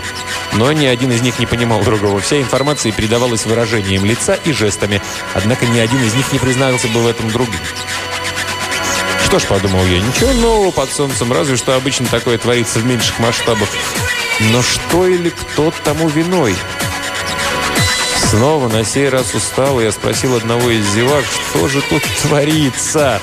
Но 0.55 0.73
ни 0.73 0.87
один 0.87 1.13
из 1.13 1.23
них 1.23 1.39
не 1.39 1.47
понимал 1.47 1.83
другого. 1.83 2.21
Вся 2.21 2.41
информация 2.41 2.91
передавалась 2.91 3.47
выражением 3.47 4.05
лица 4.05 4.35
и 4.35 4.51
жестами. 4.51 5.01
Однако 5.35 5.67
ни 5.67 5.79
один 5.79 6.03
из 6.03 6.15
них 6.15 6.33
не 6.33 6.41
признался 6.41 6.89
бы 6.89 7.01
в 7.01 7.07
этом 7.07 7.31
другим. 7.31 7.61
Что 9.33 9.39
ж, 9.39 9.45
подумал 9.45 9.83
я, 9.87 9.99
ничего 9.99 10.31
нового 10.35 10.71
под 10.73 10.93
солнцем, 10.93 11.33
разве 11.33 11.57
что 11.57 11.75
обычно 11.75 12.07
такое 12.07 12.37
творится 12.37 12.81
в 12.81 12.85
меньших 12.85 13.19
масштабах. 13.19 13.67
Но 14.53 14.61
что 14.61 15.09
или 15.09 15.31
кто 15.31 15.73
тому 15.85 16.11
виной? 16.11 16.55
Снова 18.29 18.69
на 18.69 18.85
сей 18.85 19.09
раз 19.09 19.35
устал, 19.35 19.81
я 19.81 19.91
спросил 19.91 20.37
одного 20.37 20.69
из 20.69 20.87
зевак, 20.93 21.25
что 21.25 21.67
же 21.67 21.81
тут 21.81 22.03
творится? 22.21 23.23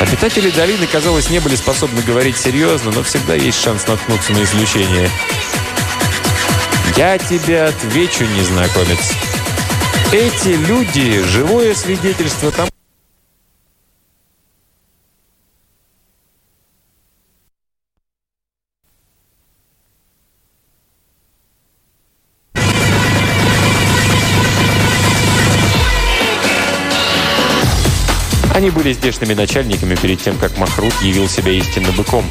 Обитатели 0.00 0.50
долины, 0.50 0.88
казалось, 0.88 1.30
не 1.30 1.38
были 1.38 1.54
способны 1.54 2.02
говорить 2.02 2.36
серьезно, 2.36 2.90
но 2.90 3.04
всегда 3.04 3.36
есть 3.36 3.62
шанс 3.62 3.86
наткнуться 3.86 4.32
на 4.32 4.42
исключение. 4.42 5.08
«Я 6.96 7.18
тебе 7.18 7.62
отвечу, 7.62 8.24
незнакомец. 8.24 9.12
Эти 10.10 10.56
люди– 10.56 11.22
живое 11.22 11.72
свидетельство 11.76 12.50
тому, 12.50 12.70
Они 28.58 28.70
были 28.70 28.92
здешними 28.92 29.34
начальниками 29.34 29.94
перед 29.94 30.20
тем, 30.20 30.36
как 30.36 30.58
Махрут 30.58 30.92
явил 31.00 31.28
себя 31.28 31.52
истинно 31.52 31.92
быком. 31.92 32.24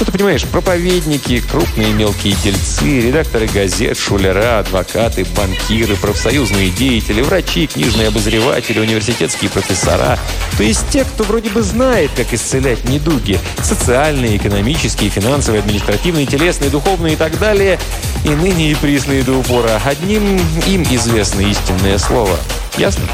Ну, 0.00 0.06
ты 0.06 0.10
понимаешь, 0.10 0.42
проповедники, 0.44 1.42
крупные 1.42 1.92
мелкие 1.92 2.34
дельцы, 2.42 3.02
редакторы 3.02 3.46
газет, 3.46 3.98
шулера, 3.98 4.60
адвокаты, 4.60 5.26
банкиры, 5.36 5.96
профсоюзные 5.96 6.70
деятели, 6.70 7.20
врачи, 7.20 7.66
книжные 7.66 8.08
обозреватели, 8.08 8.78
университетские 8.78 9.50
профессора. 9.50 10.18
То 10.56 10.62
есть 10.62 10.88
те, 10.88 11.04
кто 11.04 11.24
вроде 11.24 11.50
бы 11.50 11.60
знает, 11.60 12.10
как 12.16 12.32
исцелять 12.32 12.88
недуги. 12.88 13.38
Социальные, 13.62 14.38
экономические, 14.38 15.10
финансовые, 15.10 15.60
административные, 15.60 16.24
телесные, 16.24 16.70
духовные 16.70 17.12
и 17.12 17.16
так 17.16 17.38
далее. 17.38 17.78
И 18.24 18.30
ныне 18.30 18.70
и 18.70 18.74
присные 18.76 19.22
до 19.22 19.34
упора. 19.34 19.78
Одним 19.84 20.40
им 20.66 20.82
известно 20.84 21.42
истинное 21.42 21.98
слово. 21.98 22.38
Ясно? 22.78 23.04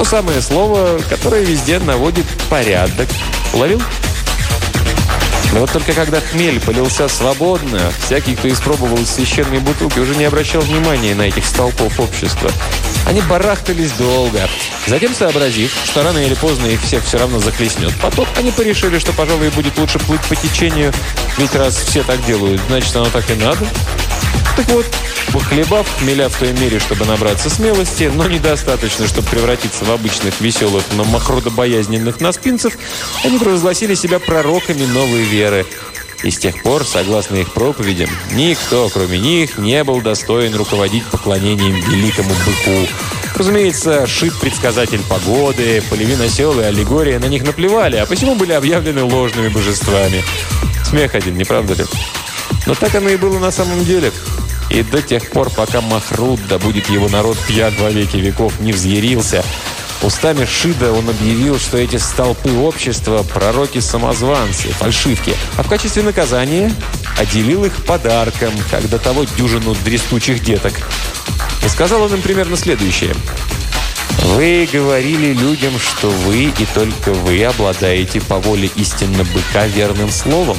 То 0.00 0.04
самое 0.06 0.40
слово, 0.40 0.98
которое 1.10 1.44
везде 1.44 1.78
наводит 1.78 2.24
порядок. 2.48 3.06
Уловил? 3.52 3.82
Но 5.52 5.60
вот 5.60 5.72
только 5.72 5.92
когда 5.92 6.20
хмель 6.20 6.60
полился 6.60 7.08
свободно, 7.08 7.92
всякий, 8.04 8.36
кто 8.36 8.48
испробовал 8.48 8.98
из 8.98 9.60
бутылки, 9.60 9.98
уже 9.98 10.14
не 10.14 10.24
обращал 10.24 10.60
внимания 10.60 11.14
на 11.14 11.22
этих 11.22 11.44
столпов 11.44 11.98
общества. 11.98 12.50
Они 13.06 13.20
барахтались 13.22 13.92
долго. 13.92 14.48
Затем, 14.86 15.14
сообразив, 15.14 15.72
что 15.84 16.02
рано 16.02 16.18
или 16.18 16.34
поздно 16.34 16.66
их 16.66 16.80
всех 16.82 17.04
все 17.04 17.18
равно 17.18 17.40
захлестнет 17.40 17.94
поток, 18.00 18.28
они 18.36 18.52
порешили, 18.52 18.98
что, 18.98 19.12
пожалуй, 19.12 19.50
будет 19.50 19.76
лучше 19.78 19.98
плыть 19.98 20.22
по 20.22 20.36
течению, 20.36 20.92
ведь 21.36 21.54
раз 21.54 21.76
все 21.76 22.02
так 22.02 22.24
делают, 22.26 22.60
значит, 22.68 22.94
оно 22.94 23.06
так 23.06 23.28
и 23.30 23.34
надо. 23.34 23.66
Так 24.56 24.68
вот, 24.68 24.86
похлебав 25.32 25.86
хмеля 25.98 26.28
в 26.28 26.36
той 26.36 26.52
мере, 26.52 26.78
чтобы 26.78 27.06
набраться 27.06 27.48
смелости, 27.48 28.10
но 28.14 28.26
недостаточно, 28.26 29.06
чтобы 29.06 29.28
превратиться 29.28 29.84
в 29.84 29.90
обычных 29.90 30.38
веселых, 30.40 30.84
но 30.96 31.04
махродобоязненных 31.04 32.20
наспинцев, 32.20 32.74
они 33.24 33.38
провозгласили 33.38 33.94
себя 33.94 34.18
пророками 34.18 34.84
новой 34.84 35.22
веры. 35.22 35.39
И 36.22 36.30
с 36.30 36.38
тех 36.38 36.62
пор, 36.62 36.84
согласно 36.84 37.36
их 37.36 37.52
проповедям, 37.54 38.10
никто, 38.32 38.90
кроме 38.90 39.18
них, 39.18 39.56
не 39.56 39.82
был 39.84 40.02
достоин 40.02 40.54
руководить 40.54 41.04
поклонением 41.06 41.76
великому 41.76 42.30
быку. 42.30 42.86
Разумеется, 43.36 44.06
шит 44.06 44.38
предсказатель 44.38 45.00
погоды, 45.08 45.82
полевина 45.88 46.28
сел 46.28 46.60
и 46.60 46.64
аллегория 46.64 47.18
на 47.18 47.24
них 47.24 47.42
наплевали, 47.42 47.96
а 47.96 48.04
посему 48.04 48.34
были 48.34 48.52
объявлены 48.52 49.02
ложными 49.02 49.48
божествами. 49.48 50.22
Смех 50.84 51.14
один, 51.14 51.36
не 51.38 51.44
правда 51.44 51.72
ли? 51.72 51.84
Но 52.66 52.74
так 52.74 52.94
оно 52.94 53.08
и 53.08 53.16
было 53.16 53.38
на 53.38 53.50
самом 53.50 53.82
деле. 53.84 54.12
И 54.68 54.82
до 54.82 55.00
тех 55.00 55.30
пор, 55.30 55.48
пока 55.50 55.80
Махрут, 55.80 56.40
да 56.48 56.58
будет 56.58 56.90
его 56.90 57.08
народ 57.08 57.38
пьян 57.48 57.74
во 57.78 57.90
веки 57.90 58.18
веков, 58.18 58.60
не 58.60 58.72
взъярился, 58.72 59.42
устами 60.02 60.44
Шида 60.44 60.92
он 60.92 61.08
объявил, 61.08 61.58
что 61.58 61.78
эти 61.78 61.96
столпы 61.96 62.50
общества– 62.52 63.22
пророки-самозванцы, 63.34 64.68
фальшивки, 64.68 65.34
а 65.56 65.62
в 65.62 65.68
качестве 65.68 66.02
наказания 66.02 66.72
отделил 67.18 67.64
их 67.64 67.84
подарком, 67.84 68.52
как 68.70 68.88
до 68.88 68.98
того 68.98 69.24
дюжину 69.36 69.74
дрестучих 69.84 70.42
деток. 70.42 70.72
И 71.64 71.68
сказал 71.68 72.02
он 72.02 72.14
им 72.14 72.22
примерно 72.22 72.56
следующее. 72.56 73.14
«Вы 74.24 74.68
говорили 74.70 75.32
людям, 75.32 75.78
что 75.78 76.10
вы 76.10 76.44
и 76.44 76.66
только 76.74 77.12
вы 77.12 77.42
обладаете 77.44 78.20
по 78.20 78.38
воле 78.38 78.70
истинно 78.76 79.24
быка 79.24 79.66
верным 79.66 80.10
словом. 80.10 80.58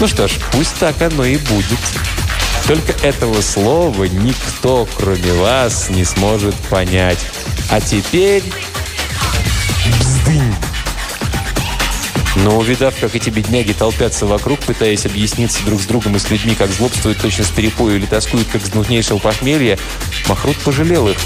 Ну 0.00 0.08
что 0.08 0.28
ж, 0.28 0.32
пусть 0.52 0.74
так 0.76 1.00
оно 1.02 1.24
и 1.24 1.36
будет». 1.36 2.23
Только 2.66 2.92
этого 3.06 3.40
слова 3.42 4.04
никто, 4.04 4.88
кроме 4.96 5.32
вас, 5.34 5.90
не 5.90 6.04
сможет 6.04 6.54
понять. 6.70 7.18
А 7.70 7.80
теперь... 7.80 8.42
Бздынь! 10.00 10.54
Но 12.36 12.58
увидав, 12.58 12.98
как 12.98 13.14
эти 13.14 13.30
бедняги 13.30 13.72
толпятся 13.72 14.26
вокруг, 14.26 14.60
пытаясь 14.60 15.06
объясниться 15.06 15.64
друг 15.64 15.80
с 15.80 15.86
другом 15.86 16.16
и 16.16 16.18
с 16.18 16.30
людьми, 16.30 16.54
как 16.54 16.70
злобствуют 16.70 17.18
точно 17.18 17.44
с 17.44 17.50
перепою 17.50 17.96
или 17.96 18.06
тоскуют, 18.06 18.48
как 18.48 18.64
с 18.64 18.70
гнутнейшего 18.70 19.18
похмелья, 19.18 19.78
Махрут 20.26 20.56
пожалел 20.58 21.08
их 21.08 21.16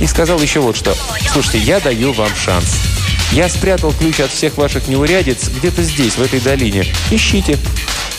и 0.00 0.06
сказал 0.06 0.40
еще 0.40 0.60
вот 0.60 0.76
что. 0.76 0.94
«Слушайте, 1.32 1.58
я 1.58 1.80
даю 1.80 2.12
вам 2.12 2.34
шанс. 2.34 2.76
Я 3.32 3.48
спрятал 3.48 3.92
ключ 3.92 4.18
от 4.20 4.32
всех 4.32 4.56
ваших 4.56 4.88
неурядиц 4.88 5.48
где-то 5.48 5.82
здесь, 5.82 6.14
в 6.14 6.22
этой 6.22 6.40
долине. 6.40 6.84
Ищите. 7.10 7.58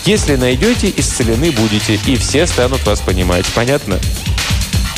Если 0.05 0.37
найдете, 0.37 0.91
исцелены 0.95 1.51
будете, 1.51 1.99
и 2.07 2.15
все 2.15 2.47
станут 2.47 2.85
вас 2.85 3.01
понимать. 3.01 3.45
Понятно? 3.53 3.99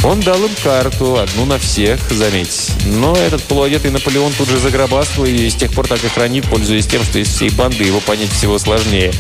Он 0.04 0.20
дал 0.20 0.38
им 0.44 0.52
карту, 0.62 1.18
одну 1.18 1.46
на 1.46 1.58
всех, 1.58 2.00
заметь. 2.12 2.72
Но 2.86 3.16
этот 3.16 3.42
полуодетый 3.44 3.90
Наполеон 3.90 4.34
тут 4.34 4.50
же 4.50 4.60
загробастал 4.60 5.26
и 5.26 5.50
с 5.50 5.56
тех 5.56 5.72
пор 5.72 5.88
так 5.88 6.04
и 6.04 6.10
хранит, 6.10 6.46
пользуясь 6.46 6.86
тем, 6.86 7.04
что 7.04 7.20
из 7.20 7.30
всей 7.30 7.50
банды 7.50 7.84
его 7.84 8.00
понять 8.02 8.32
всего 8.32 8.60
сложнее. 8.60 9.14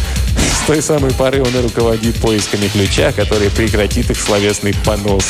С 0.61 0.67
той 0.67 0.81
самой 0.81 1.11
поры 1.11 1.41
он 1.41 1.55
и 1.55 1.61
руководит 1.61 2.15
поисками 2.17 2.67
ключа, 2.67 3.13
который 3.13 3.49
прекратит 3.49 4.11
их 4.11 4.19
словесный 4.19 4.75
понос. 4.85 5.25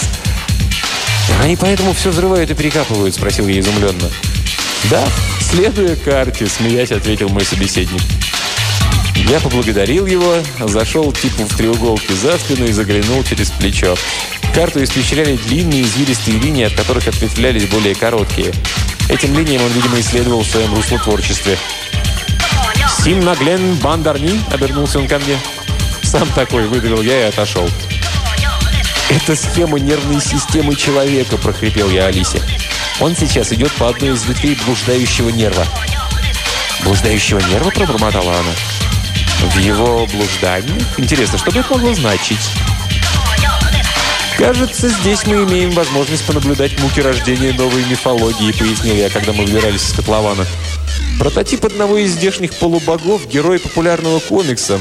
«Они 1.42 1.56
поэтому 1.56 1.94
все 1.94 2.10
взрывают 2.10 2.50
и 2.50 2.54
перекапывают?»– 2.54 3.16
спросил 3.16 3.48
я 3.48 3.60
изумленно. 3.60 4.10
«Да, 4.90 5.04
следуя 5.40 5.96
карте»,– 5.96 6.48
смеясь, 6.48 6.92
ответил 6.92 7.30
мой 7.30 7.46
собеседник. 7.46 8.02
Я 9.30 9.40
поблагодарил 9.40 10.06
его, 10.06 10.36
зашел 10.60 11.12
типу 11.14 11.44
в 11.44 11.56
треуголке 11.56 12.14
за 12.14 12.38
спину 12.38 12.66
и 12.66 12.72
заглянул 12.72 13.24
через 13.24 13.52
плечо. 13.52 13.96
Карту 14.54 14.84
испещряли 14.84 15.38
длинные 15.38 15.84
извилистые 15.84 16.38
линии, 16.38 16.66
от 16.66 16.74
которых 16.74 17.08
ответвлялись 17.08 17.66
более 17.68 17.96
короткие. 17.96 18.52
Этим 19.10 19.38
линиям 19.38 19.64
он, 19.64 19.72
видимо, 19.72 20.00
исследовал 20.00 20.42
в 20.42 20.48
своем 20.48 20.76
руслотворчестве. 20.76 21.58
«Сим 23.04 23.22
наглен 23.22 23.76
бандарни?»– 23.76 24.40
обернулся 24.52 25.00
он 25.00 25.08
ко 25.08 25.20
мне. 25.20 25.38
«Сам 26.04 26.28
такой»,– 26.36 26.68
выдавил 26.68 27.02
я 27.02 27.22
и 27.22 27.30
отошел. 27.30 27.68
«Это 29.10 29.36
схема 29.36 29.80
нервной 29.80 30.22
системы 30.22 30.76
человека»,– 30.76 31.38
прохрипел 31.44 31.90
я 31.90 32.06
Алисе. 32.06 32.42
«Он 33.00 33.16
сейчас 33.16 33.52
идет 33.52 33.72
по 33.74 33.90
одной 33.90 34.16
из 34.16 34.26
ветвей 34.26 34.58
блуждающего 34.66 35.30
нерва». 35.30 35.66
«Блуждающего 36.84 37.40
нерва?»– 37.40 37.70
пробормотала 37.76 38.32
она. 38.32 39.50
«В 39.52 39.58
его 39.60 40.06
блуждании? 40.08 40.84
Интересно, 40.98 41.38
что 41.38 41.52
бы 41.52 41.60
это 41.60 41.74
могло 41.74 41.94
значить?» 41.94 42.52
«Кажется, 44.38 44.90
здесь 44.90 45.26
мы 45.26 45.44
имеем 45.44 45.72
возможность 45.72 46.26
понаблюдать 46.26 46.80
муки 46.80 47.00
рождения 47.00 47.54
новой 47.54 47.86
мифологии», 47.86 48.52
пояснил 48.52 48.96
я, 48.96 49.10
когда 49.10 49.32
мы 49.32 49.46
выбирались 49.46 49.84
из 49.86 49.94
котлована. 49.94 50.46
Прототип 51.20 51.66
одного 51.66 51.98
из 51.98 52.12
здешних 52.12 52.54
полубогов– 52.56 53.28
герой 53.30 53.60
популярного 53.60 54.20
комикса. 54.20 54.80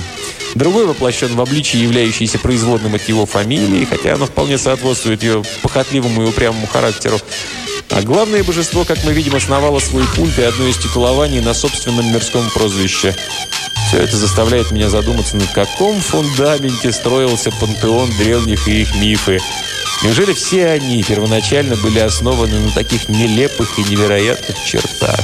Другой 0.54 0.86
воплощен 0.86 1.34
в 1.34 1.40
обличии, 1.40 1.78
являющийся 1.78 2.38
производным 2.38 2.94
от 2.94 3.08
его 3.08 3.26
фамилии, 3.26 3.84
хотя 3.84 4.14
оно 4.14 4.26
вполне 4.26 4.58
соответствует 4.58 5.22
ее 5.22 5.42
похотливому 5.62 6.22
и 6.22 6.26
упрямому 6.26 6.66
характеру. 6.66 7.18
А 7.90 8.02
главное 8.02 8.42
божество, 8.42 8.84
как 8.84 9.04
мы 9.04 9.12
видим, 9.12 9.36
основало 9.36 9.78
свой 9.78 10.04
культ 10.16 10.38
и 10.38 10.42
одно 10.42 10.66
из 10.66 10.78
титулований 10.78 11.40
на 11.40 11.54
собственном 11.54 12.12
мирском 12.12 12.48
прозвище. 12.50 13.14
Все 13.88 13.98
это 13.98 14.16
заставляет 14.16 14.70
меня 14.70 14.88
задуматься, 14.88 15.36
на 15.36 15.46
каком 15.46 16.00
фундаменте 16.00 16.92
строился 16.92 17.50
пантеон 17.50 18.10
древних 18.16 18.66
и 18.66 18.82
их 18.82 18.96
мифы. 18.96 19.38
Неужели 20.02 20.32
все 20.32 20.66
они 20.68 21.02
первоначально 21.02 21.76
были 21.76 21.98
основаны 21.98 22.58
на 22.58 22.70
таких 22.70 23.08
нелепых 23.08 23.78
и 23.78 23.82
невероятных 23.84 24.56
чертах? 24.64 25.20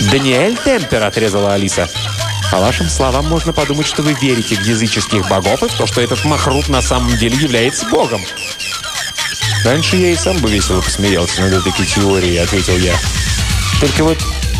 «Даниэль 0.00 0.56
Темпер»,— 0.56 1.02
отрезала 1.04 1.54
Алиса. 1.54 1.88
По 2.52 2.58
вашим 2.58 2.90
словам, 2.90 3.26
можно 3.30 3.54
подумать, 3.54 3.86
что 3.86 4.02
вы 4.02 4.12
верите 4.12 4.56
в 4.56 4.62
языческих 4.62 5.26
богов 5.26 5.62
и 5.62 5.68
в 5.68 5.72
то, 5.72 5.86
что 5.86 6.02
этот 6.02 6.22
Махрут 6.26 6.68
на 6.68 6.82
самом 6.82 7.16
деле 7.16 7.34
является 7.38 7.86
богом. 7.86 8.20
Раньше 9.64 9.96
я 9.96 10.10
и 10.10 10.16
сам 10.16 10.36
бы 10.36 10.50
весело 10.50 10.82
посмеялся 10.82 11.40
над 11.40 11.66
этой 11.66 11.86
теорией, 11.86 12.36
ответил 12.36 12.76
я. 12.76 12.94
Только 13.80 14.04
вот 14.04 14.18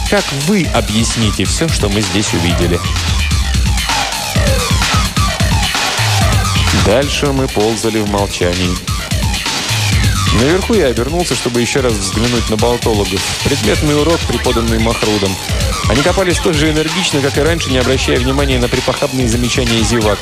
как 0.09 0.25
вы 0.47 0.67
объясните 0.73 1.45
все, 1.45 1.69
что 1.69 1.91
мы 1.91 2.01
здесь 2.01 2.33
увидели? 2.33 2.81
Дальше 6.87 7.27
мы 7.27 7.47
ползали 7.47 7.99
в 7.99 8.09
молчании. 8.09 8.75
Наверху 10.41 10.75
я 10.75 10.87
обернулся, 10.87 11.35
чтобы 11.35 11.61
еще 11.61 11.81
раз 11.81 11.93
взглянуть 11.93 12.49
на 12.51 12.57
болтологов. 12.57 13.21
Предметный 13.45 14.01
урок, 14.01 14.19
преподанный 14.21 14.79
Махрудом. 14.79 15.35
Они 15.89 16.03
копали 16.03 16.33
столь 16.33 16.55
же 16.55 16.71
энергично, 16.71 17.21
как 17.21 17.37
и 17.37 17.43
раньше, 17.43 17.71
не 17.71 17.79
обращая 17.79 18.19
внимания 18.19 18.59
на 18.59 18.69
припохабные 18.69 19.29
замечания 19.29 19.83
зевак. 19.83 20.19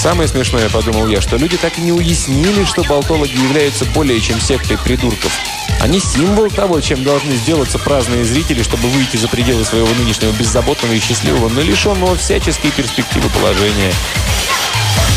Самое 0.00 0.28
смешное, 0.28 0.68
подумал 0.68 1.08
я, 1.08 1.20
что 1.20 1.36
люди 1.36 1.56
так 1.56 1.76
и 1.78 1.82
не 1.82 1.92
уяснили, 1.92 2.64
что 2.64 2.84
болтологи 2.84 3.36
являются 3.36 3.84
более 3.86 4.20
чем 4.20 4.40
сектой 4.40 4.78
придурков. 4.78 5.32
Они 5.80 6.00
символ 6.00 6.50
того, 6.50 6.80
чем 6.80 7.04
должны 7.04 7.34
сделаться 7.36 7.78
праздные 7.78 8.24
зрители, 8.24 8.62
чтобы 8.62 8.88
выйти 8.88 9.16
за 9.16 9.28
пределы 9.28 9.64
своего 9.64 9.88
нынешнего 9.98 10.32
беззаботного 10.32 10.92
и 10.92 11.00
счастливого, 11.00 11.48
но 11.48 11.60
лишенного 11.60 12.16
всяческой 12.16 12.70
перспективы 12.70 13.28
положения. 13.30 13.92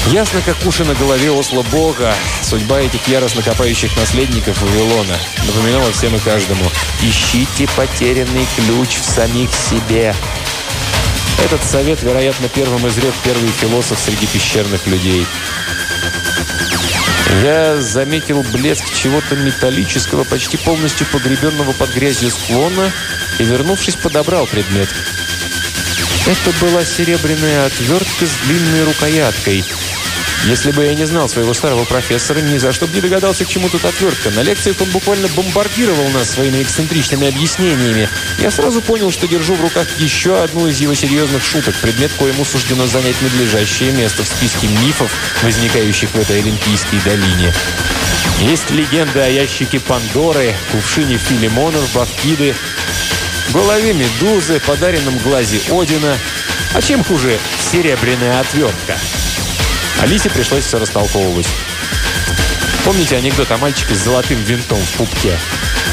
Ясно, 0.07 0.41
как 0.45 0.65
уши 0.65 0.83
на 0.83 0.93
голове 0.95 1.31
осла 1.37 1.63
Бога. 1.63 2.13
Судьба 2.41 2.81
этих 2.81 3.07
яростно 3.07 3.41
копающих 3.41 3.95
наследников 3.95 4.61
Вавилона 4.61 5.17
напоминала 5.45 5.91
всем 5.91 6.15
и 6.15 6.19
каждому. 6.19 6.65
Ищите 7.01 7.67
потерянный 7.75 8.45
ключ 8.55 8.97
в 8.99 9.05
самих 9.05 9.51
себе. 9.53 10.13
Этот 11.43 11.63
совет, 11.63 12.03
вероятно, 12.03 12.49
первым 12.49 12.87
изрек 12.87 13.13
первый 13.23 13.49
философ 13.49 13.99
среди 13.99 14.27
пещерных 14.27 14.85
людей. 14.87 15.25
Я 17.41 17.81
заметил 17.81 18.43
блеск 18.43 18.93
чего-то 18.93 19.35
металлического, 19.35 20.23
почти 20.23 20.57
полностью 20.57 21.07
погребенного 21.07 21.71
под 21.71 21.89
грязью 21.93 22.29
склона, 22.29 22.91
и, 23.39 23.43
вернувшись, 23.43 23.95
подобрал 23.95 24.45
предмет. 24.45 24.89
Это 26.31 26.65
была 26.65 26.85
серебряная 26.85 27.65
отвертка 27.65 28.25
с 28.25 28.47
длинной 28.47 28.85
рукояткой– 28.85 29.65
если 30.45 30.71
бы 30.71 30.83
я 30.83 30.95
не 30.95 31.05
знал 31.05 31.29
своего 31.29 31.53
старого 31.53 31.85
профессора, 31.85 32.39
ни 32.39 32.57
за 32.57 32.73
что 32.73 32.87
бы 32.87 32.95
не 32.95 33.01
догадался, 33.01 33.45
к 33.45 33.47
чему 33.47 33.69
тут 33.69 33.85
отвертка. 33.85 34.31
На 34.31 34.41
лекциях 34.41 34.81
он 34.81 34.89
буквально 34.89 35.27
бомбардировал 35.27 36.09
нас 36.09 36.31
своими 36.31 36.63
эксцентричными 36.63 37.27
объяснениями. 37.27 38.09
Я 38.39 38.49
сразу 38.49 38.81
понял, 38.81 39.11
что 39.11 39.27
держу 39.27 39.53
в 39.53 39.61
руках 39.61 39.87
еще 39.99 40.41
одну 40.41 40.67
из 40.67 40.81
его 40.81 40.95
серьезных 40.95 41.43
шуток, 41.43 41.75
предмет, 41.75 42.11
коему 42.17 42.43
суждено 42.43 42.87
занять 42.87 43.21
надлежащее 43.21 43.91
место 43.91 44.23
в 44.23 44.27
списке 44.27 44.67
мифов, 44.83 45.11
возникающих 45.43 46.09
в 46.09 46.19
этой 46.19 46.39
Олимпийской 46.39 46.99
долине. 47.05 47.53
Есть 48.39 48.71
легенда 48.71 49.25
о 49.25 49.29
ящике 49.29 49.79
Пандоры, 49.79 50.55
кувшине 50.71 51.17
Филимонов, 51.17 51.93
Бавкиды, 51.93 52.55
голове 53.51 53.93
Медузы, 53.93 54.59
подаренном 54.59 55.17
глазе 55.19 55.59
Одина. 55.71 56.17
А 56.73 56.81
чем 56.81 57.03
хуже 57.03 57.37
серебряная 57.71 58.39
отвертка? 58.39 58.97
Алисе 60.01 60.29
пришлось 60.29 60.65
все 60.65 60.79
растолковывать. 60.79 61.47
Помните 62.85 63.15
анекдот 63.15 63.51
о 63.51 63.57
мальчике 63.57 63.93
с 63.93 63.99
золотым 63.99 64.41
винтом 64.43 64.77
в 64.79 64.91
пупке? 64.97 65.37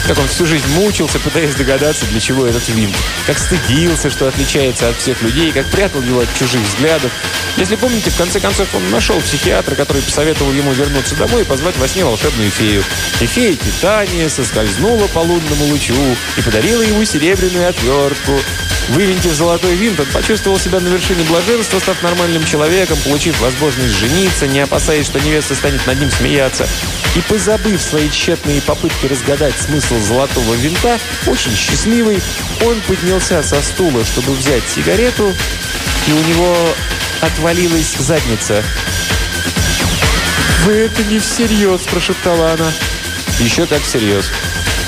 Как 0.07 0.19
он 0.19 0.29
всю 0.29 0.47
жизнь 0.47 0.67
мучился, 0.75 1.19
пытаясь 1.19 1.55
догадаться, 1.55 2.07
для 2.07 2.21
чего 2.21 2.47
этот 2.47 2.67
винт. 2.69 2.97
Как 3.27 3.39
стыдился, 3.39 4.11
что 4.11 4.29
отличается 4.29 4.89
от 4.89 4.97
всех 4.97 5.21
людей, 5.23 5.53
как 5.53 5.67
прятал 5.67 6.03
его 6.03 6.21
от 6.21 6.35
чужих 6.35 6.61
взглядов. 6.63 7.11
Если 7.57 7.77
помните, 7.77 8.11
в 8.11 8.17
конце 8.17 8.41
концов 8.41 8.75
он 8.75 8.91
нашел 8.91 9.21
психиатра, 9.21 9.75
который 9.75 10.03
посоветовал 10.03 10.53
ему 10.53 10.73
вернуться 10.73 11.17
домой 11.17 11.43
и 11.43 11.45
позвать 11.45 11.77
во 11.77 11.89
сне 11.89 12.05
волшебную 12.05 12.51
фею. 12.51 12.83
И 13.21 13.27
фея 13.27 13.55
Титания 13.55 14.29
соскользнула 14.29 15.07
по 15.09 15.19
лунному 15.19 15.65
лучу 15.67 15.95
и 16.37 16.43
подарила 16.43 16.83
ему 16.83 17.05
серебряную 17.05 17.69
отвертку. 17.69 18.41
Вывинтив 18.89 19.35
золотой 19.35 19.75
винт, 19.75 20.01
он 20.01 20.07
почувствовал 20.07 20.59
себя 20.59 20.81
на 20.81 20.89
вершине 20.89 21.23
блаженства, 21.25 21.79
став 21.79 22.03
нормальным 22.03 22.45
человеком, 22.45 22.97
получив 23.05 23.39
возможность 23.41 23.95
жениться, 23.95 24.47
не 24.47 24.61
опасаясь, 24.61 25.05
что 25.05 25.21
невеста 25.21 25.55
станет 25.55 25.87
над 25.87 26.01
ним 26.01 26.11
смеяться. 26.11 26.67
И 27.15 27.21
позабыв 27.21 27.83
свои 27.83 28.09
тщетные 28.09 28.63
попытки 28.63 29.07
разгадать 29.07 29.55
смысл 29.59 30.01
золотого 30.01 30.55
винта, 30.55 30.99
очень 31.27 31.55
счастливый, 31.55 32.23
он 32.65 32.81
поднялся 32.83 33.43
со 33.43 33.61
стула, 33.61 34.05
чтобы 34.05 34.33
взять 34.33 34.67
сигарету, 34.67 35.35
и 36.07 36.13
у 36.13 36.25
него 36.25 36.57
отвалилась 37.21 37.95
задница. 37.99 38.65
«Вы 40.65 40.73
это 40.73 41.05
не 41.05 41.19
всерьез!»– 41.19 41.83
прошептала 41.91 42.53
она. 42.53 42.73
«Еще 43.39 43.67
как 43.67 43.83
всерьез!» 43.83 44.31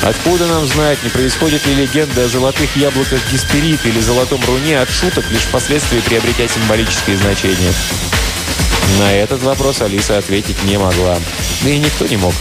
Откуда 0.03 0.47
нам 0.47 0.67
знать, 0.67 1.03
не 1.03 1.11
происходит 1.11 1.67
ли 1.67 1.75
легенда 1.75 2.25
о 2.25 2.29
золотых 2.29 2.75
яблоках 2.75 3.21
Гесперид 3.31 3.85
или 3.85 4.01
золотом 4.01 4.41
руне 4.47 4.81
от 4.81 4.91
шуток, 4.91 5.25
лишь 5.31 5.43
впоследствии 5.43 6.01
приобретя 6.01 6.49
символическое 6.49 7.19
значение? 7.19 7.73
На 8.99 9.13
этот 9.13 9.43
вопрос 9.43 9.83
Алиса 9.83 10.17
ответить 10.17 10.63
не 10.65 10.79
могла. 10.79 11.19
Да 11.63 11.71
и 11.71 11.79
никто 11.79 12.07
не 12.07 12.17
мог. 12.17 12.35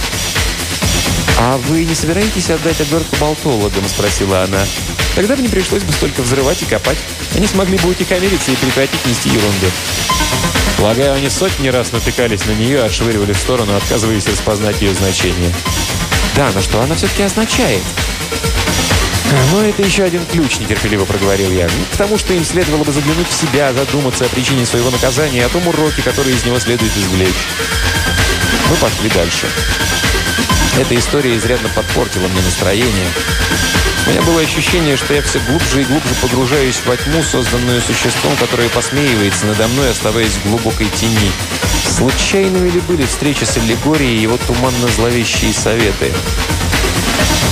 «А 1.41 1.57
вы 1.57 1.86
не 1.86 1.95
собираетесь 1.95 2.49
отдать 2.49 2.81
отвертку 2.81 3.15
болтологам?»– 3.18 3.88
спросила 3.88 4.44
она. 4.44 4.60
«Тогда 5.15 5.38
бы 5.38 5.41
не 5.41 5.48
пришлось 5.48 5.84
бы 5.84 5.94
столько 5.94 6.22
взрывать 6.22 6.61
и 6.61 6.65
копать. 6.65 6.98
Они 7.34 7.48
смогли 7.48 7.77
бы 7.77 7.90
утихомириться 7.90 8.52
и 8.52 8.56
прекратить 8.56 9.06
нести 9.06 9.30
ерунду». 9.30 9.68
Полагаю, 10.77 11.14
они 11.14 11.30
сотни 11.30 11.69
раз 11.69 11.91
натыкались 11.91 12.45
на 12.45 12.52
нее, 12.52 12.84
отшвыривали 12.84 13.34
в 13.34 13.38
сторону, 13.38 13.76
отказываясь 13.76 14.27
распознать 14.27 14.81
ее 14.81 14.94
значение. 14.94 15.53
Да, 16.35 16.51
но 16.53 16.61
что 16.61 16.81
она 16.81 16.95
все-таки 16.95 17.23
означает? 17.23 17.84
«Ну, 19.51 19.61
это 19.61 19.84
еще 19.84 20.03
один 20.03 20.26
ключ»,– 20.26 20.57
нетерпеливо 20.60 21.06
проговорил 21.06 21.51
я. 21.51 21.68
«К 21.68 21.97
тому, 21.97 22.18
что 22.18 22.34
им 22.34 22.43
следовало 22.43 22.84
бы 22.84 22.91
заглянуть 22.91 23.27
в 23.27 23.34
себя, 23.34 23.73
задуматься 23.73 24.26
о 24.26 24.30
причине 24.30 24.65
своего 24.65 24.89
наказания, 24.89 25.45
о 25.45 25.49
том 25.49 25.68
уроке, 25.68 26.01
который 26.01 26.34
из 26.34 26.45
него 26.45 26.60
следует 26.60 26.95
извлечь». 26.97 27.47
Мы 28.69 28.76
пошли 28.77 29.10
дальше. 29.10 29.47
Эта 30.80 30.95
история 30.95 31.35
изрядно 31.35 31.69
подпортила 31.69 32.27
мне 32.27 32.41
настроение. 32.41 33.07
У 34.10 34.11
меня 34.11 34.23
было 34.23 34.41
ощущение, 34.41 34.98
что 34.98 35.14
я 35.14 35.22
все 35.22 35.40
глубже 35.41 35.81
и 35.81 35.86
глубже 35.86 36.15
погружаюсь 36.19 36.81
во 36.84 36.98
тьму, 36.98 37.22
созданную 37.22 37.80
существом, 37.80 38.36
которое 38.38 38.68
посмеивается 38.69 39.45
надо 39.45 39.68
мной, 39.68 39.91
оставаясь 39.91 40.31
в 40.31 40.49
глубокой 40.49 40.88
тени. 40.88 41.31
Случайными 41.88 42.72
ли 42.72 42.80
были 42.80 43.06
встречи 43.06 43.44
с 43.44 43.57
аллегорией 43.57 44.18
и 44.18 44.22
его 44.22 44.38
туманно-зловещие 44.48 45.53
советы? 45.53 46.11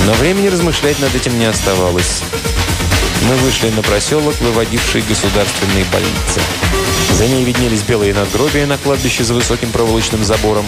Но 0.07 0.13
времени 0.13 0.47
размышлять 0.47 0.97
над 0.97 1.13
этим 1.13 1.38
не 1.38 1.45
оставалось. 1.45 2.23
Мы 3.29 3.35
вышли 3.35 3.69
на 3.69 3.84
проселок, 3.84 4.34
выводивший 4.41 5.01
государственные 5.01 5.85
больницы. 5.93 6.41
За 7.11 7.27
ней 7.27 7.43
виднелись 7.43 7.84
белые 7.84 8.15
надгробия 8.15 8.65
на 8.65 8.79
кладбище 8.79 9.23
за 9.23 9.35
высоким 9.35 9.69
проволочным 9.69 10.23
забором. 10.23 10.65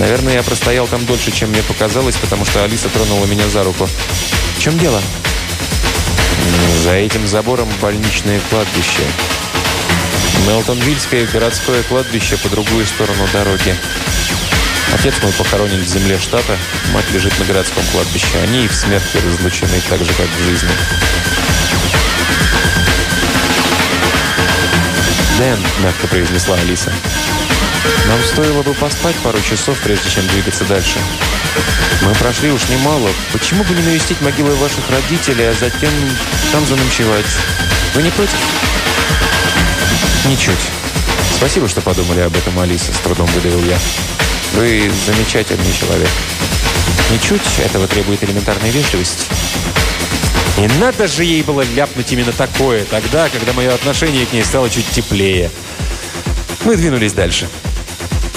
Наверное, 0.00 0.32
я 0.32 0.42
простоял 0.42 0.86
там 0.86 1.04
дольше, 1.04 1.30
чем 1.30 1.50
мне 1.50 1.62
показалось, 1.62 2.16
потому 2.16 2.46
что 2.46 2.64
Алиса 2.64 2.88
тронула 2.88 3.26
меня 3.26 3.46
за 3.50 3.62
руку. 3.62 3.86
«В 4.56 4.58
чем 4.58 4.78
дело?» 4.78 4.98
«За 6.82 6.94
этим 6.94 7.28
забором 7.28 7.68
больничное 7.82 8.40
кладбище. 8.48 9.02
Мелтонвильское 10.46 11.26
городское 11.26 11.82
кладбище 11.82 12.38
по 12.38 12.48
другую 12.48 12.86
сторону 12.86 13.28
дороги. 13.30 13.76
Отец 14.94 15.16
мой 15.22 15.32
похоронен 15.32 15.82
в 15.82 15.86
земле 15.86 16.18
штата, 16.18 16.56
мать 16.94 17.10
лежит 17.12 17.38
на 17.38 17.44
городском 17.44 17.84
кладбище. 17.92 18.38
Они 18.42 18.64
и 18.64 18.68
в 18.68 18.74
смерти 18.74 19.18
разлучены, 19.18 19.82
так 19.90 20.02
же, 20.02 20.12
как 20.14 20.26
в 20.26 20.44
жизни». 20.44 20.70
«Дэн»,— 25.36 25.58
мягко 25.82 26.06
произнесла 26.06 26.56
Алиса,— 26.56 26.90
«нам 28.06 28.18
стоило 28.24 28.62
бы 28.62 28.74
поспать 28.74 29.16
пару 29.16 29.40
часов, 29.42 29.78
прежде 29.82 30.10
чем 30.10 30.26
двигаться 30.28 30.64
дальше. 30.64 30.98
Мы 32.02 32.14
прошли 32.14 32.50
уж 32.50 32.68
немало. 32.68 33.10
Почему 33.32 33.64
бы 33.64 33.74
не 33.74 33.82
навестить 33.82 34.20
могилы 34.20 34.54
ваших 34.56 34.88
родителей, 34.90 35.44
а 35.44 35.54
затем 35.54 35.90
там 36.52 36.64
заночевать? 36.66 37.26
Вы 37.94 38.02
не 38.02 38.10
против?» 38.10 38.38
«Ничуть. 40.26 40.60
Спасибо, 41.36 41.68
что 41.68 41.80
подумали 41.80 42.20
об 42.20 42.36
этом, 42.36 42.58
Алиса»,— 42.58 42.92
с 42.94 42.98
трудом 42.98 43.26
выдавил 43.28 43.64
я. 43.64 43.78
«Вы 44.54 44.90
замечательный 45.06 45.72
человек. 45.72 46.10
Ничуть 47.10 47.42
этого 47.64 47.86
требует 47.86 48.22
элементарной 48.22 48.70
вежливости». 48.70 49.26
И 50.58 50.68
надо 50.78 51.08
же 51.08 51.24
ей 51.24 51.42
было 51.42 51.62
ляпнуть 51.74 52.12
именно 52.12 52.32
такое, 52.32 52.84
тогда, 52.84 53.30
когда 53.30 53.54
мое 53.54 53.72
отношение 53.72 54.26
к 54.26 54.32
ней 54.34 54.44
стало 54.44 54.68
чуть 54.68 54.86
теплее. 54.90 55.50
Мы 56.64 56.76
двинулись 56.76 57.12
дальше. 57.12 57.48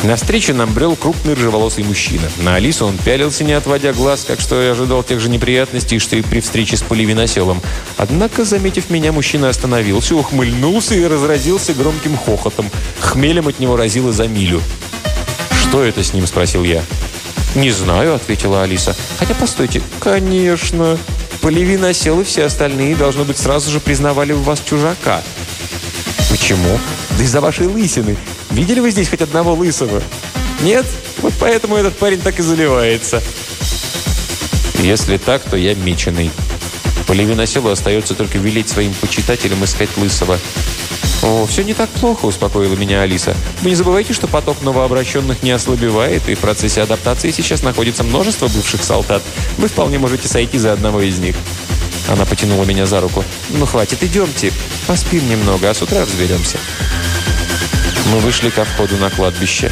Навстречу 0.03 0.53
нам 0.53 0.73
брел 0.73 0.97
крупный 0.97 1.33
рыжеволосый 1.33 1.85
мужчина. 1.85 2.29
На 2.37 2.55
Алису 2.55 2.85
он 2.85 2.97
пялился, 2.97 3.45
не 3.45 3.53
отводя 3.53 3.93
глаз, 3.93 4.25
как 4.27 4.41
что 4.41 4.61
я 4.61 4.71
ожидал 4.71 5.01
тех 5.01 5.21
же 5.21 5.29
неприятностей, 5.29 5.97
что 5.99 6.17
и 6.17 6.21
при 6.21 6.41
встрече 6.41 6.75
с 6.75 6.81
Поливиноселом. 6.81 7.61
Однако, 7.95 8.43
заметив 8.43 8.89
меня, 8.89 9.13
мужчина 9.13 9.47
остановился, 9.47 10.15
ухмыльнулся 10.15 10.93
и 10.95 11.05
разразился 11.05 11.73
громким 11.73 12.17
хохотом. 12.17 12.69
Хмелем 12.99 13.47
от 13.47 13.59
него 13.59 13.77
разило 13.77 14.11
за 14.11 14.27
милю. 14.27 14.61
«Что 15.51 15.83
это 15.83 16.03
с 16.03 16.13
ним?»– 16.13 16.25
спросил 16.27 16.65
я. 16.65 16.83
«Не 17.55 17.71
знаю»,– 17.71 18.13
ответила 18.15 18.63
Алиса. 18.63 18.95
«Хотя, 19.17 19.35
постойте, 19.35 19.81
конечно, 19.99 20.97
Полевин 21.43 21.83
осел, 21.85 22.19
и 22.19 22.23
все 22.23 22.45
остальные, 22.45 22.95
должно 22.95 23.25
быть, 23.25 23.37
сразу 23.37 23.69
же 23.69 23.79
признавали 23.79 24.33
в 24.33 24.43
вас 24.43 24.61
чужака. 24.65 25.21
Почему? 26.29 26.79
Да 27.17 27.23
из-за 27.23 27.41
вашей 27.41 27.67
лысины. 27.67 28.15
Видели 28.51 28.79
вы 28.79 28.91
здесь 28.91 29.09
хоть 29.09 29.21
одного 29.21 29.53
лысого? 29.53 30.01
Нет? 30.61 30.85
Вот 31.21 31.33
поэтому 31.39 31.75
этот 31.75 31.97
парень 31.97 32.19
так 32.19 32.39
и 32.39 32.41
заливается. 32.41 33.21
Если 34.79 35.17
так, 35.17 35.41
то 35.43 35.55
я 35.55 35.75
меченый. 35.75 36.31
Полевиноселу 37.07 37.69
остается 37.69 38.15
только 38.15 38.37
велеть 38.37 38.69
своим 38.69 38.93
почитателям 38.93 39.63
искать 39.63 39.89
лысого. 39.97 40.39
«О, 41.23 41.45
все 41.45 41.63
не 41.63 41.73
так 41.73 41.89
плохо»,– 41.89 42.25
успокоила 42.27 42.75
меня 42.75 43.01
Алиса. 43.01 43.33
«Вы 43.61 43.69
не 43.69 43.75
забывайте, 43.75 44.11
что 44.11 44.27
поток 44.27 44.61
новообращенных 44.61 45.41
не 45.41 45.51
ослабевает, 45.51 46.27
и 46.27 46.35
в 46.35 46.39
процессе 46.39 46.81
адаптации 46.81 47.31
сейчас 47.31 47.63
находится 47.63 48.03
множество 48.03 48.49
бывших 48.49 48.83
солдат. 48.83 49.23
Вы 49.57 49.69
вполне 49.69 49.99
можете 49.99 50.27
сойти 50.27 50.57
за 50.57 50.73
одного 50.73 51.01
из 51.01 51.19
них». 51.19 51.37
Она 52.07 52.25
потянула 52.25 52.65
меня 52.65 52.85
за 52.85 53.01
руку. 53.01 53.23
«Ну, 53.49 53.65
хватит, 53.65 54.03
идемте. 54.03 54.51
Поспим 54.87 55.27
немного, 55.29 55.69
а 55.69 55.73
с 55.73 55.81
утра 55.81 56.01
разберемся». 56.01 56.57
Мы 58.11 58.19
вышли 58.19 58.49
ко 58.49 58.65
входу 58.65 58.97
на 58.97 59.09
кладбище. 59.09 59.71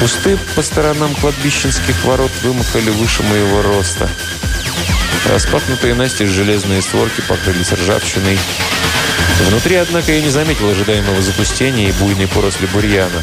Кусты 0.00 0.38
по 0.56 0.62
сторонам 0.62 1.14
кладбищенских 1.14 2.04
ворот 2.04 2.32
вымахали 2.42 2.90
выше 2.90 3.22
моего 3.22 3.62
роста. 3.62 4.08
Распахнутые 5.30 5.94
настежь 5.94 6.30
железные 6.30 6.82
створки 6.82 7.20
покрылись 7.20 7.72
ржавчиной. 7.72 8.38
Внутри, 9.48 9.76
однако, 9.76 10.12
я 10.12 10.20
не 10.20 10.30
заметил 10.30 10.68
ожидаемого 10.68 11.20
запустения 11.22 11.88
и 11.88 11.92
буйной 11.92 12.28
поросли 12.28 12.66
бурьяна. 12.66 13.22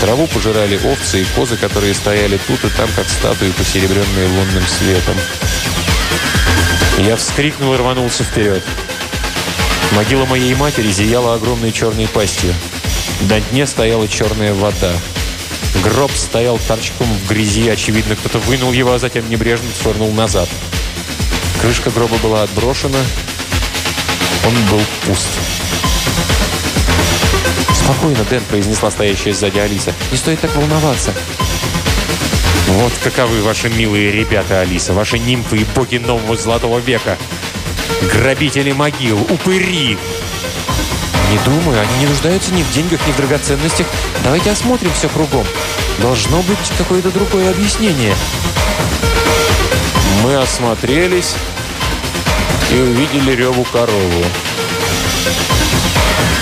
Траву 0.00 0.26
пожирали 0.26 0.78
овцы 0.84 1.22
и 1.22 1.26
козы, 1.34 1.56
которые 1.56 1.94
стояли 1.94 2.38
тут 2.46 2.62
и 2.64 2.68
там, 2.68 2.88
как 2.94 3.08
статуи, 3.08 3.50
посеребренные 3.52 4.28
лунным 4.28 4.66
светом. 4.66 5.16
Я 6.98 7.16
вскрикнул 7.16 7.74
и 7.74 7.76
рванулся 7.76 8.24
вперед. 8.24 8.62
Могила 9.92 10.24
моей 10.26 10.54
матери 10.54 10.90
зияла 10.90 11.34
огромной 11.34 11.72
черной 11.72 12.06
пастью. 12.06 12.54
На 13.28 13.40
дне 13.40 13.66
стояла 13.66 14.08
черная 14.08 14.54
вода. 14.54 14.92
Гроб 15.82 16.12
стоял 16.12 16.58
торчком 16.58 17.06
в 17.06 17.28
грязи. 17.28 17.68
Очевидно, 17.68 18.16
кто-то 18.16 18.38
вынул 18.38 18.72
его, 18.72 18.92
а 18.92 18.98
затем 18.98 19.28
небрежно 19.28 19.66
свернул 19.80 20.12
назад. 20.12 20.48
Крышка 21.60 21.90
гроба 21.90 22.16
была 22.18 22.42
отброшена, 22.42 23.00
он 24.46 24.54
был 24.70 24.82
пуст. 25.06 25.28
«Спокойно, 27.74 28.24
Дэн»,— 28.24 28.42
произнесла 28.48 28.90
стоящая 28.90 29.32
сзади 29.32 29.58
Алиса. 29.58 29.94
«Не 30.10 30.16
стоит 30.16 30.40
так 30.40 30.54
волноваться». 30.54 31.12
«Вот 32.74 32.92
каковы 33.04 33.40
ваши 33.42 33.68
милые 33.68 34.10
ребята, 34.10 34.60
Алиса, 34.60 34.92
ваши 34.94 35.20
нимфы 35.20 35.58
и 35.58 35.64
боги 35.76 35.98
нового 35.98 36.36
золотого 36.36 36.80
века! 36.80 37.16
Грабители 38.12 38.72
могил, 38.72 39.20
упыри!» 39.30 39.96
«Не 41.30 41.38
думаю, 41.44 41.80
они 41.80 41.98
не 42.00 42.06
нуждаются 42.06 42.52
ни 42.52 42.64
в 42.64 42.72
деньгах, 42.72 42.98
ни 43.06 43.12
в 43.12 43.16
драгоценностях. 43.16 43.86
Давайте 44.24 44.50
осмотрим 44.50 44.90
все 44.92 45.08
кругом. 45.08 45.46
Должно 46.00 46.42
быть 46.42 46.72
какое-то 46.76 47.10
другое 47.12 47.48
объяснение». 47.52 48.14
Мы 50.24 50.34
осмотрелись 50.36 51.36
и 52.72 52.80
увидели 52.80 53.36
Реву 53.36 53.62
корову. 53.64 54.24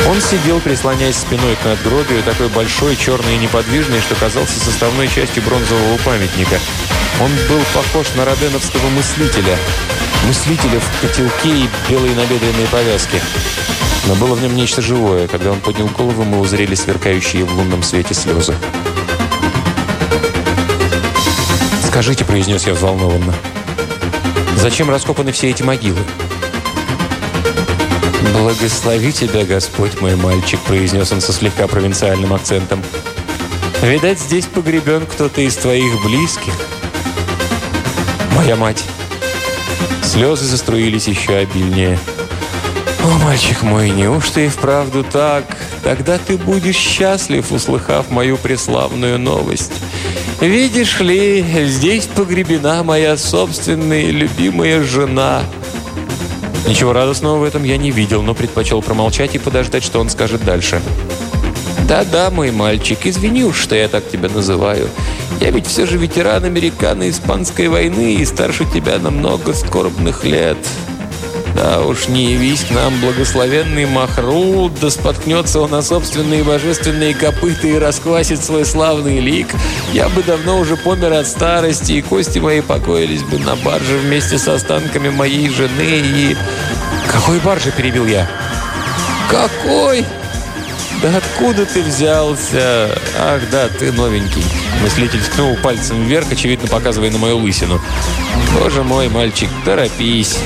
Он 0.08 0.20
сидел, 0.20 0.60
прислоняясь 0.60 1.16
спиной 1.16 1.56
к 1.56 1.64
надгробию, 1.64 2.22
такой 2.24 2.48
большой, 2.48 2.96
черный 2.96 3.36
и 3.36 3.38
неподвижный, 3.38 4.00
что 4.00 4.14
казался 4.16 4.58
составной 4.58 5.06
частью 5.08 5.42
бронзового 5.44 5.96
памятника. 5.98 6.58
Он 7.20 7.30
был 7.48 7.62
похож 7.72 8.08
на 8.16 8.24
роденовского 8.24 8.88
мыслителя. 8.90 9.56
Мыслителя 10.26 10.80
в 10.80 11.00
котелке 11.00 11.48
и 11.50 11.68
белой 11.88 12.14
набедренной 12.14 12.66
повязке. 12.70 13.20
Но 14.08 14.16
было 14.16 14.34
в 14.34 14.42
нем 14.42 14.56
нечто 14.56 14.82
живое. 14.82 15.28
Когда 15.28 15.52
он 15.52 15.60
поднял 15.60 15.86
голову, 15.86 16.24
мы 16.24 16.40
узрели 16.40 16.74
сверкающие 16.74 17.44
в 17.44 17.54
лунном 17.54 17.82
свете 17.84 18.14
слезы. 18.14 18.54
«Скажите»,— 21.86 22.24
произнес 22.26 22.66
я 22.66 22.74
взволнованно,— 22.74 23.34
«зачем 24.56 24.90
раскопаны 24.90 25.30
все 25.30 25.50
эти 25.50 25.62
могилы?» 25.62 26.00
«Благослови 28.30 29.12
тебя, 29.12 29.44
Господь, 29.44 30.00
мой 30.00 30.14
мальчик»,— 30.14 30.60
произнес 30.66 31.10
он 31.10 31.20
со 31.20 31.32
слегка 31.32 31.66
провинциальным 31.66 32.32
акцентом. 32.32 32.82
«Видать, 33.82 34.20
здесь 34.20 34.46
погребен 34.46 35.06
кто-то 35.06 35.40
из 35.40 35.56
твоих 35.56 36.04
близких». 36.04 36.54
«Моя 38.36 38.54
мать». 38.54 38.84
Слезы 40.04 40.44
заструились 40.44 41.08
еще 41.08 41.34
обильнее. 41.34 41.98
«О, 43.02 43.08
мальчик 43.24 43.62
мой, 43.62 43.90
неужто 43.90 44.40
и 44.40 44.48
вправду 44.48 45.02
так? 45.02 45.44
Тогда 45.82 46.18
ты 46.18 46.36
будешь 46.36 46.76
счастлив, 46.76 47.50
услыхав 47.50 48.10
мою 48.10 48.36
преславную 48.36 49.18
новость. 49.18 49.72
Видишь 50.40 51.00
ли, 51.00 51.44
здесь 51.66 52.06
погребена 52.06 52.84
моя 52.84 53.16
собственная 53.16 54.10
любимая 54.10 54.84
жена». 54.84 55.42
Ничего 56.66 56.92
радостного 56.92 57.38
в 57.38 57.44
этом 57.44 57.64
я 57.64 57.76
не 57.76 57.90
видел, 57.90 58.22
но 58.22 58.34
предпочел 58.34 58.82
промолчать 58.82 59.34
и 59.34 59.38
подождать, 59.38 59.82
что 59.82 60.00
он 60.00 60.08
скажет 60.08 60.44
дальше. 60.44 60.80
«Да-да, 61.88 62.30
мой 62.30 62.52
мальчик, 62.52 63.00
извини 63.04 63.44
уж, 63.44 63.58
что 63.58 63.74
я 63.74 63.88
так 63.88 64.08
тебя 64.08 64.28
называю. 64.28 64.88
Я 65.40 65.50
ведь 65.50 65.66
все 65.66 65.86
же 65.86 65.98
ветеран 65.98 66.44
американо-испанской 66.44 67.68
войны 67.68 68.14
и 68.14 68.24
старше 68.24 68.64
тебя 68.64 68.98
на 68.98 69.10
много 69.10 69.52
скорбных 69.52 70.24
лет. 70.24 70.56
Да 71.54 71.82
уж 71.82 72.08
не 72.08 72.32
явись 72.32 72.64
к 72.64 72.70
нам 72.70 72.98
благословенный 73.00 73.86
Махрут, 73.86 74.72
да 74.80 74.90
споткнется 74.90 75.60
он 75.60 75.70
на 75.70 75.82
собственные 75.82 76.44
божественные 76.44 77.14
копыта 77.14 77.66
и 77.66 77.78
расквасит 77.78 78.42
свой 78.42 78.64
славный 78.64 79.20
лик. 79.20 79.48
Я 79.92 80.08
бы 80.08 80.22
давно 80.22 80.58
уже 80.58 80.76
помер 80.76 81.12
от 81.12 81.26
старости, 81.26 81.92
и 81.92 82.02
кости 82.02 82.38
мои 82.38 82.60
покоились 82.60 83.22
бы 83.22 83.38
на 83.38 83.56
барже 83.56 83.98
вместе 83.98 84.38
с 84.38 84.48
останками 84.48 85.10
моей 85.10 85.48
жены 85.50 86.00
и... 86.02 86.36
«Какой 87.10 87.38
барже?»– 87.40 87.70
перебил 87.76 88.06
я. 88.06 88.28
«Какой?» 89.30 90.04
«Да 91.02 91.16
откуда 91.16 91.66
ты 91.66 91.82
взялся? 91.82 92.96
Ах, 93.18 93.40
да, 93.50 93.68
ты 93.68 93.90
новенький». 93.92 94.44
Мыслитель 94.82 95.20
ткнул 95.20 95.56
пальцем 95.56 96.06
вверх, 96.06 96.30
очевидно 96.30 96.68
показывая 96.68 97.10
на 97.10 97.18
мою 97.18 97.38
лысину. 97.38 97.80
«Боже 98.58 98.84
мой, 98.84 99.08
мальчик, 99.08 99.48
торопись. 99.64 100.38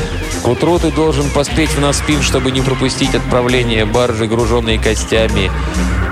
К 0.47 0.51
утру 0.51 0.79
ты 0.79 0.93
должен 0.93 1.29
поспеть 1.31 1.71
в 1.71 1.81
Наспин, 1.81 2.23
чтобы 2.23 2.53
не 2.53 2.61
пропустить 2.61 3.17
отправление 3.17 3.85
баржи, 3.85 4.29
груженной 4.29 4.79
костями. 4.79 5.51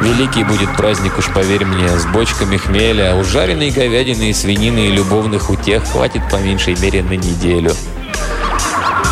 Великий 0.02 0.42
будет 0.42 0.76
праздник, 0.76 1.16
уж 1.16 1.32
поверь 1.32 1.64
мне, 1.64 1.88
с 1.88 2.04
бочками 2.06 2.56
хмеля, 2.56 3.14
ужаренной 3.14 3.70
говядины, 3.70 4.34
свинины 4.34 4.88
и 4.88 4.90
любовных 4.90 5.50
утех 5.50 5.84
хватит 5.84 6.28
по 6.32 6.34
меньшей 6.34 6.74
мере 6.74 7.04
на 7.04 7.12
неделю. 7.12 7.70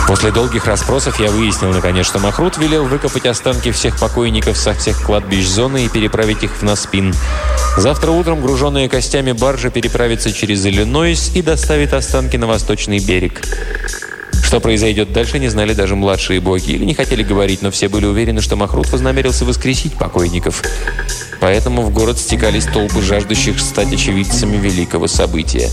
После 0.08 0.32
долгих 0.32 0.66
расспросов 0.66 1.20
я 1.20 1.30
выяснил, 1.30 1.70
наконец, 1.70 2.04
что 2.04 2.18
Махрут 2.18 2.58
велел 2.58 2.86
выкопать 2.86 3.26
останки 3.26 3.70
всех 3.70 4.00
покойников 4.00 4.56
со 4.56 4.74
всех 4.74 5.00
кладбищ 5.00 5.46
зоны 5.46 5.84
и 5.84 5.88
переправить 5.88 6.42
их 6.42 6.50
в 6.56 6.62
Наспин. 6.62 7.14
Завтра 7.76 8.10
утром 8.10 8.42
груженная 8.42 8.88
костями 8.88 9.30
баржа 9.30 9.70
переправится 9.70 10.32
через 10.32 10.66
Иллинойс 10.66 11.30
и 11.36 11.42
доставит 11.42 11.94
останки 11.94 12.36
на 12.36 12.48
восточный 12.48 12.98
берег. 12.98 13.40
Что 14.52 14.60
произойдет 14.60 15.14
дальше, 15.14 15.38
не 15.38 15.48
знали 15.48 15.72
даже 15.72 15.96
младшие 15.96 16.38
боги. 16.38 16.72
Или 16.72 16.84
не 16.84 16.92
хотели 16.92 17.22
говорить, 17.22 17.62
но 17.62 17.70
все 17.70 17.88
были 17.88 18.04
уверены, 18.04 18.42
что 18.42 18.54
Махрут 18.54 18.86
вознамерился 18.92 19.46
воскресить 19.46 19.94
покойников. 19.94 20.62
Поэтому 21.40 21.80
в 21.80 21.90
город 21.90 22.18
стекались 22.18 22.66
толпы 22.66 23.00
жаждущих 23.00 23.58
стать 23.58 23.90
очевидцами 23.94 24.58
великого 24.58 25.06
события. 25.06 25.70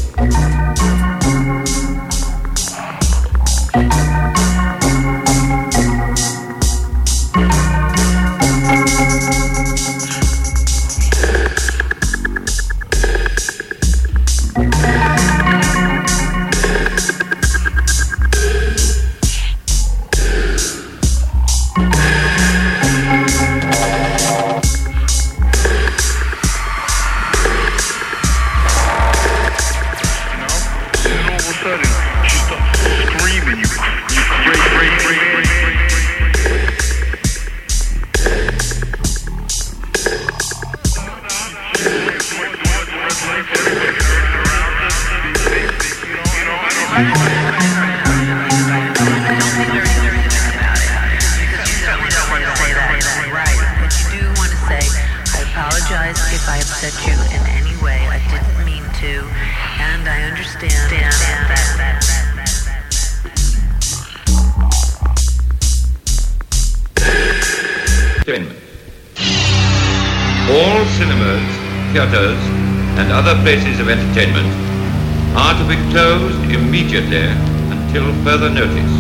Further 78.40 78.56
notice. 78.56 78.96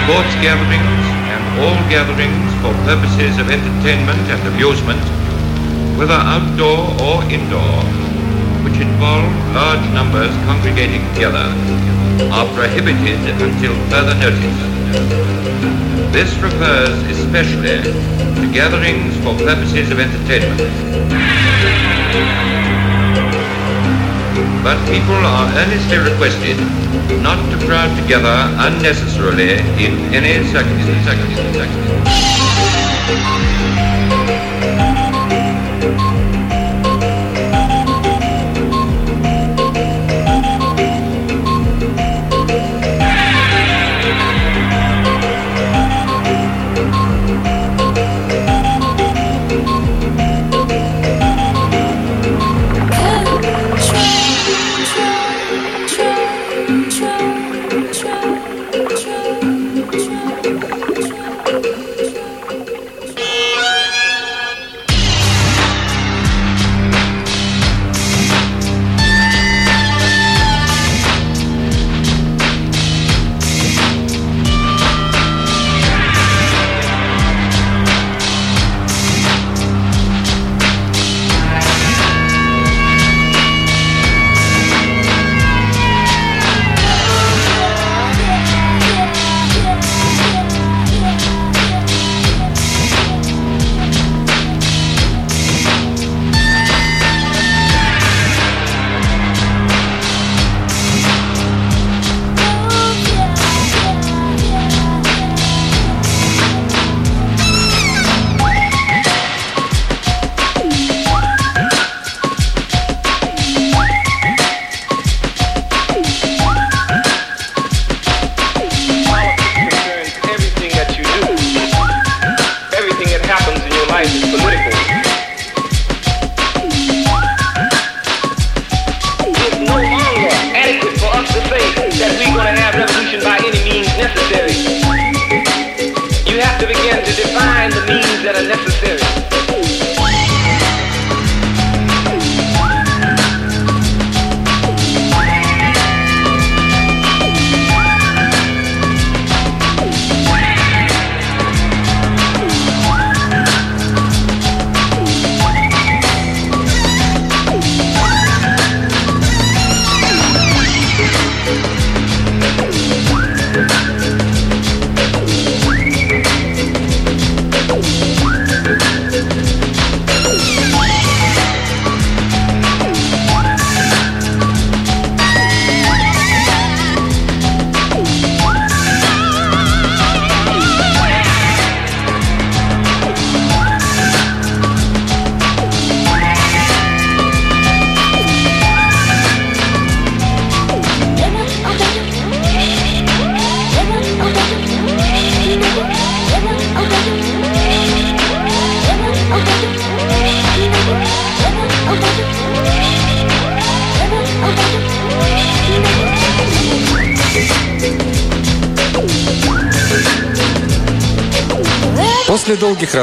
Sports 0.00 0.32
gatherings 0.40 1.04
and 1.28 1.42
all 1.60 1.76
gatherings 1.92 2.48
for 2.64 2.72
purposes 2.88 3.36
of 3.36 3.50
entertainment 3.50 4.24
and 4.32 4.40
amusement, 4.48 5.04
whether 5.98 6.16
outdoor 6.16 6.88
or 7.04 7.20
indoor, 7.28 7.84
which 8.64 8.80
involve 8.80 9.28
large 9.52 9.84
numbers 9.92 10.32
congregating 10.48 11.04
together, 11.12 11.52
are 12.32 12.48
prohibited 12.56 13.20
until 13.36 13.76
further 13.92 14.16
notice. 14.24 14.58
This 16.10 16.32
refers 16.40 16.96
especially 17.12 17.84
to 17.84 18.48
gatherings 18.50 19.12
for 19.20 19.36
purposes 19.36 19.90
of 19.90 20.00
entertainment. 20.00 22.47
But 24.68 24.76
people 24.86 25.14
are 25.14 25.48
earnestly 25.56 25.96
requested 25.96 26.58
not 27.22 27.40
to 27.50 27.66
crowd 27.66 27.88
together 28.02 28.36
unnecessarily 28.58 29.52
in 29.80 30.12
any 30.12 30.44
circumstance. 30.44 31.08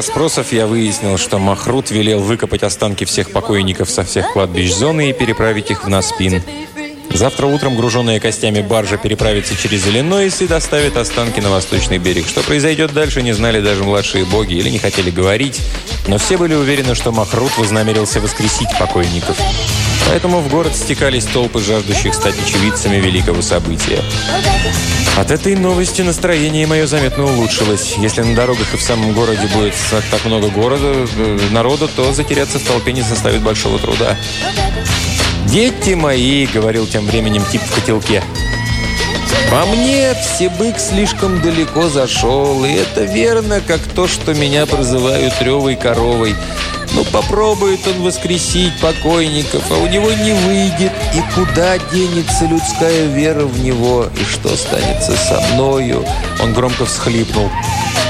Расспросов 0.06 0.54
я 0.54 0.68
выяснил, 0.68 1.18
что 1.18 1.40
Махрут 1.40 1.90
велел 1.90 2.20
выкопать 2.20 2.62
останки 2.62 3.06
всех 3.06 3.32
покойников 3.32 3.90
со 3.90 4.04
всех 4.04 4.34
кладбищ 4.34 4.72
зоны 4.72 5.10
и 5.10 5.14
переправить 5.14 5.72
их 5.72 5.84
в 5.84 5.90
Наспин. 5.90 6.44
Завтра 7.16 7.48
утром 7.48 7.78
груженная 7.78 8.20
костями 8.20 8.60
баржа 8.60 8.98
переправится 8.98 9.56
через 9.56 9.88
Иллинойс 9.88 10.42
и 10.42 10.48
доставит 10.48 10.98
останки 10.98 11.40
на 11.40 11.50
восточный 11.50 11.98
берег. 11.98 12.28
Что 12.28 12.42
произойдет 12.42 12.92
дальше, 12.94 13.22
не 13.22 13.32
знали 13.32 13.62
даже 13.62 13.86
младшие 13.86 14.26
боги 14.26 14.56
или 14.56 14.70
не 14.70 14.80
хотели 14.80 15.12
говорить, 15.12 15.62
но 16.08 16.18
все 16.18 16.38
были 16.38 16.56
уверены, 16.56 16.94
что 16.94 17.14
Махрут 17.14 17.58
вознамерился 17.58 18.20
воскресить 18.20 18.68
покойников. 18.78 19.38
Поэтому 20.10 20.42
в 20.42 20.50
город 20.50 20.76
стекались 20.76 21.24
толпы 21.24 21.62
жаждущих 21.62 22.14
стать 22.14 22.36
очевидцами 22.38 22.98
великого 22.98 23.42
события. 23.42 24.02
От 25.18 25.32
этой 25.32 25.56
новости 25.56 26.02
настроение 26.02 26.68
мое 26.68 26.86
заметно 26.86 27.24
улучшилось. 27.24 27.96
Если 27.98 28.24
на 28.24 28.36
дорогах 28.36 28.74
и 28.74 28.78
в 28.78 28.82
самом 28.82 29.14
городе 29.14 29.48
будет 29.54 29.74
так 30.12 30.26
много 30.26 30.50
города, 30.50 31.08
э, 31.16 31.40
народа, 31.52 31.88
то 31.88 32.12
затеряться 32.12 32.60
в 32.60 32.64
толпе 32.64 32.92
не 32.92 33.04
составит 33.04 33.42
большого 33.42 33.80
труда. 33.80 34.18
«Дети 35.46 35.94
мои!»— 35.94 36.46
говорил 36.54 36.88
тем 36.88 37.06
временем 37.06 37.44
тип 37.52 37.62
в 37.62 37.74
котелке. 37.74 38.24
«По 39.52 39.66
мне, 39.66 40.14
всебык 40.16 40.80
слишком 40.80 41.42
далеко 41.42 41.88
зашел, 41.88 42.66
и 42.66 42.72
это 42.72 43.04
верно, 43.04 43.62
как 43.66 43.80
то, 43.82 44.08
что 44.08 44.34
меня 44.34 44.66
прозывают 44.66 45.34
ревой 45.42 45.76
коровой. 45.76 46.36
Ну, 46.94 47.04
попробует 47.06 47.86
он 47.88 48.02
воскресить 48.04 48.80
покойников, 48.80 49.64
а 49.70 49.76
у 49.76 49.88
него 49.88 50.12
не 50.12 50.34
выйдет. 50.34 50.92
И 51.14 51.22
куда 51.36 51.78
денется 51.78 52.46
людская 52.46 53.06
вера 53.08 53.46
в 53.46 53.60
него? 53.64 54.08
И 54.20 54.24
что 54.24 54.56
станется 54.56 55.16
со 55.16 55.40
мною?» 55.54 56.06
Он 56.42 56.54
громко 56.54 56.86
всхлипнул. 56.86 57.50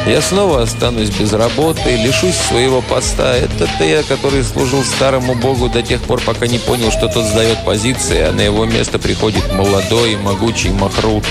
Я 0.08 0.22
снова 0.22 0.62
останусь 0.62 1.10
без 1.10 1.34
работы, 1.34 1.96
лишусь 1.96 2.36
своего 2.36 2.82
поста. 2.82 3.36
Это 3.36 3.68
я, 3.84 4.04
который 4.04 4.44
служил 4.44 4.84
старому 4.84 5.34
богу 5.34 5.68
до 5.68 5.82
тех 5.82 6.00
пор, 6.02 6.22
пока 6.22 6.46
не 6.46 6.60
понял, 6.60 6.92
что 6.92 7.08
тот 7.08 7.26
сдает 7.26 7.66
позиции, 7.66 8.20
а 8.20 8.32
на 8.32 8.42
его 8.42 8.66
место 8.66 9.00
приходит 9.00 9.52
молодой 9.52 10.14
и 10.14 10.18
могучий 10.18 10.70
Махрут. 10.70 11.24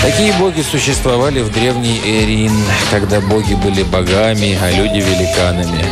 Такие 0.00 0.32
боги 0.34 0.62
существовали 0.62 1.40
в 1.40 1.52
древней 1.52 2.00
Эрин, 2.04 2.52
когда 2.92 3.20
боги 3.20 3.54
были 3.54 3.82
богами, 3.82 4.56
а 4.62 4.70
люди 4.70 4.98
великанами. 4.98 5.84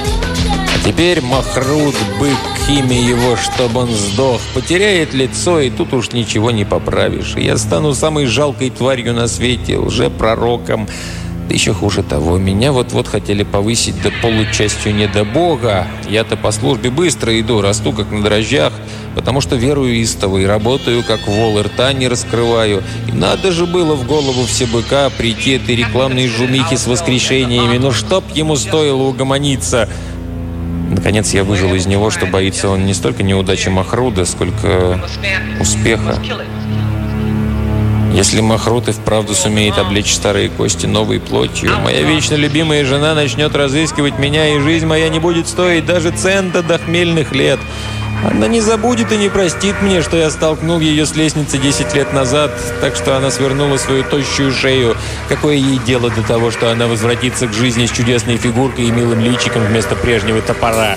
А 0.73 0.87
теперь 0.87 1.21
Махрут, 1.21 1.97
бык, 2.21 2.39
имя 2.69 3.01
его, 3.01 3.37
чтобы 3.37 3.81
он 3.81 3.91
сдох, 3.91 4.41
потеряет 4.55 5.13
лицо, 5.13 5.59
и 5.59 5.71
тут 5.71 5.93
уж 5.93 6.13
ничего 6.13 6.53
не 6.53 6.65
поправишь. 6.65 7.35
Я 7.37 7.57
стану 7.59 7.95
самой 7.95 8.27
жалкой 8.27 8.71
тварью 8.71 9.13
на 9.13 9.27
свете, 9.27 9.77
лжепророком, 9.77 10.87
пророком 10.87 10.89
да 11.51 11.55
еще 11.55 11.75
хуже 11.75 12.05
того, 12.05 12.39
меня 12.39 12.71
вот-вот 12.71 13.09
хотели 13.09 13.43
повысить 13.43 14.01
до 14.03 14.13
получастью 14.23 14.95
не 14.95 15.09
до 15.09 15.25
Бога. 15.25 15.89
Я-то 16.09 16.37
по 16.37 16.53
службе 16.53 16.91
быстро 16.91 17.39
иду, 17.41 17.61
расту 17.61 17.93
как 17.93 18.13
на 18.13 18.23
дрожжах, 18.23 18.73
потому 19.17 19.41
что 19.41 19.57
верую 19.57 20.01
истово 20.01 20.39
и 20.39 20.45
работаю 20.45 21.03
как 21.03 21.27
вол, 21.27 21.59
и 21.59 21.63
рта 21.63 21.93
не 21.93 22.07
раскрываю. 22.07 22.85
И 23.09 23.13
надо 23.13 23.51
же 23.51 23.67
было 23.67 23.97
в 23.97 24.07
голову 24.07 24.45
все 24.45 24.67
быка 24.67 25.11
прийти 25.11 25.57
этой 25.57 25.75
рекламной 25.75 26.29
жумихи 26.29 26.77
с 26.77 26.87
воскрешениями. 26.87 27.79
Но 27.79 27.91
чтоб 27.91 28.25
ему 28.33 28.55
стоило 28.55 29.03
угомониться... 29.03 29.89
Наконец 30.89 31.35
я 31.35 31.43
выжил 31.43 31.75
из 31.75 31.87
него, 31.87 32.11
что 32.11 32.27
боится 32.27 32.69
он 32.69 32.87
не 32.87 32.95
столько 32.95 33.25
неудачи 33.25 33.69
Махруда, 33.69 34.25
сколько 34.25 35.01
успеха. 35.61 36.17
Если 38.13 38.41
Махрут 38.41 38.89
и 38.89 38.93
вправду 38.93 39.35
сумеет 39.35 39.79
облечь 39.79 40.15
старые 40.15 40.49
кости 40.49 40.87
новой 40.87 41.21
плотью, 41.21 41.71
моя 41.81 42.03
вечно 42.03 42.35
любимая 42.35 42.85
жена 42.85 43.15
начнет 43.15 43.55
разыскивать 43.55 44.19
меня, 44.19 44.57
и 44.57 44.59
жизнь 44.59 44.87
моя 44.87 45.09
не 45.09 45.21
будет 45.21 45.47
стоить 45.47 45.87
даже 45.87 46.11
цента 46.11 46.63
до 46.63 46.79
хмельных 46.79 47.33
лет. 47.33 47.61
Она 48.29 48.49
не 48.49 48.61
забудет 48.61 49.13
и 49.13 49.17
не 49.17 49.29
простит 49.29 49.81
мне, 49.81 50.03
что 50.03 50.17
я 50.17 50.29
столкнул 50.31 50.81
ее 50.81 51.07
с 51.07 51.15
лестницы 51.15 51.57
10 51.57 51.95
лет 51.95 52.13
назад, 52.13 52.51
так 52.81 52.95
что 52.97 53.17
она 53.17 53.31
свернула 53.31 53.79
свою 53.79 54.03
тощую 54.03 54.53
шею. 54.53 54.97
Какое 55.29 55.55
ей 55.55 55.79
дело 55.79 56.11
до 56.11 56.23
того, 56.23 56.51
что 56.51 56.71
она 56.71 56.87
возвратится 56.87 57.47
к 57.47 57.55
жизни 57.55 57.87
с 57.87 57.91
чудесной 57.91 58.37
фигуркой 58.37 58.87
и 58.87 58.91
милым 58.91 59.21
личиком 59.21 59.65
вместо 59.65 59.97
прежнего 59.97 60.43
топора? 60.43 60.97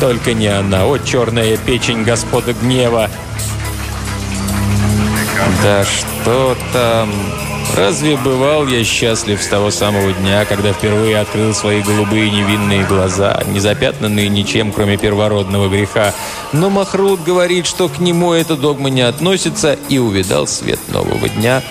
Только 0.00 0.34
не 0.34 0.48
она. 0.48 0.86
О, 0.86 0.98
черная 0.98 1.56
печень 1.56 2.02
господа 2.02 2.52
гнева! 2.52 3.08
Да 5.62 5.84
что 5.84 6.56
там? 6.72 7.12
Разве 7.76 8.16
бывал 8.16 8.66
я 8.66 8.82
счастлив 8.82 9.40
с 9.42 9.46
того 9.46 9.70
самого 9.70 10.12
дня, 10.12 10.44
когда 10.44 10.72
впервые 10.72 11.18
открыл 11.18 11.54
свои 11.54 11.82
голубые 11.82 12.30
невинные 12.30 12.84
глаза, 12.84 13.42
не 13.46 13.60
запятнанные 13.60 14.28
ничем, 14.28 14.72
кроме 14.72 14.96
первородного 14.96 15.68
греха? 15.68 16.14
Но 16.52 16.70
Махрут 16.70 17.22
говорит, 17.22 17.66
что 17.66 17.88
к 17.88 17.98
нему 17.98 18.32
эта 18.32 18.56
догма 18.56 18.90
не 18.90 19.02
относится, 19.02 19.78
и 19.88 19.98
увидал 19.98 20.46
свет 20.46 20.80
нового 20.88 21.28
дня. 21.28 21.62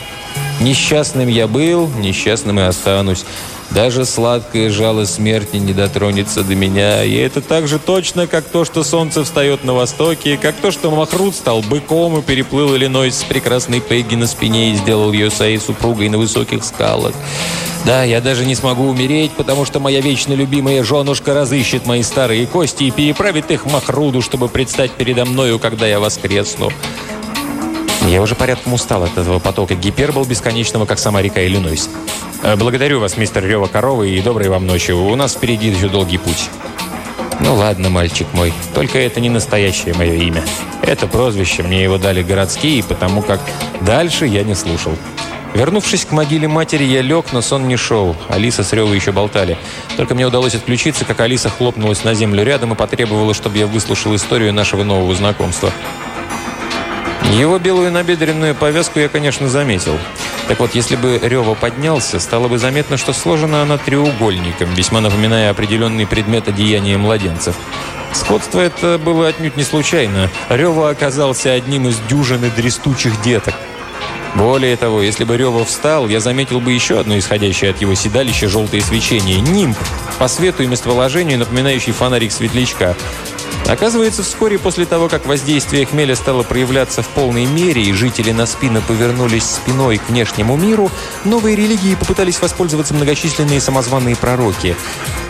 Несчастным 0.61 1.27
я 1.27 1.48
был, 1.48 1.89
несчастным 1.99 2.60
и 2.60 2.64
останусь. 2.64 3.26
Даже 3.72 4.06
сладкое 4.06 4.69
жало 4.69 5.06
смерти 5.06 5.57
не 5.57 5.73
дотронется 5.73 6.44
до 6.44 6.56
меня. 6.56 7.03
И 7.03 7.15
это 7.15 7.41
так 7.41 7.68
же 7.68 7.80
точно, 7.80 8.26
как 8.26 8.45
то, 8.45 8.65
что 8.65 8.84
солнце 8.84 9.23
встает 9.23 9.64
на 9.64 9.73
востоке, 9.73 10.38
как 10.38 10.56
то, 10.56 10.72
что 10.72 10.89
Махрут 10.89 11.35
стал 11.35 11.61
быком 11.61 12.18
и 12.18 12.22
переплыл 12.22 12.76
Иллинойс 12.76 13.19
с 13.19 13.23
прекрасной 13.23 13.81
Пегги 13.81 14.15
на 14.15 14.26
спине 14.26 14.72
и 14.72 14.76
сделал 14.76 15.11
ее 15.11 15.30
своей 15.30 15.60
супругой 15.60 16.10
на 16.10 16.18
высоких 16.18 16.64
скалах. 16.64 17.14
Да, 17.85 18.03
я 18.03 18.19
даже 18.19 18.45
не 18.45 18.56
смогу 18.56 18.88
умереть, 18.88 19.31
потому 19.31 19.65
что 19.65 19.80
моя 19.80 20.02
вечно 20.02 20.34
любимая 20.34 20.84
женушка 20.84 21.34
разыщет 21.34 21.85
мои 21.85 22.03
старые 22.03 22.48
кости 22.48 22.84
и 22.84 22.91
переправит 22.91 23.52
их 23.52 23.65
Махруду, 23.65 24.22
чтобы 24.22 24.49
предстать 24.49 24.91
передо 24.91 25.26
мною, 25.26 25.60
когда 25.60 25.88
я 25.88 25.99
воскресну. 25.99 26.72
Я 28.08 28.22
уже 28.22 28.36
порядком 28.36 28.74
устал 28.74 29.04
от 29.04 29.18
этого 29.18 29.40
потока 29.40 29.76
гипербол 29.76 30.24
бесконечного, 30.24 30.86
как 30.86 30.98
сама 30.98 31.22
река 31.22 31.46
Иллинойс. 31.46 31.90
Э, 32.42 32.56
благодарю 32.56 33.02
вас, 33.02 33.18
мистер 33.18 33.46
Рева 33.46 33.68
Коровы, 33.68 34.10
и 34.10 34.22
доброй 34.22 34.48
вам 34.48 34.66
ночи. 34.66 34.92
У 34.92 35.14
нас 35.18 35.34
впереди 35.34 35.68
еще 35.68 35.90
долгий 35.90 36.18
путь. 36.18 36.50
Ну 37.42 37.56
ладно, 37.56 37.90
мальчик 37.90 38.26
мой, 38.32 38.54
только 38.74 38.98
это 38.98 39.20
не 39.20 39.30
настоящее 39.30 39.94
мое 39.94 40.14
имя. 40.14 40.42
Это 40.82 41.06
прозвище, 41.06 41.64
мне 41.64 41.84
его 41.84 41.98
дали 41.98 42.24
городские, 42.24 42.82
потому 42.82 43.22
как 43.22 43.42
дальше 43.82 44.26
я 44.26 44.44
не 44.44 44.56
слушал. 44.56 44.94
Вернувшись 45.54 46.06
к 46.06 46.12
могиле 46.12 46.48
матери, 46.48 46.86
я 46.86 47.02
лег, 47.02 47.26
но 47.34 47.42
сон 47.42 47.68
не 47.68 47.76
шел. 47.76 48.16
Алиса 48.30 48.64
с 48.64 48.72
Ревой 48.72 48.96
еще 48.96 49.12
болтали. 49.12 49.58
Только 49.98 50.16
мне 50.16 50.26
удалось 50.26 50.56
отключиться, 50.56 51.04
как 51.04 51.20
Алиса 51.20 51.50
хлопнулась 51.50 52.06
на 52.06 52.14
землю 52.14 52.44
рядом 52.44 52.72
и 52.72 52.76
потребовала, 52.76 53.34
чтобы 53.34 53.58
я 53.58 53.68
выслушал 53.68 54.16
историю 54.16 54.54
нашего 54.54 54.84
нового 54.84 55.14
знакомства. 55.14 55.72
Его 57.34 57.60
белую 57.60 57.91
набедренную 57.91 58.56
повязку 58.56 58.99
я, 58.99 59.10
конечно, 59.10 59.48
заметил. 59.49 59.98
Так 60.48 60.60
вот, 60.60 60.74
если 60.76 60.95
бы 60.95 61.20
Рева 61.22 61.56
поднялся, 61.56 62.20
стало 62.20 62.48
бы 62.48 62.58
заметно, 62.58 62.98
что 62.98 63.12
сложена 63.12 63.62
она 63.62 63.78
треугольником, 63.78 64.74
весьма 64.74 65.02
напоминая 65.02 65.52
определенный 65.52 66.08
предмет 66.08 66.48
одеяния 66.48 66.98
младенцев. 66.98 67.56
Сходство 68.14 68.62
это 68.62 68.98
было 68.98 69.28
отнюдь 69.28 69.58
не 69.58 69.64
случайно. 69.64 70.32
Рева 70.49 70.90
оказался 70.90 71.52
одним 71.52 71.90
из 71.90 71.99
дюжины 72.10 72.49
дрестучих 72.49 73.22
деток. 73.22 73.54
Более 74.36 74.78
того, 74.78 75.02
если 75.02 75.24
бы 75.24 75.36
Рева 75.36 75.66
встал, 75.66 76.08
я 76.08 76.20
заметил 76.20 76.60
бы 76.60 76.72
еще 76.72 76.99
одно 76.99 77.18
исходящее 77.18 77.72
от 77.72 77.82
его 77.82 77.94
седалища 77.94 78.48
желтое 78.48 78.82
свечение– 78.82 79.40
нимб, 79.41 79.78
по 80.20 80.28
свету 80.28 80.64
и 80.64 80.68
местоположению 80.68 81.40
напоминающий 81.40 81.91
фонарик 81.91 82.32
светлячка. 82.32 82.95
Оказывается, 83.68 84.23
вскоре 84.23 84.57
после 84.57 84.85
того, 84.85 85.10
как 85.10 85.26
воздействие 85.26 85.85
хмеля 85.85 86.15
стало 86.15 86.44
проявляться 86.44 87.02
в 87.02 87.07
полной 87.10 87.45
мере, 87.45 87.81
и 87.81 87.91
жители 87.91 88.31
на 88.31 88.45
спину 88.45 88.81
повернулись 88.81 89.44
спиной 89.44 89.98
к 89.98 90.10
внешнему 90.10 90.56
миру, 90.56 90.89
новые 91.26 91.57
религии 91.57 91.95
попытались 91.95 92.41
воспользоваться 92.41 92.94
многочисленные 92.94 93.60
самозваные 93.60 94.15
пророки. 94.15 94.76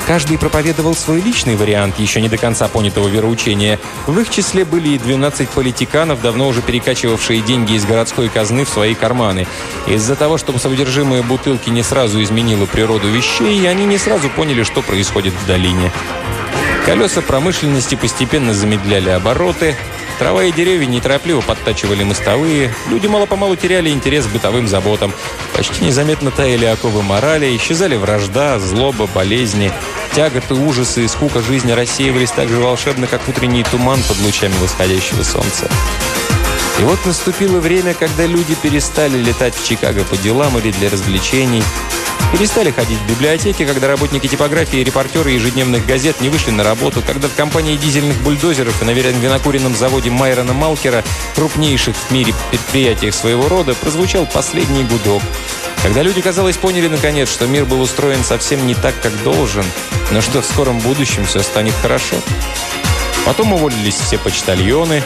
Каждый 0.06 0.38
проповедовал 0.38 0.96
свой 0.96 1.20
личный 1.20 1.56
вариант 1.56 2.00
еще 2.00 2.22
не 2.22 2.30
до 2.30 2.38
конца 2.38 2.68
понятого 2.68 3.08
вероучения. 3.08 3.80
В 4.06 4.18
их 4.20 4.30
числе 4.30 4.64
были 4.64 4.90
и 4.90 5.00
12 5.00 5.50
политиканов, 5.50 6.22
давно 6.22 6.48
уже 6.48 6.62
перекачивавшие 6.62 7.42
деньги 7.42 7.74
из 7.74 7.86
городской 7.86 8.30
казны 8.30 8.66
в 8.66 8.70
свои 8.70 8.94
карманы. 8.94 9.48
Из-за 9.88 10.16
того, 10.16 10.38
что 10.38 10.58
содержимое 10.58 11.24
бутылки 11.24 11.70
не 11.70 11.84
сразу 11.84 12.24
изменило 12.24 12.68
природу 12.68 13.10
вещей, 13.10 13.68
они 13.70 13.86
не 13.86 13.98
сразу 13.98 14.30
поняли, 14.30 14.64
что 14.64 14.82
происходит 14.82 15.34
в 15.34 15.46
долине. 15.46 15.92
Колеса 16.88 17.22
промышленности 17.22 17.96
постепенно 17.96 18.54
замедляли 18.54 19.10
обороты, 19.10 19.76
трава 20.20 20.46
и 20.46 20.54
деревья 20.54 20.86
неторопливо 20.86 21.42
подтачивали 21.42 22.06
мостовые, 22.06 22.74
люди 22.90 23.08
мало-помалу 23.08 23.58
теряли 23.58 23.90
интерес 23.90 24.26
к 24.26 24.30
бытовым 24.30 24.70
заботам, 24.70 25.14
почти 25.54 25.84
незаметно 25.84 26.32
таяли 26.32 26.64
оковы 26.64 27.04
морали, 27.04 27.54
исчезали 27.58 27.98
вражда, 27.98 28.58
злоба, 28.60 29.06
болезни, 29.14 29.70
тяготы, 30.16 30.54
ужасы 30.54 31.04
и 31.04 31.10
скука 31.10 31.42
жизни 31.42 31.74
рассеивались 31.74 32.32
так 32.32 32.48
же 32.48 32.56
волшебно, 32.62 33.06
как 33.06 33.28
утренний 33.28 33.66
туман 33.66 34.02
под 34.08 34.22
лучами 34.22 34.54
восходящего 34.62 35.24
солнца. 35.24 35.70
И 36.80 36.84
вот 36.84 37.06
наступило 37.06 37.60
время, 37.60 37.96
когда 37.96 38.26
люди 38.26 38.56
перестали 38.56 39.18
летать 39.18 39.56
в 39.56 39.68
Чикаго 39.68 40.06
по 40.06 40.16
делам 40.16 40.58
или 40.58 40.72
для 40.72 40.90
развлечений, 40.90 41.64
Перестали 42.32 42.72
ходить 42.72 43.00
в 43.00 43.10
библиотеки, 43.10 43.66
когда 43.66 43.88
работники 43.88 44.28
типографии 44.28 44.80
и 44.80 44.84
репортеры 44.84 45.32
ежедневных 45.32 45.86
газет 45.86 46.20
не 46.20 46.28
вышли 46.28 46.52
на 46.52 46.64
работу, 46.64 47.02
когда 47.02 47.30
в 47.30 47.36
компании 47.36 47.78
дизельных 47.78 48.18
бульдозеров 48.22 48.82
и 48.82 48.86
на 48.86 48.92
винокуренном 48.92 49.76
заводе 49.76 50.10
Майрона 50.10 50.54
Малкера, 50.54 51.04
крупнейших 51.36 51.96
в 51.96 52.12
мире 52.12 52.34
предприятиях 52.52 53.16
своего 53.16 53.48
рода, 53.48 53.74
прозвучал 53.76 54.26
последний 54.26 54.84
гудок. 54.84 55.24
Когда 55.82 56.02
люди, 56.02 56.22
казалось, 56.22 56.58
поняли 56.58 56.90
наконец, 56.90 57.32
что 57.32 57.48
мир 57.48 57.66
был 57.66 57.80
устроен 57.80 58.24
совсем 58.24 58.68
не 58.68 58.76
так, 58.76 58.94
как 59.02 59.14
должен, 59.24 59.64
но 60.12 60.20
что 60.20 60.42
в 60.42 60.46
скором 60.46 60.80
будущем 60.80 61.26
все 61.26 61.42
станет 61.42 61.74
хорошо. 61.82 62.18
Потом 63.26 63.54
уволились 63.54 63.96
все 63.96 64.18
почтальоны, 64.18 65.02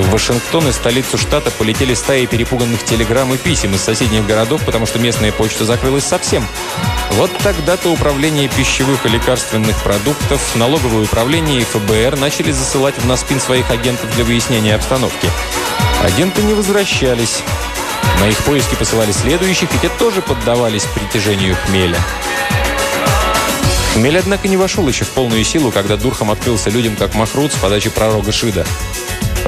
в 0.00 0.10
Вашингтон 0.10 0.68
и 0.68 0.72
столицу 0.72 1.18
штата 1.18 1.50
полетели 1.50 1.94
стаи 1.94 2.26
перепуганных 2.26 2.84
телеграмм 2.84 3.32
и 3.34 3.36
писем 3.36 3.74
из 3.74 3.80
соседних 3.80 4.26
городов, 4.26 4.62
потому 4.64 4.86
что 4.86 4.98
местная 4.98 5.32
почта 5.32 5.64
закрылась 5.64 6.04
совсем. 6.04 6.46
Вот 7.12 7.30
тогда-то 7.38 7.88
Управление 7.90 8.48
пищевых 8.48 9.06
и 9.06 9.08
лекарственных 9.08 9.76
продуктов, 9.82 10.54
налоговое 10.54 11.02
управление 11.02 11.60
и 11.60 11.64
ФБР 11.64 12.16
начали 12.18 12.52
засылать 12.52 12.94
в 12.96 13.06
Наспин 13.06 13.40
своих 13.40 13.70
агентов 13.70 14.14
для 14.14 14.24
выяснения 14.24 14.74
обстановки. 14.74 15.28
Агенты 16.02 16.42
не 16.42 16.54
возвращались. 16.54 17.42
На 18.20 18.28
их 18.28 18.38
поиски 18.44 18.74
посылали 18.74 19.12
следующих, 19.12 19.74
и 19.74 19.78
те 19.78 19.88
тоже 19.88 20.22
поддавались 20.22 20.84
притяжению 20.94 21.56
хмеля. 21.66 21.98
Хмель, 23.94 24.18
однако, 24.18 24.46
не 24.48 24.56
вошел 24.56 24.86
еще 24.86 25.04
в 25.04 25.10
полную 25.10 25.42
силу, 25.44 25.72
когда 25.72 25.96
Дурхам 25.96 26.30
открылся 26.30 26.70
людям 26.70 26.94
как 26.94 27.14
Махрут 27.14 27.52
с 27.52 27.56
подачи 27.56 27.90
пророка 27.90 28.30
Шида. 28.30 28.64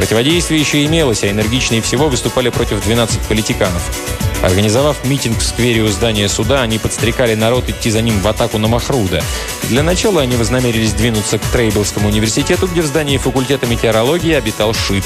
Противодействие 0.00 0.58
еще 0.58 0.82
имелось, 0.86 1.24
а 1.24 1.30
энергичнее 1.30 1.82
всего 1.82 2.08
выступали 2.08 2.48
против 2.48 2.82
12 2.82 3.20
политиканов. 3.28 3.82
Организовав 4.42 5.04
митинг 5.04 5.36
в 5.36 5.42
сквере 5.42 5.82
у 5.82 5.88
здания 5.88 6.26
суда, 6.30 6.62
они 6.62 6.78
подстрекали 6.78 7.34
народ 7.34 7.68
идти 7.68 7.90
за 7.90 8.00
ним 8.00 8.18
в 8.18 8.26
атаку 8.26 8.56
на 8.56 8.66
Махруда. 8.66 9.22
Для 9.64 9.82
начала 9.82 10.22
они 10.22 10.36
вознамерились 10.36 10.94
двинуться 10.94 11.38
к 11.38 11.42
Трейблскому 11.42 12.08
университету, 12.08 12.66
где 12.66 12.80
в 12.80 12.86
здании 12.86 13.18
факультета 13.18 13.66
метеорологии 13.66 14.32
обитал 14.32 14.72
Шит. 14.72 15.04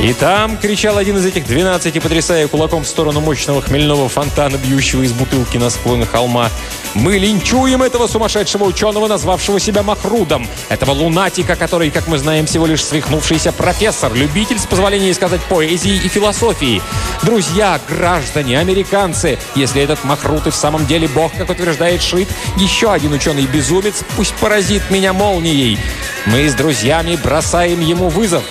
И 0.00 0.12
там, 0.12 0.58
кричал 0.58 0.98
один 0.98 1.16
из 1.16 1.24
этих 1.24 1.46
двенадцати, 1.46 1.98
потрясая 1.98 2.48
кулаком 2.48 2.82
в 2.82 2.86
сторону 2.86 3.20
мощного 3.20 3.62
хмельного 3.62 4.08
фонтана, 4.08 4.56
бьющего 4.56 5.02
из 5.02 5.12
бутылки 5.12 5.56
на 5.56 5.70
склоне 5.70 6.04
холма, 6.04 6.50
«Мы 6.94 7.16
линчуем 7.16 7.82
этого 7.82 8.06
сумасшедшего 8.06 8.64
ученого, 8.64 9.06
назвавшего 9.06 9.58
себя 9.58 9.82
Махрудом, 9.82 10.46
этого 10.68 10.90
лунатика, 10.90 11.56
который, 11.56 11.90
как 11.90 12.06
мы 12.06 12.18
знаем, 12.18 12.44
всего 12.46 12.66
лишь 12.66 12.84
свихнувшийся 12.84 13.52
профессор, 13.52 14.12
любитель, 14.12 14.58
с 14.58 14.66
позволения 14.66 15.14
сказать, 15.14 15.40
поэзии 15.42 15.94
и 15.94 16.08
философии. 16.08 16.82
Друзья, 17.22 17.80
граждане, 17.88 18.58
американцы, 18.58 19.38
если 19.54 19.80
этот 19.80 20.04
Махрут 20.04 20.46
и 20.46 20.50
в 20.50 20.56
самом 20.56 20.86
деле 20.86 21.08
бог, 21.08 21.32
как 21.32 21.50
утверждает 21.50 22.02
Шит, 22.02 22.28
еще 22.56 22.92
один 22.92 23.12
ученый-безумец, 23.12 24.04
пусть 24.16 24.34
поразит 24.34 24.82
меня 24.90 25.12
молнией. 25.12 25.78
Мы 26.26 26.48
с 26.48 26.54
друзьями 26.54 27.16
бросаем 27.16 27.80
ему 27.80 28.08
вызов». 28.08 28.42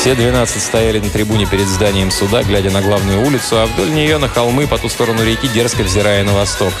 Все 0.00 0.14
12 0.14 0.62
стояли 0.62 1.00
на 1.00 1.10
трибуне 1.10 1.44
перед 1.44 1.66
зданием 1.66 2.12
суда, 2.12 2.44
глядя 2.44 2.70
на 2.70 2.80
главную 2.80 3.20
улицу, 3.20 3.58
а 3.58 3.66
вдоль 3.66 3.90
нее 3.90 4.18
на 4.18 4.28
холмы 4.28 4.68
по 4.68 4.78
ту 4.78 4.88
сторону 4.88 5.24
реки, 5.24 5.48
дерзко 5.48 5.82
взирая 5.82 6.22
на 6.22 6.34
восток. 6.34 6.72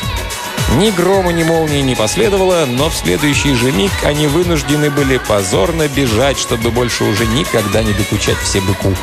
Ни 0.76 0.90
грома, 0.90 1.32
ни 1.32 1.42
молнии 1.42 1.80
не 1.80 1.96
последовало, 1.96 2.64
но 2.66 2.90
в 2.90 2.94
следующий 2.94 3.54
же 3.54 3.72
миг 3.72 3.90
они 4.04 4.28
вынуждены 4.28 4.88
были 4.90 5.18
позорно 5.18 5.88
бежать, 5.88 6.38
чтобы 6.38 6.70
больше 6.70 7.02
уже 7.04 7.26
никогда 7.26 7.82
не 7.82 7.92
докучать 7.92 8.38
все 8.38 8.60
быку. 8.60 8.94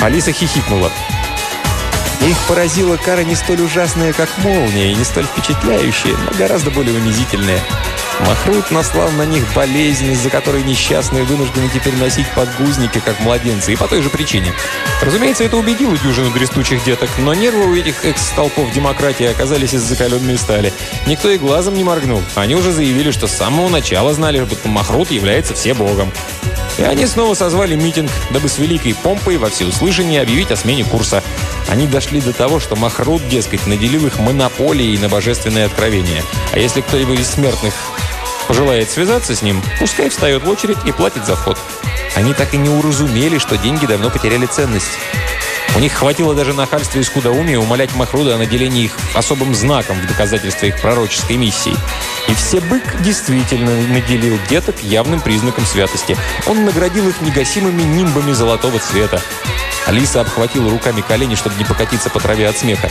Алиса 0.00 0.30
хихикнула. 0.30 0.92
Их 2.22 2.36
поразила 2.48 2.96
кара 2.96 3.22
не 3.22 3.34
столь 3.34 3.62
ужасная, 3.62 4.12
как 4.12 4.28
молния, 4.38 4.92
и 4.92 4.94
не 4.94 5.04
столь 5.04 5.26
впечатляющая, 5.26 6.16
но 6.16 6.38
гораздо 6.38 6.70
более 6.70 6.94
унизительная. 6.94 7.60
Махрут 8.20 8.70
наслал 8.70 9.10
на 9.10 9.26
них 9.26 9.44
болезнь, 9.54 10.10
из-за 10.12 10.30
которой 10.30 10.62
несчастные 10.62 11.24
вынуждены 11.24 11.68
теперь 11.68 11.94
носить 11.96 12.26
подгузники, 12.34 13.00
как 13.04 13.20
младенцы, 13.20 13.74
и 13.74 13.76
по 13.76 13.86
той 13.88 14.00
же 14.00 14.08
причине. 14.08 14.52
Разумеется, 15.02 15.44
это 15.44 15.58
убедило 15.58 15.96
дюжину 15.98 16.30
дрестучих 16.30 16.82
деток, 16.84 17.10
но 17.18 17.34
нервы 17.34 17.66
у 17.66 17.76
этих 17.76 18.04
экс-столпов 18.04 18.72
демократии 18.72 19.26
оказались 19.26 19.74
из 19.74 19.82
закаленной 19.82 20.38
стали. 20.38 20.72
Никто 21.06 21.30
и 21.30 21.38
глазом 21.38 21.74
не 21.74 21.84
моргнул. 21.84 22.22
Они 22.34 22.54
уже 22.54 22.72
заявили, 22.72 23.10
что 23.10 23.26
с 23.26 23.32
самого 23.32 23.68
начала 23.68 24.14
знали, 24.14 24.44
что 24.46 24.68
Махрут 24.68 25.10
является 25.10 25.54
все 25.54 25.74
богом. 25.74 26.10
И 26.78 26.82
они 26.82 27.06
снова 27.06 27.34
созвали 27.34 27.74
митинг, 27.74 28.10
дабы 28.30 28.48
с 28.48 28.58
великой 28.58 28.94
помпой 28.94 29.38
во 29.38 29.48
всеуслышание 29.48 30.20
объявить 30.20 30.50
о 30.50 30.56
смене 30.56 30.84
курса. 30.84 31.22
Они 31.68 31.86
дошли 31.86 32.20
до 32.20 32.32
того, 32.32 32.60
что 32.60 32.76
Махрут, 32.76 33.26
дескать, 33.28 33.66
наделил 33.66 34.06
их 34.06 34.18
монополией 34.18 34.98
на 34.98 35.08
божественное 35.08 35.66
откровение. 35.66 36.22
А 36.52 36.58
если 36.58 36.82
кто-либо 36.82 37.14
из 37.14 37.28
смертных 37.28 37.74
пожелает 38.46 38.90
связаться 38.90 39.34
с 39.34 39.42
ним, 39.42 39.62
пускай 39.78 40.08
встает 40.08 40.44
в 40.44 40.48
очередь 40.48 40.78
и 40.84 40.92
платит 40.92 41.26
за 41.26 41.34
вход. 41.34 41.58
Они 42.14 42.34
так 42.34 42.54
и 42.54 42.58
не 42.58 42.68
уразумели, 42.68 43.38
что 43.38 43.56
деньги 43.56 43.86
давно 43.86 44.10
потеряли 44.10 44.46
ценность. 44.46 44.98
У 45.76 45.78
них 45.78 45.92
хватило 45.92 46.34
даже 46.34 46.54
нахальства 46.54 47.00
и 47.00 47.02
скудоумия 47.02 47.58
умолять 47.58 47.94
Махруда 47.94 48.36
о 48.36 48.38
наделении 48.38 48.84
их 48.84 48.96
особым 49.14 49.54
знаком 49.54 50.00
в 50.00 50.06
доказательство 50.06 50.64
их 50.64 50.80
пророческой 50.80 51.36
миссии. 51.36 51.76
И 52.28 52.34
все 52.34 52.60
бык 52.60 52.82
действительно 53.02 53.70
наделил 53.88 54.38
деток 54.48 54.82
явным 54.82 55.20
признаком 55.20 55.66
святости. 55.66 56.16
Он 56.46 56.64
наградил 56.64 57.06
их 57.10 57.20
негасимыми 57.20 57.82
нимбами 57.82 58.32
золотого 58.32 58.78
цвета. 58.78 59.20
Алиса 59.86 60.22
обхватила 60.22 60.70
руками 60.70 61.02
колени, 61.02 61.34
чтобы 61.34 61.56
не 61.56 61.64
покатиться 61.64 62.08
по 62.10 62.20
траве 62.20 62.48
от 62.48 62.56
смеха. 62.56 62.90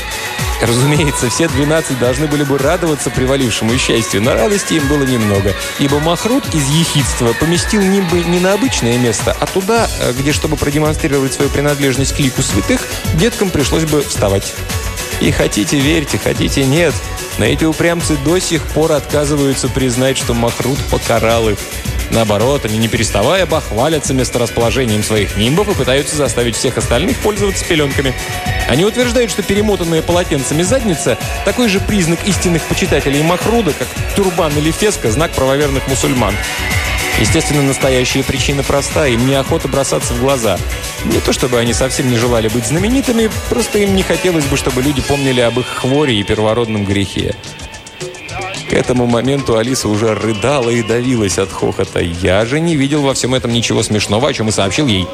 Разумеется, 0.61 1.29
все 1.29 1.49
12 1.49 1.99
должны 1.99 2.27
были 2.27 2.43
бы 2.43 2.57
радоваться 2.57 3.09
привалившему 3.09 3.77
счастью, 3.77 4.21
но 4.21 4.33
радости 4.33 4.75
им 4.75 4.87
было 4.87 5.03
немного, 5.03 5.53
ибо 5.79 5.99
Махрут 5.99 6.45
из 6.55 6.69
ехидства 6.69 7.33
поместил 7.33 7.81
нимбы 7.81 8.19
не 8.19 8.39
на 8.39 8.53
обычное 8.53 8.97
место, 8.97 9.35
а 9.37 9.45
туда, 9.45 9.89
где, 10.17 10.31
чтобы 10.31 10.55
продемонстрировать 10.55 11.33
свою 11.33 11.49
принадлежность 11.49 12.15
к 12.15 12.19
лику 12.19 12.41
святых, 12.41 12.74
деткам 13.15 13.49
пришлось 13.49 13.85
бы 13.85 14.01
вставать. 14.01 14.53
И 15.21 15.31
хотите 15.31 15.79
верьте, 15.79 16.17
хотите 16.17 16.65
нет, 16.65 16.93
но 17.37 17.45
эти 17.45 17.65
упрямцы 17.65 18.17
до 18.17 18.39
сих 18.39 18.63
пор 18.63 18.91
отказываются 18.91 19.69
признать, 19.69 20.17
что 20.17 20.33
Махрут 20.33 20.77
покарал 20.91 21.49
их. 21.49 21.57
Наоборот, 22.11 22.65
они 22.65 22.77
не 22.77 22.87
переставая 22.87 23.45
бахвалятся 23.45 24.13
месторасположением 24.13 25.03
своих 25.03 25.35
нимбов 25.37 25.69
и 25.69 25.73
пытаются 25.73 26.15
заставить 26.15 26.55
всех 26.55 26.77
остальных 26.77 27.17
пользоваться 27.17 27.65
пеленками. 27.65 28.13
Они 28.69 28.85
утверждают, 28.85 29.31
что 29.31 29.41
перемотанная 29.43 30.01
полотенцами 30.01 30.61
задница– 30.61 31.17
такой 31.45 31.67
же 31.67 31.79
признак 31.79 32.19
истинных 32.25 32.63
почитателей 32.63 33.21
Махруда, 33.23 33.73
как 33.73 33.87
тюрбан 34.15 34.55
или 34.57 34.71
феска– 34.71 35.11
знак 35.11 35.31
правоверных 35.31 35.87
мусульман. 35.87 36.35
Естественно, 37.19 37.61
настоящая 37.61 38.23
причина 38.23 38.61
проста. 38.61 39.07
Им 39.07 39.25
неохота 39.25 39.67
бросаться 39.67 40.13
в 40.13 40.19
глаза. 40.19 40.57
Не 41.05 41.19
то, 41.19 41.33
чтобы 41.33 41.59
они 41.59 41.73
совсем 41.73 42.09
не 42.09 42.17
желали 42.17 42.47
быть 42.47 42.65
знаменитыми, 42.65 43.29
просто 43.49 43.79
им 43.79 43.95
не 43.95 44.03
хотелось 44.03 44.45
бы, 44.45 44.57
чтобы 44.57 44.81
люди 44.81 45.01
помнили 45.01 45.41
об 45.41 45.59
их 45.59 45.67
хворе 45.67 46.19
и 46.19 46.23
первородном 46.23 46.85
грехе. 46.85 47.35
К 48.69 48.73
этому 48.73 49.05
моменту 49.05 49.57
Алиса 49.57 49.87
уже 49.87 50.15
рыдала 50.15 50.69
и 50.69 50.81
давилась 50.81 51.37
от 51.37 51.51
хохота. 51.51 51.99
Я 51.99 52.45
же 52.45 52.59
не 52.59 52.75
видел 52.75 53.03
во 53.03 53.13
всем 53.13 53.35
этом 53.35 53.53
ничего 53.53 53.83
смешного, 53.83 54.29
о 54.29 54.33
чем 54.33 54.49
и 54.49 54.51
сообщил 54.51 54.87
ей. 54.87 55.07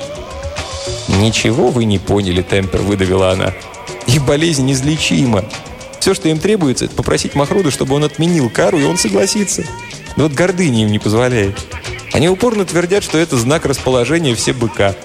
«Ничего 1.08 1.70
вы 1.70 1.84
не 1.84 2.00
поняли, 2.00 2.42
Темпер»,— 2.42 2.82
выдавила 2.82 3.32
она. 3.32 3.54
«Их 4.08 4.26
болезнь 4.26 4.72
излечима. 4.72 5.44
Все, 6.00 6.14
что 6.14 6.30
им 6.30 6.40
требуется, 6.40 6.86
это 6.86 6.96
попросить 6.96 7.36
Махруда, 7.36 7.70
чтобы 7.70 7.96
он 7.96 8.04
отменил 8.06 8.50
кару, 8.50 8.80
и 8.80 8.86
он 8.86 8.98
согласится. 8.98 9.64
Но 10.16 10.24
вот 10.24 10.34
гордыня 10.34 10.84
им 10.84 10.92
не 10.92 11.00
позволяет. 11.00 11.56
Они 12.14 12.30
упорно 12.30 12.66
твердят, 12.66 13.04
что 13.04 13.18
это 13.18 13.38
знак 13.38 13.66
расположения 13.66 14.34
все 14.34 14.54
быка. 14.54 14.96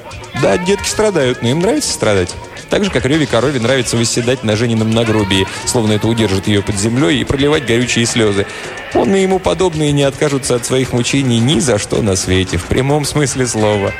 Да, 0.42 0.58
детки 0.58 0.88
страдают, 0.88 1.42
но 1.42 1.48
им 1.48 1.60
нравится 1.60 1.92
страдать. 1.92 2.34
Так 2.68 2.84
же, 2.84 2.90
как 2.90 3.06
Реве 3.06 3.26
корове 3.26 3.60
нравится 3.60 3.96
восседать 3.96 4.42
на 4.44 4.56
Женином 4.56 4.90
нагробии, 4.90 5.46
словно 5.66 5.92
это 5.92 6.08
удержит 6.08 6.46
ее 6.48 6.62
под 6.62 6.76
землей 6.76 7.20
и 7.20 7.24
проливать 7.24 7.64
горючие 7.64 8.06
слезы. 8.06 8.46
Он 8.94 9.14
и 9.14 9.22
ему 9.22 9.38
подобные 9.38 9.92
не 9.92 10.02
откажутся 10.02 10.56
от 10.56 10.66
своих 10.66 10.92
мучений 10.92 11.38
ни 11.38 11.60
за 11.60 11.78
что 11.78 12.02
на 12.02 12.16
свете, 12.16 12.58
в 12.58 12.64
прямом 12.64 13.04
смысле 13.04 13.46
слова. 13.46 13.92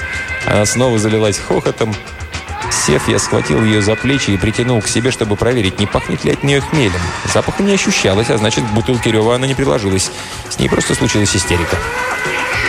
Она 0.46 0.66
снова 0.66 0.98
залилась 0.98 1.38
хохотом. 1.38 1.94
Сев, 2.70 3.08
я 3.08 3.18
схватил 3.18 3.62
ее 3.62 3.80
за 3.80 3.94
плечи 3.94 4.30
и 4.30 4.36
притянул 4.36 4.80
к 4.82 4.88
себе, 4.88 5.10
чтобы 5.10 5.36
проверить, 5.36 5.78
не 5.78 5.86
пахнет 5.86 6.24
ли 6.24 6.32
от 6.32 6.42
нее 6.42 6.60
хмелем. 6.60 7.00
Запаха 7.32 7.62
не 7.62 7.72
ощущалось, 7.72 8.30
а 8.30 8.38
значит, 8.38 8.64
к 8.64 8.74
бутылке 8.74 9.12
Рева 9.12 9.36
она 9.36 9.46
не 9.46 9.54
приложилась. 9.54 10.10
С 10.48 10.58
ней 10.58 10.68
просто 10.68 10.94
случилась 10.94 11.34
истерика. 11.34 11.78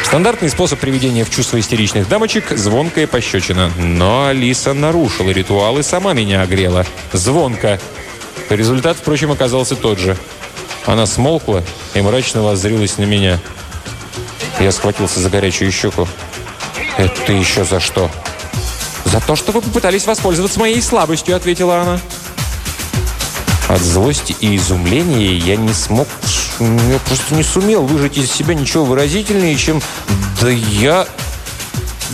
Стандартный 0.03 0.49
способ 0.49 0.79
приведения 0.79 1.25
в 1.25 1.29
чувство 1.29 1.59
истеричных 1.59 2.07
дамочек– 2.07 2.49
звонкая 2.57 3.07
пощечина. 3.07 3.71
Но 3.77 4.27
Алиса 4.27 4.73
нарушила 4.73 5.29
ритуал 5.31 5.77
и 5.79 5.83
сама 5.83 6.13
меня 6.13 6.41
огрела. 6.41 6.85
Звонко. 7.13 7.79
Результат, 8.49 8.97
впрочем, 8.97 9.31
оказался 9.31 9.75
тот 9.75 9.99
же. 9.99 10.17
Она 10.85 11.05
смолкла 11.05 11.63
и 11.93 12.01
мрачно 12.01 12.41
воззрилась 12.41 12.97
на 12.97 13.03
меня. 13.03 13.39
Я 14.59 14.71
схватился 14.71 15.19
за 15.19 15.29
горячую 15.29 15.71
щеку. 15.71 16.07
«Это 16.97 17.33
еще 17.33 17.63
за 17.63 17.79
что?» 17.79 18.09
«За 19.05 19.21
то, 19.21 19.35
что 19.35 19.51
вы 19.51 19.61
попытались 19.61 20.05
воспользоваться 20.05 20.59
моей 20.59 20.81
слабостью»,— 20.81 21.35
ответила 21.37 21.81
она. 21.81 21.99
От 23.67 23.81
злости 23.81 24.35
и 24.39 24.55
изумления 24.55 25.35
я 25.35 25.57
не 25.57 25.73
смог, 25.73 26.07
я 26.59 26.99
просто 27.05 27.35
не 27.35 27.43
сумел 27.43 27.83
выжать 27.83 28.17
из 28.17 28.31
себя 28.31 28.53
ничего 28.53 28.85
выразительнее, 28.85 29.55
чем 29.55 29.81
«Да 30.41 30.49
я...» 30.49 31.07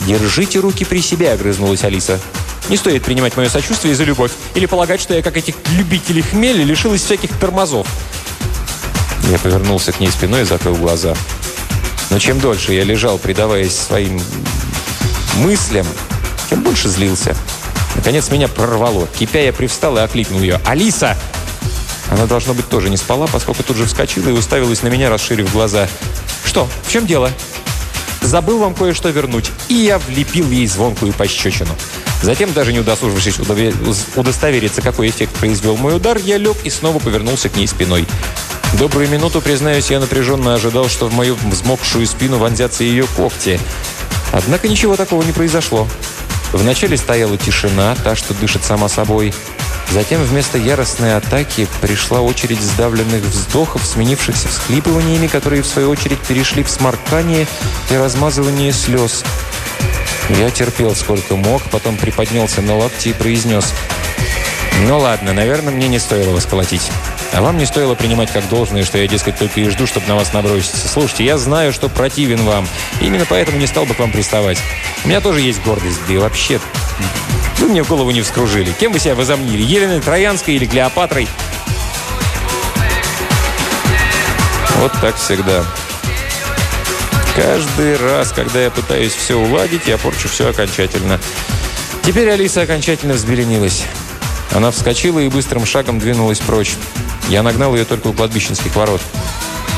«Держите 0.07 0.59
руки 0.59 0.85
при 0.85 1.01
себе»,— 1.01 1.31
огрызнулась 1.33 1.83
Алиса. 1.83 2.19
«Не 2.69 2.77
стоит 2.77 3.03
принимать 3.03 3.37
мое 3.37 3.49
сочувствие 3.49 3.95
за 3.95 4.03
любовь 4.03 4.31
или 4.55 4.65
полагать, 4.65 5.01
что 5.01 5.13
я, 5.13 5.21
как 5.21 5.37
этих 5.37 5.55
любителей 5.71 6.21
хмеля, 6.21 6.63
лишилась 6.63 7.03
всяких 7.03 7.31
тормозов». 7.37 7.87
Я 9.29 9.37
повернулся 9.39 9.91
к 9.91 9.99
ней 9.99 10.11
спиной 10.11 10.41
и 10.41 10.45
закрыл 10.45 10.75
глаза. 10.75 11.15
Но 12.09 12.19
чем 12.19 12.39
дольше 12.39 12.73
я 12.73 12.83
лежал, 12.83 13.17
предаваясь 13.17 13.75
своим 13.75 14.21
мыслям, 15.37 15.85
тем 16.49 16.61
больше 16.61 16.89
злился. 16.89 17.35
Наконец 17.95 18.29
меня 18.29 18.47
прорвало. 18.47 19.07
Кипя, 19.17 19.41
я 19.41 19.53
привстал 19.53 19.97
и 19.97 20.01
окликнул 20.01 20.41
ее. 20.41 20.59
«Алиса!» 20.65 21.17
Она, 22.13 22.27
должно 22.27 22.53
быть, 22.53 22.69
тоже 22.69 22.91
не 22.91 22.97
спала, 22.97 23.25
поскольку 23.25 23.63
тут 23.63 23.75
же 23.75 23.85
вскочила 23.85 24.29
и 24.29 24.33
уставилась 24.33 24.83
на 24.83 24.87
меня, 24.87 25.09
расширив 25.09 25.51
глаза. 25.51 25.89
«Что? 26.45 26.69
В 26.83 26.91
чем 26.91 27.07
дело?» 27.07 27.31
«Забыл 28.21 28.59
вам 28.59 28.75
кое-что 28.75 29.09
вернуть». 29.09 29.49
И 29.67 29.73
я 29.73 29.97
влепил 29.97 30.47
ей 30.51 30.67
звонкую 30.67 31.11
пощечину. 31.13 31.75
Затем, 32.21 32.53
даже 32.53 32.71
не 32.71 32.79
удосужившись 32.79 33.39
удостовериться, 34.15 34.83
какой 34.83 35.09
эффект 35.09 35.33
произвел 35.33 35.75
мой 35.75 35.95
удар, 35.95 36.17
я 36.17 36.37
лег 36.37 36.55
и 36.63 36.69
снова 36.69 36.99
повернулся 36.99 37.49
к 37.49 37.55
ней 37.55 37.67
спиной. 37.67 38.05
Добрую 38.77 39.09
минуту, 39.09 39.41
признаюсь, 39.41 39.89
я 39.89 39.99
напряженно 39.99 40.53
ожидал, 40.53 40.89
что 40.89 41.07
в 41.07 41.13
мою 41.13 41.35
взмокшую 41.35 42.05
спину 42.05 42.37
вонзятся 42.37 42.83
ее 42.83 43.07
когти. 43.17 43.59
Однако 44.31 44.67
ничего 44.67 44.95
такого 44.95 45.23
не 45.23 45.31
произошло. 45.31 45.87
Вначале 46.51 46.95
стояла 46.95 47.37
тишина, 47.37 47.95
та, 48.03 48.15
что 48.15 48.35
дышит 48.35 48.63
сама 48.63 48.87
собой. 48.87 49.33
Затем 49.91 50.23
вместо 50.23 50.57
яростной 50.57 51.15
атаки 51.15 51.67
пришла 51.81 52.21
очередь 52.21 52.61
сдавленных 52.61 53.23
вздохов, 53.23 53.85
сменившихся 53.85 54.47
всхлипываниями, 54.47 55.27
которые 55.27 55.61
в 55.61 55.67
свою 55.67 55.89
очередь 55.89 56.19
перешли 56.19 56.63
в 56.63 56.69
сморкание 56.69 57.45
и 57.91 57.95
размазывание 57.95 58.71
слез. 58.71 59.23
Я 60.29 60.49
терпел 60.49 60.95
сколько 60.95 61.35
мог, 61.35 61.61
потом 61.63 61.97
приподнялся 61.97 62.61
на 62.61 62.75
локти 62.75 63.09
и 63.09 63.13
произнес 63.13 63.73
«Ну 64.87 64.97
ладно, 64.97 65.33
наверное, 65.33 65.73
мне 65.73 65.87
не 65.87 65.99
стоило 65.99 66.31
вас 66.31 66.45
колотить». 66.45 66.89
А 67.33 67.41
вам 67.41 67.57
не 67.57 67.65
стоило 67.65 67.95
принимать 67.95 68.31
как 68.31 68.47
должное, 68.47 68.83
что 68.83 68.99
я, 68.99 69.07
дескать, 69.07 69.39
только 69.39 69.59
и 69.59 69.67
жду, 69.69 69.87
чтобы 69.87 70.07
на 70.07 70.15
вас 70.15 70.33
наброситься. 70.33 70.87
Слушайте, 70.87 71.25
я 71.25 71.39
знаю, 71.39 71.73
что 71.73 71.89
противен 71.89 72.43
вам. 72.45 72.67
Именно 73.01 73.25
поэтому 73.27 73.57
не 73.57 73.65
стал 73.65 73.85
бы 73.85 73.95
к 73.95 73.99
вам 73.99 74.11
приставать. 74.11 74.59
У 75.03 75.07
меня 75.07 75.19
тоже 75.19 75.41
есть 75.41 75.63
гордость. 75.63 75.99
Да 76.07 76.13
и 76.13 76.17
вообще, 76.17 76.59
вы 77.59 77.67
мне 77.67 77.83
голову 77.83 78.11
не 78.11 78.21
вскружили. 78.21 78.71
Кем 78.79 78.91
вы 78.91 78.99
себя 78.99 79.15
возомнили? 79.15 79.61
Еленой 79.61 80.01
Троянской 80.01 80.55
или 80.55 80.65
Клеопатрой? 80.65 81.27
Вот 84.77 84.91
так 85.01 85.15
всегда. 85.15 85.63
Каждый 87.35 87.97
раз, 87.97 88.31
когда 88.31 88.61
я 88.61 88.69
пытаюсь 88.69 89.13
все 89.13 89.35
уладить, 89.35 89.87
я 89.87 89.97
порчу 89.97 90.27
все 90.27 90.49
окончательно. 90.49 91.19
Теперь 92.03 92.29
Алиса 92.29 92.61
окончательно 92.61 93.13
взбеленилась. 93.13 93.85
Она 94.51 94.69
вскочила 94.71 95.19
и 95.19 95.29
быстрым 95.29 95.65
шагом 95.65 95.99
двинулась 95.99 96.39
прочь. 96.39 96.75
Я 97.29 97.41
нагнал 97.41 97.75
ее 97.75 97.85
только 97.85 98.07
у 98.07 98.13
кладбищенских 98.13 98.75
ворот. 98.75 99.01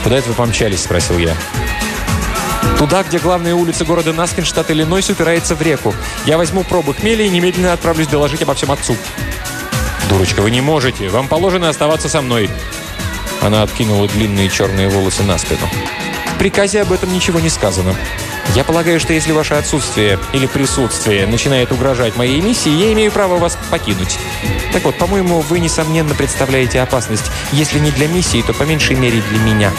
«Куда 0.03 0.17
это 0.17 0.27
вы 0.29 0.33
помчались?»– 0.33 0.81
спросил 0.83 1.17
я. 1.17 1.35
«Туда, 2.77 3.03
где 3.03 3.19
главная 3.19 3.55
улица 3.55 3.85
города 3.85 4.13
Наскин, 4.13 4.45
штат 4.45 4.71
Иллинойс, 4.71 5.09
упирается 5.09 5.55
в 5.55 5.61
реку. 5.61 5.93
Я 6.25 6.37
возьму 6.37 6.63
пробы 6.63 6.93
хмеля 6.93 7.25
и 7.25 7.29
немедленно 7.29 7.73
отправлюсь 7.73 8.07
доложить 8.07 8.41
обо 8.41 8.53
всем 8.53 8.71
отцу». 8.71 8.95
«Дурочка, 10.09 10.41
вы 10.41 10.51
не 10.51 10.61
можете. 10.61 11.09
Вам 11.09 11.27
положено 11.27 11.69
оставаться 11.69 12.09
со 12.09 12.21
мной». 12.21 12.49
Она 13.41 13.63
откинула 13.63 14.07
длинные 14.07 14.49
черные 14.49 14.89
волосы 14.89 15.23
на 15.23 15.37
спину. 15.37 15.67
В 16.35 16.37
приказе 16.37 16.81
об 16.81 16.91
этом 16.91 17.13
ничего 17.13 17.39
не 17.39 17.49
сказано. 17.49 17.95
Я 18.55 18.63
полагаю, 18.63 18.99
что 18.99 19.13
если 19.13 19.31
ваше 19.31 19.53
отсутствие 19.53 20.19
или 20.33 20.47
присутствие 20.47 21.25
начинает 21.27 21.71
угрожать 21.71 22.17
моей 22.17 22.41
миссии, 22.41 22.69
я 22.69 22.91
имею 22.93 23.11
право 23.11 23.37
вас 23.37 23.57
покинуть. 23.71 24.17
Так 24.73 24.83
вот, 24.83 24.97
по-моему, 24.97 25.39
вы, 25.39 25.59
несомненно, 25.59 26.13
представляете 26.13 26.81
опасность. 26.81 27.31
Если 27.51 27.79
не 27.79 27.91
для 27.91 28.07
миссии, 28.07 28.41
то 28.41 28.53
по 28.53 28.63
меньшей 28.63 28.95
мере 28.95 29.21
для 29.29 29.39
меня. 29.39 29.71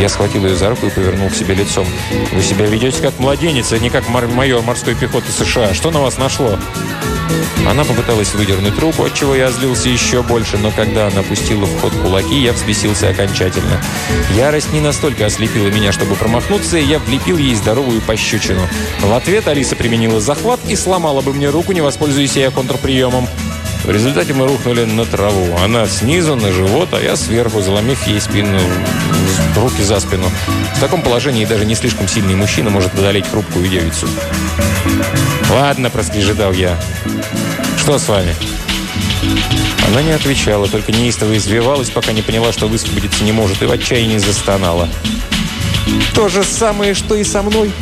Я 0.00 0.08
схватил 0.08 0.46
ее 0.46 0.56
за 0.56 0.70
руку 0.70 0.86
и 0.86 0.90
повернул 0.90 1.28
к 1.28 1.34
себе 1.34 1.54
лицом. 1.54 1.86
«Вы 2.32 2.42
себя 2.42 2.64
ведете 2.64 3.02
как 3.02 3.18
младенец, 3.18 3.70
а 3.72 3.78
не 3.78 3.90
как 3.90 4.08
майор 4.08 4.62
морской 4.62 4.94
пехоты 4.94 5.30
США. 5.30 5.74
Что 5.74 5.90
на 5.90 6.00
вас 6.00 6.16
нашло?» 6.16 6.58
Она 7.68 7.84
попыталась 7.84 8.32
выдернуть 8.32 8.78
руку, 8.78 9.04
от 9.04 9.12
чего 9.12 9.34
я 9.34 9.50
злился 9.50 9.90
еще 9.90 10.22
больше, 10.22 10.56
но 10.56 10.70
когда 10.70 11.08
она 11.08 11.22
пустила 11.22 11.66
в 11.66 11.80
ход 11.80 11.92
кулаки, 11.92 12.40
я 12.40 12.54
взбесился 12.54 13.10
окончательно. 13.10 13.78
Ярость 14.34 14.72
не 14.72 14.80
настолько 14.80 15.26
ослепила 15.26 15.68
меня, 15.68 15.92
чтобы 15.92 16.16
промахнуться, 16.16 16.78
и 16.78 16.84
я 16.84 16.98
влепил 16.98 17.36
ей 17.36 17.54
здоровую 17.54 18.00
пощечину. 18.00 18.62
В 19.02 19.12
ответ 19.12 19.48
Алиса 19.48 19.76
применила 19.76 20.18
захват 20.18 20.60
и 20.66 20.76
сломала 20.76 21.20
бы 21.20 21.34
мне 21.34 21.50
руку, 21.50 21.72
не 21.72 21.82
воспользуясь 21.82 22.36
я 22.36 22.50
контрприемом. 22.50 23.28
В 23.84 23.90
результате 23.90 24.34
мы 24.34 24.46
рухнули 24.46 24.84
на 24.84 25.04
траву. 25.04 25.56
Она 25.64 25.86
снизу, 25.86 26.36
на 26.36 26.52
живот, 26.52 26.90
а 26.92 27.00
я 27.00 27.16
сверху, 27.16 27.60
заломив 27.60 28.06
ей 28.06 28.20
спину, 28.20 28.58
руки 29.56 29.82
за 29.82 30.00
спину. 30.00 30.30
В 30.76 30.80
таком 30.80 31.02
положении 31.02 31.44
даже 31.44 31.64
не 31.64 31.74
слишком 31.74 32.06
сильный 32.06 32.34
мужчина 32.34 32.70
может 32.70 32.94
одолеть 32.94 33.28
хрупкую 33.28 33.68
девицу. 33.68 34.06
«Ладно»,– 35.50 35.90
проскрежетал 35.90 36.52
я. 36.52 36.78
«Что 37.78 37.98
с 37.98 38.08
вами?» 38.08 38.34
Она 39.88 40.02
не 40.02 40.12
отвечала, 40.12 40.68
только 40.68 40.92
неистово 40.92 41.36
извивалась, 41.36 41.90
пока 41.90 42.12
не 42.12 42.22
поняла, 42.22 42.52
что 42.52 42.68
высвободиться 42.68 43.24
не 43.24 43.32
может, 43.32 43.60
и 43.62 43.66
в 43.66 43.72
отчаянии 43.72 44.18
застонала. 44.18 44.88
«То 46.14 46.28
же 46.28 46.44
самое, 46.44 46.94
что 46.94 47.16
и 47.16 47.24
со 47.24 47.42
мной!» 47.42 47.72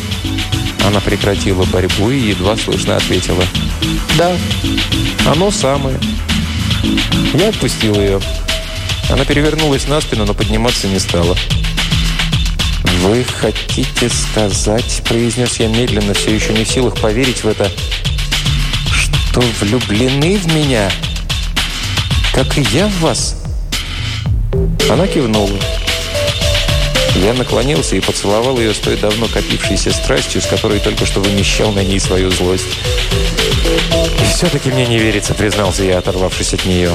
Она 0.88 1.00
прекратила 1.00 1.66
борьбу 1.66 2.10
и 2.10 2.30
едва 2.30 2.56
слышно 2.56 2.96
ответила. 2.96 3.44
«Да, 4.16 4.34
оно 5.26 5.50
самое». 5.50 6.00
Я 7.34 7.50
отпустил 7.50 8.00
ее. 8.00 8.18
Она 9.10 9.26
перевернулась 9.26 9.86
на 9.86 10.00
спину, 10.00 10.24
но 10.24 10.32
подниматься 10.32 10.88
не 10.88 10.98
стала. 10.98 11.36
«Вы 13.02 13.22
хотите 13.22 14.08
сказать,— 14.08 15.02
произнес 15.06 15.60
я 15.60 15.68
медленно, 15.68 16.14
все 16.14 16.34
еще 16.34 16.54
не 16.54 16.64
в 16.64 16.68
силах 16.68 16.98
поверить 16.98 17.44
в 17.44 17.48
это,— 17.48 17.70
что 18.90 19.42
влюблены 19.60 20.38
в 20.38 20.54
меня, 20.54 20.90
как 22.32 22.56
и 22.56 22.62
я 22.72 22.88
в 22.88 23.00
вас?» 23.00 23.36
Она 24.88 25.06
кивнула. 25.06 25.58
Я 27.16 27.34
наклонился 27.34 27.96
и 27.96 28.00
поцеловал 28.00 28.58
ее 28.58 28.72
с 28.72 28.78
той 28.78 28.96
давно 28.96 29.26
копившейся 29.26 29.92
страстью, 29.92 30.40
с 30.40 30.46
которой 30.46 30.80
только 30.80 31.06
что 31.06 31.20
вымещал 31.20 31.72
на 31.72 31.84
ней 31.84 31.98
свою 31.98 32.30
злость. 32.30 32.66
«И 34.20 34.24
все-таки 34.32 34.70
мне 34.70 34.86
не 34.86 34.98
верится»,— 34.98 35.34
признался 35.34 35.84
я, 35.84 35.98
оторвавшись 35.98 36.54
от 36.54 36.64
нее. 36.64 36.90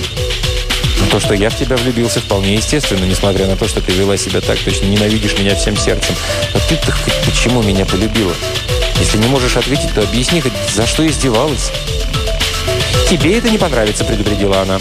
То, 1.14 1.20
что 1.20 1.36
я 1.36 1.52
в 1.52 1.56
тебя 1.56 1.78
влюбился, 1.78 2.22
вполне 2.22 2.56
естественно, 2.56 3.06
несмотря 3.06 3.46
на 3.46 3.56
то, 3.56 3.68
что 3.68 3.82
ты 3.82 3.92
вела 3.92 4.18
себя 4.18 4.42
так, 4.42 4.58
точно 4.58 4.86
ненавидишь 4.86 5.38
меня 5.38 5.54
всем 5.54 5.78
сердцем. 5.78 6.16
Но 6.56 6.60
ты-то 6.68 6.92
хоть 6.92 7.14
почему 7.24 7.62
меня 7.62 7.86
полюбила? 7.86 8.34
Если 9.00 9.20
не 9.20 9.28
можешь 9.28 9.56
ответить, 9.56 9.94
то 9.94 10.02
объясни 10.02 10.42
хоть, 10.42 10.54
за 10.74 10.88
что 10.88 11.06
издевалась. 11.06 11.72
«Тебе 13.08 13.38
это 13.38 13.52
не 13.52 13.60
понравится»,— 13.60 14.04
предупредила 14.06 14.62
она. 14.62 14.80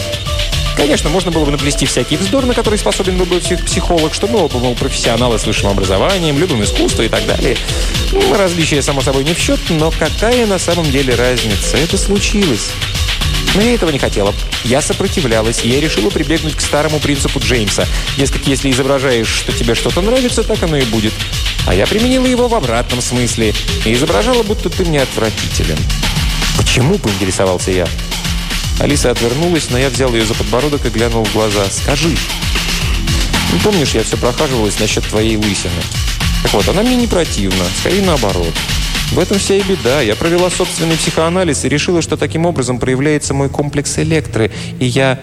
Конечно, 0.75 1.09
можно 1.09 1.31
было 1.31 1.45
бы 1.45 1.51
наплести 1.51 1.85
всякий 1.85 2.17
вздор, 2.17 2.45
на 2.45 2.53
который 2.53 2.79
способен 2.79 3.17
был 3.17 3.25
бы 3.25 3.39
психолог, 3.39 4.13
что 4.13 4.27
мы 4.27 4.43
оба, 4.43 4.57
мол, 4.59 4.75
профессионалы 4.75 5.39
с 5.39 5.45
высшим 5.45 5.69
образованием, 5.69 6.37
любим 6.39 6.63
искусство 6.63 7.03
и 7.03 7.09
так 7.09 7.25
далее. 7.25 7.55
Ну, 8.11 8.35
различия, 8.35 8.81
само 8.81 9.01
собой, 9.01 9.23
не 9.23 9.33
в 9.33 9.39
счет, 9.39 9.59
но 9.69 9.91
какая 9.91 10.45
на 10.45 10.59
самом 10.59 10.89
деле 10.91 11.15
разница? 11.15 11.77
Это 11.77 11.97
случилось. 11.97 12.71
Но 13.55 13.61
я 13.61 13.75
этого 13.75 13.91
не 13.91 13.99
хотела. 13.99 14.33
Я 14.63 14.81
сопротивлялась, 14.81 15.63
и 15.63 15.69
я 15.69 15.79
решила 15.79 16.09
прибегнуть 16.09 16.55
к 16.55 16.61
старому 16.61 16.99
принципу 16.99 17.39
Джеймса. 17.39 17.85
Дескать, 18.17 18.47
если 18.47 18.71
изображаешь, 18.71 19.27
что 19.27 19.51
тебе 19.51 19.75
что-то 19.75 20.01
нравится, 20.01 20.43
так 20.43 20.63
оно 20.63 20.77
и 20.77 20.85
будет. 20.85 21.13
А 21.67 21.75
я 21.75 21.85
применила 21.85 22.25
его 22.25 22.47
в 22.47 22.55
обратном 22.55 23.01
смысле 23.01 23.53
и 23.85 23.93
изображала, 23.93 24.43
будто 24.43 24.69
ты 24.69 24.83
мне 24.85 25.01
отвратителен. 25.01 25.77
«Почему?»– 26.57 26.97
поинтересовался 26.99 27.71
я. 27.71 27.87
Алиса 28.79 29.11
отвернулась, 29.11 29.69
но 29.69 29.77
я 29.77 29.89
взял 29.89 30.13
ее 30.13 30.25
за 30.25 30.33
подбородок 30.33 30.85
и 30.85 30.89
глянул 30.89 31.23
в 31.25 31.33
глаза. 31.33 31.65
«Скажи!» 31.69 32.09
«Ну, 33.51 33.59
помнишь, 33.63 33.93
я 33.93 34.03
все 34.03 34.17
прохаживалась 34.17 34.79
насчет 34.79 35.03
твоей 35.05 35.37
лысины?» 35.37 35.71
«Так 36.43 36.53
вот, 36.53 36.67
она 36.67 36.81
мне 36.81 36.95
не 36.95 37.07
противна, 37.07 37.63
скорее 37.79 38.01
наоборот». 38.01 38.53
В 39.11 39.19
этом 39.19 39.37
вся 39.37 39.55
и 39.55 39.61
беда. 39.61 40.01
Я 40.01 40.15
провела 40.15 40.49
собственный 40.49 40.97
психоанализ 40.97 41.65
и 41.65 41.69
решила, 41.69 42.01
что 42.01 42.17
таким 42.17 42.47
образом 42.47 42.79
проявляется 42.79 43.35
мой 43.35 43.47
комплекс 43.47 43.99
электры. 43.99 44.51
И 44.79 44.85
я... 44.85 45.19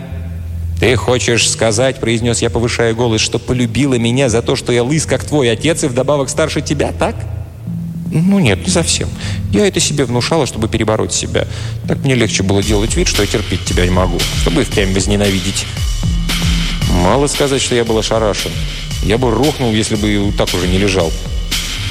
«Ты 0.79 0.95
хочешь 0.97 1.51
сказать,— 1.51 1.99
произнес 2.01 2.41
я, 2.41 2.51
повышая 2.51 2.95
голос,— 2.95 3.21
что 3.23 3.39
полюбила 3.39 3.95
меня 3.95 4.29
за 4.29 4.43
то, 4.43 4.57
что 4.57 4.73
я 4.73 4.83
лыс, 4.83 5.07
как 5.07 5.25
твой 5.25 5.51
отец, 5.51 5.85
и 5.85 5.89
вдобавок 5.89 6.31
старше 6.31 6.63
тебя, 6.63 6.93
так?» 6.93 7.17
Ну 8.11 8.41
нет, 8.41 8.67
не 8.67 8.73
совсем. 8.73 9.09
Я 9.53 9.67
это 9.67 9.79
себе 9.79 10.05
внушала, 10.05 10.47
чтобы 10.47 10.69
перебороть 10.69 11.13
себя. 11.13 11.47
Так 11.87 11.99
мне 11.99 12.15
легче 12.15 12.43
было 12.43 12.63
делать 12.63 12.97
вид, 12.97 13.07
что 13.07 13.23
я 13.23 13.29
терпеть 13.29 13.65
тебя 13.65 13.85
не 13.85 13.93
могу, 13.93 14.19
чтобы 14.41 14.63
и 14.63 14.65
впрямь 14.65 14.93
возненавидеть. 14.93 15.67
Мало 16.93 17.29
сказать, 17.29 17.63
что 17.63 17.77
я 17.77 17.85
был 17.85 17.99
ошарашен. 17.99 18.51
Я 19.05 19.17
бы 19.17 19.31
рухнул, 19.31 19.73
если 19.73 19.95
бы 19.95 20.33
так 20.37 20.53
уже 20.55 20.67
не 20.67 20.79
лежал. 20.79 21.13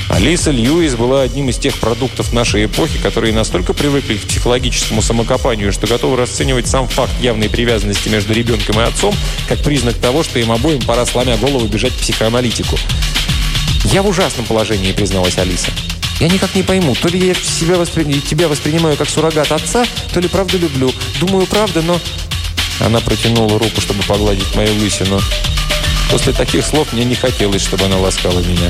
Алиса 0.10 0.50
Льюис 0.52 0.96
была 0.96 1.22
одним 1.22 1.50
из 1.50 1.58
тех 1.58 1.76
продуктов 1.76 2.34
нашей 2.34 2.66
эпохи, 2.66 3.00
которые 3.00 3.32
настолько 3.32 3.74
привыкли 3.74 4.16
к 4.16 4.24
психологическому 4.24 5.02
самокопанию, 5.02 5.72
что 5.72 5.88
готовы 5.88 6.18
расценивать 6.18 6.68
сам 6.68 6.88
факт 6.88 7.14
явной 7.22 7.48
привязанности 7.48 8.10
между 8.10 8.34
ребенком 8.34 8.80
и 8.80 8.84
отцом 8.84 9.16
как 9.48 9.60
признак 9.60 9.96
того, 9.96 10.24
что 10.24 10.40
им 10.40 10.52
обоим 10.52 10.82
пора, 10.82 11.06
сломя 11.06 11.38
голову, 11.38 11.68
бежать 11.68 11.94
в 11.94 12.00
психоаналитику. 12.00 12.76
«Я 13.86 14.02
в 14.02 14.08
ужасном 14.08 14.46
положении»,— 14.46 14.92
призналась 14.94 15.38
Алиса. 15.38 15.72
«Я 16.20 16.28
никак 16.28 16.54
не 16.56 16.64
пойму, 16.64 16.96
то 16.96 17.08
ли 17.08 17.28
я 17.28 17.34
себя 17.34 17.78
воспри... 17.78 18.20
тебя 18.20 18.48
воспринимаю 18.48 18.98
как 18.98 19.10
суррогат 19.10 19.52
отца, 19.52 19.86
то 20.14 20.20
ли 20.20 20.28
правда 20.28 20.58
люблю. 20.58 20.92
Думаю, 21.20 21.48
правда, 21.48 21.82
но...» 21.82 22.00
Она 22.80 23.00
протянула 23.00 23.60
руку, 23.60 23.82
чтобы 23.82 24.04
погладить 24.04 24.56
мою 24.56 24.74
лысину. 24.76 25.20
После 26.10 26.34
таких 26.34 26.66
слов 26.66 26.92
мне 26.94 27.04
не 27.04 27.16
хотелось, 27.16 27.62
чтобы 27.62 27.86
она 27.86 27.98
ласкала 27.98 28.40
меня. 28.40 28.70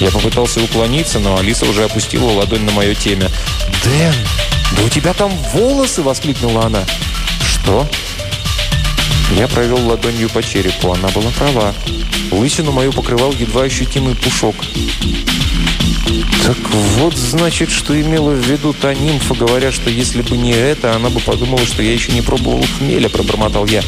Я 0.00 0.10
попытался 0.10 0.62
уклониться, 0.62 1.18
но 1.18 1.36
Алиса 1.36 1.66
уже 1.66 1.84
опустила 1.84 2.30
ладонь 2.30 2.62
на 2.62 2.72
мое 2.72 2.94
темя. 2.94 3.28
«Дэн, 3.84 4.14
да 4.76 4.82
у 4.82 4.88
тебя 4.88 5.12
там 5.12 5.30
волосы!»– 5.52 6.02
воскликнула 6.02 6.66
она. 6.66 6.84
«Что?» 7.52 7.86
Я 9.36 9.48
провел 9.48 9.86
ладонью 9.86 10.28
по 10.30 10.42
черепу. 10.42 10.92
Она 10.92 11.08
была 11.08 11.30
права. 11.30 11.74
Лысину 12.30 12.72
мою 12.72 12.92
покрывал 12.92 13.32
едва 13.32 13.62
ощутимый 13.62 14.14
пушок. 14.14 14.54
Так 16.44 16.56
вот, 16.98 17.14
значит, 17.14 17.70
что 17.70 17.98
имела 18.00 18.30
в 18.30 18.46
виду 18.46 18.72
та 18.72 18.94
нимфа, 18.94 19.34
говоря, 19.34 19.70
что 19.70 19.90
если 19.90 20.22
бы 20.22 20.36
не 20.36 20.52
это, 20.52 20.96
она 20.96 21.10
бы 21.10 21.20
подумала, 21.20 21.64
что 21.64 21.82
я 21.82 21.92
еще 21.92 22.12
не 22.12 22.22
пробовал 22.22 22.64
хмеля, 22.78 23.08
пробормотал 23.08 23.66
я. 23.66 23.82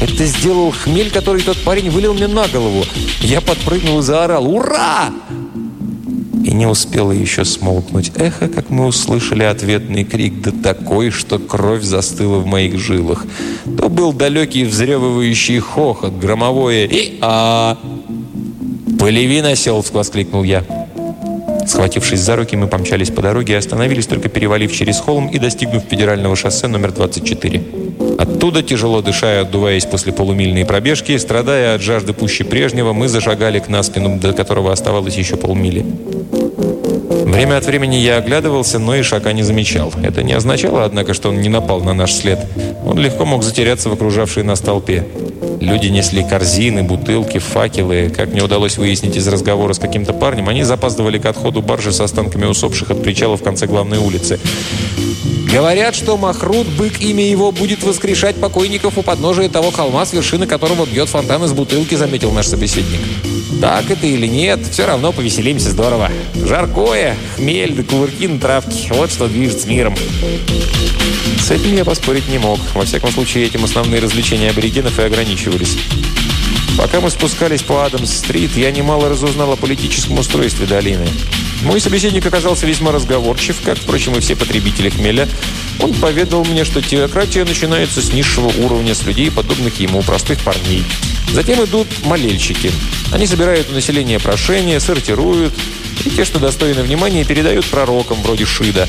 Это 0.00 0.26
сделал 0.26 0.72
хмель, 0.72 1.10
который 1.10 1.42
тот 1.42 1.56
парень 1.58 1.90
вылил 1.90 2.12
мне 2.12 2.26
на 2.26 2.46
голову. 2.48 2.84
Я 3.20 3.40
подпрыгнул 3.40 4.00
и 4.00 4.02
заорал 4.02 4.46
«Ура!» 4.46 5.10
И 6.44 6.52
не 6.52 6.66
успела 6.66 7.12
еще 7.12 7.44
смолкнуть 7.44 8.12
эхо, 8.16 8.48
как 8.48 8.70
мы 8.70 8.86
услышали 8.86 9.42
ответный 9.42 10.04
крик, 10.04 10.40
да 10.42 10.50
такой, 10.50 11.10
что 11.10 11.38
кровь 11.38 11.82
застыла 11.82 12.38
в 12.38 12.46
моих 12.46 12.78
жилах. 12.78 13.26
То 13.64 13.88
был 13.88 14.12
далекий 14.12 14.64
взрёвывающий 14.64 15.60
хохот, 15.60 16.18
громовое 16.18 16.86
и 16.86 17.18
а 17.20 17.78
«Полевин 18.98 19.46
осел!»— 19.46 19.84
воскликнул 19.92 20.44
я. 20.44 20.64
Схватившись 21.66 22.20
за 22.20 22.36
руки, 22.36 22.56
мы 22.56 22.66
помчались 22.66 23.10
по 23.10 23.22
дороге 23.22 23.54
и 23.54 23.56
остановились, 23.56 24.06
только 24.06 24.28
перевалив 24.28 24.72
через 24.72 24.98
холм 24.98 25.28
и 25.28 25.38
достигнув 25.38 25.84
федерального 25.88 26.36
шоссе 26.36 26.66
номер 26.66 26.92
24. 26.92 27.62
Оттуда, 28.18 28.62
тяжело 28.62 29.02
дыша 29.02 29.34
и 29.34 29.38
отдуваясь 29.42 29.84
после 29.84 30.12
полумильной 30.12 30.64
пробежки, 30.64 31.16
страдая 31.18 31.74
от 31.74 31.82
жажды 31.82 32.12
пуще 32.12 32.44
прежнего, 32.44 32.92
мы 32.92 33.08
зашагали 33.08 33.58
к 33.58 33.68
наспину, 33.68 34.18
до 34.18 34.32
которого 34.32 34.72
оставалось 34.72 35.16
еще 35.16 35.36
полмили. 35.36 35.84
Время 37.24 37.56
от 37.56 37.66
времени 37.66 37.96
я 37.96 38.18
оглядывался, 38.18 38.78
но 38.78 38.94
и 38.94 39.02
шака 39.02 39.32
не 39.32 39.42
замечал. 39.42 39.92
Это 40.02 40.22
не 40.22 40.34
означало, 40.34 40.84
однако, 40.84 41.14
что 41.14 41.30
он 41.30 41.40
не 41.40 41.48
напал 41.48 41.80
на 41.80 41.94
наш 41.94 42.12
след. 42.12 42.38
Он 42.84 42.98
легко 42.98 43.24
мог 43.24 43.42
затеряться 43.42 43.88
в 43.88 43.92
окружавшей 43.94 44.42
нас 44.42 44.60
толпе. 44.60 45.04
Люди 45.60 45.88
несли 45.88 46.22
корзины, 46.22 46.82
бутылки, 46.82 47.38
факелы. 47.38 48.12
Как 48.14 48.32
мне 48.32 48.42
удалось 48.42 48.78
выяснить 48.78 49.16
из 49.16 49.26
разговора 49.28 49.72
с 49.72 49.78
каким-то 49.78 50.12
парнем, 50.12 50.48
они 50.48 50.62
запаздывали 50.62 51.18
к 51.18 51.26
отходу 51.26 51.62
баржи 51.62 51.92
с 51.92 52.00
останками 52.00 52.46
усопших 52.46 52.90
от 52.90 53.02
причала 53.02 53.36
в 53.36 53.42
конце 53.42 53.66
главной 53.66 53.98
улицы. 53.98 54.38
Говорят, 55.52 55.94
что 55.94 56.16
Махрут, 56.16 56.66
бык, 56.66 57.00
имя 57.00 57.28
его, 57.28 57.52
будет 57.52 57.82
воскрешать 57.82 58.36
покойников 58.36 58.96
у 58.96 59.02
подножия 59.02 59.50
того 59.50 59.70
холма, 59.70 60.06
с 60.06 60.12
вершины 60.14 60.46
которого 60.46 60.86
бьет 60.86 61.10
фонтан 61.10 61.44
из 61.44 61.52
бутылки, 61.52 61.94
заметил 61.94 62.32
наш 62.32 62.46
собеседник. 62.46 63.00
Так 63.60 63.90
это 63.90 64.06
или 64.06 64.26
нет, 64.26 64.60
все 64.70 64.86
равно 64.86 65.12
повеселимся 65.12 65.70
здорово. 65.70 66.10
Жаркое, 66.34 67.16
хмель 67.36 67.74
да 67.74 67.82
кувырки 67.82 68.26
на 68.26 68.38
травке. 68.38 68.88
Вот 68.90 69.10
что 69.10 69.28
движет 69.28 69.60
с 69.60 69.66
миром. 69.66 69.94
С 71.40 71.50
этим 71.50 71.74
я 71.74 71.84
поспорить 71.84 72.28
не 72.28 72.38
мог. 72.38 72.58
Во 72.74 72.84
всяком 72.84 73.10
случае, 73.10 73.46
этим 73.46 73.64
основные 73.64 74.00
развлечения 74.00 74.50
аборигенов 74.50 74.98
и 74.98 75.02
ограничивались. 75.02 75.76
Пока 76.78 77.00
мы 77.00 77.10
спускались 77.10 77.62
по 77.62 77.84
Адамс-стрит, 77.84 78.56
я 78.56 78.70
немало 78.70 79.08
разузнал 79.08 79.52
о 79.52 79.56
политическом 79.56 80.18
устройстве 80.18 80.66
долины. 80.66 81.06
Мой 81.64 81.80
собеседник 81.80 82.26
оказался 82.26 82.66
весьма 82.66 82.90
разговорчив, 82.90 83.56
как, 83.64 83.78
впрочем, 83.78 84.16
и 84.16 84.20
все 84.20 84.34
потребители 84.34 84.90
хмеля. 84.90 85.28
Он 85.80 85.94
поведал 85.94 86.44
мне, 86.44 86.64
что 86.64 86.82
теократия 86.82 87.44
начинается 87.44 88.02
с 88.02 88.12
низшего 88.12 88.48
уровня, 88.64 88.94
с 88.94 89.04
людей, 89.04 89.30
подобных 89.30 89.78
ему, 89.78 90.02
простых 90.02 90.40
парней. 90.40 90.84
Затем 91.32 91.64
идут 91.64 91.86
молельщики. 92.04 92.72
Они 93.12 93.26
собирают 93.26 93.70
у 93.70 93.74
населения 93.74 94.18
прошения, 94.18 94.80
сортируют, 94.80 95.54
и 96.04 96.10
те, 96.10 96.24
что 96.24 96.40
достойны 96.40 96.82
внимания, 96.82 97.24
передают 97.24 97.64
пророкам, 97.66 98.20
вроде 98.22 98.44
Шида. 98.44 98.88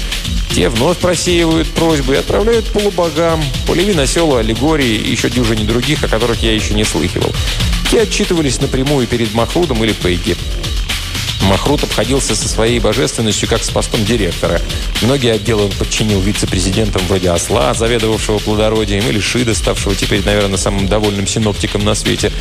Те 0.55 0.69
вновь 0.69 0.97
просеивают 0.97 1.67
просьбы 1.69 2.15
и 2.15 2.17
отправляют 2.17 2.65
полубогам, 2.67 3.43
полевин 3.67 3.99
оселу, 3.99 4.35
аллегории 4.35 4.95
и 4.95 5.11
еще 5.11 5.29
дюжине 5.29 5.63
других, 5.63 6.03
о 6.03 6.07
которых 6.07 6.41
я 6.41 6.53
еще 6.53 6.73
не 6.73 6.83
слыхивал. 6.83 7.31
Те 7.91 8.01
отчитывались 8.01 8.59
напрямую 8.59 9.05
перед 9.07 9.33
Махрудом 9.33 9.83
или 9.83 9.93
Пейки. 9.93 10.35
Махрут 11.41 11.83
обходился 11.83 12.35
со 12.35 12.47
своей 12.47 12.79
божественностью 12.79 13.49
как 13.49 13.63
с 13.63 13.69
постом 13.69 14.03
директора. 14.05 14.61
Многие 15.01 15.33
отделы 15.33 15.65
он 15.65 15.71
подчинил 15.71 16.21
вице-президентам 16.21 17.01
вроде 17.07 17.29
Осла, 17.29 17.73
заведовавшего 17.73 18.39
плодородием, 18.39 19.07
или 19.07 19.19
Шида, 19.19 19.53
ставшего 19.53 19.95
теперь, 19.95 20.23
наверное, 20.23 20.57
самым 20.57 20.87
довольным 20.87 21.27
синоптиком 21.27 21.83
на 21.83 21.95
свете. 21.95 22.31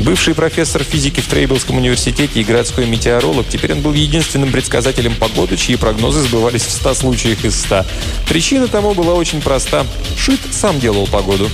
Бывший 0.00 0.34
профессор 0.34 0.84
физики 0.84 1.20
в 1.20 1.26
Трейблском 1.26 1.76
университете 1.78 2.40
и 2.40 2.44
городской 2.44 2.86
метеоролог, 2.86 3.48
теперь 3.48 3.72
он 3.72 3.80
был 3.80 3.92
единственным 3.92 4.52
предсказателем 4.52 5.14
погоды, 5.14 5.56
чьи 5.56 5.76
прогнозы 5.76 6.20
сбывались 6.20 6.64
в 6.64 6.70
100 6.70 6.94
случаях 6.94 7.44
из 7.44 7.60
100. 7.60 7.84
Причина 8.28 8.68
тому 8.68 8.94
была 8.94 9.14
очень 9.14 9.40
проста. 9.40 9.86
Шид 10.18 10.40
сам 10.50 10.78
делал 10.80 11.06
погоду. 11.06 11.50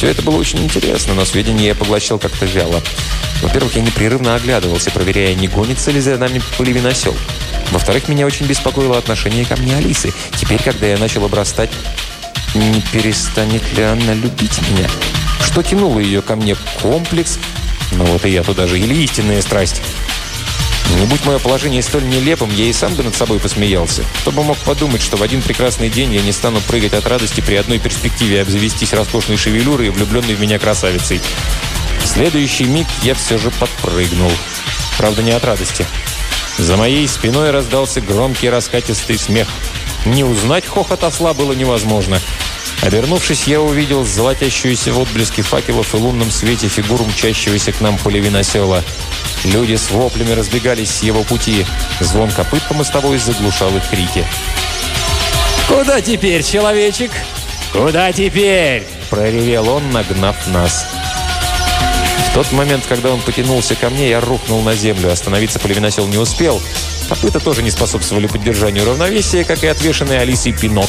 Все 0.00 0.08
это 0.08 0.22
было 0.22 0.36
очень 0.36 0.64
интересно, 0.64 1.12
но 1.12 1.26
сведения 1.26 1.66
я 1.66 1.74
поглощал 1.74 2.18
как-то 2.18 2.46
вяло. 2.46 2.80
Во-первых, 3.42 3.76
я 3.76 3.82
непрерывно 3.82 4.34
оглядывался, 4.34 4.90
проверяя, 4.90 5.34
не 5.34 5.46
гонится 5.46 5.90
ли 5.90 6.00
за 6.00 6.16
нами 6.16 6.40
пылевин 6.56 6.86
осел. 6.86 7.14
Во-вторых, 7.70 8.08
меня 8.08 8.24
очень 8.24 8.46
беспокоило 8.46 8.96
отношение 8.96 9.44
ко 9.44 9.56
мне 9.56 9.76
Алисы. 9.76 10.14
Теперь, 10.38 10.62
когда 10.62 10.86
я 10.86 10.96
начал 10.96 11.26
обрастать, 11.26 11.68
не 12.54 12.82
перестанет 12.94 13.62
ли 13.76 13.82
она 13.82 14.14
любить 14.14 14.58
меня? 14.70 14.88
Что 15.44 15.62
тянуло 15.62 15.98
ее 15.98 16.22
ко 16.22 16.34
мне? 16.34 16.56
Комплекс? 16.80 17.38
Ну 17.92 18.06
вот 18.06 18.24
и 18.24 18.30
я 18.30 18.42
туда 18.42 18.66
же. 18.66 18.80
Или 18.80 19.02
истинная 19.02 19.42
страсть? 19.42 19.82
Не 20.98 21.06
будь 21.06 21.24
мое 21.24 21.38
положение 21.38 21.82
столь 21.82 22.08
нелепым, 22.08 22.50
я 22.54 22.64
и 22.64 22.72
сам 22.72 22.94
бы 22.94 23.02
над 23.02 23.14
собой 23.14 23.38
посмеялся. 23.38 24.04
Кто 24.20 24.32
бы 24.32 24.42
мог 24.42 24.58
подумать, 24.58 25.02
что 25.02 25.16
в 25.16 25.22
один 25.22 25.42
прекрасный 25.42 25.88
день 25.88 26.12
я 26.12 26.22
не 26.22 26.32
стану 26.32 26.60
прыгать 26.60 26.94
от 26.94 27.06
радости 27.06 27.40
при 27.40 27.54
одной 27.54 27.78
перспективе 27.78 28.42
обзавестись 28.42 28.92
роскошной 28.92 29.36
шевелюрой 29.36 29.86
и 29.86 29.90
влюбленной 29.90 30.34
в 30.34 30.40
меня 30.40 30.58
красавицей. 30.58 31.20
В 32.02 32.06
следующий 32.06 32.64
миг 32.64 32.86
я 33.02 33.14
все 33.14 33.38
же 33.38 33.50
подпрыгнул. 33.50 34.30
Правда, 34.98 35.22
не 35.22 35.30
от 35.30 35.44
радости. 35.44 35.86
За 36.58 36.76
моей 36.76 37.06
спиной 37.08 37.50
раздался 37.50 38.00
громкий 38.00 38.50
раскатистый 38.50 39.18
смех. 39.18 39.48
Не 40.04 40.24
узнать 40.24 40.66
хохот 40.66 41.04
осла 41.04 41.32
было 41.34 41.52
невозможно. 41.52 42.20
Обернувшись, 42.82 43.46
я 43.46 43.60
увидел 43.60 44.06
золотящуюся 44.06 44.92
в 44.92 44.98
отблеске 44.98 45.42
факелов 45.42 45.94
и 45.94 45.98
лунном 45.98 46.30
свете 46.30 46.68
фигуру 46.68 47.04
мчащегося 47.04 47.72
к 47.72 47.80
нам 47.80 47.98
полевиносела. 47.98 48.82
Люди 49.44 49.76
с 49.76 49.90
воплями 49.90 50.32
разбегались 50.32 50.90
с 50.90 51.02
его 51.02 51.22
пути. 51.22 51.66
Звон 52.00 52.30
копыт 52.30 52.62
по 52.68 52.74
мостовой 52.74 53.18
заглушал 53.18 53.76
их 53.76 53.86
крики. 53.90 54.24
«Куда 55.68 56.00
теперь, 56.00 56.42
человечек? 56.42 57.10
Куда 57.72 58.12
теперь?»– 58.12 58.86
проревел 59.10 59.68
он, 59.68 59.90
нагнав 59.90 60.36
нас. 60.48 60.86
В 62.30 62.34
тот 62.34 62.50
момент, 62.52 62.84
когда 62.88 63.10
он 63.10 63.20
потянулся 63.20 63.74
ко 63.74 63.90
мне, 63.90 64.08
я 64.08 64.20
рухнул 64.20 64.62
на 64.62 64.74
землю. 64.74 65.12
Остановиться 65.12 65.58
полевиносел 65.58 66.06
не 66.06 66.16
успел. 66.16 66.62
Копыта 67.08 67.40
тоже 67.40 67.62
не 67.62 67.70
способствовали 67.70 68.26
поддержанию 68.26 68.86
равновесия, 68.86 69.44
как 69.44 69.64
и 69.64 69.66
отвешенный 69.66 70.20
Алисой 70.20 70.52
пинок. 70.52 70.88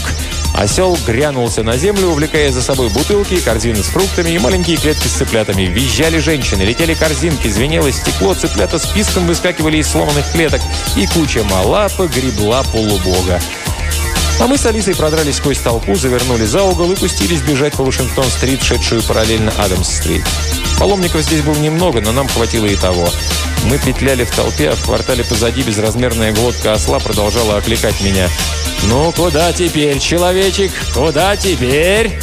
Осел 0.55 0.97
грянулся 1.07 1.63
на 1.63 1.77
землю, 1.77 2.09
увлекая 2.09 2.51
за 2.51 2.61
собой 2.61 2.89
бутылки, 2.89 3.39
корзины 3.39 3.83
с 3.83 3.87
фруктами 3.87 4.31
и 4.31 4.39
маленькие 4.39 4.77
клетки 4.77 5.07
с 5.07 5.13
цыплятами. 5.13 5.63
Визжали 5.63 6.19
женщины, 6.19 6.63
летели 6.63 6.93
корзинки, 6.93 7.47
звенело 7.47 7.91
стекло, 7.91 8.33
цыплята 8.33 8.77
с 8.77 8.85
писком 8.87 9.27
выскакивали 9.27 9.77
из 9.77 9.87
сломанных 9.87 10.29
клеток, 10.31 10.61
и 10.95 11.07
куча 11.07 11.43
мала 11.43 11.87
погребла 11.97 12.63
полубога. 12.63 13.39
А 14.41 14.47
мы 14.47 14.57
с 14.57 14.65
Алисой 14.65 14.95
продрались 14.95 15.35
сквозь 15.35 15.59
толпу, 15.59 15.93
завернули 15.93 16.45
за 16.45 16.63
угол 16.63 16.91
и 16.91 16.95
пустились 16.95 17.41
бежать 17.41 17.73
по 17.73 17.83
Вашингтон-стрит, 17.83 18.63
шедшую 18.63 19.03
параллельно 19.03 19.53
Адамс-стрит. 19.59 20.23
Паломников 20.79 21.21
здесь 21.21 21.41
было 21.41 21.55
немного, 21.57 22.01
но 22.01 22.11
нам 22.11 22.27
хватило 22.27 22.65
и 22.65 22.75
того. 22.75 23.07
Мы 23.65 23.77
петляли 23.77 24.23
в 24.23 24.35
толпе, 24.35 24.71
а 24.71 24.75
в 24.75 24.81
квартале 24.83 25.23
позади 25.23 25.61
безразмерная 25.61 26.33
глотка 26.33 26.73
осла 26.73 26.97
продолжала 26.97 27.57
окликать 27.57 28.01
меня. 28.01 28.27
«Ну, 28.85 29.11
куда 29.11 29.53
теперь, 29.53 29.99
человечек? 29.99 30.71
Куда 30.91 31.35
теперь?» 31.35 32.19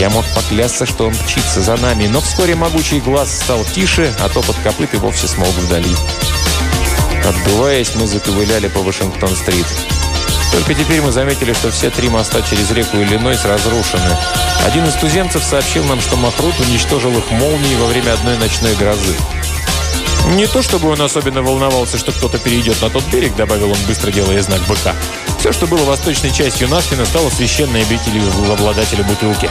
Я 0.00 0.10
мог 0.10 0.24
поклясться, 0.34 0.84
что 0.84 1.06
он 1.06 1.12
мчится 1.12 1.62
за 1.62 1.76
нами, 1.76 2.08
но 2.08 2.20
вскоре 2.20 2.56
могучий 2.56 2.98
глаз 2.98 3.32
стал 3.32 3.64
тише, 3.72 4.12
а 4.18 4.28
топот 4.30 4.56
копыт 4.64 4.94
и 4.94 4.96
вовсе 4.96 5.28
смолк 5.28 5.54
вдали. 5.54 5.94
Отдуваясь, 7.24 7.94
мы 7.94 8.08
заковыляли 8.08 8.66
по 8.66 8.80
Вашингтон-стрит. 8.80 9.66
Только 10.52 10.74
теперь 10.74 11.00
мы 11.00 11.12
заметили, 11.12 11.52
что 11.52 11.70
все 11.70 11.90
три 11.90 12.08
моста 12.08 12.42
через 12.42 12.70
реку 12.72 12.96
Иллинойс 12.96 13.44
разрушены. 13.44 14.16
Один 14.66 14.84
из 14.86 14.94
туземцев 14.94 15.42
сообщил 15.44 15.84
нам, 15.84 16.00
что 16.00 16.16
Махрут 16.16 16.58
уничтожил 16.60 17.16
их 17.16 17.30
молнией 17.30 17.76
во 17.76 17.86
время 17.86 18.12
одной 18.12 18.36
ночной 18.36 18.74
грозы. 18.74 19.16
«Не 20.34 20.46
то 20.46 20.62
чтобы 20.62 20.90
он 20.90 21.00
особенно 21.00 21.42
волновался, 21.42 21.98
что 21.98 22.12
кто-то 22.12 22.38
перейдет 22.38 22.80
на 22.82 22.90
тот 22.90 23.04
берег», 23.06 23.34
добавил 23.36 23.70
он, 23.70 23.78
быстро 23.86 24.10
делая 24.12 24.42
знак 24.42 24.60
быка. 24.68 24.94
«Все, 25.38 25.52
что 25.52 25.66
было 25.66 25.84
восточной 25.84 26.30
частью 26.30 26.68
Наспина, 26.68 27.06
стало 27.06 27.30
священной 27.30 27.82
обителью 27.82 28.24
обладателя 28.52 29.02
бутылки». 29.04 29.50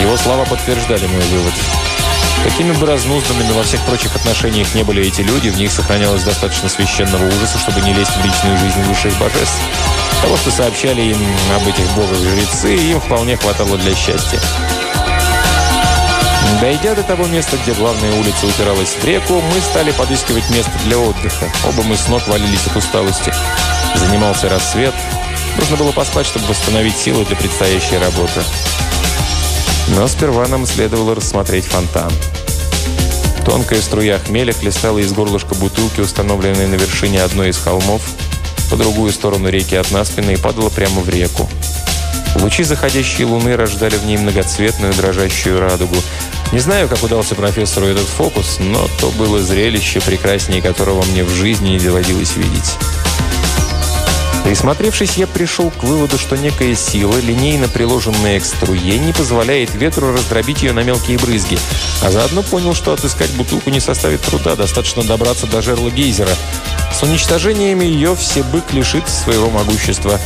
Его 0.00 0.16
слова 0.16 0.44
подтверждали 0.44 1.06
мой 1.06 1.22
вывод. 1.22 1.54
Какими 2.42 2.72
бы 2.72 2.86
разнузданными 2.86 3.52
во 3.52 3.62
всех 3.62 3.80
прочих 3.82 4.14
отношениях 4.16 4.74
не 4.74 4.82
были 4.82 5.06
эти 5.06 5.22
люди, 5.22 5.48
в 5.48 5.56
них 5.56 5.70
сохранялось 5.70 6.22
достаточно 6.22 6.68
священного 6.68 7.26
ужаса, 7.26 7.58
чтобы 7.58 7.80
не 7.80 7.92
лезть 7.92 8.16
в 8.16 8.24
личную 8.24 8.58
жизнь 8.58 8.82
высших 8.82 9.16
божеств. 9.18 9.58
Того, 10.22 10.36
что 10.36 10.50
сообщали 10.50 11.02
им 11.02 11.18
об 11.54 11.66
этих 11.66 11.86
богах 11.94 12.18
жрецы, 12.18 12.74
им 12.74 13.00
вполне 13.00 13.36
хватало 13.36 13.76
для 13.78 13.94
счастья. 13.94 14.40
Дойдя 16.60 16.94
до 16.94 17.02
того 17.02 17.26
места, 17.26 17.56
где 17.56 17.72
главная 17.72 18.12
улица 18.12 18.46
упиралась 18.46 18.96
в 19.00 19.04
реку, 19.04 19.42
мы 19.52 19.60
стали 19.60 19.90
подыскивать 19.90 20.48
место 20.50 20.72
для 20.84 20.98
отдыха. 20.98 21.50
Оба 21.66 21.82
мы 21.82 21.96
с 21.96 22.08
ног 22.08 22.26
валились 22.28 22.66
от 22.66 22.76
усталости. 22.76 23.32
Занимался 23.96 24.48
рассвет. 24.48 24.94
Нужно 25.58 25.76
было 25.76 25.92
поспать, 25.92 26.26
чтобы 26.26 26.46
восстановить 26.46 26.96
силы 26.96 27.24
для 27.24 27.36
предстоящей 27.36 27.98
работы. 27.98 28.42
Но 29.88 30.08
сперва 30.08 30.46
нам 30.48 30.66
следовало 30.66 31.14
рассмотреть 31.14 31.66
фонтан. 31.66 32.12
Тонкая 33.44 33.80
струя 33.82 34.18
хмеля 34.18 34.52
хлестала 34.52 34.98
из 34.98 35.12
горлышка 35.12 35.54
бутылки, 35.54 36.00
установленной 36.00 36.66
на 36.66 36.74
вершине 36.76 37.22
одной 37.22 37.50
из 37.50 37.58
холмов, 37.58 38.02
по 38.70 38.76
другую 38.76 39.12
сторону 39.12 39.48
реки 39.48 39.76
от 39.76 39.90
Наспина 39.90 40.30
и 40.30 40.36
падала 40.36 40.70
прямо 40.70 41.02
в 41.02 41.08
реку. 41.08 41.48
Лучи 42.36 42.64
заходящей 42.64 43.24
луны 43.24 43.56
рождали 43.56 43.96
в 43.96 44.06
ней 44.06 44.16
многоцветную 44.16 44.94
дрожащую 44.94 45.60
радугу. 45.60 45.96
Не 46.52 46.58
знаю, 46.58 46.88
как 46.88 47.02
удался 47.02 47.34
профессору 47.34 47.86
этот 47.86 48.06
фокус, 48.06 48.56
но 48.58 48.88
то 48.98 49.10
было 49.10 49.40
зрелище, 49.40 50.00
прекраснее 50.00 50.62
которого 50.62 51.04
мне 51.04 51.22
в 51.22 51.30
жизни 51.30 51.70
не 51.70 51.78
доводилось 51.78 52.36
видеть. 52.36 52.76
Присмотревшись, 54.44 55.16
я 55.16 55.26
пришел 55.26 55.70
к 55.70 55.82
выводу, 55.82 56.18
что 56.18 56.36
некая 56.36 56.74
сила, 56.74 57.16
линейно 57.16 57.66
приложенная 57.66 58.38
к 58.38 58.44
струе, 58.44 58.98
не 58.98 59.14
позволяет 59.14 59.74
ветру 59.74 60.12
раздробить 60.12 60.62
ее 60.62 60.72
на 60.72 60.82
мелкие 60.82 61.18
брызги. 61.18 61.58
А 62.02 62.10
заодно 62.10 62.42
понял, 62.42 62.74
что 62.74 62.92
отыскать 62.92 63.30
бутылку 63.32 63.70
не 63.70 63.80
составит 63.80 64.20
труда, 64.20 64.54
достаточно 64.54 65.02
добраться 65.02 65.46
до 65.46 65.62
жерла 65.62 65.90
гейзера. 65.90 66.36
С 66.92 67.02
уничтожением 67.02 67.80
ее 67.80 68.14
все 68.14 68.42
бык 68.42 68.64
лишится 68.72 69.16
своего 69.16 69.48
могущества. 69.48 70.20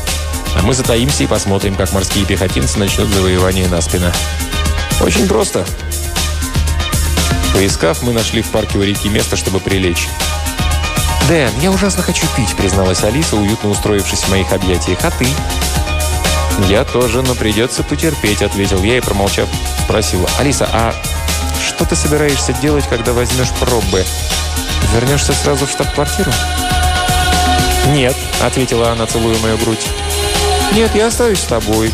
А 0.57 0.63
мы 0.63 0.75
затаимся 0.75 1.23
и 1.23 1.29
посмотрим, 1.29 1.77
как 1.77 1.93
морские 1.93 2.27
пехотинцы 2.27 2.79
начнут 2.81 3.09
завоевание 3.09 3.69
на 3.69 3.81
спина. 3.81 4.13
Очень 5.01 5.29
просто. 5.29 5.65
Поискав, 7.55 8.03
мы 8.03 8.13
нашли 8.13 8.43
в 8.43 8.49
парке 8.49 8.79
у 8.79 8.83
реки 8.83 9.09
место, 9.09 9.37
чтобы 9.37 9.61
прилечь. 9.61 10.09
«Дэн, 11.29 11.51
я 11.61 11.71
ужасно 11.71 12.03
хочу 12.03 12.27
пить», 12.37 12.57
призналась 12.57 13.05
Алиса, 13.05 13.37
уютно 13.37 13.69
устроившись 13.69 14.21
в 14.21 14.31
моих 14.31 14.51
объятиях. 14.51 14.99
«А 15.03 15.11
ты?» 15.11 15.27
«Я 16.69 16.85
тоже, 16.85 17.21
но 17.21 17.35
придется 17.35 17.83
потерпеть»,— 17.83 18.41
ответил 18.43 18.83
я 18.83 18.97
и, 18.97 19.01
промолчав, 19.01 19.47
спросила. 19.85 20.27
«Алиса, 20.39 20.67
а 20.73 20.95
что 21.67 21.85
ты 21.85 21.97
собираешься 21.97 22.55
делать, 22.55 22.87
когда 22.89 23.13
возьмешь 23.13 23.51
пробы? 23.61 24.07
Вернешься 24.95 25.35
сразу 25.35 25.67
в 25.67 25.71
штаб-квартиру?» 25.71 26.33
«Нет»,— 27.89 28.17
ответила 28.41 28.91
она, 28.93 29.05
целуя 29.05 29.37
мою 29.41 29.59
грудь. 29.59 29.87
«Нет, 30.73 30.95
я 30.95 31.09
остаюсь 31.09 31.41
с 31.41 31.45
тобой». 31.45 31.93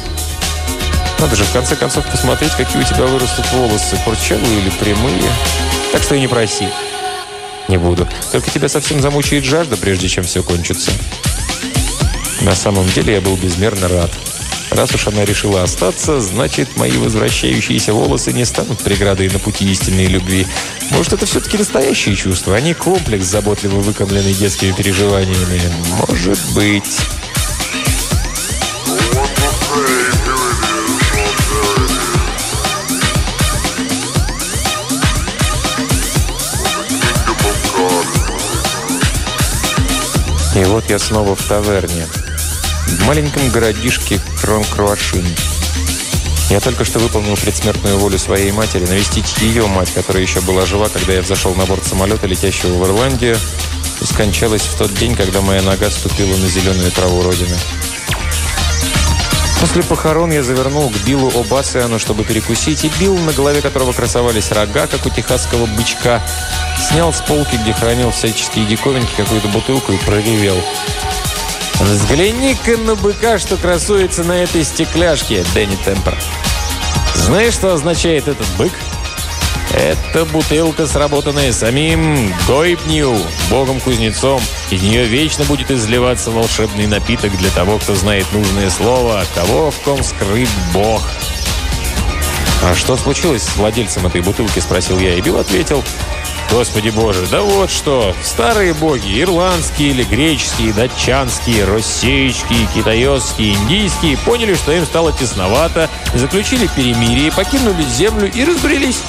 Надо 1.19 1.35
же, 1.35 1.45
в 1.45 1.53
конце 1.53 1.75
концов, 1.75 2.07
посмотреть, 2.07 2.53
какие 2.53 2.81
у 2.81 2.85
тебя 2.85 3.07
вырастут 3.07 3.51
волосы, 3.53 3.97
курчавые 4.05 4.61
или 4.61 4.71
прямые. 4.71 5.23
Так 5.91 6.03
что 6.03 6.15
и 6.15 6.21
не 6.21 6.29
проси. 6.29 6.69
Не 7.75 7.79
буду. 7.79 8.07
Только 8.31 8.53
тебя 8.53 8.69
совсем 8.69 9.03
замучает 9.03 9.45
жажда, 9.45 9.77
прежде 9.77 10.09
чем 10.09 10.23
все 10.23 10.45
кончится. 10.45 10.93
На 12.43 12.55
самом 12.55 12.89
деле 12.91 13.15
я 13.15 13.21
был 13.21 13.35
безмерно 13.37 13.89
рад. 13.89 14.13
Раз 14.71 14.95
уж 14.95 15.09
она 15.09 15.25
решила 15.25 15.65
остаться, 15.65 16.21
значит, 16.21 16.77
мои 16.77 16.93
возвращающиеся 16.93 17.93
волосы 17.93 18.33
не 18.33 18.45
станут 18.45 18.79
преградой 18.79 19.29
на 19.29 19.41
пути 19.41 19.69
истинной 19.69 20.07
любви. 20.07 20.47
Может, 20.91 21.15
это 21.15 21.27
все-таки 21.27 21.59
настоящие 21.59 22.15
чувства, 22.15 22.55
а 22.55 22.61
не 22.61 22.75
комплекс, 22.75 23.27
заботливо 23.27 23.81
выкомленный 23.81 24.35
детскими 24.35 24.71
переживаниями. 24.71 25.61
Может 26.09 26.39
быть... 26.55 27.01
И 40.65 40.67
вот 40.67 40.89
я 40.89 40.99
снова 40.99 41.37
в 41.37 41.43
таверне. 41.47 42.07
В 42.87 43.07
маленьком 43.07 43.51
городишке 43.51 44.19
Крон-Круашин. 44.41 45.25
Я 46.49 46.59
только 46.61 46.87
что 46.87 46.99
выполнил 46.99 47.37
предсмертную 47.37 47.99
волю 47.99 48.19
своей 48.19 48.51
матери 48.51 48.87
навестить 48.87 49.43
ее 49.43 49.67
мать, 49.67 49.93
которая 49.93 50.23
еще 50.23 50.41
была 50.41 50.65
жива, 50.65 50.89
когда 50.89 51.13
я 51.13 51.21
взошел 51.21 51.55
на 51.55 51.67
борт 51.67 51.85
самолета, 51.85 52.27
летящего 52.27 52.83
в 52.83 52.87
Ирландию, 52.87 53.37
и 54.01 54.05
скончалась 54.07 54.63
в 54.63 54.79
тот 54.79 54.95
день, 54.95 55.15
когда 55.15 55.43
моя 55.43 55.61
нога 55.61 55.91
ступила 55.91 56.35
на 56.35 56.49
зеленую 56.49 56.91
траву 56.93 57.23
Родины. 57.23 57.57
После 59.65 59.83
похорон 59.83 60.31
я 60.31 60.43
завернул 60.43 60.91
к 60.91 60.97
Биллу 61.07 61.33
Обасиану, 61.41 61.99
чтобы 61.99 62.23
перекусить, 62.23 62.85
и 62.85 62.91
Билл, 63.01 63.17
на 63.17 63.33
голове 63.33 63.63
которого 63.63 63.95
красовались 63.95 64.53
рога, 64.53 64.87
как 64.87 65.07
у 65.07 65.09
техасского 65.09 65.65
бычка, 65.65 66.23
снял 66.77 67.15
с 67.15 67.23
полки, 67.23 67.57
где 67.57 67.73
хранил 67.73 68.11
всяческие 68.11 68.67
диковинки, 68.67 69.15
какую-то 69.17 69.49
бутылку 69.49 69.93
и 69.93 69.97
проревел. 69.97 70.59
«Взгляни-ка 71.81 72.77
на 72.77 72.95
быка, 72.95 73.39
что 73.39 73.57
красуется 73.57 74.23
на 74.23 74.33
этой 74.33 74.65
стекляшке, 74.65 75.47
Дэнни 75.55 75.77
Темпер. 75.77 76.15
Знаешь, 77.15 77.55
что 77.55 77.73
означает 77.73 78.29
этот 78.29 78.47
бык?» 78.59 78.73
Это 79.73 80.25
бутылка, 80.27 80.87
сработанная 80.87 81.53
самим 81.53 82.33
Гойпню, 82.47 83.17
богом-кузнецом. 83.51 84.41
Из 84.71 84.83
нее 84.83 85.07
вечно 85.07 85.45
будет 85.45 85.71
изливаться 85.71 86.31
волшебный 86.31 86.87
напиток 86.87 87.37
для 87.37 87.51
того, 87.51 87.79
кто 87.79 87.95
знает 87.95 88.27
нужное 88.33 88.71
слово, 88.71 89.25
того, 89.35 89.71
в 89.71 89.81
ком 89.81 90.03
скрыт 90.03 90.49
бог. 90.73 91.03
«А 92.63 92.75
что 92.75 92.97
случилось 92.97 93.43
с 93.43 93.57
владельцем 93.57 94.07
этой 94.07 94.21
бутылки?»– 94.23 94.59
спросил 94.61 94.99
я. 94.99 95.15
И 95.15 95.21
Билл 95.21 95.39
ответил– 95.39 95.83
Господи 96.51 96.91
Боже, 96.91 97.27
да 97.31 97.43
вот 97.43 97.69
что, 97.71 98.15
старые 98.23 98.75
боги, 98.75 99.21
ирландские 99.21 99.91
или 99.91 100.05
греческие, 100.05 100.73
датчанские, 100.73 101.65
российские, 101.65 102.69
китайские, 102.73 103.55
индийские, 103.55 104.17
поняли, 104.19 104.55
что 104.55 104.71
им 104.71 104.85
стало 104.85 105.13
тесновато, 105.13 105.91
заключили 106.15 106.69
перемирие, 106.77 107.33
покинули 107.33 107.83
землю 107.83 108.31
и 108.33 108.45
разбрелись. 108.45 109.03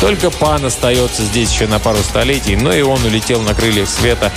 Только 0.00 0.30
пан 0.30 0.64
остается 0.64 1.22
здесь 1.22 1.52
еще 1.52 1.66
на 1.66 1.78
пару 1.78 1.98
столетий, 1.98 2.56
но 2.56 2.72
и 2.72 2.80
он 2.80 3.04
улетел 3.04 3.42
на 3.42 3.54
крыльях 3.54 3.88
света, 3.88 4.32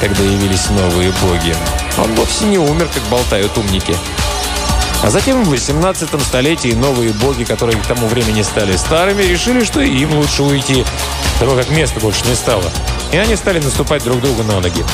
когда 0.00 0.22
явились 0.22 0.70
новые 0.70 1.12
боги. 1.22 1.54
Он 1.98 2.14
вовсе 2.14 2.44
не 2.44 2.58
умер, 2.58 2.88
как 2.94 3.02
болтают 3.04 3.58
умники. 3.58 3.96
А 5.02 5.10
затем 5.10 5.44
в 5.44 5.48
18 5.48 6.08
столетии 6.22 6.72
новые 6.72 7.12
боги, 7.12 7.44
которые 7.44 7.80
к 7.80 7.86
тому 7.86 8.06
времени 8.06 8.42
стали 8.42 8.76
старыми, 8.76 9.22
решили, 9.22 9.64
что 9.64 9.80
им 9.80 10.14
лучше 10.14 10.42
уйти, 10.42 10.84
того 11.38 11.56
как 11.56 11.70
места 11.70 12.00
больше 12.00 12.24
не 12.26 12.34
стало. 12.34 12.64
И 13.12 13.16
они 13.16 13.36
стали 13.36 13.60
наступать 13.60 14.04
друг 14.04 14.20
другу 14.20 14.42
на 14.42 14.60
ноги. 14.60 14.84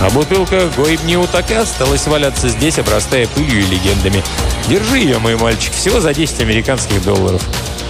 А 0.00 0.10
бутылка 0.10 0.70
Гойбниу 0.76 1.26
так 1.26 1.50
и 1.50 1.54
осталась 1.54 2.06
валяться 2.06 2.48
здесь, 2.48 2.78
обрастая 2.78 3.26
пылью 3.28 3.60
и 3.60 3.66
легендами. 3.66 4.22
Держи 4.68 4.98
ее, 4.98 5.18
мой 5.18 5.36
мальчик, 5.36 5.72
всего 5.72 6.00
за 6.00 6.12
10 6.12 6.40
американских 6.40 7.02
долларов. 7.02 7.42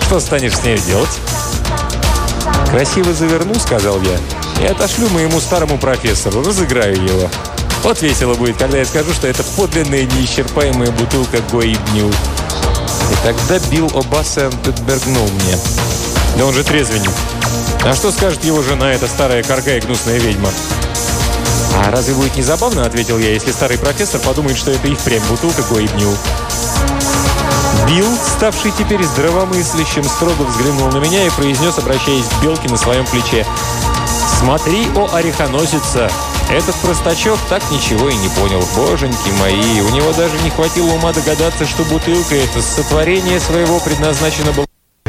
Что 0.07 0.21
станешь 0.21 0.57
с 0.57 0.63
ней 0.63 0.79
делать? 0.79 1.19
«Красиво 2.71 3.13
заверну»,— 3.13 3.55
сказал 3.59 4.01
я,— 4.01 4.19
«и 4.63 4.67
отошлю 4.67 5.09
моему 5.11 5.41
старому 5.41 5.79
профессору, 5.79 6.43
разыграю 6.43 6.95
его. 6.95 7.31
Вот 7.83 8.03
весело 8.03 8.35
будет, 8.35 8.57
когда 8.57 8.79
я 8.79 8.85
скажу, 8.85 9.13
что 9.13 9.29
это 9.29 9.45
подлинная 9.57 10.05
неисчерпаемая 10.05 10.91
бутылка 10.91 11.39
Гоибню. 11.53 12.09
И 12.09 13.17
тогда 13.23 13.59
Билл 13.71 13.87
О'Бассен 13.89 14.53
подбергнул 14.65 15.29
мне. 15.29 15.57
Да 16.37 16.47
он 16.47 16.53
же 16.53 16.65
трезвенник. 16.65 17.13
А 17.85 17.95
что 17.95 18.11
скажет 18.11 18.45
его 18.45 18.63
жена, 18.63 18.93
эта 18.93 19.07
старая 19.07 19.43
корга 19.45 19.77
и 19.77 19.81
гнусная 19.81 20.19
ведьма? 20.19 20.51
«А 21.77 21.91
разве 21.91 22.15
будет 22.15 22.35
не 22.37 22.43
забавно,— 22.43 22.85
ответил 22.87 23.19
я,— 23.19 23.31
если 23.35 23.53
старый 23.53 23.79
профессор 23.79 24.21
подумает, 24.21 24.57
что 24.57 24.71
это 24.71 24.89
их 24.89 24.99
прям 24.99 25.23
бутылка 25.29 25.63
Гоибню?» 25.71 26.17
Билл, 27.89 28.17
ставший 28.17 28.73
теперь 28.73 29.05
здравомыслящим, 29.05 30.03
строго 30.05 30.43
взглянул 30.43 30.89
на 30.91 30.99
меня 30.99 31.25
и 31.25 31.31
произнес, 31.31 31.79
обращаясь 31.79 32.25
к 32.25 32.43
Белке 32.43 32.69
на 32.69 32.77
своем 32.77 33.05
плече. 33.07 33.47
«Смотри, 34.39 34.89
о 34.97 35.09
орехоносица! 35.15 36.11
Этот 36.51 36.75
простачок 36.77 37.39
так 37.49 37.63
ничего 37.71 38.09
и 38.09 38.17
не 38.17 38.29
понял. 38.29 38.63
Боженьки 38.77 39.31
мои, 39.41 39.81
у 39.81 39.89
него 39.91 40.13
даже 40.13 40.39
не 40.43 40.51
хватило 40.51 40.93
ума 40.93 41.13
догадаться, 41.13 41.67
что 41.67 41.85
бутылка 41.85 42.35
это 42.35 42.61
сотворение 42.61 43.41
своего 43.41 43.81
предназначено 43.81 44.53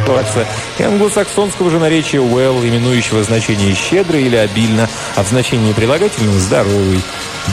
было 0.07 0.45
и 0.77 0.84
англосаксонского 0.84 1.69
же 1.69 1.79
наречия 1.79 2.19
«well», 2.19 2.67
именующего 2.67 3.23
значение 3.23 3.73
«щедро» 3.75 4.19
или 4.19 4.35
«обильно», 4.35 4.89
а 5.15 5.23
в 5.23 5.27
значении 5.27 5.73
прилагательного 5.73 6.39
«здоровый». 6.39 7.01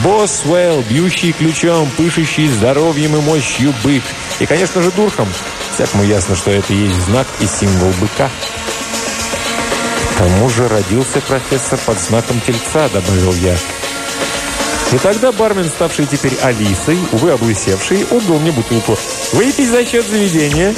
Босвелл, 0.03 0.83
бьющий 0.89 1.31
ключом, 1.31 1.89
пышущий 1.95 2.47
здоровьем 2.47 3.15
и 3.15 3.21
мощью 3.21 3.73
бык. 3.83 4.03
И, 4.39 4.45
конечно 4.45 4.81
же, 4.81 4.91
дурхом. 4.91 5.27
Всякому 5.73 6.03
ясно, 6.03 6.35
что 6.35 6.51
это 6.51 6.73
есть 6.73 6.95
знак 6.95 7.27
и 7.39 7.47
символ 7.47 7.91
быка. 8.01 8.29
К 10.13 10.17
тому 10.17 10.49
же 10.49 10.67
родился 10.67 11.21
профессор 11.21 11.79
под 11.85 11.99
знаком 11.99 12.41
тельца, 12.41 12.89
добавил 12.89 13.33
я. 13.35 13.55
И 14.91 14.97
тогда 14.97 15.31
бармен, 15.31 15.65
ставший 15.65 16.05
теперь 16.05 16.37
Алисой, 16.41 16.97
увы, 17.11 17.31
облысевший, 17.31 18.05
отдал 18.11 18.39
мне 18.39 18.51
бутылку. 18.51 18.97
«Выпить 19.33 19.69
за 19.69 19.85
счет 19.85 20.07
заведения!» 20.07 20.73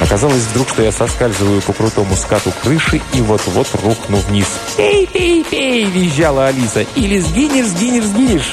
Оказалось 0.00 0.42
вдруг, 0.50 0.68
что 0.70 0.82
я 0.82 0.92
соскальзываю 0.92 1.60
по 1.62 1.72
крутому 1.72 2.16
скату 2.16 2.52
крыши 2.62 3.00
и 3.12 3.20
вот-вот 3.20 3.68
рухну 3.82 4.16
вниз. 4.16 4.46
«Пей, 4.76 5.06
пей, 5.06 5.44
пей!»– 5.44 5.84
визжала 5.86 6.46
Алиса. 6.46 6.86
«Или 6.96 7.18
сгинешь, 7.18 7.66
сгинешь, 7.66 8.04
сгинешь!» 8.04 8.52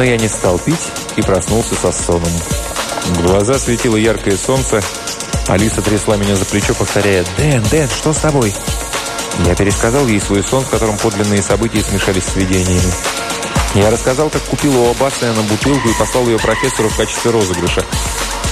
Но 0.00 0.04
я 0.04 0.16
не 0.16 0.28
стал 0.28 0.58
пить 0.58 0.88
и 1.16 1.20
проснулся 1.20 1.74
со 1.74 1.92
соном. 1.92 2.32
В 3.04 3.20
глаза 3.20 3.58
светило 3.58 3.96
яркое 3.96 4.34
солнце. 4.34 4.80
Алиса 5.46 5.82
трясла 5.82 6.16
меня 6.16 6.36
за 6.36 6.46
плечо, 6.46 6.72
повторяя 6.72 7.22
«Дэн, 7.36 7.62
Дэн, 7.64 7.86
что 7.86 8.14
с 8.14 8.16
тобой?» 8.16 8.54
Я 9.44 9.54
пересказал 9.54 10.06
ей 10.06 10.18
свой 10.18 10.42
сон, 10.42 10.64
в 10.64 10.70
котором 10.70 10.96
подлинные 10.96 11.42
события 11.42 11.82
смешались 11.82 12.24
с 12.24 12.34
видениями. 12.34 12.90
Я 13.74 13.90
рассказал, 13.90 14.30
как 14.30 14.40
купил 14.44 14.74
у 14.74 14.90
Абасана 14.90 15.42
бутылку 15.42 15.90
и 15.90 15.98
послал 15.98 16.26
ее 16.28 16.38
профессору 16.38 16.88
в 16.88 16.96
качестве 16.96 17.30
розыгрыша. 17.32 17.84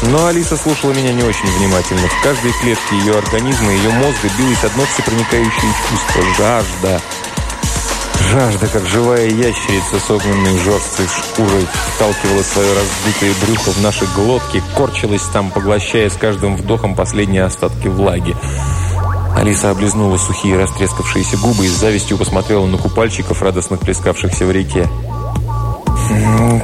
Но 0.03 0.27
Алиса 0.27 0.59
слушала 0.59 0.93
меня 0.93 1.15
не 1.15 1.23
очень 1.23 1.51
внимательно. 1.51 2.09
В 2.09 2.23
каждой 2.23 2.53
клетке 2.61 2.95
ее 2.99 3.17
организма, 3.17 3.73
ее 3.73 3.89
мозга 3.89 4.29
билось 4.37 4.65
одно 4.65 4.85
всепроникающее 4.85 5.73
чувство– 5.89 6.23
жажда– 6.37 7.01
Жажда, 8.21 8.67
как 8.67 8.87
живая 8.87 9.27
ящерица, 9.27 9.99
согнанной 10.07 10.59
жесткой 10.59 11.07
шкурой, 11.07 11.67
вталкивала 11.95 12.43
свое 12.43 12.69
раздутое 12.75 13.35
брюхо 13.43 13.71
в 13.71 13.81
наши 13.81 14.07
глотки, 14.15 14.63
корчилась 14.77 15.23
там, 15.33 15.51
поглощая 15.51 16.11
с 16.11 16.15
каждым 16.15 16.57
вдохом 16.57 16.95
последние 16.95 17.45
остатки 17.45 17.89
влаги. 17.89 18.37
Алиса 19.37 19.71
облизнула 19.71 20.17
сухие 20.17 20.59
растрескавшиеся 20.59 21.37
губы 21.39 21.65
и 21.65 21.69
с 21.69 21.73
завистью 21.73 22.19
посмотрела 22.19 22.67
на 22.67 22.77
купальщиков, 22.77 23.41
радостно 23.41 23.77
плескавшихся 23.77 24.45
в 24.45 24.51
реке. 24.51 24.89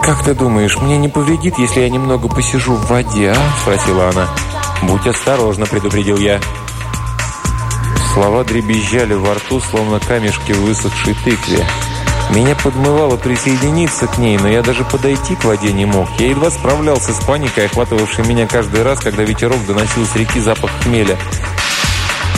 «Как 0.02 0.24
ты 0.24 0.34
думаешь, 0.34 0.76
мне 0.78 0.96
не 0.96 1.08
повредит, 1.08 1.58
если 1.58 1.80
я 1.80 1.88
немного 1.88 2.28
посижу 2.28 2.74
в 2.74 2.88
воде, 2.88 3.32
а?»– 3.36 3.58
спросила 3.62 4.08
она. 4.08 4.28
«Будь 4.82 5.06
осторожна»,– 5.06 5.66
предупредил 5.70 6.16
я. 6.16 6.40
Слова 8.14 8.44
дребезжали 8.44 9.14
во 9.14 9.34
рту, 9.34 9.60
словно 9.60 9.98
камешки 9.98 10.52
в 10.52 10.60
высохшей 10.60 11.16
тыкве. 11.24 11.66
Меня 12.30 12.54
подмывало 12.54 13.16
присоединиться 13.16 14.06
к 14.06 14.18
ней, 14.18 14.38
но 14.38 14.48
я 14.48 14.62
даже 14.62 14.84
подойти 14.84 15.34
к 15.34 15.42
воде 15.42 15.72
не 15.72 15.84
мог. 15.84 16.08
Я 16.20 16.28
едва 16.28 16.52
справлялся 16.52 17.12
с 17.12 17.18
паникой, 17.24 17.66
охватывавшей 17.66 18.24
меня 18.24 18.46
каждый 18.46 18.84
раз, 18.84 19.00
когда 19.00 19.24
ветерок 19.24 19.58
доносил 19.66 20.06
с 20.06 20.14
реки 20.14 20.38
запах 20.38 20.70
хмеля. 20.84 21.18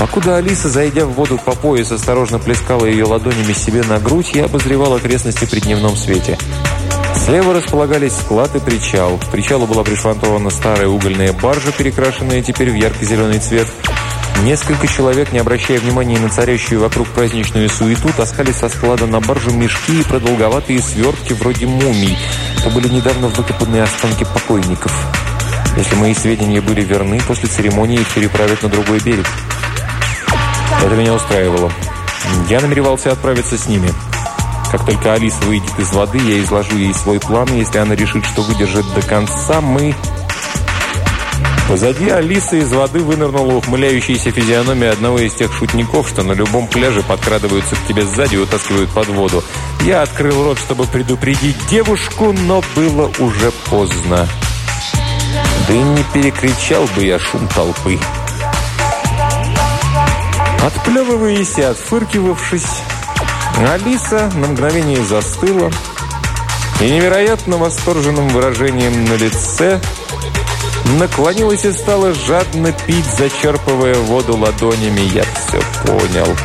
Покуда 0.01 0.37
Алиса, 0.37 0.71
зайдя 0.71 1.05
в 1.05 1.13
воду 1.13 1.39
по 1.45 1.53
пояс, 1.53 1.93
осторожно 1.93 2.39
плескала 2.39 2.87
ее 2.87 3.05
ладонями 3.05 3.53
себе 3.53 3.83
на 3.83 3.99
грудь, 3.99 4.31
я 4.33 4.47
обозревал 4.47 4.95
окрестности 4.95 5.45
при 5.45 5.61
дневном 5.61 5.95
свете. 5.95 6.39
Слева 7.27 7.53
располагались 7.53 8.17
склад 8.17 8.57
и 8.57 8.61
причал. 8.61 9.19
К 9.19 9.27
причалу 9.27 9.67
была 9.67 9.85
пришвартована 9.85 10.49
старая 10.49 10.89
угольная 10.89 11.35
баржа, 11.35 11.71
перекрашенная 11.71 12.41
теперь 12.41 12.71
в 12.71 12.77
ярко-зеленый 12.77 13.41
цвет– 13.41 13.67
Несколько 14.43 14.87
человек, 14.87 15.33
не 15.33 15.39
обращая 15.39 15.81
внимания 15.81 16.19
на 16.19 16.29
царящую 16.29 16.81
вокруг 16.81 17.09
праздничную 17.09 17.69
суету, 17.69 18.11
таскали 18.17 18.53
со 18.53 18.69
склада 18.69 19.07
на 19.07 19.21
баржу 19.21 19.51
мешки 19.53 20.01
и 20.01 20.05
продолговатые 20.05 20.81
свертки 20.81 21.33
вроде 21.33 21.67
мумий. 21.67 22.17
Это 22.59 22.71
были 22.71 22.89
недавно 22.89 23.29
выкопанные 23.29 23.83
останки 23.83 24.25
покойников. 24.25 24.93
Если 25.77 25.95
мои 25.97 26.15
сведения 26.15 26.61
были 26.61 26.83
верны, 26.83 27.21
после 27.27 27.49
церемонии 27.49 28.01
их 28.01 28.09
переправят 28.15 28.63
на 28.63 28.69
другой 28.69 29.01
берег. 29.01 29.27
Это 30.85 30.95
меня 30.95 31.15
устраивало. 31.15 31.73
Я 32.49 32.61
намеревался 32.61 33.13
отправиться 33.13 33.59
с 33.59 33.67
ними. 33.67 33.91
Как 34.71 34.85
только 34.85 35.13
Алиса 35.15 35.43
выйдет 35.45 35.79
из 35.79 35.93
воды, 35.93 36.19
я 36.19 36.41
изложу 36.43 36.77
ей 36.77 36.93
свой 36.95 37.21
план, 37.21 37.49
и 37.53 37.59
если 37.59 37.79
она 37.79 37.95
решит, 37.95 38.25
что 38.25 38.43
выдержит 38.43 38.85
до 38.95 39.03
конца, 39.03 39.61
мы 39.61 39.95
Позади 41.69 42.09
Алисы 42.09 42.61
из 42.61 42.73
воды 42.73 43.01
вынырнула 43.01 43.55
ухмыляющаяся 43.55 44.31
физиономия 44.31 44.93
одного 44.93 45.19
из 45.19 45.35
тех 45.35 45.53
шутников, 45.53 46.09
что 46.09 46.23
на 46.23 46.31
любом 46.31 46.69
пляже 46.69 47.03
подкрадываются 47.03 47.75
к 47.75 47.89
тебе 47.89 48.05
сзади 48.05 48.37
и 48.37 48.39
утаскивают 48.39 48.89
под 48.91 49.09
воду. 49.09 49.43
Я 49.83 50.03
открыл 50.03 50.45
рот, 50.45 50.61
чтобы 50.61 50.85
предупредить 50.85 51.57
девушку, 51.69 52.33
но 52.33 52.63
было 52.77 53.11
уже 53.19 53.51
поздно. 53.69 54.29
Да 55.67 55.75
и 55.75 55.79
не 55.79 56.05
перекричал 56.15 56.87
бы 56.95 57.05
я 57.05 57.19
шум 57.19 57.49
толпы. 57.49 57.99
Отплевываясь 60.65 61.59
и 61.59 61.63
отфыркивавшись, 61.63 62.81
Алиса 63.73 64.31
на 64.37 64.47
мгновение 64.47 65.03
застыла 65.03 65.73
и 66.81 66.85
невероятно 66.89 67.57
восторженным 67.57 68.29
выражением 68.29 69.05
на 69.05 69.15
лице– 69.15 69.81
Наклонилась 70.99 71.65
и 71.65 71.73
стала 71.73 72.15
жадно 72.15 72.73
пить, 72.87 73.05
зачерпывая 73.19 73.95
воду 73.97 74.37
ладонями. 74.37 75.01
Я 75.01 75.25
все 75.25 75.61
понял. 75.85 76.37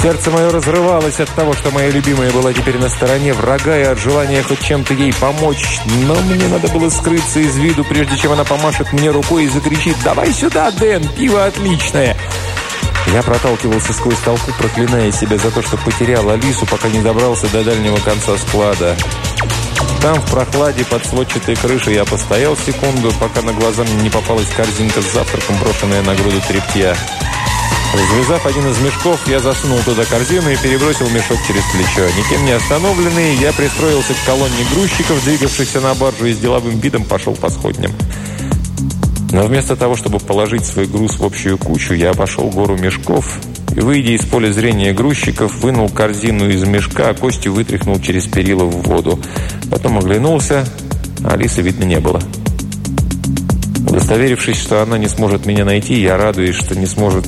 Сердце 0.00 0.30
мое 0.30 0.50
разрывалось 0.50 1.20
от 1.20 1.28
того, 1.30 1.52
что 1.52 1.70
моя 1.70 1.90
любимая 1.90 2.32
была 2.32 2.52
теперь 2.52 2.78
на 2.78 2.88
стороне 2.88 3.32
врага 3.34 3.76
и 3.78 3.82
от 3.82 3.98
желания 3.98 4.42
хоть 4.42 4.60
чем-то 4.60 4.94
ей 4.94 5.12
помочь. 5.12 5.80
Но 6.06 6.14
мне 6.14 6.48
надо 6.48 6.68
было 6.68 6.88
скрыться 6.88 7.40
из 7.40 7.56
виду, 7.56 7.84
прежде 7.84 8.16
чем 8.16 8.32
она 8.32 8.44
помашет 8.44 8.92
мне 8.92 9.10
рукой 9.10 9.44
и 9.44 9.48
закричит 9.48 9.96
«Давай 10.02 10.32
сюда, 10.32 10.70
Дэн, 10.70 11.06
пиво 11.16 11.44
отличное!» 11.44 12.16
Я 13.12 13.22
проталкивался 13.22 13.92
сквозь 13.92 14.18
толпу, 14.24 14.52
проклиная 14.58 15.12
себя 15.12 15.36
за 15.36 15.50
то, 15.50 15.60
что 15.62 15.76
потерял 15.76 16.28
Алису, 16.30 16.66
пока 16.66 16.88
не 16.88 17.00
добрался 17.00 17.46
до 17.48 17.62
дальнего 17.62 17.96
конца 17.98 18.36
склада. 18.38 18.96
Там, 20.00 20.20
в 20.20 20.30
прохладе, 20.30 20.84
под 20.84 21.06
сводчатой 21.06 21.56
крышей, 21.56 21.94
я 21.94 22.04
постоял 22.04 22.56
секунду, 22.56 23.12
пока 23.20 23.42
на 23.42 23.52
глаза 23.52 23.84
мне 23.84 24.02
не 24.02 24.10
попалась 24.10 24.48
корзинка 24.48 25.00
с 25.00 25.12
завтраком, 25.12 25.56
брошенная 25.60 26.02
на 26.02 26.14
груду 26.14 26.40
тряпья. 26.48 26.96
Развязав 27.94 28.46
один 28.46 28.66
из 28.70 28.78
мешков, 28.78 29.20
я 29.26 29.38
засунул 29.38 29.78
туда 29.80 30.04
корзину 30.04 30.50
и 30.50 30.56
перебросил 30.56 31.08
мешок 31.10 31.38
через 31.46 31.62
плечо. 31.72 32.08
Никем 32.16 32.44
не 32.44 32.52
остановленный, 32.52 33.36
я 33.36 33.52
пристроился 33.52 34.14
к 34.14 34.26
колонне 34.26 34.64
грузчиков, 34.72 35.22
двигавшихся 35.24 35.80
на 35.80 35.94
баржу, 35.94 36.26
и 36.26 36.32
с 36.32 36.38
деловым 36.38 36.80
видом 36.80 37.04
пошел 37.04 37.34
по 37.34 37.50
сходням. 37.50 37.92
Но 39.32 39.46
вместо 39.46 39.76
того, 39.76 39.96
чтобы 39.96 40.18
положить 40.18 40.66
свой 40.66 40.86
груз 40.86 41.18
в 41.18 41.24
общую 41.24 41.56
кучу, 41.56 41.94
я 41.94 42.10
обошел 42.10 42.50
гору 42.50 42.76
мешков 42.76 43.38
и, 43.74 43.80
выйдя 43.80 44.10
из 44.10 44.26
поля 44.26 44.52
зрения 44.52 44.92
грузчиков, 44.92 45.62
вынул 45.62 45.88
корзину 45.88 46.50
из 46.50 46.62
мешка, 46.64 47.08
а 47.08 47.14
кости 47.14 47.48
вытряхнул 47.48 47.98
через 47.98 48.26
перила 48.26 48.64
в 48.64 48.82
воду. 48.82 49.18
Потом 49.70 49.96
оглянулся, 49.96 50.66
а 51.24 51.32
Алисы 51.32 51.62
видно 51.62 51.84
не 51.84 51.98
было. 51.98 52.20
Удостоверившись, 53.88 54.60
что 54.60 54.82
она 54.82 54.98
не 54.98 55.08
сможет 55.08 55.46
меня 55.46 55.64
найти, 55.64 55.98
я 55.98 56.18
радуюсь, 56.18 56.56
что 56.56 56.78
не 56.78 56.86
сможет, 56.86 57.26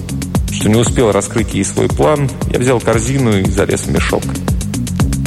что 0.53 0.69
не 0.69 0.77
успел 0.77 1.11
раскрыть 1.11 1.55
ей 1.55 1.65
свой 1.65 1.89
план, 1.89 2.29
я 2.53 2.59
взял 2.59 2.81
корзину 2.81 3.39
и 3.39 3.49
залез 3.49 3.81
в 3.81 3.91
мешок. 3.91 4.23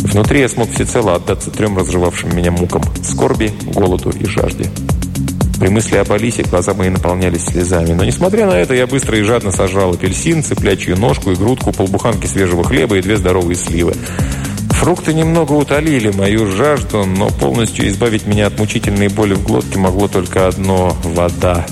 Внутри 0.03 0.41
я 0.41 0.49
смог 0.49 0.69
всецело 0.69 1.15
отдаться 1.15 1.49
трем 1.49 1.75
разжевавшим 1.75 2.35
меня 2.35 2.51
мукам– 2.51 2.83
скорби, 3.03 3.51
голоду 3.73 4.11
и 4.11 4.25
жажде. 4.25 4.69
При 5.59 5.69
мысли 5.69 5.97
об 5.97 6.11
Алисе 6.11 6.43
глаза 6.43 6.75
мои 6.75 6.89
наполнялись 6.89 7.45
слезами. 7.45 7.93
Но, 7.93 8.03
несмотря 8.03 8.45
на 8.45 8.53
это, 8.53 8.75
я 8.75 8.85
быстро 8.85 9.17
и 9.17 9.23
жадно 9.23 9.51
сожрал 9.51 9.93
апельсин, 9.93 10.43
цыплячью 10.43 10.97
ножку 10.97 11.31
и 11.31 11.35
грудку, 11.35 11.71
полбуханки 11.71 12.27
свежего 12.27 12.63
хлеба 12.63 12.97
и 12.97 13.01
две 13.01 13.17
здоровые 13.17 13.55
сливы. 13.55 13.95
Фрукты 14.69 15.15
немного 15.15 15.53
утолили 15.53 16.11
мою 16.11 16.45
жажду, 16.51 17.05
но 17.05 17.29
полностью 17.29 17.87
избавить 17.87 18.27
меня 18.27 18.47
от 18.47 18.59
мучительной 18.59 19.07
боли 19.07 19.33
в 19.33 19.43
глотке 19.43 19.79
могло 19.79 20.07
только 20.07 20.47
одно– 20.47 20.95
вода. 21.03 21.65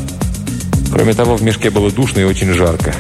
Кроме 0.92 1.14
того, 1.14 1.36
в 1.36 1.44
мешке 1.44 1.70
было 1.70 1.92
душно 1.92 2.22
и 2.22 2.24
очень 2.24 2.54
жарко. 2.54 2.96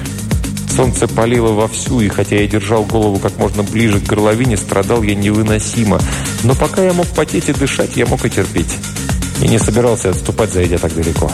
Солнце 0.69 1.07
палило 1.07 1.53
вовсю, 1.53 2.01
и 2.01 2.09
хотя 2.09 2.35
я 2.35 2.47
держал 2.47 2.83
голову 2.83 3.17
как 3.17 3.37
можно 3.39 3.63
ближе 3.63 3.99
к 3.99 4.03
горловине, 4.03 4.55
страдал 4.55 5.01
я 5.01 5.15
невыносимо. 5.15 5.99
Но 6.43 6.53
пока 6.53 6.83
я 6.83 6.93
мог 6.93 7.07
потеть 7.07 7.49
и 7.49 7.53
дышать, 7.53 7.95
я 7.95 8.05
мог 8.05 8.23
и 8.23 8.29
терпеть 8.29 8.77
и 9.41 9.47
не 9.47 9.59
собирался 9.59 10.09
отступать, 10.09 10.51
зайдя 10.51 10.77
так 10.77 10.93
далеко. 10.93 11.31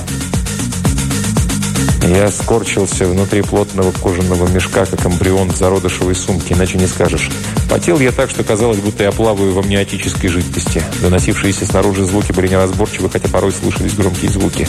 Я 2.07 2.29
скорчился 2.31 3.05
внутри 3.05 3.41
плотного 3.41 3.91
кожаного 3.91 4.47
мешка, 4.47 4.85
как 4.85 5.05
эмбрион 5.05 5.51
в 5.51 5.57
зародышевой 5.57 6.15
сумке, 6.15 6.55
иначе 6.55 6.77
не 6.77 6.87
скажешь. 6.87 7.29
Потел 7.69 7.99
я 7.99 8.11
так, 8.11 8.29
что 8.29 8.43
казалось, 8.43 8.79
будто 8.79 9.03
я 9.03 9.11
плаваю 9.11 9.53
в 9.53 9.59
амниотической 9.59 10.29
жидкости. 10.29 10.83
Доносившиеся 11.01 11.65
снаружи 11.65 12.03
звуки 12.05 12.31
были 12.31 12.47
неразборчивы, 12.47 13.09
хотя 13.09 13.29
порой 13.29 13.51
слышались 13.51 13.93
громкие 13.93 14.31
звуки. 14.31 14.67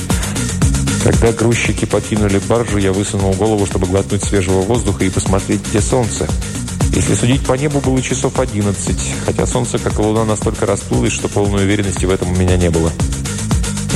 Когда 1.02 1.32
грузчики 1.32 1.84
покинули 1.84 2.38
баржу, 2.38 2.78
я 2.78 2.92
высунул 2.92 3.32
голову, 3.32 3.66
чтобы 3.66 3.86
глотнуть 3.86 4.22
свежего 4.22 4.60
воздуха 4.60 5.04
и 5.04 5.10
посмотреть, 5.10 5.66
где 5.68 5.80
солнце. 5.80 6.28
Если 6.94 7.14
судить 7.14 7.44
по 7.44 7.54
небу, 7.54 7.80
было 7.80 8.00
часов 8.02 8.38
11, 8.38 8.96
хотя 9.24 9.46
солнце, 9.46 9.78
как 9.78 9.98
и 9.98 10.02
луна, 10.02 10.24
настолько 10.24 10.66
расплылось, 10.66 11.12
что 11.12 11.28
полной 11.28 11.64
уверенности 11.64 12.04
в 12.04 12.10
этом 12.10 12.30
у 12.30 12.36
меня 12.36 12.56
не 12.56 12.70
было. 12.70 12.92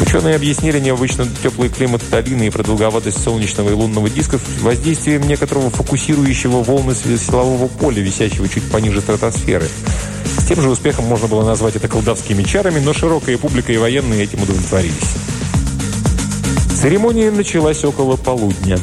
Ученые 0.00 0.36
объяснили 0.36 0.78
необычно 0.78 1.26
теплый 1.42 1.70
климат 1.70 2.02
долины 2.10 2.46
и 2.46 2.50
продолговатость 2.50 3.22
солнечного 3.22 3.70
и 3.70 3.72
лунного 3.72 4.10
дисков 4.10 4.42
воздействием 4.60 5.22
некоторого 5.22 5.70
фокусирующего 5.70 6.62
волны 6.62 6.94
силового 6.94 7.66
поля, 7.68 8.02
висящего 8.02 8.48
чуть 8.48 8.64
пониже 8.70 9.00
стратосферы. 9.00 9.66
С 10.38 10.44
тем 10.46 10.60
же 10.60 10.68
успехом 10.68 11.06
можно 11.06 11.28
было 11.28 11.44
назвать 11.44 11.76
это 11.76 11.88
колдовскими 11.88 12.42
чарами, 12.42 12.78
но 12.78 12.92
широкая 12.92 13.38
публика 13.38 13.72
и 13.72 13.78
военные 13.78 14.24
этим 14.24 14.42
удовлетворились. 14.42 15.14
Церемония 16.80 17.30
началась 17.30 17.82
около 17.84 18.16
полудня. 18.16 18.78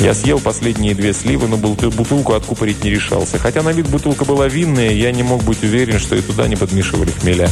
Я 0.00 0.14
съел 0.14 0.40
последние 0.40 0.96
две 0.96 1.12
сливы, 1.12 1.46
но 1.46 1.56
бутылку 1.56 2.32
откупорить 2.32 2.82
не 2.82 2.90
решался. 2.90 3.38
Хотя 3.38 3.62
на 3.62 3.70
вид 3.72 3.88
бутылка 3.88 4.24
была 4.24 4.48
винная, 4.48 4.90
я 4.90 5.12
не 5.12 5.22
мог 5.22 5.44
быть 5.44 5.62
уверен, 5.62 6.00
что 6.00 6.16
и 6.16 6.20
туда 6.20 6.48
не 6.48 6.56
подмешивали 6.56 7.12
хмеля. 7.12 7.48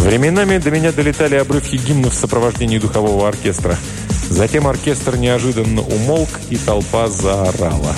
Временами 0.00 0.56
до 0.56 0.70
меня 0.70 0.92
долетали 0.92 1.34
обрывки 1.34 1.76
гимнов 1.76 2.14
в 2.14 2.16
сопровождении 2.16 2.78
духового 2.78 3.28
оркестра. 3.28 3.76
Затем 4.30 4.66
оркестр 4.66 5.16
неожиданно 5.16 5.82
умолк, 5.82 6.30
и 6.48 6.56
толпа 6.56 7.08
заорала. 7.08 7.94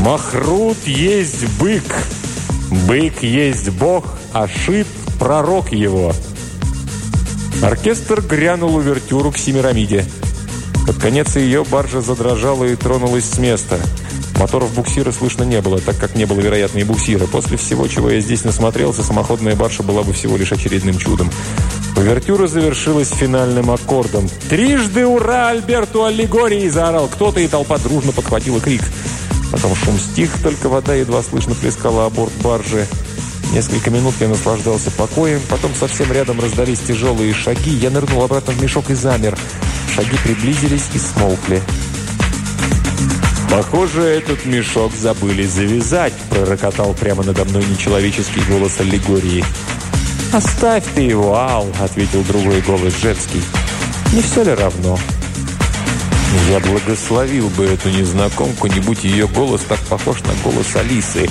«Махрут 0.00 0.78
есть 0.84 1.46
бык! 1.60 1.84
Бык 2.88 3.22
есть 3.22 3.70
бог, 3.70 4.18
а 4.32 4.48
пророк 5.20 5.72
его!» 5.72 6.12
Оркестр 7.62 8.20
грянул 8.20 8.74
увертюру 8.74 9.30
к 9.30 9.38
Семирамиде. 9.38 10.04
Под 10.86 10.96
конец 10.96 11.36
ее 11.36 11.64
баржа 11.64 12.00
задрожала 12.00 12.64
и 12.64 12.76
тронулась 12.76 13.24
с 13.24 13.38
места– 13.38 13.80
Моторов 14.38 14.74
буксира 14.74 15.12
слышно 15.12 15.44
не 15.44 15.60
было, 15.62 15.80
так 15.80 15.96
как 15.96 16.14
не 16.14 16.26
было, 16.26 16.40
вероятно, 16.40 16.78
и 16.78 16.84
буксира. 16.84 17.26
После 17.26 17.56
всего, 17.56 17.88
чего 17.88 18.10
я 18.10 18.20
здесь 18.20 18.44
насмотрелся, 18.44 19.02
самоходная 19.02 19.56
барша 19.56 19.82
была 19.82 20.02
бы 20.02 20.12
всего 20.12 20.36
лишь 20.36 20.52
очередным 20.52 20.98
чудом. 20.98 21.30
Увертюра 21.96 22.46
завершилась 22.46 23.08
финальным 23.08 23.70
аккордом. 23.70 24.28
«Трижды 24.50 25.06
ура 25.06 25.48
Альберту 25.48 26.04
Аллегории!»– 26.04 26.68
заорал 26.68 27.08
кто-то, 27.08 27.40
и 27.40 27.48
толпа 27.48 27.78
дружно 27.78 28.12
подхватила 28.12 28.60
крик. 28.60 28.82
Потом 29.50 29.74
шум 29.74 29.98
стих, 29.98 30.30
только 30.42 30.68
вода 30.68 30.94
едва 30.94 31.22
слышно 31.22 31.54
плескала 31.54 32.04
о 32.06 32.10
борт 32.10 32.32
баржи. 32.42 32.86
Несколько 33.52 33.90
минут 33.90 34.14
я 34.20 34.28
наслаждался 34.28 34.90
покоем, 34.90 35.40
потом 35.48 35.72
совсем 35.74 36.12
рядом 36.12 36.40
раздались 36.40 36.80
тяжелые 36.80 37.32
шаги. 37.32 37.70
Я 37.70 37.90
нырнул 37.90 38.22
обратно 38.22 38.52
в 38.52 38.60
мешок 38.60 38.90
и 38.90 38.94
замер. 38.94 39.38
Шаги 39.96 40.18
приблизились 40.22 40.90
и 40.92 40.98
смолкли. 40.98 41.62
«Похоже, 43.50 44.02
этот 44.02 44.44
мешок 44.44 44.92
забыли 44.94 45.46
завязать»,– 45.46 46.12
пророкотал 46.30 46.92
прямо 46.92 47.24
надо 47.24 47.46
мной 47.46 47.64
нечеловеческий 47.64 48.42
голос 48.42 48.78
аллегории. 48.78 49.42
«Оставь 50.34 50.84
ты 50.94 51.00
его, 51.00 51.34
Ал»,– 51.36 51.66
ответил 51.80 52.22
другой 52.24 52.60
голос 52.60 53.00
женский. 53.00 53.40
«Не 54.12 54.20
все 54.20 54.44
ли 54.44 54.52
равно?» 54.52 54.98
Я 56.48 56.60
благословил 56.60 57.48
бы 57.50 57.64
эту 57.64 57.88
незнакомку, 57.88 58.66
не 58.66 58.80
будь 58.80 59.04
ее 59.04 59.26
голос 59.26 59.62
так 59.62 59.78
похож 59.80 60.20
на 60.22 60.34
голос 60.44 60.76
Алисы. 60.76 61.28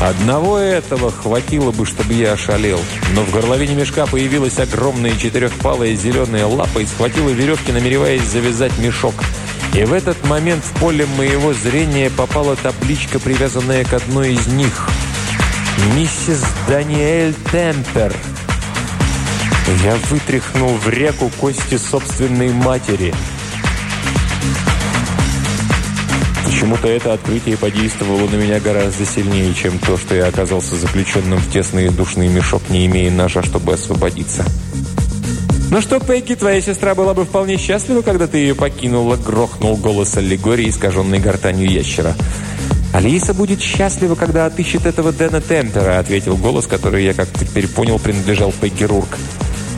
Одного 0.00 0.58
этого 0.58 1.10
хватило 1.10 1.72
бы, 1.72 1.86
чтобы 1.86 2.14
я 2.14 2.32
ошалел. 2.32 2.80
Но 3.14 3.22
в 3.22 3.30
горловине 3.30 3.74
мешка 3.74 4.06
появилась 4.06 4.58
огромная 4.58 5.16
четырехпалая 5.16 5.94
зеленая 5.94 6.46
лапа 6.46 6.80
и 6.80 6.86
схватила 6.86 7.30
веревки, 7.30 7.72
намереваясь 7.72 8.24
завязать 8.24 8.76
мешок. 8.78 9.14
И 9.74 9.84
в 9.84 9.92
этот 9.92 10.22
момент 10.26 10.64
в 10.64 10.78
поле 10.80 11.06
моего 11.16 11.54
зрения 11.54 12.10
попала 12.10 12.56
табличка, 12.56 13.18
привязанная 13.18 13.84
к 13.84 13.92
одной 13.92 14.34
из 14.34 14.46
них. 14.48 14.88
«Миссис 15.94 16.42
Даниэль 16.68 17.34
Темпер». 17.52 18.14
Я 19.84 19.96
вытряхнул 20.10 20.74
в 20.76 20.88
реку 20.88 21.30
кости 21.38 21.76
собственной 21.76 22.52
матери. 22.52 23.14
Почему-то 26.60 26.88
это 26.88 27.14
открытие 27.14 27.56
подействовало 27.56 28.28
на 28.28 28.34
меня 28.34 28.60
гораздо 28.60 29.06
сильнее, 29.06 29.54
чем 29.54 29.78
то, 29.78 29.96
что 29.96 30.14
я 30.14 30.26
оказался 30.26 30.76
заключенным 30.76 31.38
в 31.38 31.50
тесный 31.50 31.86
и 31.86 31.88
душный 31.88 32.28
мешок, 32.28 32.60
не 32.68 32.84
имея 32.84 33.10
ножа, 33.10 33.42
чтобы 33.42 33.72
освободиться. 33.72 34.44
«Ну 35.70 35.80
что, 35.80 35.98
Пегги, 36.00 36.34
твоя 36.34 36.60
сестра 36.60 36.94
была 36.94 37.14
бы 37.14 37.24
вполне 37.24 37.56
счастлива, 37.56 38.02
когда 38.02 38.26
ты 38.26 38.36
ее 38.36 38.54
покинула», 38.54 39.16
грохнул 39.16 39.74
голос 39.78 40.18
аллегории, 40.18 40.68
искаженной 40.68 41.18
гортанью 41.18 41.66
ящера. 41.66 42.14
«Алиса 42.92 43.32
будет 43.32 43.62
счастлива, 43.62 44.14
когда 44.14 44.44
отыщет 44.44 44.84
этого 44.84 45.12
Дэна 45.12 45.40
Темпера», 45.40 45.98
ответил 45.98 46.36
голос, 46.36 46.66
который 46.66 47.04
я, 47.04 47.14
как 47.14 47.30
теперь 47.32 47.68
понял, 47.68 47.98
принадлежал 47.98 48.52
Пегги 48.52 48.84
Рурк. 48.84 49.16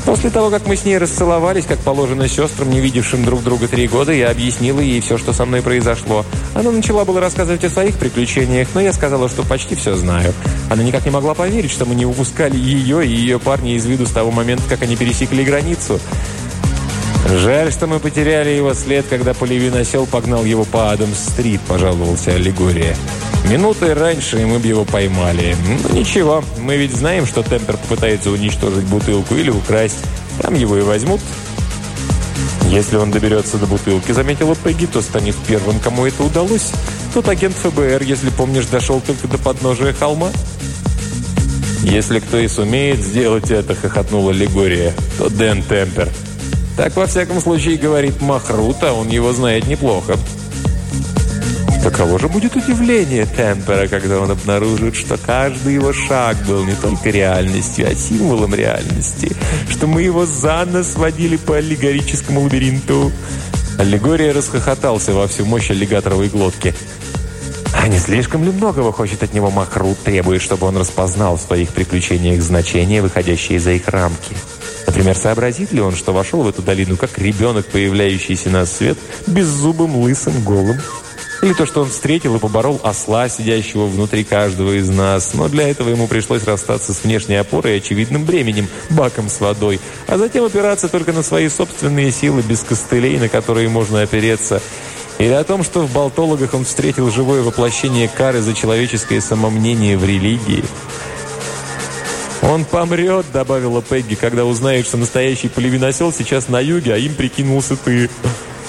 После 0.05 0.31
того, 0.31 0.51
как 0.51 0.67
мы 0.67 0.77
с 0.77 0.85
ней 0.85 0.99
расцеловались, 0.99 1.65
как 1.65 1.79
положено 1.79 2.27
сестрам, 2.27 2.69
не 2.71 2.81
видевшим 2.81 3.25
друг 3.25 3.43
друга 3.45 3.69
три 3.69 3.87
года, 3.87 4.13
я 4.13 4.31
объяснила 4.31 4.81
ей 4.81 5.01
все, 5.01 5.17
что 5.17 5.33
со 5.33 5.45
мной 5.45 5.63
произошло. 5.63 6.27
Она 6.55 6.73
начала 6.73 7.05
было 7.05 7.21
рассказывать 7.21 7.65
о 7.65 7.71
своих 7.71 7.97
приключениях, 7.97 8.69
но 8.75 8.81
я 8.81 8.93
сказала, 8.93 9.29
что 9.29 9.45
почти 9.45 9.77
все 9.77 9.95
знаю. 9.95 10.35
Она 10.71 10.83
никак 10.83 11.05
не 11.05 11.13
могла 11.13 11.35
поверить, 11.35 11.71
что 11.71 11.87
мы 11.87 11.95
не 11.95 12.05
упускали 12.05 12.57
ее 12.57 13.07
и 13.07 13.11
ее 13.11 13.39
парня 13.39 13.77
из 13.77 13.87
виду 13.87 14.07
с 14.07 14.11
того 14.11 14.33
момента, 14.33 14.65
как 14.69 14.83
они 14.83 14.97
пересекли 14.97 15.45
границу. 15.45 16.01
«Жаль, 17.39 17.73
что 17.73 17.87
мы 17.87 17.99
потеряли 17.99 18.51
его 18.51 18.75
след, 18.75 19.07
когда 19.09 19.33
полевин 19.33 19.75
осел 19.75 20.05
погнал 20.05 20.45
его 20.45 20.65
по 20.65 20.93
Адамс-стрит»,– 20.93 21.61
пожаловался 21.67 22.33
Аллегория. 22.33 22.95
«Минутой 23.51 23.95
раньше, 23.95 24.45
мы 24.45 24.59
бы 24.59 24.67
его 24.67 24.85
поймали. 24.85 25.57
Ну 25.67 25.99
ничего, 25.99 26.45
мы 26.59 26.77
ведь 26.77 26.95
знаем, 26.95 27.27
что 27.27 27.43
Темпер 27.43 27.79
попытается 27.79 28.31
уничтожить 28.31 28.85
бутылку 28.85 29.35
или 29.35 29.49
украсть. 29.49 29.97
Там 30.43 30.53
его 30.55 30.77
и 30.77 30.83
возьмут». 30.83 31.21
«Если 32.69 32.97
он 32.97 33.11
доберется 33.11 33.57
до 33.57 33.67
бутылки»,– 33.67 34.13
заметила 34.13 34.55
Пегги,– 34.55 34.85
«то 34.93 35.01
станет 35.01 35.35
первым, 35.49 35.81
кому 35.81 36.05
это 36.05 36.23
удалось. 36.23 36.71
Тот 37.15 37.29
агент 37.29 37.57
ФБР, 37.57 38.03
если 38.03 38.29
помнишь, 38.29 38.67
дошел 38.67 39.01
только 39.01 39.27
до 39.27 39.39
подножия 39.39 39.95
холма». 39.95 40.31
«Если 41.83 42.21
кто 42.21 42.39
и 42.39 42.47
сумеет 42.47 43.01
сделать 43.01 43.51
это»,– 43.51 43.75
хохотнула 43.83 44.33
Легория,– 44.33 44.93
«то 45.19 45.31
Дэн 45.31 45.63
Темпер». 45.63 46.11
Так, 46.77 46.97
во 46.97 47.07
всяком 47.07 47.41
случае, 47.41 47.77
говорит 47.77 48.21
Махрута, 48.21 48.93
он 48.93 49.09
его 49.09 49.33
знает 49.33 49.67
неплохо. 49.67 50.17
Каково 51.83 52.19
же 52.19 52.29
будет 52.29 52.55
удивление 52.55 53.27
Темпера, 53.27 53.89
когда 53.89 54.21
он 54.21 54.31
обнаружит, 54.31 54.95
что 54.95 55.19
каждый 55.19 55.75
его 55.75 55.93
шаг 55.93 56.37
был 56.47 56.65
не 56.65 56.75
только 56.75 57.11
реальностью, 57.11 57.89
а 57.91 57.95
символом 57.95 58.55
реальности, 58.55 59.35
что 59.69 59.89
мы 59.89 60.03
его 60.03 60.25
за 60.25 60.65
нос 60.65 60.95
водили 60.95 61.37
по 61.37 61.57
аллегорическому 61.57 62.43
лабиринту. 62.43 63.11
Аллегория 63.79 64.33
расхохотался 64.33 65.13
во 65.13 65.27
всю 65.27 65.45
мощь 65.45 65.71
аллигаторовой 65.71 66.29
глотки. 66.29 66.73
А 67.75 67.89
не 67.89 67.99
слишком 67.99 68.45
ли 68.45 68.53
многого 68.53 68.93
хочет 68.93 69.25
от 69.25 69.35
него 69.35 69.51
Махрут, 69.51 69.99
требует, 69.99 70.41
чтобы 70.41 70.69
он 70.69 70.77
распознал 70.77 71.37
в 71.37 71.41
своих 71.41 71.71
приключениях 71.71 72.41
значения, 72.43 73.03
выходящие 73.03 73.59
за 73.59 73.73
их 73.73 73.89
рамки? 73.89 74.37
Например, 74.87 75.17
сообразит 75.17 75.73
ли 75.73 75.81
он, 75.81 75.95
что 75.95 76.13
вошел 76.13 76.43
в 76.43 76.49
эту 76.49 76.63
долину 76.63 76.97
как 76.97 77.19
ребенок, 77.19 77.67
появляющийся 77.67 78.51
на 78.51 78.67
свет, 78.67 78.99
беззубым, 79.27 79.97
лысым, 79.97 80.43
голым? 80.45 80.79
Или 81.43 81.55
то, 81.55 81.67
что 81.67 81.83
он 81.83 81.91
встретил 81.91 82.37
и 82.37 82.39
поборол 82.39 82.81
осла, 82.85 83.29
сидящего 83.29 83.87
внутри 83.87 84.23
каждого 84.23 84.79
из 84.79 84.89
нас. 84.89 85.35
Но 85.35 85.49
для 85.49 85.69
этого 85.69 85.89
ему 85.89 86.07
пришлось 86.07 86.45
расстаться 86.45 86.95
с 86.95 87.03
внешней 87.03 87.35
опорой 87.35 87.75
и 87.75 87.77
очевидным 87.79 88.25
бременем, 88.25 88.69
баком 88.91 89.29
с 89.29 89.41
водой, 89.41 89.81
а 90.07 90.19
затем 90.19 90.45
опираться 90.45 90.89
только 90.89 91.13
на 91.13 91.25
свои 91.25 91.49
собственные 91.49 92.13
силы, 92.13 92.43
без 92.43 92.61
костылей, 92.61 93.19
на 93.19 93.29
которые 93.29 93.69
можно 93.69 94.03
опереться. 94.03 94.63
Или 95.19 95.33
о 95.33 95.43
том, 95.43 95.65
что 95.65 95.81
в 95.81 95.93
болтологах 95.93 96.55
он 96.55 96.65
встретил 96.65 97.11
живое 97.11 97.43
воплощение 97.43 98.09
кары 98.09 98.41
за 98.41 98.55
человеческое 98.55 99.21
самомнение 99.21 99.99
в 99.99 100.05
религии. 100.05 100.65
«Он 102.43 102.65
помрет»,— 102.65 103.27
добавила 103.33 103.81
Пегги, 103.81 104.15
«когда 104.15 104.45
узнает, 104.45 104.87
что 104.87 104.97
настоящий 104.97 105.49
полевиносел 105.49 106.13
сейчас 106.13 106.49
на 106.49 106.61
юге, 106.61 106.95
а 106.95 106.99
им 106.99 107.15
прикинулся 107.15 107.77
ты». 107.77 108.11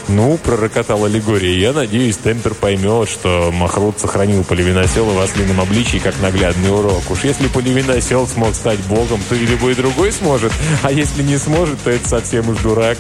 «Ну»,— 0.07 0.37
пророкотал 0.43 1.05
Аллегория,— 1.05 1.57
«я 1.59 1.73
надеюсь, 1.73 2.17
Темпер 2.17 2.53
поймет, 2.53 3.09
что 3.09 3.51
Махрут 3.51 3.99
сохранил 3.99 4.43
Поливиносела 4.43 5.11
в 5.13 5.19
ослином 5.19 5.61
обличии 5.61 5.97
как 5.97 6.19
наглядный 6.21 6.71
урок. 6.71 7.09
Уж 7.09 7.23
если 7.23 7.47
Поливиносел 7.47 8.27
смог 8.27 8.53
стать 8.53 8.79
богом, 8.81 9.21
то 9.27 9.35
и 9.35 9.45
любой 9.45 9.75
другой 9.75 10.11
сможет, 10.11 10.51
а 10.83 10.91
если 10.91 11.23
не 11.23 11.37
сможет, 11.37 11.81
то 11.83 11.89
это 11.89 12.07
совсем 12.07 12.49
уж 12.49 12.57
дурак». 12.59 12.97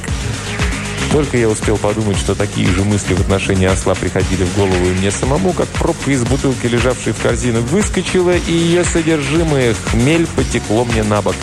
Только 1.13 1.37
я 1.37 1.47
успел 1.47 1.77
подумать, 1.77 2.17
что 2.17 2.33
такие 2.33 2.67
же 2.69 2.83
мысли 2.83 3.13
в 3.13 3.21
отношении 3.21 3.67
осла 3.67 3.93
приходили 3.93 4.45
в 4.45 4.57
голову 4.57 4.83
и 4.83 4.93
мне 4.93 5.11
самому, 5.11 5.53
как 5.53 5.67
пробка 5.67 6.09
из 6.09 6.23
бутылки, 6.23 6.65
лежавшей 6.65 7.13
в 7.13 7.21
корзину, 7.21 7.61
выскочила, 7.61 8.35
и 8.35 8.51
ее 8.51 8.83
содержимое 8.83 9.75
хмель 9.75 10.25
потекло 10.25 10.85
мне 10.85 11.03
на 11.03 11.21
бок. 11.21 11.35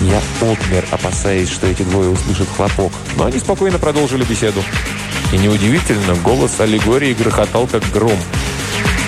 Я 0.00 0.22
обмер, 0.40 0.84
опасаясь, 0.92 1.50
что 1.50 1.66
эти 1.66 1.82
двое 1.82 2.10
услышат 2.10 2.46
хлопок. 2.56 2.92
Но 3.16 3.24
они 3.24 3.40
спокойно 3.40 3.80
продолжили 3.80 4.22
беседу. 4.22 4.62
И 5.32 5.38
неудивительно, 5.38 6.14
голос 6.22 6.60
аллегории 6.60 7.14
грохотал, 7.14 7.66
как 7.66 7.82
гром. 7.90 8.16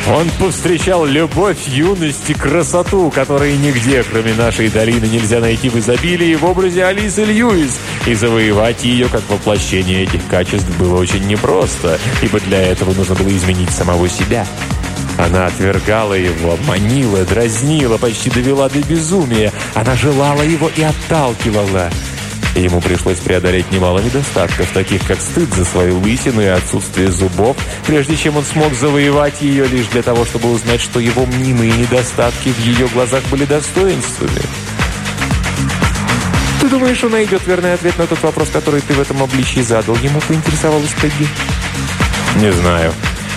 Он 0.08 0.28
повстречал 0.38 1.04
любовь, 1.04 1.68
юность 1.68 2.30
и 2.30 2.34
красоту, 2.34 3.10
которые 3.10 3.56
нигде, 3.56 4.02
кроме 4.02 4.34
нашей 4.34 4.68
долины, 4.68 5.06
нельзя 5.06 5.40
найти 5.40 5.68
в 5.68 5.78
изобилии 5.78 6.34
в 6.34 6.44
образе 6.44 6.84
Алисы 6.84 7.24
Льюис. 7.24 7.78
И 8.06 8.14
завоевать 8.14 8.82
ее 8.84 9.08
как 9.08 9.22
воплощение 9.28 10.04
этих 10.04 10.26
качеств 10.26 10.68
было 10.78 10.98
очень 10.98 11.26
непросто, 11.26 11.98
ибо 12.22 12.40
для 12.40 12.62
этого 12.62 12.92
нужно 12.94 13.14
было 13.14 13.28
изменить 13.28 13.70
самого 13.70 14.08
себя. 14.08 14.46
Она 15.18 15.46
отвергала 15.46 16.14
его, 16.14 16.58
манила, 16.66 17.24
дразнила, 17.24 17.98
почти 17.98 18.30
довела 18.30 18.68
до 18.68 18.80
безумия. 18.80 19.52
Она 19.74 19.94
желала 19.94 20.42
его 20.42 20.70
и 20.74 20.82
отталкивала. 20.82 21.90
Ему 22.54 22.80
пришлось 22.80 23.18
преодолеть 23.18 23.70
немало 23.70 24.00
недостатков, 24.00 24.70
таких 24.72 25.06
как 25.06 25.20
стыд 25.20 25.52
за 25.54 25.64
свою 25.64 26.00
лысину 26.00 26.42
и 26.42 26.46
отсутствие 26.46 27.10
зубов, 27.10 27.56
прежде 27.86 28.16
чем 28.16 28.36
он 28.36 28.44
смог 28.44 28.74
завоевать 28.74 29.40
ее 29.40 29.66
лишь 29.66 29.86
для 29.86 30.02
того, 30.02 30.24
чтобы 30.24 30.50
узнать, 30.50 30.80
что 30.80 30.98
его 30.98 31.26
мнимые 31.26 31.72
недостатки 31.72 32.48
в 32.48 32.58
ее 32.58 32.88
глазах 32.88 33.22
были 33.30 33.44
достоинствами. 33.44 34.42
«Ты 36.60 36.68
думаешь, 36.68 37.02
он 37.04 37.12
найдет 37.12 37.46
верный 37.46 37.74
ответ 37.74 37.96
на 37.98 38.06
тот 38.06 38.20
вопрос, 38.22 38.48
который 38.52 38.80
ты 38.80 38.94
в 38.94 39.00
этом 39.00 39.22
обличии 39.22 39.60
задал?» 39.60 39.96
Ему 39.96 40.20
поинтересовалась 40.20 40.92
Пегги. 41.00 41.26
«Не 42.36 42.52
знаю. 42.52 42.92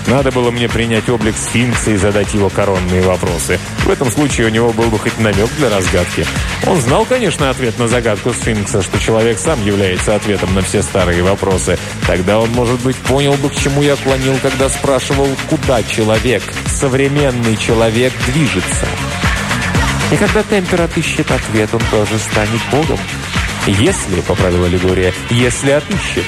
Надо 0.07 0.31
было 0.31 0.51
мне 0.51 0.67
принять 0.67 1.09
облик 1.09 1.35
сфинкса 1.37 1.91
и 1.91 1.97
задать 1.97 2.33
его 2.33 2.49
коронные 2.49 3.01
вопросы. 3.01 3.59
В 3.85 3.89
этом 3.89 4.11
случае 4.11 4.47
у 4.47 4.49
него 4.49 4.73
был 4.73 4.89
бы 4.89 4.99
хоть 4.99 5.17
намек 5.19 5.49
для 5.57 5.69
разгадки. 5.69 6.25
Он 6.67 6.79
знал, 6.81 7.05
конечно, 7.05 7.49
ответ 7.49 7.79
на 7.79 7.87
загадку 7.87 8.33
сфинкса, 8.33 8.81
что 8.81 8.99
человек 8.99 9.39
сам 9.39 9.63
является 9.65 10.15
ответом 10.15 10.53
на 10.53 10.61
все 10.61 10.83
старые 10.83 11.23
вопросы. 11.23 11.77
Тогда 12.05 12.39
он, 12.39 12.49
может 12.51 12.79
быть, 12.81 12.97
понял 12.97 13.33
бы, 13.33 13.49
к 13.49 13.55
чему 13.55 13.81
я 13.81 13.95
клонил, 13.95 14.37
когда 14.41 14.69
спрашивал, 14.69 15.29
куда 15.49 15.83
человек, 15.83 16.43
современный 16.67 17.55
человек, 17.55 18.13
движется. 18.27 18.85
И 20.11 20.17
когда 20.17 20.43
Темпер 20.43 20.81
отыщет 20.81 21.31
ответ, 21.31 21.69
он 21.73 21.81
тоже 21.89 22.19
станет 22.19 22.61
Богом. 22.71 22.99
Если, 23.65 24.21
поправила 24.21 24.65
Лигория, 24.65 25.13
если 25.29 25.71
отыщет. 25.71 26.25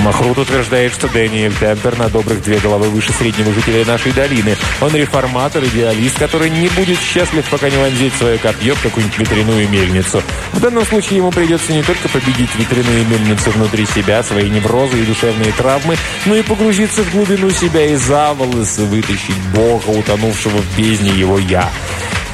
Махрут 0.00 0.38
утверждает, 0.38 0.92
что 0.92 1.08
Дэниэль 1.08 1.54
Темпер 1.54 1.98
на 1.98 2.08
добрых 2.08 2.42
две 2.42 2.58
головы 2.58 2.88
выше 2.90 3.12
среднего 3.12 3.52
жителя 3.52 3.84
нашей 3.84 4.12
долины. 4.12 4.56
Он 4.80 4.94
реформатор, 4.94 5.64
идеалист, 5.64 6.18
который 6.18 6.50
не 6.50 6.68
будет 6.68 6.98
счастлив, 6.98 7.44
пока 7.50 7.70
не 7.70 7.76
вонзит 7.76 8.12
свое 8.14 8.38
копье 8.38 8.74
в 8.74 8.82
какую-нибудь 8.82 9.18
ветряную 9.18 9.68
мельницу. 9.68 10.22
В 10.52 10.60
данном 10.60 10.84
случае 10.84 11.18
ему 11.18 11.30
придется 11.30 11.72
не 11.72 11.82
только 11.82 12.08
победить 12.08 12.54
ветряные 12.56 13.04
мельницы 13.04 13.50
внутри 13.50 13.86
себя, 13.86 14.22
свои 14.22 14.48
неврозы 14.50 14.98
и 15.00 15.06
душевные 15.06 15.52
травмы, 15.52 15.96
но 16.26 16.36
и 16.36 16.42
погрузиться 16.42 17.02
в 17.02 17.12
глубину 17.12 17.50
себя 17.50 17.86
и 17.86 17.96
за 17.96 18.32
волосы 18.34 18.82
вытащить 18.82 19.38
Бога, 19.54 19.88
утонувшего 19.88 20.58
в 20.58 20.78
бездне 20.78 21.10
его 21.10 21.38
«я». 21.38 21.70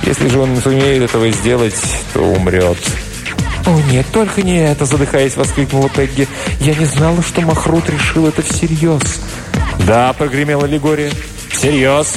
Если 0.04 0.28
же 0.28 0.40
он 0.40 0.54
не 0.54 0.60
сумеет 0.60 1.02
этого 1.02 1.30
сделать, 1.30 1.80
то 2.12 2.20
умрет. 2.20 2.78
«О, 3.66 3.80
нет, 3.90 4.06
только 4.12 4.42
не 4.42 4.58
это!»– 4.58 4.84
задыхаясь, 4.86 5.36
воскликнула 5.36 5.88
Пегги. 5.88 6.26
«Я 6.60 6.74
не 6.74 6.84
знала, 6.84 7.22
что 7.22 7.40
Махрут 7.42 7.88
решил 7.88 8.26
это 8.26 8.42
всерьез». 8.42 9.20
«Да»,– 9.86 10.12
прогремела 10.18 10.66
Лигория. 10.66 11.12
«Всерьез. 11.50 12.14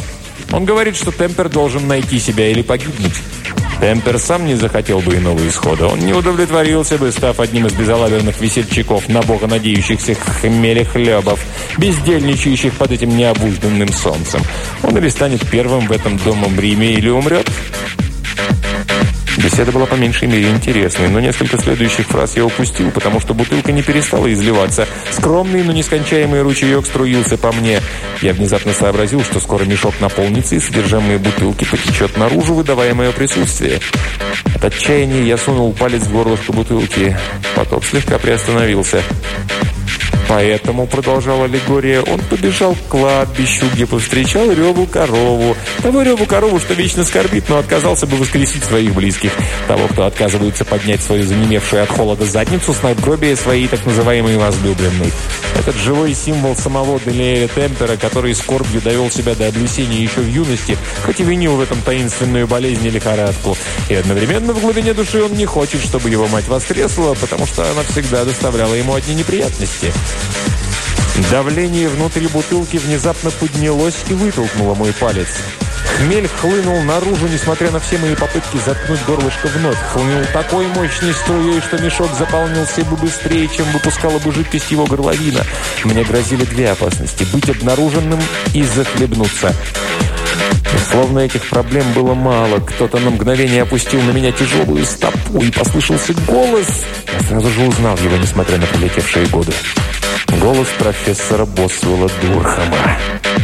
Он 0.51 0.65
говорит, 0.65 0.95
что 0.95 1.11
Темпер 1.11 1.49
должен 1.49 1.87
найти 1.87 2.19
себя 2.19 2.49
или 2.49 2.61
погибнуть». 2.61 3.13
Темпер 3.79 4.17
сам 4.19 4.45
не 4.45 4.55
захотел 4.55 5.01
бы 5.01 5.15
иного 5.15 5.47
исхода. 5.47 5.87
Он 5.87 5.99
не 5.99 6.13
удовлетворился 6.13 6.97
бы, 6.97 7.11
став 7.11 7.39
одним 7.39 7.67
из 7.67 7.73
безалаберных 7.73 8.39
весельчаков, 8.39 9.09
на 9.09 9.21
бога 9.21 9.47
надеющихся 9.47 10.15
хмелехлебов, 10.15 11.39
бездельничающих 11.77 12.73
под 12.73 12.91
этим 12.91 13.15
необузданным 13.15 13.91
солнцем. 13.91 14.41
Он 14.81 14.97
или 14.97 15.09
станет 15.09 15.47
первым 15.49 15.87
в 15.87 15.91
этом 15.91 16.17
домом 16.17 16.57
Риме, 16.59 16.93
или 16.93 17.09
умрет. 17.09 17.49
Беседа 19.37 19.71
была 19.71 19.85
по 19.85 19.95
меньшей 19.95 20.27
мере 20.27 20.49
интересной, 20.49 21.09
но 21.09 21.19
несколько 21.19 21.57
следующих 21.57 22.07
фраз 22.07 22.35
я 22.35 22.45
упустил, 22.45 22.89
потому 22.91 23.19
что 23.19 23.33
бутылка 23.33 23.71
не 23.71 23.81
перестала 23.81 24.31
изливаться. 24.31 24.87
Скромный, 25.11 25.63
но 25.63 25.71
нескончаемый 25.71 26.41
ручеек 26.41 26.85
струился 26.85 27.37
по 27.37 27.51
мне. 27.51 27.81
Я 28.21 28.33
внезапно 28.33 28.73
сообразил, 28.73 29.23
что 29.23 29.39
скоро 29.39 29.65
мешок 29.65 29.93
наполнится, 29.99 30.55
и 30.55 30.59
содержимое 30.59 31.19
бутылки 31.19 31.65
потечет 31.65 32.17
наружу, 32.17 32.53
выдавая 32.53 32.93
мое 32.93 33.11
присутствие. 33.11 33.79
От 34.55 34.65
отчаяния 34.65 35.23
я 35.23 35.37
сунул 35.37 35.73
палец 35.73 36.03
в 36.03 36.11
горлышко 36.11 36.53
бутылки. 36.53 37.17
Поток 37.55 37.83
слегка 37.83 38.17
приостановился. 38.17 39.03
Поэтому, 40.27 40.87
продолжала 40.87 41.45
аллегория, 41.45 42.01
он 42.01 42.19
побежал 42.19 42.73
к 42.73 42.89
кладбищу, 42.89 43.67
где 43.73 43.85
повстречал 43.85 44.51
Реву 44.51 44.87
корову. 44.87 45.55
Того 45.83 46.01
Реву 46.01 46.25
корову, 46.25 46.59
что 46.59 46.73
вечно 46.73 47.05
скорбит, 47.05 47.47
но 47.47 47.59
отказался 47.59 48.07
бы 48.07 48.17
воскресить 48.17 48.63
своих 48.63 48.93
близких. 48.93 49.24
Того, 49.67 49.87
кто 49.87 50.05
отказывается 50.05 50.65
поднять 50.65 51.01
свою 51.01 51.23
занемевшую 51.23 51.83
от 51.83 51.89
холода 51.89 52.25
задницу 52.25 52.73
с 52.73 52.81
надгробия 52.83 53.35
своей 53.35 53.67
так 53.67 53.85
называемой 53.85 54.37
возлюбленной. 54.37 55.11
Этот 55.57 55.75
живой 55.77 56.13
символ 56.13 56.55
самого 56.55 56.99
Делиэля 56.99 57.47
Темпера, 57.47 57.95
который 57.97 58.35
скорбью 58.35 58.81
довел 58.81 59.09
себя 59.09 59.35
до 59.35 59.47
облесения 59.47 60.01
еще 60.01 60.21
в 60.21 60.27
юности, 60.27 60.77
хоть 61.05 61.19
и 61.19 61.23
винил 61.23 61.55
в 61.55 61.61
этом 61.61 61.81
таинственную 61.81 62.47
болезнь 62.47 62.85
и 62.85 62.89
лихорадку. 62.89 63.57
И 63.89 63.95
одновременно 63.95 64.53
в 64.53 64.61
глубине 64.61 64.93
души 64.93 65.23
он 65.23 65.33
не 65.33 65.45
хочет, 65.45 65.81
чтобы 65.81 66.09
его 66.09 66.27
мать 66.27 66.47
воскресла, 66.47 67.13
потому 67.15 67.45
что 67.45 67.69
она 67.69 67.83
всегда 67.83 68.25
доставляла 68.25 68.73
ему 68.73 68.93
одни 68.93 69.15
неприятности. 69.15 69.93
Давление 71.31 71.87
внутри 71.87 72.27
бутылки 72.27 72.77
внезапно 72.77 73.31
поднялось 73.31 73.95
и 74.09 74.13
вытолкнуло 74.13 74.75
мой 74.75 74.93
палец. 74.93 75.27
Хмель 75.97 76.27
хлынул 76.27 76.81
наружу, 76.81 77.27
несмотря 77.27 77.71
на 77.71 77.79
все 77.79 77.97
мои 77.97 78.15
попытки 78.15 78.57
заткнуть 78.65 78.99
горлышко 79.05 79.47
вновь. 79.47 79.77
Хлынул 79.93 80.25
такой 80.33 80.67
мощной 80.67 81.13
струей, 81.13 81.61
что 81.61 81.81
мешок 81.81 82.09
заполнился 82.17 82.83
бы 82.83 82.97
быстрее, 82.97 83.47
чем 83.47 83.65
выпускала 83.71 84.19
бы 84.19 84.33
жидкость 84.33 84.71
его 84.71 84.85
горловина. 84.85 85.41
Мне 85.85 86.03
грозили 86.03 86.43
две 86.43 86.71
опасности– 86.71 87.25
быть 87.33 87.49
обнаруженным 87.49 88.19
и 88.53 88.63
захлебнуться. 88.63 89.55
Словно 90.91 91.19
этих 91.19 91.47
проблем 91.47 91.85
было 91.93 92.13
мало. 92.13 92.59
Кто-то 92.59 92.99
на 92.99 93.09
мгновение 93.09 93.61
опустил 93.61 94.01
на 94.01 94.11
меня 94.11 94.33
тяжелую 94.33 94.85
стопу, 94.85 95.41
и 95.41 95.49
послышался 95.49 96.13
голос. 96.27 96.67
Я 97.13 97.27
сразу 97.27 97.49
же 97.49 97.61
узнал 97.61 97.97
его, 97.97 98.17
несмотря 98.17 98.57
на 98.57 98.65
пролетевшие 98.65 99.27
годы. 99.27 99.53
Голос 100.27 100.67
профессора 100.77 101.45
Босвелла 101.45 102.09
Дурхама. 102.21 102.97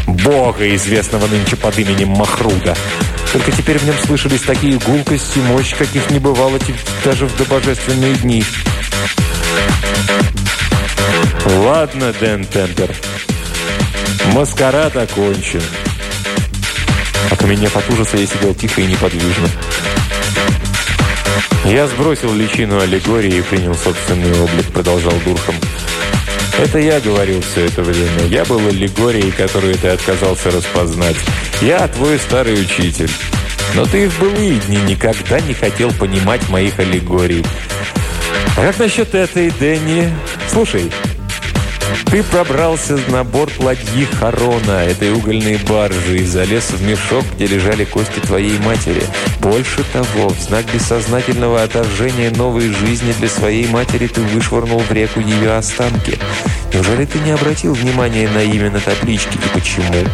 Бога, 0.08 0.76
известного 0.76 1.28
нынче 1.28 1.56
под 1.56 1.78
именем 1.80 2.10
Махруда. 2.10 2.76
Только 3.32 3.52
теперь 3.52 3.78
в 3.78 3.86
нем 3.86 3.96
слышались 4.06 4.42
такие 4.42 4.78
гулкости 4.80 5.40
мощь, 5.40 5.74
каких 5.76 6.10
не 6.12 6.20
бывало 6.20 6.60
даже 7.06 7.26
в 7.26 7.38
добожественные 7.38 8.16
дни. 8.16 8.44
Ладно, 11.46 12.14
Дэн 12.20 12.46
Темпер. 12.46 12.94
Маскарад 14.34 14.96
окончен. 14.98 15.62
Окаменев 17.32 17.76
от 17.76 17.90
ужаса, 17.90 18.18
я 18.18 18.28
сидел 18.28 18.54
тихо 18.54 18.82
и 18.82 18.88
неподвижно. 18.88 19.48
«Я 21.66 21.88
сбросил 21.88 22.34
личину 22.34 22.80
аллегории 22.80 23.38
и 23.38 23.42
принял 23.42 23.76
собственный 23.76 24.38
облик»,— 24.42 24.66
продолжал 24.74 25.14
Дурхам. 25.24 25.56
«Это 26.62 26.78
я 26.78 27.00
говорил 27.00 27.42
все 27.42 27.66
это 27.66 27.82
время. 27.82 28.28
Я 28.30 28.46
был 28.46 28.60
аллегорией, 28.60 29.32
которую 29.32 29.74
ты 29.74 29.88
отказался 29.88 30.52
распознать. 30.52 31.16
Я 31.60 31.88
твой 31.88 32.20
старый 32.20 32.54
учитель. 32.54 33.10
Но 33.74 33.86
ты 33.86 34.08
в 34.08 34.20
былые 34.20 34.60
дни 34.60 34.78
никогда 34.88 35.40
не 35.40 35.56
хотел 35.56 35.92
понимать 35.92 36.48
моих 36.50 36.78
аллегорий. 36.78 37.44
А 38.56 38.62
как 38.62 38.78
насчет 38.78 39.16
этой, 39.16 39.50
Дэнни? 39.50 40.14
Слушай, 40.52 40.92
ты 42.06 42.24
пробрался 42.24 42.98
на 43.08 43.24
борт 43.24 43.60
ладьи 43.60 44.06
Харона, 44.06 44.84
этой 44.84 45.12
угольной 45.12 45.58
баржи, 45.68 46.20
и 46.20 46.26
залез 46.26 46.72
в 46.72 46.82
мешок, 46.84 47.24
где 47.36 47.48
лежали 47.48 47.86
кости 47.86 48.20
твоей 48.20 48.58
матери. 48.60 49.04
Больше 49.40 49.84
того, 49.92 50.30
в 50.30 50.40
знак 50.40 50.66
бессознательного 50.74 51.64
отторжения 51.64 52.32
новой 52.32 52.70
жизни 52.70 53.14
для 53.20 53.30
своей 53.30 53.68
матери 53.68 54.08
ты 54.08 54.22
вышвырнул 54.22 54.80
в 54.80 54.92
реку 54.92 55.20
ее 55.20 55.56
останки. 55.56 56.18
Неужели 56.74 57.06
ты 57.06 57.20
не 57.20 57.32
обратил 57.32 57.74
внимания 57.74 58.30
на 58.30 58.44
имя 58.44 58.72
на 58.72 58.80
табличке 58.80 59.38
и 59.38 59.54
почему? 59.54 60.06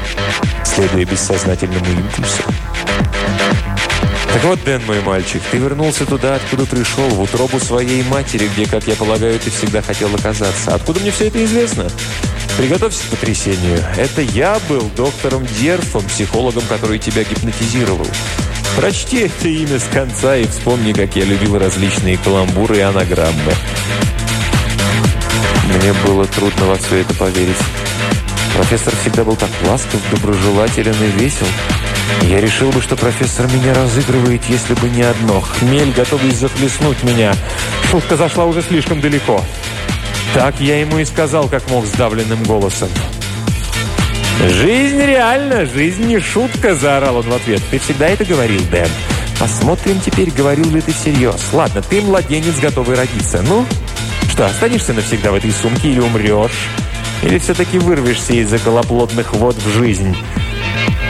Следуя 0.64 1.06
бессознательному 1.06 1.86
импульсу. 1.86 2.44
Так 4.38 4.46
вот, 4.46 4.64
Дэн, 4.66 4.86
мой 4.86 5.02
мальчик, 5.02 5.42
ты 5.50 5.58
вернулся 5.58 6.06
туда, 6.06 6.36
откуда 6.36 6.68
пришел, 6.68 7.10
в 7.10 7.22
утробу 7.22 7.60
своей 7.60 8.04
матери, 8.04 8.48
где, 8.54 8.68
как 8.68 8.86
я 8.86 8.94
полагаю, 8.94 9.40
ты 9.40 9.50
всегда 9.50 9.82
хотел 9.82 10.14
оказаться. 10.14 10.76
Откуда 10.76 11.00
мне 11.00 11.10
все 11.10 11.30
это 11.30 11.44
известно? 11.44 11.90
Приготовься 12.56 13.04
к 13.08 13.10
потрясению. 13.10 13.84
Это 13.98 14.22
я 14.22 14.60
был 14.70 14.92
доктором 14.96 15.44
Дерфом, 15.60 16.04
психологом, 16.04 16.62
который 16.70 17.00
тебя 17.00 17.24
гипнотизировал. 17.24 18.06
Прочти 18.76 19.22
это 19.22 19.48
имя 19.48 19.80
с 19.80 19.86
конца 19.92 20.38
и 20.38 20.46
вспомни, 20.46 20.94
как 20.94 21.16
я 21.16 21.26
любил 21.26 21.58
различные 21.58 22.20
каламбуры 22.20 22.78
и 22.78 22.82
анаграммы. 22.82 23.54
Мне 25.66 25.94
было 26.06 26.28
трудно 26.28 26.68
во 26.68 26.76
все 26.76 26.98
это 26.98 27.16
поверить. 27.16 27.58
Профессор 28.56 28.94
всегда 29.02 29.24
был 29.24 29.36
так 29.36 29.50
ласков, 29.68 30.00
доброжелателен 30.12 30.94
и 30.94 31.24
весел. 31.24 31.48
Я 32.24 32.42
решил 32.42 32.72
бы, 32.72 32.82
что 32.82 32.96
профессор 32.96 33.48
меня 33.48 33.74
разыгрывает, 33.74 34.42
если 34.50 34.74
бы 34.74 34.90
не 34.90 35.04
одно. 35.04 35.42
Хмель, 35.42 35.92
готовый 35.92 36.32
захлестнуть 36.32 37.02
меня. 37.04 37.34
Шутка 37.90 38.18
зашла 38.18 38.46
уже 38.46 38.62
слишком 38.62 39.00
далеко. 39.00 39.44
Так 40.34 40.60
я 40.60 40.80
ему 40.80 41.00
и 41.00 41.06
сказал, 41.06 41.48
как 41.48 41.70
мог, 41.70 41.86
сдавленным 41.86 42.44
голосом. 42.44 42.90
«Жизнь 44.46 45.02
реальна, 45.02 45.66
жизнь 45.66 46.06
не 46.06 46.20
шутка!»– 46.20 46.76
заорал 46.76 47.18
он 47.18 47.30
в 47.30 47.34
ответ. 47.34 47.62
«Ты 47.72 47.80
всегда 47.80 48.08
это 48.08 48.24
говорил, 48.24 48.62
Дэн. 48.70 48.90
Посмотрим 49.40 50.00
теперь, 50.00 50.30
говорил 50.30 50.70
ли 50.70 50.82
ты 50.82 50.94
всерьез. 50.94 51.42
Ладно, 51.54 51.82
ты 51.82 52.02
младенец, 52.02 52.60
готовый 52.60 52.96
родиться. 52.96 53.42
Ну, 53.42 53.66
что, 54.30 54.46
останешься 54.46 54.94
навсегда 54.94 55.32
в 55.32 55.36
этой 55.36 55.52
сумке 55.52 55.90
или 55.90 56.00
умрешь? 56.00 56.68
Или 57.24 57.40
все-таки 57.40 57.80
вырвешься 57.80 58.34
из 58.34 58.54
околоплотных 58.54 59.34
вод 59.34 59.56
в 59.56 59.70
жизнь?» 59.70 60.16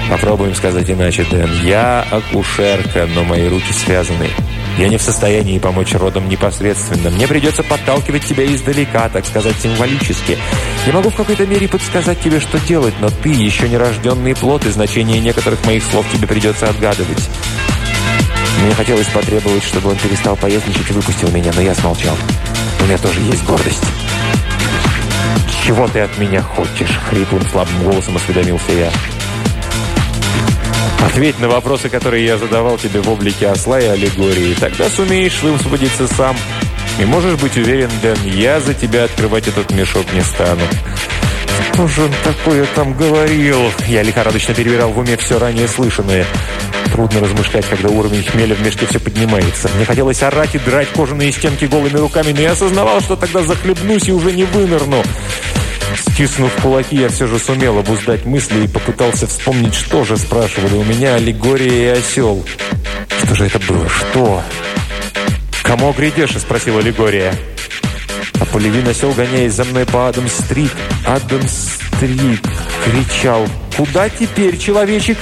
Попробуем 0.09 0.55
сказать 0.55 0.89
иначе, 0.89 1.25
Дэн. 1.29 1.49
Я 1.63 2.05
акушерка, 2.09 3.07
но 3.13 3.23
мои 3.23 3.47
руки 3.49 3.73
связаны. 3.73 4.29
Я 4.77 4.87
не 4.87 4.97
в 4.97 5.01
состоянии 5.01 5.59
помочь 5.59 5.93
родам 5.95 6.29
непосредственно. 6.29 7.09
Мне 7.09 7.27
придется 7.27 7.63
подталкивать 7.63 8.23
тебя 8.23 8.45
издалека, 8.45 9.09
так 9.09 9.25
сказать, 9.25 9.55
символически. 9.61 10.37
Я 10.85 10.93
могу 10.93 11.09
в 11.09 11.15
какой-то 11.15 11.45
мере 11.45 11.67
подсказать 11.67 12.21
тебе, 12.21 12.39
что 12.39 12.59
делать, 12.59 12.93
но 13.01 13.09
ты 13.09 13.29
еще 13.29 13.67
не 13.67 13.77
рожденный 13.77 14.35
плод, 14.35 14.65
и 14.65 14.69
значение 14.69 15.19
некоторых 15.19 15.65
моих 15.65 15.83
слов 15.83 16.05
тебе 16.13 16.27
придется 16.27 16.69
отгадывать. 16.69 17.29
Мне 18.63 18.73
хотелось 18.75 19.07
потребовать, 19.07 19.63
чтобы 19.63 19.89
он 19.89 19.97
перестал 19.97 20.35
поездничать 20.35 20.89
и 20.89 20.93
выпустил 20.93 21.29
меня, 21.31 21.51
но 21.53 21.61
я 21.61 21.75
смолчал. 21.75 22.15
У 22.79 22.83
меня 22.85 22.97
тоже 22.97 23.19
есть 23.21 23.43
гордость. 23.45 23.83
«Чего 25.65 25.87
ты 25.87 25.99
от 25.99 26.17
меня 26.17 26.41
хочешь?»— 26.41 26.99
хриплым 27.09 27.45
слабым 27.49 27.83
голосом 27.83 28.15
осведомился 28.15 28.71
я. 28.71 28.91
Ответь 31.05 31.39
на 31.39 31.47
вопросы, 31.47 31.89
которые 31.89 32.25
я 32.25 32.37
задавал 32.37 32.77
тебе 32.77 33.01
в 33.01 33.09
облике 33.09 33.47
осла 33.47 33.79
и 33.79 33.85
аллегории. 33.85 34.55
Тогда 34.59 34.89
сумеешь 34.89 35.41
высвободиться 35.41 36.07
сам. 36.07 36.35
И 36.99 37.05
можешь 37.05 37.39
быть 37.39 37.55
уверен, 37.57 37.89
Дэн, 38.01 38.17
я 38.25 38.59
за 38.59 38.73
тебя 38.73 39.03
открывать 39.03 39.47
этот 39.47 39.71
мешок 39.71 40.05
не 40.13 40.21
стану. 40.21 40.61
Что 41.73 41.87
же 41.87 42.03
он 42.03 42.11
такое 42.23 42.65
там 42.75 42.93
говорил? 42.93 43.59
Я 43.87 44.01
лихорадочно 44.01 44.53
перебирал 44.53 44.91
в 44.91 44.97
уме 44.97 45.15
все 45.17 45.37
ранее 45.37 45.67
слышанное. 45.67 46.25
Трудно 46.91 47.19
размышлять, 47.19 47.65
когда 47.67 47.89
уровень 47.89 48.23
хмеля 48.23 48.55
в 48.55 48.61
мешке 48.61 48.87
все 48.87 48.99
поднимается. 48.99 49.69
Мне 49.75 49.85
хотелось 49.85 50.23
орать 50.23 50.55
и 50.55 50.59
драть 50.59 50.87
кожаные 50.89 51.31
стенки 51.31 51.65
голыми 51.65 51.97
руками, 51.97 52.31
но 52.31 52.41
я 52.41 52.53
осознавал, 52.53 53.01
что 53.01 53.15
тогда 53.15 53.43
захлебнусь 53.43 54.07
и 54.07 54.11
уже 54.11 54.31
не 54.31 54.45
вынырну. 54.45 55.03
Стиснув 55.95 56.51
кулаки, 56.61 56.95
я 56.95 57.09
все 57.09 57.27
же 57.27 57.39
сумел 57.39 57.77
обуздать 57.77 58.25
мысли 58.25 58.65
и 58.65 58.67
попытался 58.67 59.27
вспомнить, 59.27 59.73
что 59.73 60.03
же 60.03 60.17
спрашивали 60.17 60.75
у 60.75 60.83
меня 60.83 61.15
аллегория 61.15 61.95
и 61.95 61.99
осел. 61.99 62.45
Что 63.23 63.35
же 63.35 63.45
это 63.45 63.59
было? 63.59 63.87
Что? 63.87 64.43
«Кому 65.63 65.91
грядешь?»– 65.91 66.37
спросила 66.39 66.79
аллегория. 66.79 67.33
А 68.39 68.45
Полевин 68.45 68.87
осел, 68.87 69.11
гоняясь 69.11 69.53
за 69.53 69.65
мной 69.65 69.85
по 69.85 70.07
Адам-стрит. 70.07 70.71
«Адам-стрит!»– 71.05 72.41
кричал. 72.85 73.45
«Куда 73.75 74.07
теперь, 74.07 74.57
человечек?» 74.57 75.17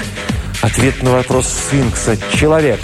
Ответ 0.61 1.01
на 1.01 1.11
вопрос 1.11 1.47
сфинкса. 1.47 2.17
«Человек!» 2.33 2.79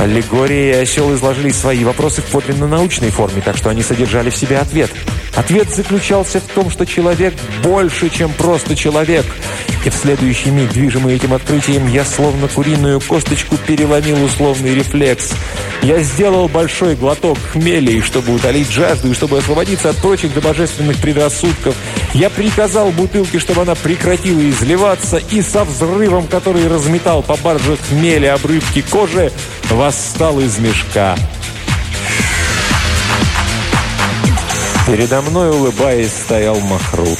Аллегория 0.00 0.78
и 0.78 0.82
осел 0.82 1.14
изложили 1.14 1.50
свои 1.50 1.84
вопросы 1.84 2.22
в 2.22 2.26
подлинно 2.26 2.66
научной 2.66 3.10
форме, 3.10 3.42
так 3.42 3.56
что 3.56 3.70
они 3.70 3.82
содержали 3.82 4.30
в 4.30 4.36
себе 4.36 4.58
ответ– 4.58 4.90
Ответ 5.36 5.68
заключался 5.74 6.38
в 6.40 6.44
том, 6.54 6.70
что 6.70 6.86
человек 6.86 7.34
больше, 7.62 8.08
чем 8.08 8.32
просто 8.32 8.76
человек. 8.76 9.26
И 9.84 9.90
в 9.90 9.94
следующий 9.94 10.50
миг, 10.50 10.72
движимый 10.72 11.16
этим 11.16 11.34
открытием, 11.34 11.88
я 11.88 12.04
словно 12.04 12.48
куриную 12.48 13.00
косточку 13.00 13.56
переломил 13.56 14.22
условный 14.24 14.74
рефлекс. 14.74 15.32
Я 15.82 16.00
сделал 16.00 16.48
большой 16.48 16.94
глоток 16.94 17.36
хмелей, 17.52 18.00
чтобы 18.00 18.34
утолить 18.34 18.70
жажду 18.70 19.10
и 19.10 19.14
чтобы 19.14 19.38
освободиться 19.38 19.90
от 19.90 19.96
прочих 19.96 20.32
добожественных 20.32 20.98
предрассудков. 20.98 21.74
Я 22.14 22.30
приказал 22.30 22.90
бутылке, 22.92 23.38
чтобы 23.38 23.62
она 23.62 23.74
прекратила 23.74 24.40
изливаться, 24.48 25.20
и 25.30 25.42
со 25.42 25.64
взрывом, 25.64 26.28
который 26.28 26.68
разметал 26.68 27.22
по 27.22 27.36
барже 27.36 27.76
хмели 27.88 28.26
обрывки 28.26 28.82
кожи, 28.88 29.32
восстал 29.84 30.40
из 30.40 30.58
мешка. 30.60 31.14
Передо 34.86 35.20
мной, 35.20 35.50
улыбаясь, 35.50 36.10
стоял 36.10 36.58
Махрут. 36.60 37.18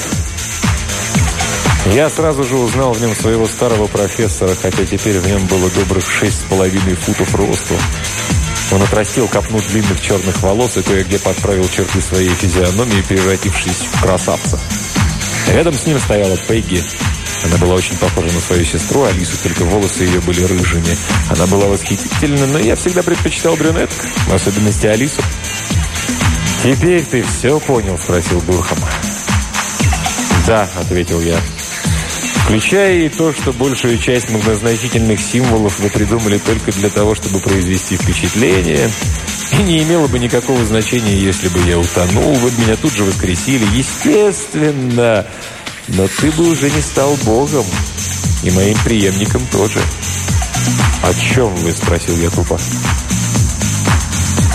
Я 1.93 2.09
сразу 2.09 2.43
же 2.43 2.55
узнал 2.55 2.93
в 2.93 3.01
нем 3.01 3.13
своего 3.13 3.45
старого 3.45 3.85
профессора, 3.85 4.55
хотя 4.59 4.83
теперь 4.83 5.19
в 5.19 5.27
нем 5.27 5.45
было 5.45 5.69
добрых 5.69 6.09
шесть 6.09 6.39
с 6.39 6.43
половиной 6.49 6.95
футов 6.95 7.35
росту. 7.35 7.75
Он 8.71 8.81
отрастил 8.81 9.27
копну 9.27 9.59
длинных 9.59 10.01
черных 10.01 10.41
волос 10.41 10.77
и 10.77 10.81
кое-где 10.81 11.19
подправил 11.19 11.69
черты 11.69 12.01
своей 12.01 12.33
физиономии, 12.33 13.03
превратившись 13.07 13.85
в 13.91 14.01
красавца. 14.01 14.59
Рядом 15.53 15.75
с 15.75 15.85
ним 15.85 15.99
стояла 15.99 16.35
Пегги. 16.35 16.83
Она 17.45 17.57
была 17.57 17.75
очень 17.75 17.95
похожа 17.97 18.33
на 18.33 18.39
свою 18.39 18.65
сестру 18.65 19.03
Алису, 19.03 19.37
только 19.43 19.63
волосы 19.65 20.03
ее 20.03 20.19
были 20.21 20.43
рыжими. 20.43 20.97
Она 21.29 21.45
была 21.45 21.67
восхитительна, 21.67 22.47
но 22.47 22.57
я 22.57 22.75
всегда 22.75 23.03
предпочитал 23.03 23.55
брюнеток, 23.55 24.03
в 24.27 24.33
особенности 24.33 24.87
Алису. 24.87 25.21
«Теперь 26.63 27.05
ты 27.05 27.23
все 27.23 27.59
понял?»– 27.59 27.99
спросил 28.03 28.41
Бурхам. 28.41 28.79
«Да»,– 30.47 30.67
ответил 30.75 31.21
я. 31.21 31.39
«Включая 32.45 33.05
и 33.05 33.09
то, 33.09 33.31
что 33.31 33.53
большую 33.53 33.99
часть 33.99 34.31
многозначительных 34.31 35.19
символов 35.19 35.79
вы 35.79 35.89
придумали 35.89 36.39
только 36.39 36.71
для 36.71 36.89
того, 36.89 37.13
чтобы 37.13 37.39
произвести 37.39 37.97
впечатление, 37.97 38.89
и 39.51 39.57
не 39.57 39.83
имело 39.83 40.07
бы 40.07 40.17
никакого 40.17 40.65
значения, 40.65 41.15
если 41.15 41.47
бы 41.49 41.59
я 41.67 41.77
утонул, 41.77 42.33
вы 42.33 42.49
бы 42.49 42.61
меня 42.63 42.75
тут 42.75 42.93
же 42.93 43.03
воскресили. 43.03 43.65
Естественно! 43.75 45.27
Но 45.89 46.07
ты 46.07 46.31
бы 46.31 46.49
уже 46.49 46.69
не 46.69 46.81
стал 46.81 47.15
богом, 47.23 47.65
и 48.43 48.51
моим 48.51 48.77
преемником 48.83 49.45
тоже». 49.51 49.79
«О 51.03 51.13
чем 51.13 51.53
вы?»– 51.55 51.71
спросил 51.73 52.17
я 52.17 52.29
тупо. 52.29 52.59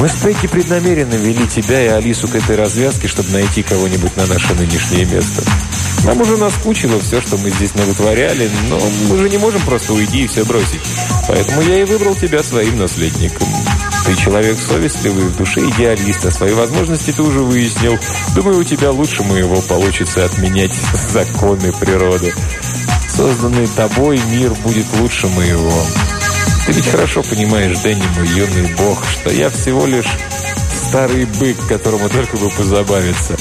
Мы 0.00 0.08
с 0.08 0.14
Пегги 0.14 0.46
преднамеренно 0.46 1.14
вели 1.14 1.46
тебя 1.46 1.84
и 1.84 1.88
Алису 1.88 2.26
к 2.26 2.34
этой 2.34 2.56
развязке, 2.56 3.06
чтобы 3.06 3.32
найти 3.32 3.62
кого-нибудь 3.62 4.16
на 4.16 4.26
наше 4.26 4.54
нынешнее 4.54 5.04
место. 5.04 5.42
Нам 6.04 6.18
уже 6.22 6.38
наскучило 6.38 6.98
все, 7.00 7.20
что 7.20 7.36
мы 7.36 7.50
здесь 7.50 7.74
навытворяли, 7.74 8.50
но 8.70 8.80
мы 9.10 9.18
же 9.18 9.28
не 9.28 9.36
можем 9.36 9.60
просто 9.60 9.92
уйти 9.92 10.24
и 10.24 10.26
все 10.26 10.44
бросить. 10.44 10.80
Поэтому 11.28 11.60
я 11.60 11.82
и 11.82 11.84
выбрал 11.84 12.14
тебя 12.14 12.42
своим 12.42 12.78
наследником. 12.78 13.46
Ты 14.04 14.14
человек 14.16 14.58
совестливый, 14.58 15.24
в 15.24 15.36
душе 15.36 15.60
идеалист, 15.60 16.24
а 16.24 16.30
свои 16.30 16.52
возможности 16.52 17.12
ты 17.12 17.22
уже 17.22 17.40
выяснил. 17.40 17.98
Думаю, 18.34 18.58
у 18.58 18.64
тебя 18.64 18.90
лучше 18.90 19.22
моего 19.22 19.60
получится 19.62 20.24
отменять 20.24 20.74
законы 21.08 21.72
природы. 21.72 22.34
Созданный 23.08 23.66
тобой 23.68 24.20
мир 24.30 24.52
будет 24.64 24.86
лучше 24.98 25.28
моего. 25.28 25.72
Ты 26.66 26.72
ведь 26.72 26.88
хорошо 26.88 27.22
понимаешь, 27.22 27.78
Дэнни, 27.80 28.04
мой 28.16 28.28
юный 28.28 28.74
бог, 28.74 29.04
что 29.08 29.30
я 29.30 29.50
всего 29.50 29.86
лишь 29.86 30.06
старый 30.90 31.24
бык, 31.24 31.56
которому 31.68 32.08
только 32.08 32.36
бы 32.36 32.48
позабавиться. 32.50 33.36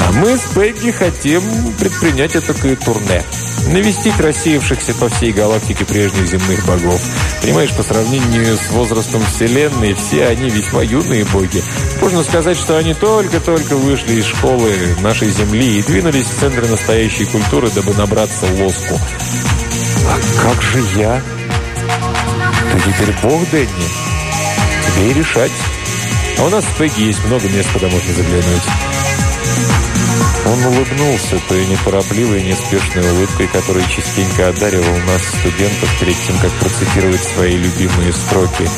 А 0.00 0.12
мы 0.12 0.36
с 0.36 0.42
Пегги 0.54 0.90
хотим 0.90 1.42
предпринять 1.78 2.36
этакое 2.36 2.76
турне. 2.76 3.22
Навести 3.68 4.12
рассеявшихся 4.18 4.94
по 4.94 5.08
всей 5.08 5.32
галактике 5.32 5.84
прежних 5.84 6.26
земных 6.26 6.66
богов. 6.66 7.00
Понимаешь, 7.40 7.72
по 7.72 7.82
сравнению 7.82 8.56
с 8.56 8.70
возрастом 8.70 9.22
Вселенной, 9.24 9.94
все 9.94 10.26
они 10.26 10.50
весьма 10.50 10.82
юные 10.82 11.24
боги. 11.24 11.62
Можно 12.00 12.22
сказать, 12.22 12.58
что 12.58 12.76
они 12.76 12.94
только-только 12.94 13.76
вышли 13.76 14.14
из 14.14 14.26
школы 14.26 14.74
нашей 15.00 15.30
Земли 15.30 15.78
и 15.78 15.82
двинулись 15.82 16.26
в 16.26 16.40
центр 16.40 16.66
настоящей 16.68 17.24
культуры, 17.24 17.70
дабы 17.70 17.94
набраться 17.94 18.46
лоску. 18.58 19.00
А 20.06 20.42
как 20.42 20.62
же 20.62 20.80
я? 20.96 21.22
Ты 22.72 22.90
теперь 22.90 23.14
бог, 23.22 23.48
Дэнни? 23.50 23.68
Тебе 24.96 25.10
и 25.10 25.14
решать. 25.14 25.52
А 26.38 26.44
у 26.44 26.48
нас 26.50 26.64
в 26.64 26.76
Пегги 26.76 27.02
есть 27.02 27.24
много 27.24 27.48
мест, 27.48 27.68
куда 27.72 27.88
можно 27.88 28.12
заглянуть. 28.12 28.93
Он 30.46 30.64
улыбнулся 30.66 31.40
той 31.48 31.66
неторопливой, 31.66 32.42
неспешной 32.42 33.10
улыбкой, 33.12 33.46
которой 33.48 33.82
частенько 33.88 34.48
одаривал 34.48 34.96
нас, 35.06 35.22
студентов, 35.40 35.88
перед 35.98 36.16
тем, 36.16 36.36
как 36.38 36.50
процитировать 36.52 37.22
свои 37.22 37.56
любимые 37.56 38.12
строки. 38.12 38.68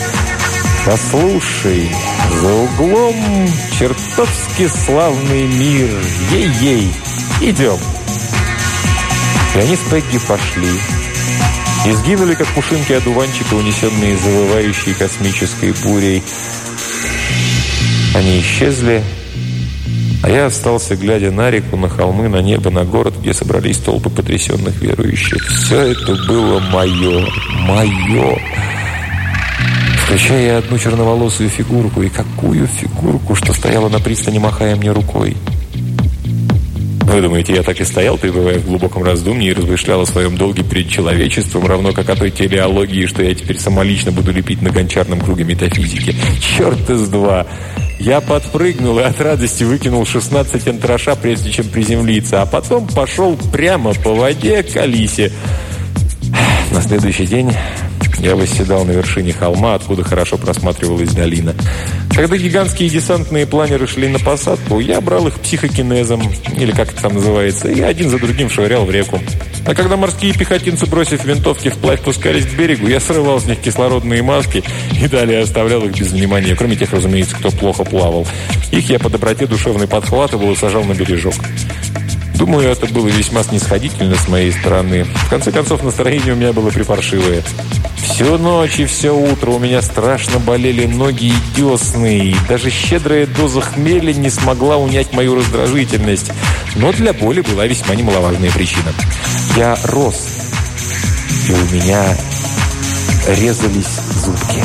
«Послушай, 0.85 1.91
за 2.41 2.53
углом 2.53 3.49
чертовски 3.77 4.69
славный 4.69 5.49
мир, 5.49 5.91
ей-ей, 6.31 6.93
идем!» 7.41 7.79
И 9.57 9.59
они 9.59 9.75
с 9.75 9.81
Пегги 9.91 10.19
пошли. 10.19 10.69
И 11.87 11.93
сгинули, 11.93 12.35
как 12.35 12.47
пушинки 12.49 12.93
одуванчика, 12.93 13.55
унесенные 13.55 14.17
завывающей 14.17 14.95
космической 14.95 15.73
бурей. 15.73 16.23
Они 18.15 18.41
исчезли, 18.41 19.03
а 20.23 20.31
я 20.31 20.47
остался, 20.47 20.97
глядя 20.97 21.31
на 21.31 21.51
реку, 21.51 21.77
на 21.77 21.89
холмы, 21.89 22.29
на 22.29 22.43
небо, 22.43 22.71
на 22.71 22.85
город, 22.85 23.15
где 23.21 23.33
собрались 23.33 23.79
толпы 23.79 24.11
потрясенных 24.11 24.81
верующих. 24.81 25.47
Все 25.49 25.93
это 25.93 26.15
было 26.27 26.59
мое, 26.59 27.27
мое. 27.67 28.39
Включая 30.05 30.59
одну 30.59 30.79
черноволосую 30.79 31.49
фигурку. 31.49 32.03
И 32.03 32.09
какую 32.09 32.67
фигурку, 32.67 33.35
что 33.35 33.53
стояла 33.53 33.89
на 33.89 34.01
пристани, 34.01 34.39
махая 34.39 34.77
мне 34.77 34.93
рукой. 34.93 35.37
Вы 37.03 37.21
думаете, 37.23 37.55
я 37.55 37.63
так 37.63 37.81
и 37.81 37.85
стоял, 37.85 38.19
пребывая 38.19 38.59
в 38.59 38.67
глубоком 38.67 39.05
раздумье 39.05 39.51
и 39.51 39.55
размышлял 39.55 40.01
о 40.01 40.07
своем 40.07 40.37
долге 40.37 40.65
перед 40.65 40.89
человечеством, 40.89 41.67
равно 41.67 41.93
как 41.93 42.11
о 42.11 42.17
той 42.17 42.31
телеологии, 42.31 43.07
что 43.07 43.23
я 43.23 43.33
теперь 43.35 43.61
самолично 43.61 44.11
буду 44.11 44.33
лепить 44.33 44.61
на 44.61 44.71
гончарном 44.71 45.21
круге 45.21 45.45
метафизики? 45.45 46.17
Черт 46.41 46.91
из 46.91 47.09
два! 47.09 47.47
Я 47.99 48.21
подпрыгнул 48.21 48.99
и 48.99 49.03
от 49.03 49.21
радости 49.21 49.65
выкинул 49.65 50.05
16 50.05 50.69
антраша, 50.69 51.17
прежде 51.17 51.51
чем 51.51 51.69
приземлиться, 51.69 52.43
а 52.43 52.47
потом 52.47 52.87
пошел 52.87 53.37
прямо 53.53 53.95
по 53.95 54.15
воде 54.15 54.63
к 54.63 54.77
Алисе. 54.77 55.33
На 56.73 56.83
следующий 56.83 57.27
день 57.27 57.53
я 58.19 58.37
восседал 58.37 58.85
на 58.85 58.91
вершине 58.91 59.33
холма, 59.33 59.75
откуда 59.75 60.05
хорошо 60.05 60.37
просматривалась 60.37 61.11
долина. 61.11 61.55
Когда 62.17 62.39
гигантские 62.39 62.89
десантные 62.89 63.47
планеры 63.47 63.87
шли 63.87 64.09
на 64.09 64.19
посадку, 64.19 64.81
я 64.81 65.03
брал 65.03 65.29
их 65.29 65.39
психокинезом, 65.39 66.23
или 66.57 66.73
как 66.73 66.91
это 66.91 67.03
там 67.03 67.13
называется, 67.13 67.69
и 67.69 67.83
один 67.83 68.09
за 68.09 68.19
другим 68.19 68.49
швырял 68.49 68.87
в 68.87 68.91
реку. 68.91 69.21
А 69.67 69.75
когда 69.75 69.99
морские 69.99 70.33
пехотинцы, 70.33 70.87
бросив 70.87 71.27
винтовки 71.27 71.69
вплавь, 71.69 72.01
пускались 72.01 72.47
к 72.47 72.55
берегу, 72.55 72.87
я 72.87 73.01
срывал 73.01 73.39
с 73.39 73.45
них 73.45 73.61
кислородные 73.61 74.23
маски 74.23 74.65
и 74.99 75.09
далее 75.09 75.41
оставлял 75.41 75.85
их 75.85 75.93
без 75.93 76.13
внимания, 76.13 76.57
кроме 76.57 76.77
тех, 76.77 76.91
разумеется, 76.95 77.37
кто 77.37 77.51
плохо 77.51 77.85
плавал. 77.85 78.27
Их 78.73 78.89
я 78.89 78.99
по 78.99 79.11
доброте 79.11 79.47
душевной 79.47 79.87
подхватывал 79.87 80.53
и 80.53 80.57
сажал 80.57 80.85
на 80.85 80.95
бережок. 80.95 81.35
Думаю, 82.37 82.69
это 82.69 82.87
было 82.87 83.09
весьма 83.09 83.43
снисходительно 83.43 84.15
с 84.15 84.29
моей 84.29 84.53
стороны. 84.53 85.05
В 85.05 85.31
конце 85.31 85.51
концов, 85.53 85.83
настроение 85.83 86.35
у 86.35 86.37
меня 86.37 86.53
было 86.53 86.71
припаршивое. 86.71 87.43
Всю 87.97 88.37
ночь 88.39 88.79
и 88.79 88.85
все 88.85 89.11
утро 89.11 89.51
у 89.53 89.59
меня 89.59 89.81
страшно 89.81 90.39
болели 90.39 90.87
ноги 90.87 91.29
и 91.29 91.35
десны, 91.57 92.19
и 92.19 92.37
даже 92.49 92.71
щедрая 92.71 93.27
доза 93.27 93.63
хмеля 93.63 94.13
не 94.13 94.31
смогла 94.31 94.77
унять 94.77 95.13
мою 95.13 95.35
раздражительность. 95.35 96.31
Но 96.77 96.93
для 96.93 97.13
боли 97.13 97.41
была 97.41 97.67
весьма 97.67 97.95
немаловажная 97.95 98.51
причина. 98.51 98.93
Я 99.57 99.77
рос, 99.85 100.29
и 101.49 101.53
у 101.53 101.75
меня 101.75 102.17
резались 103.29 104.01
зубки. 104.15 104.63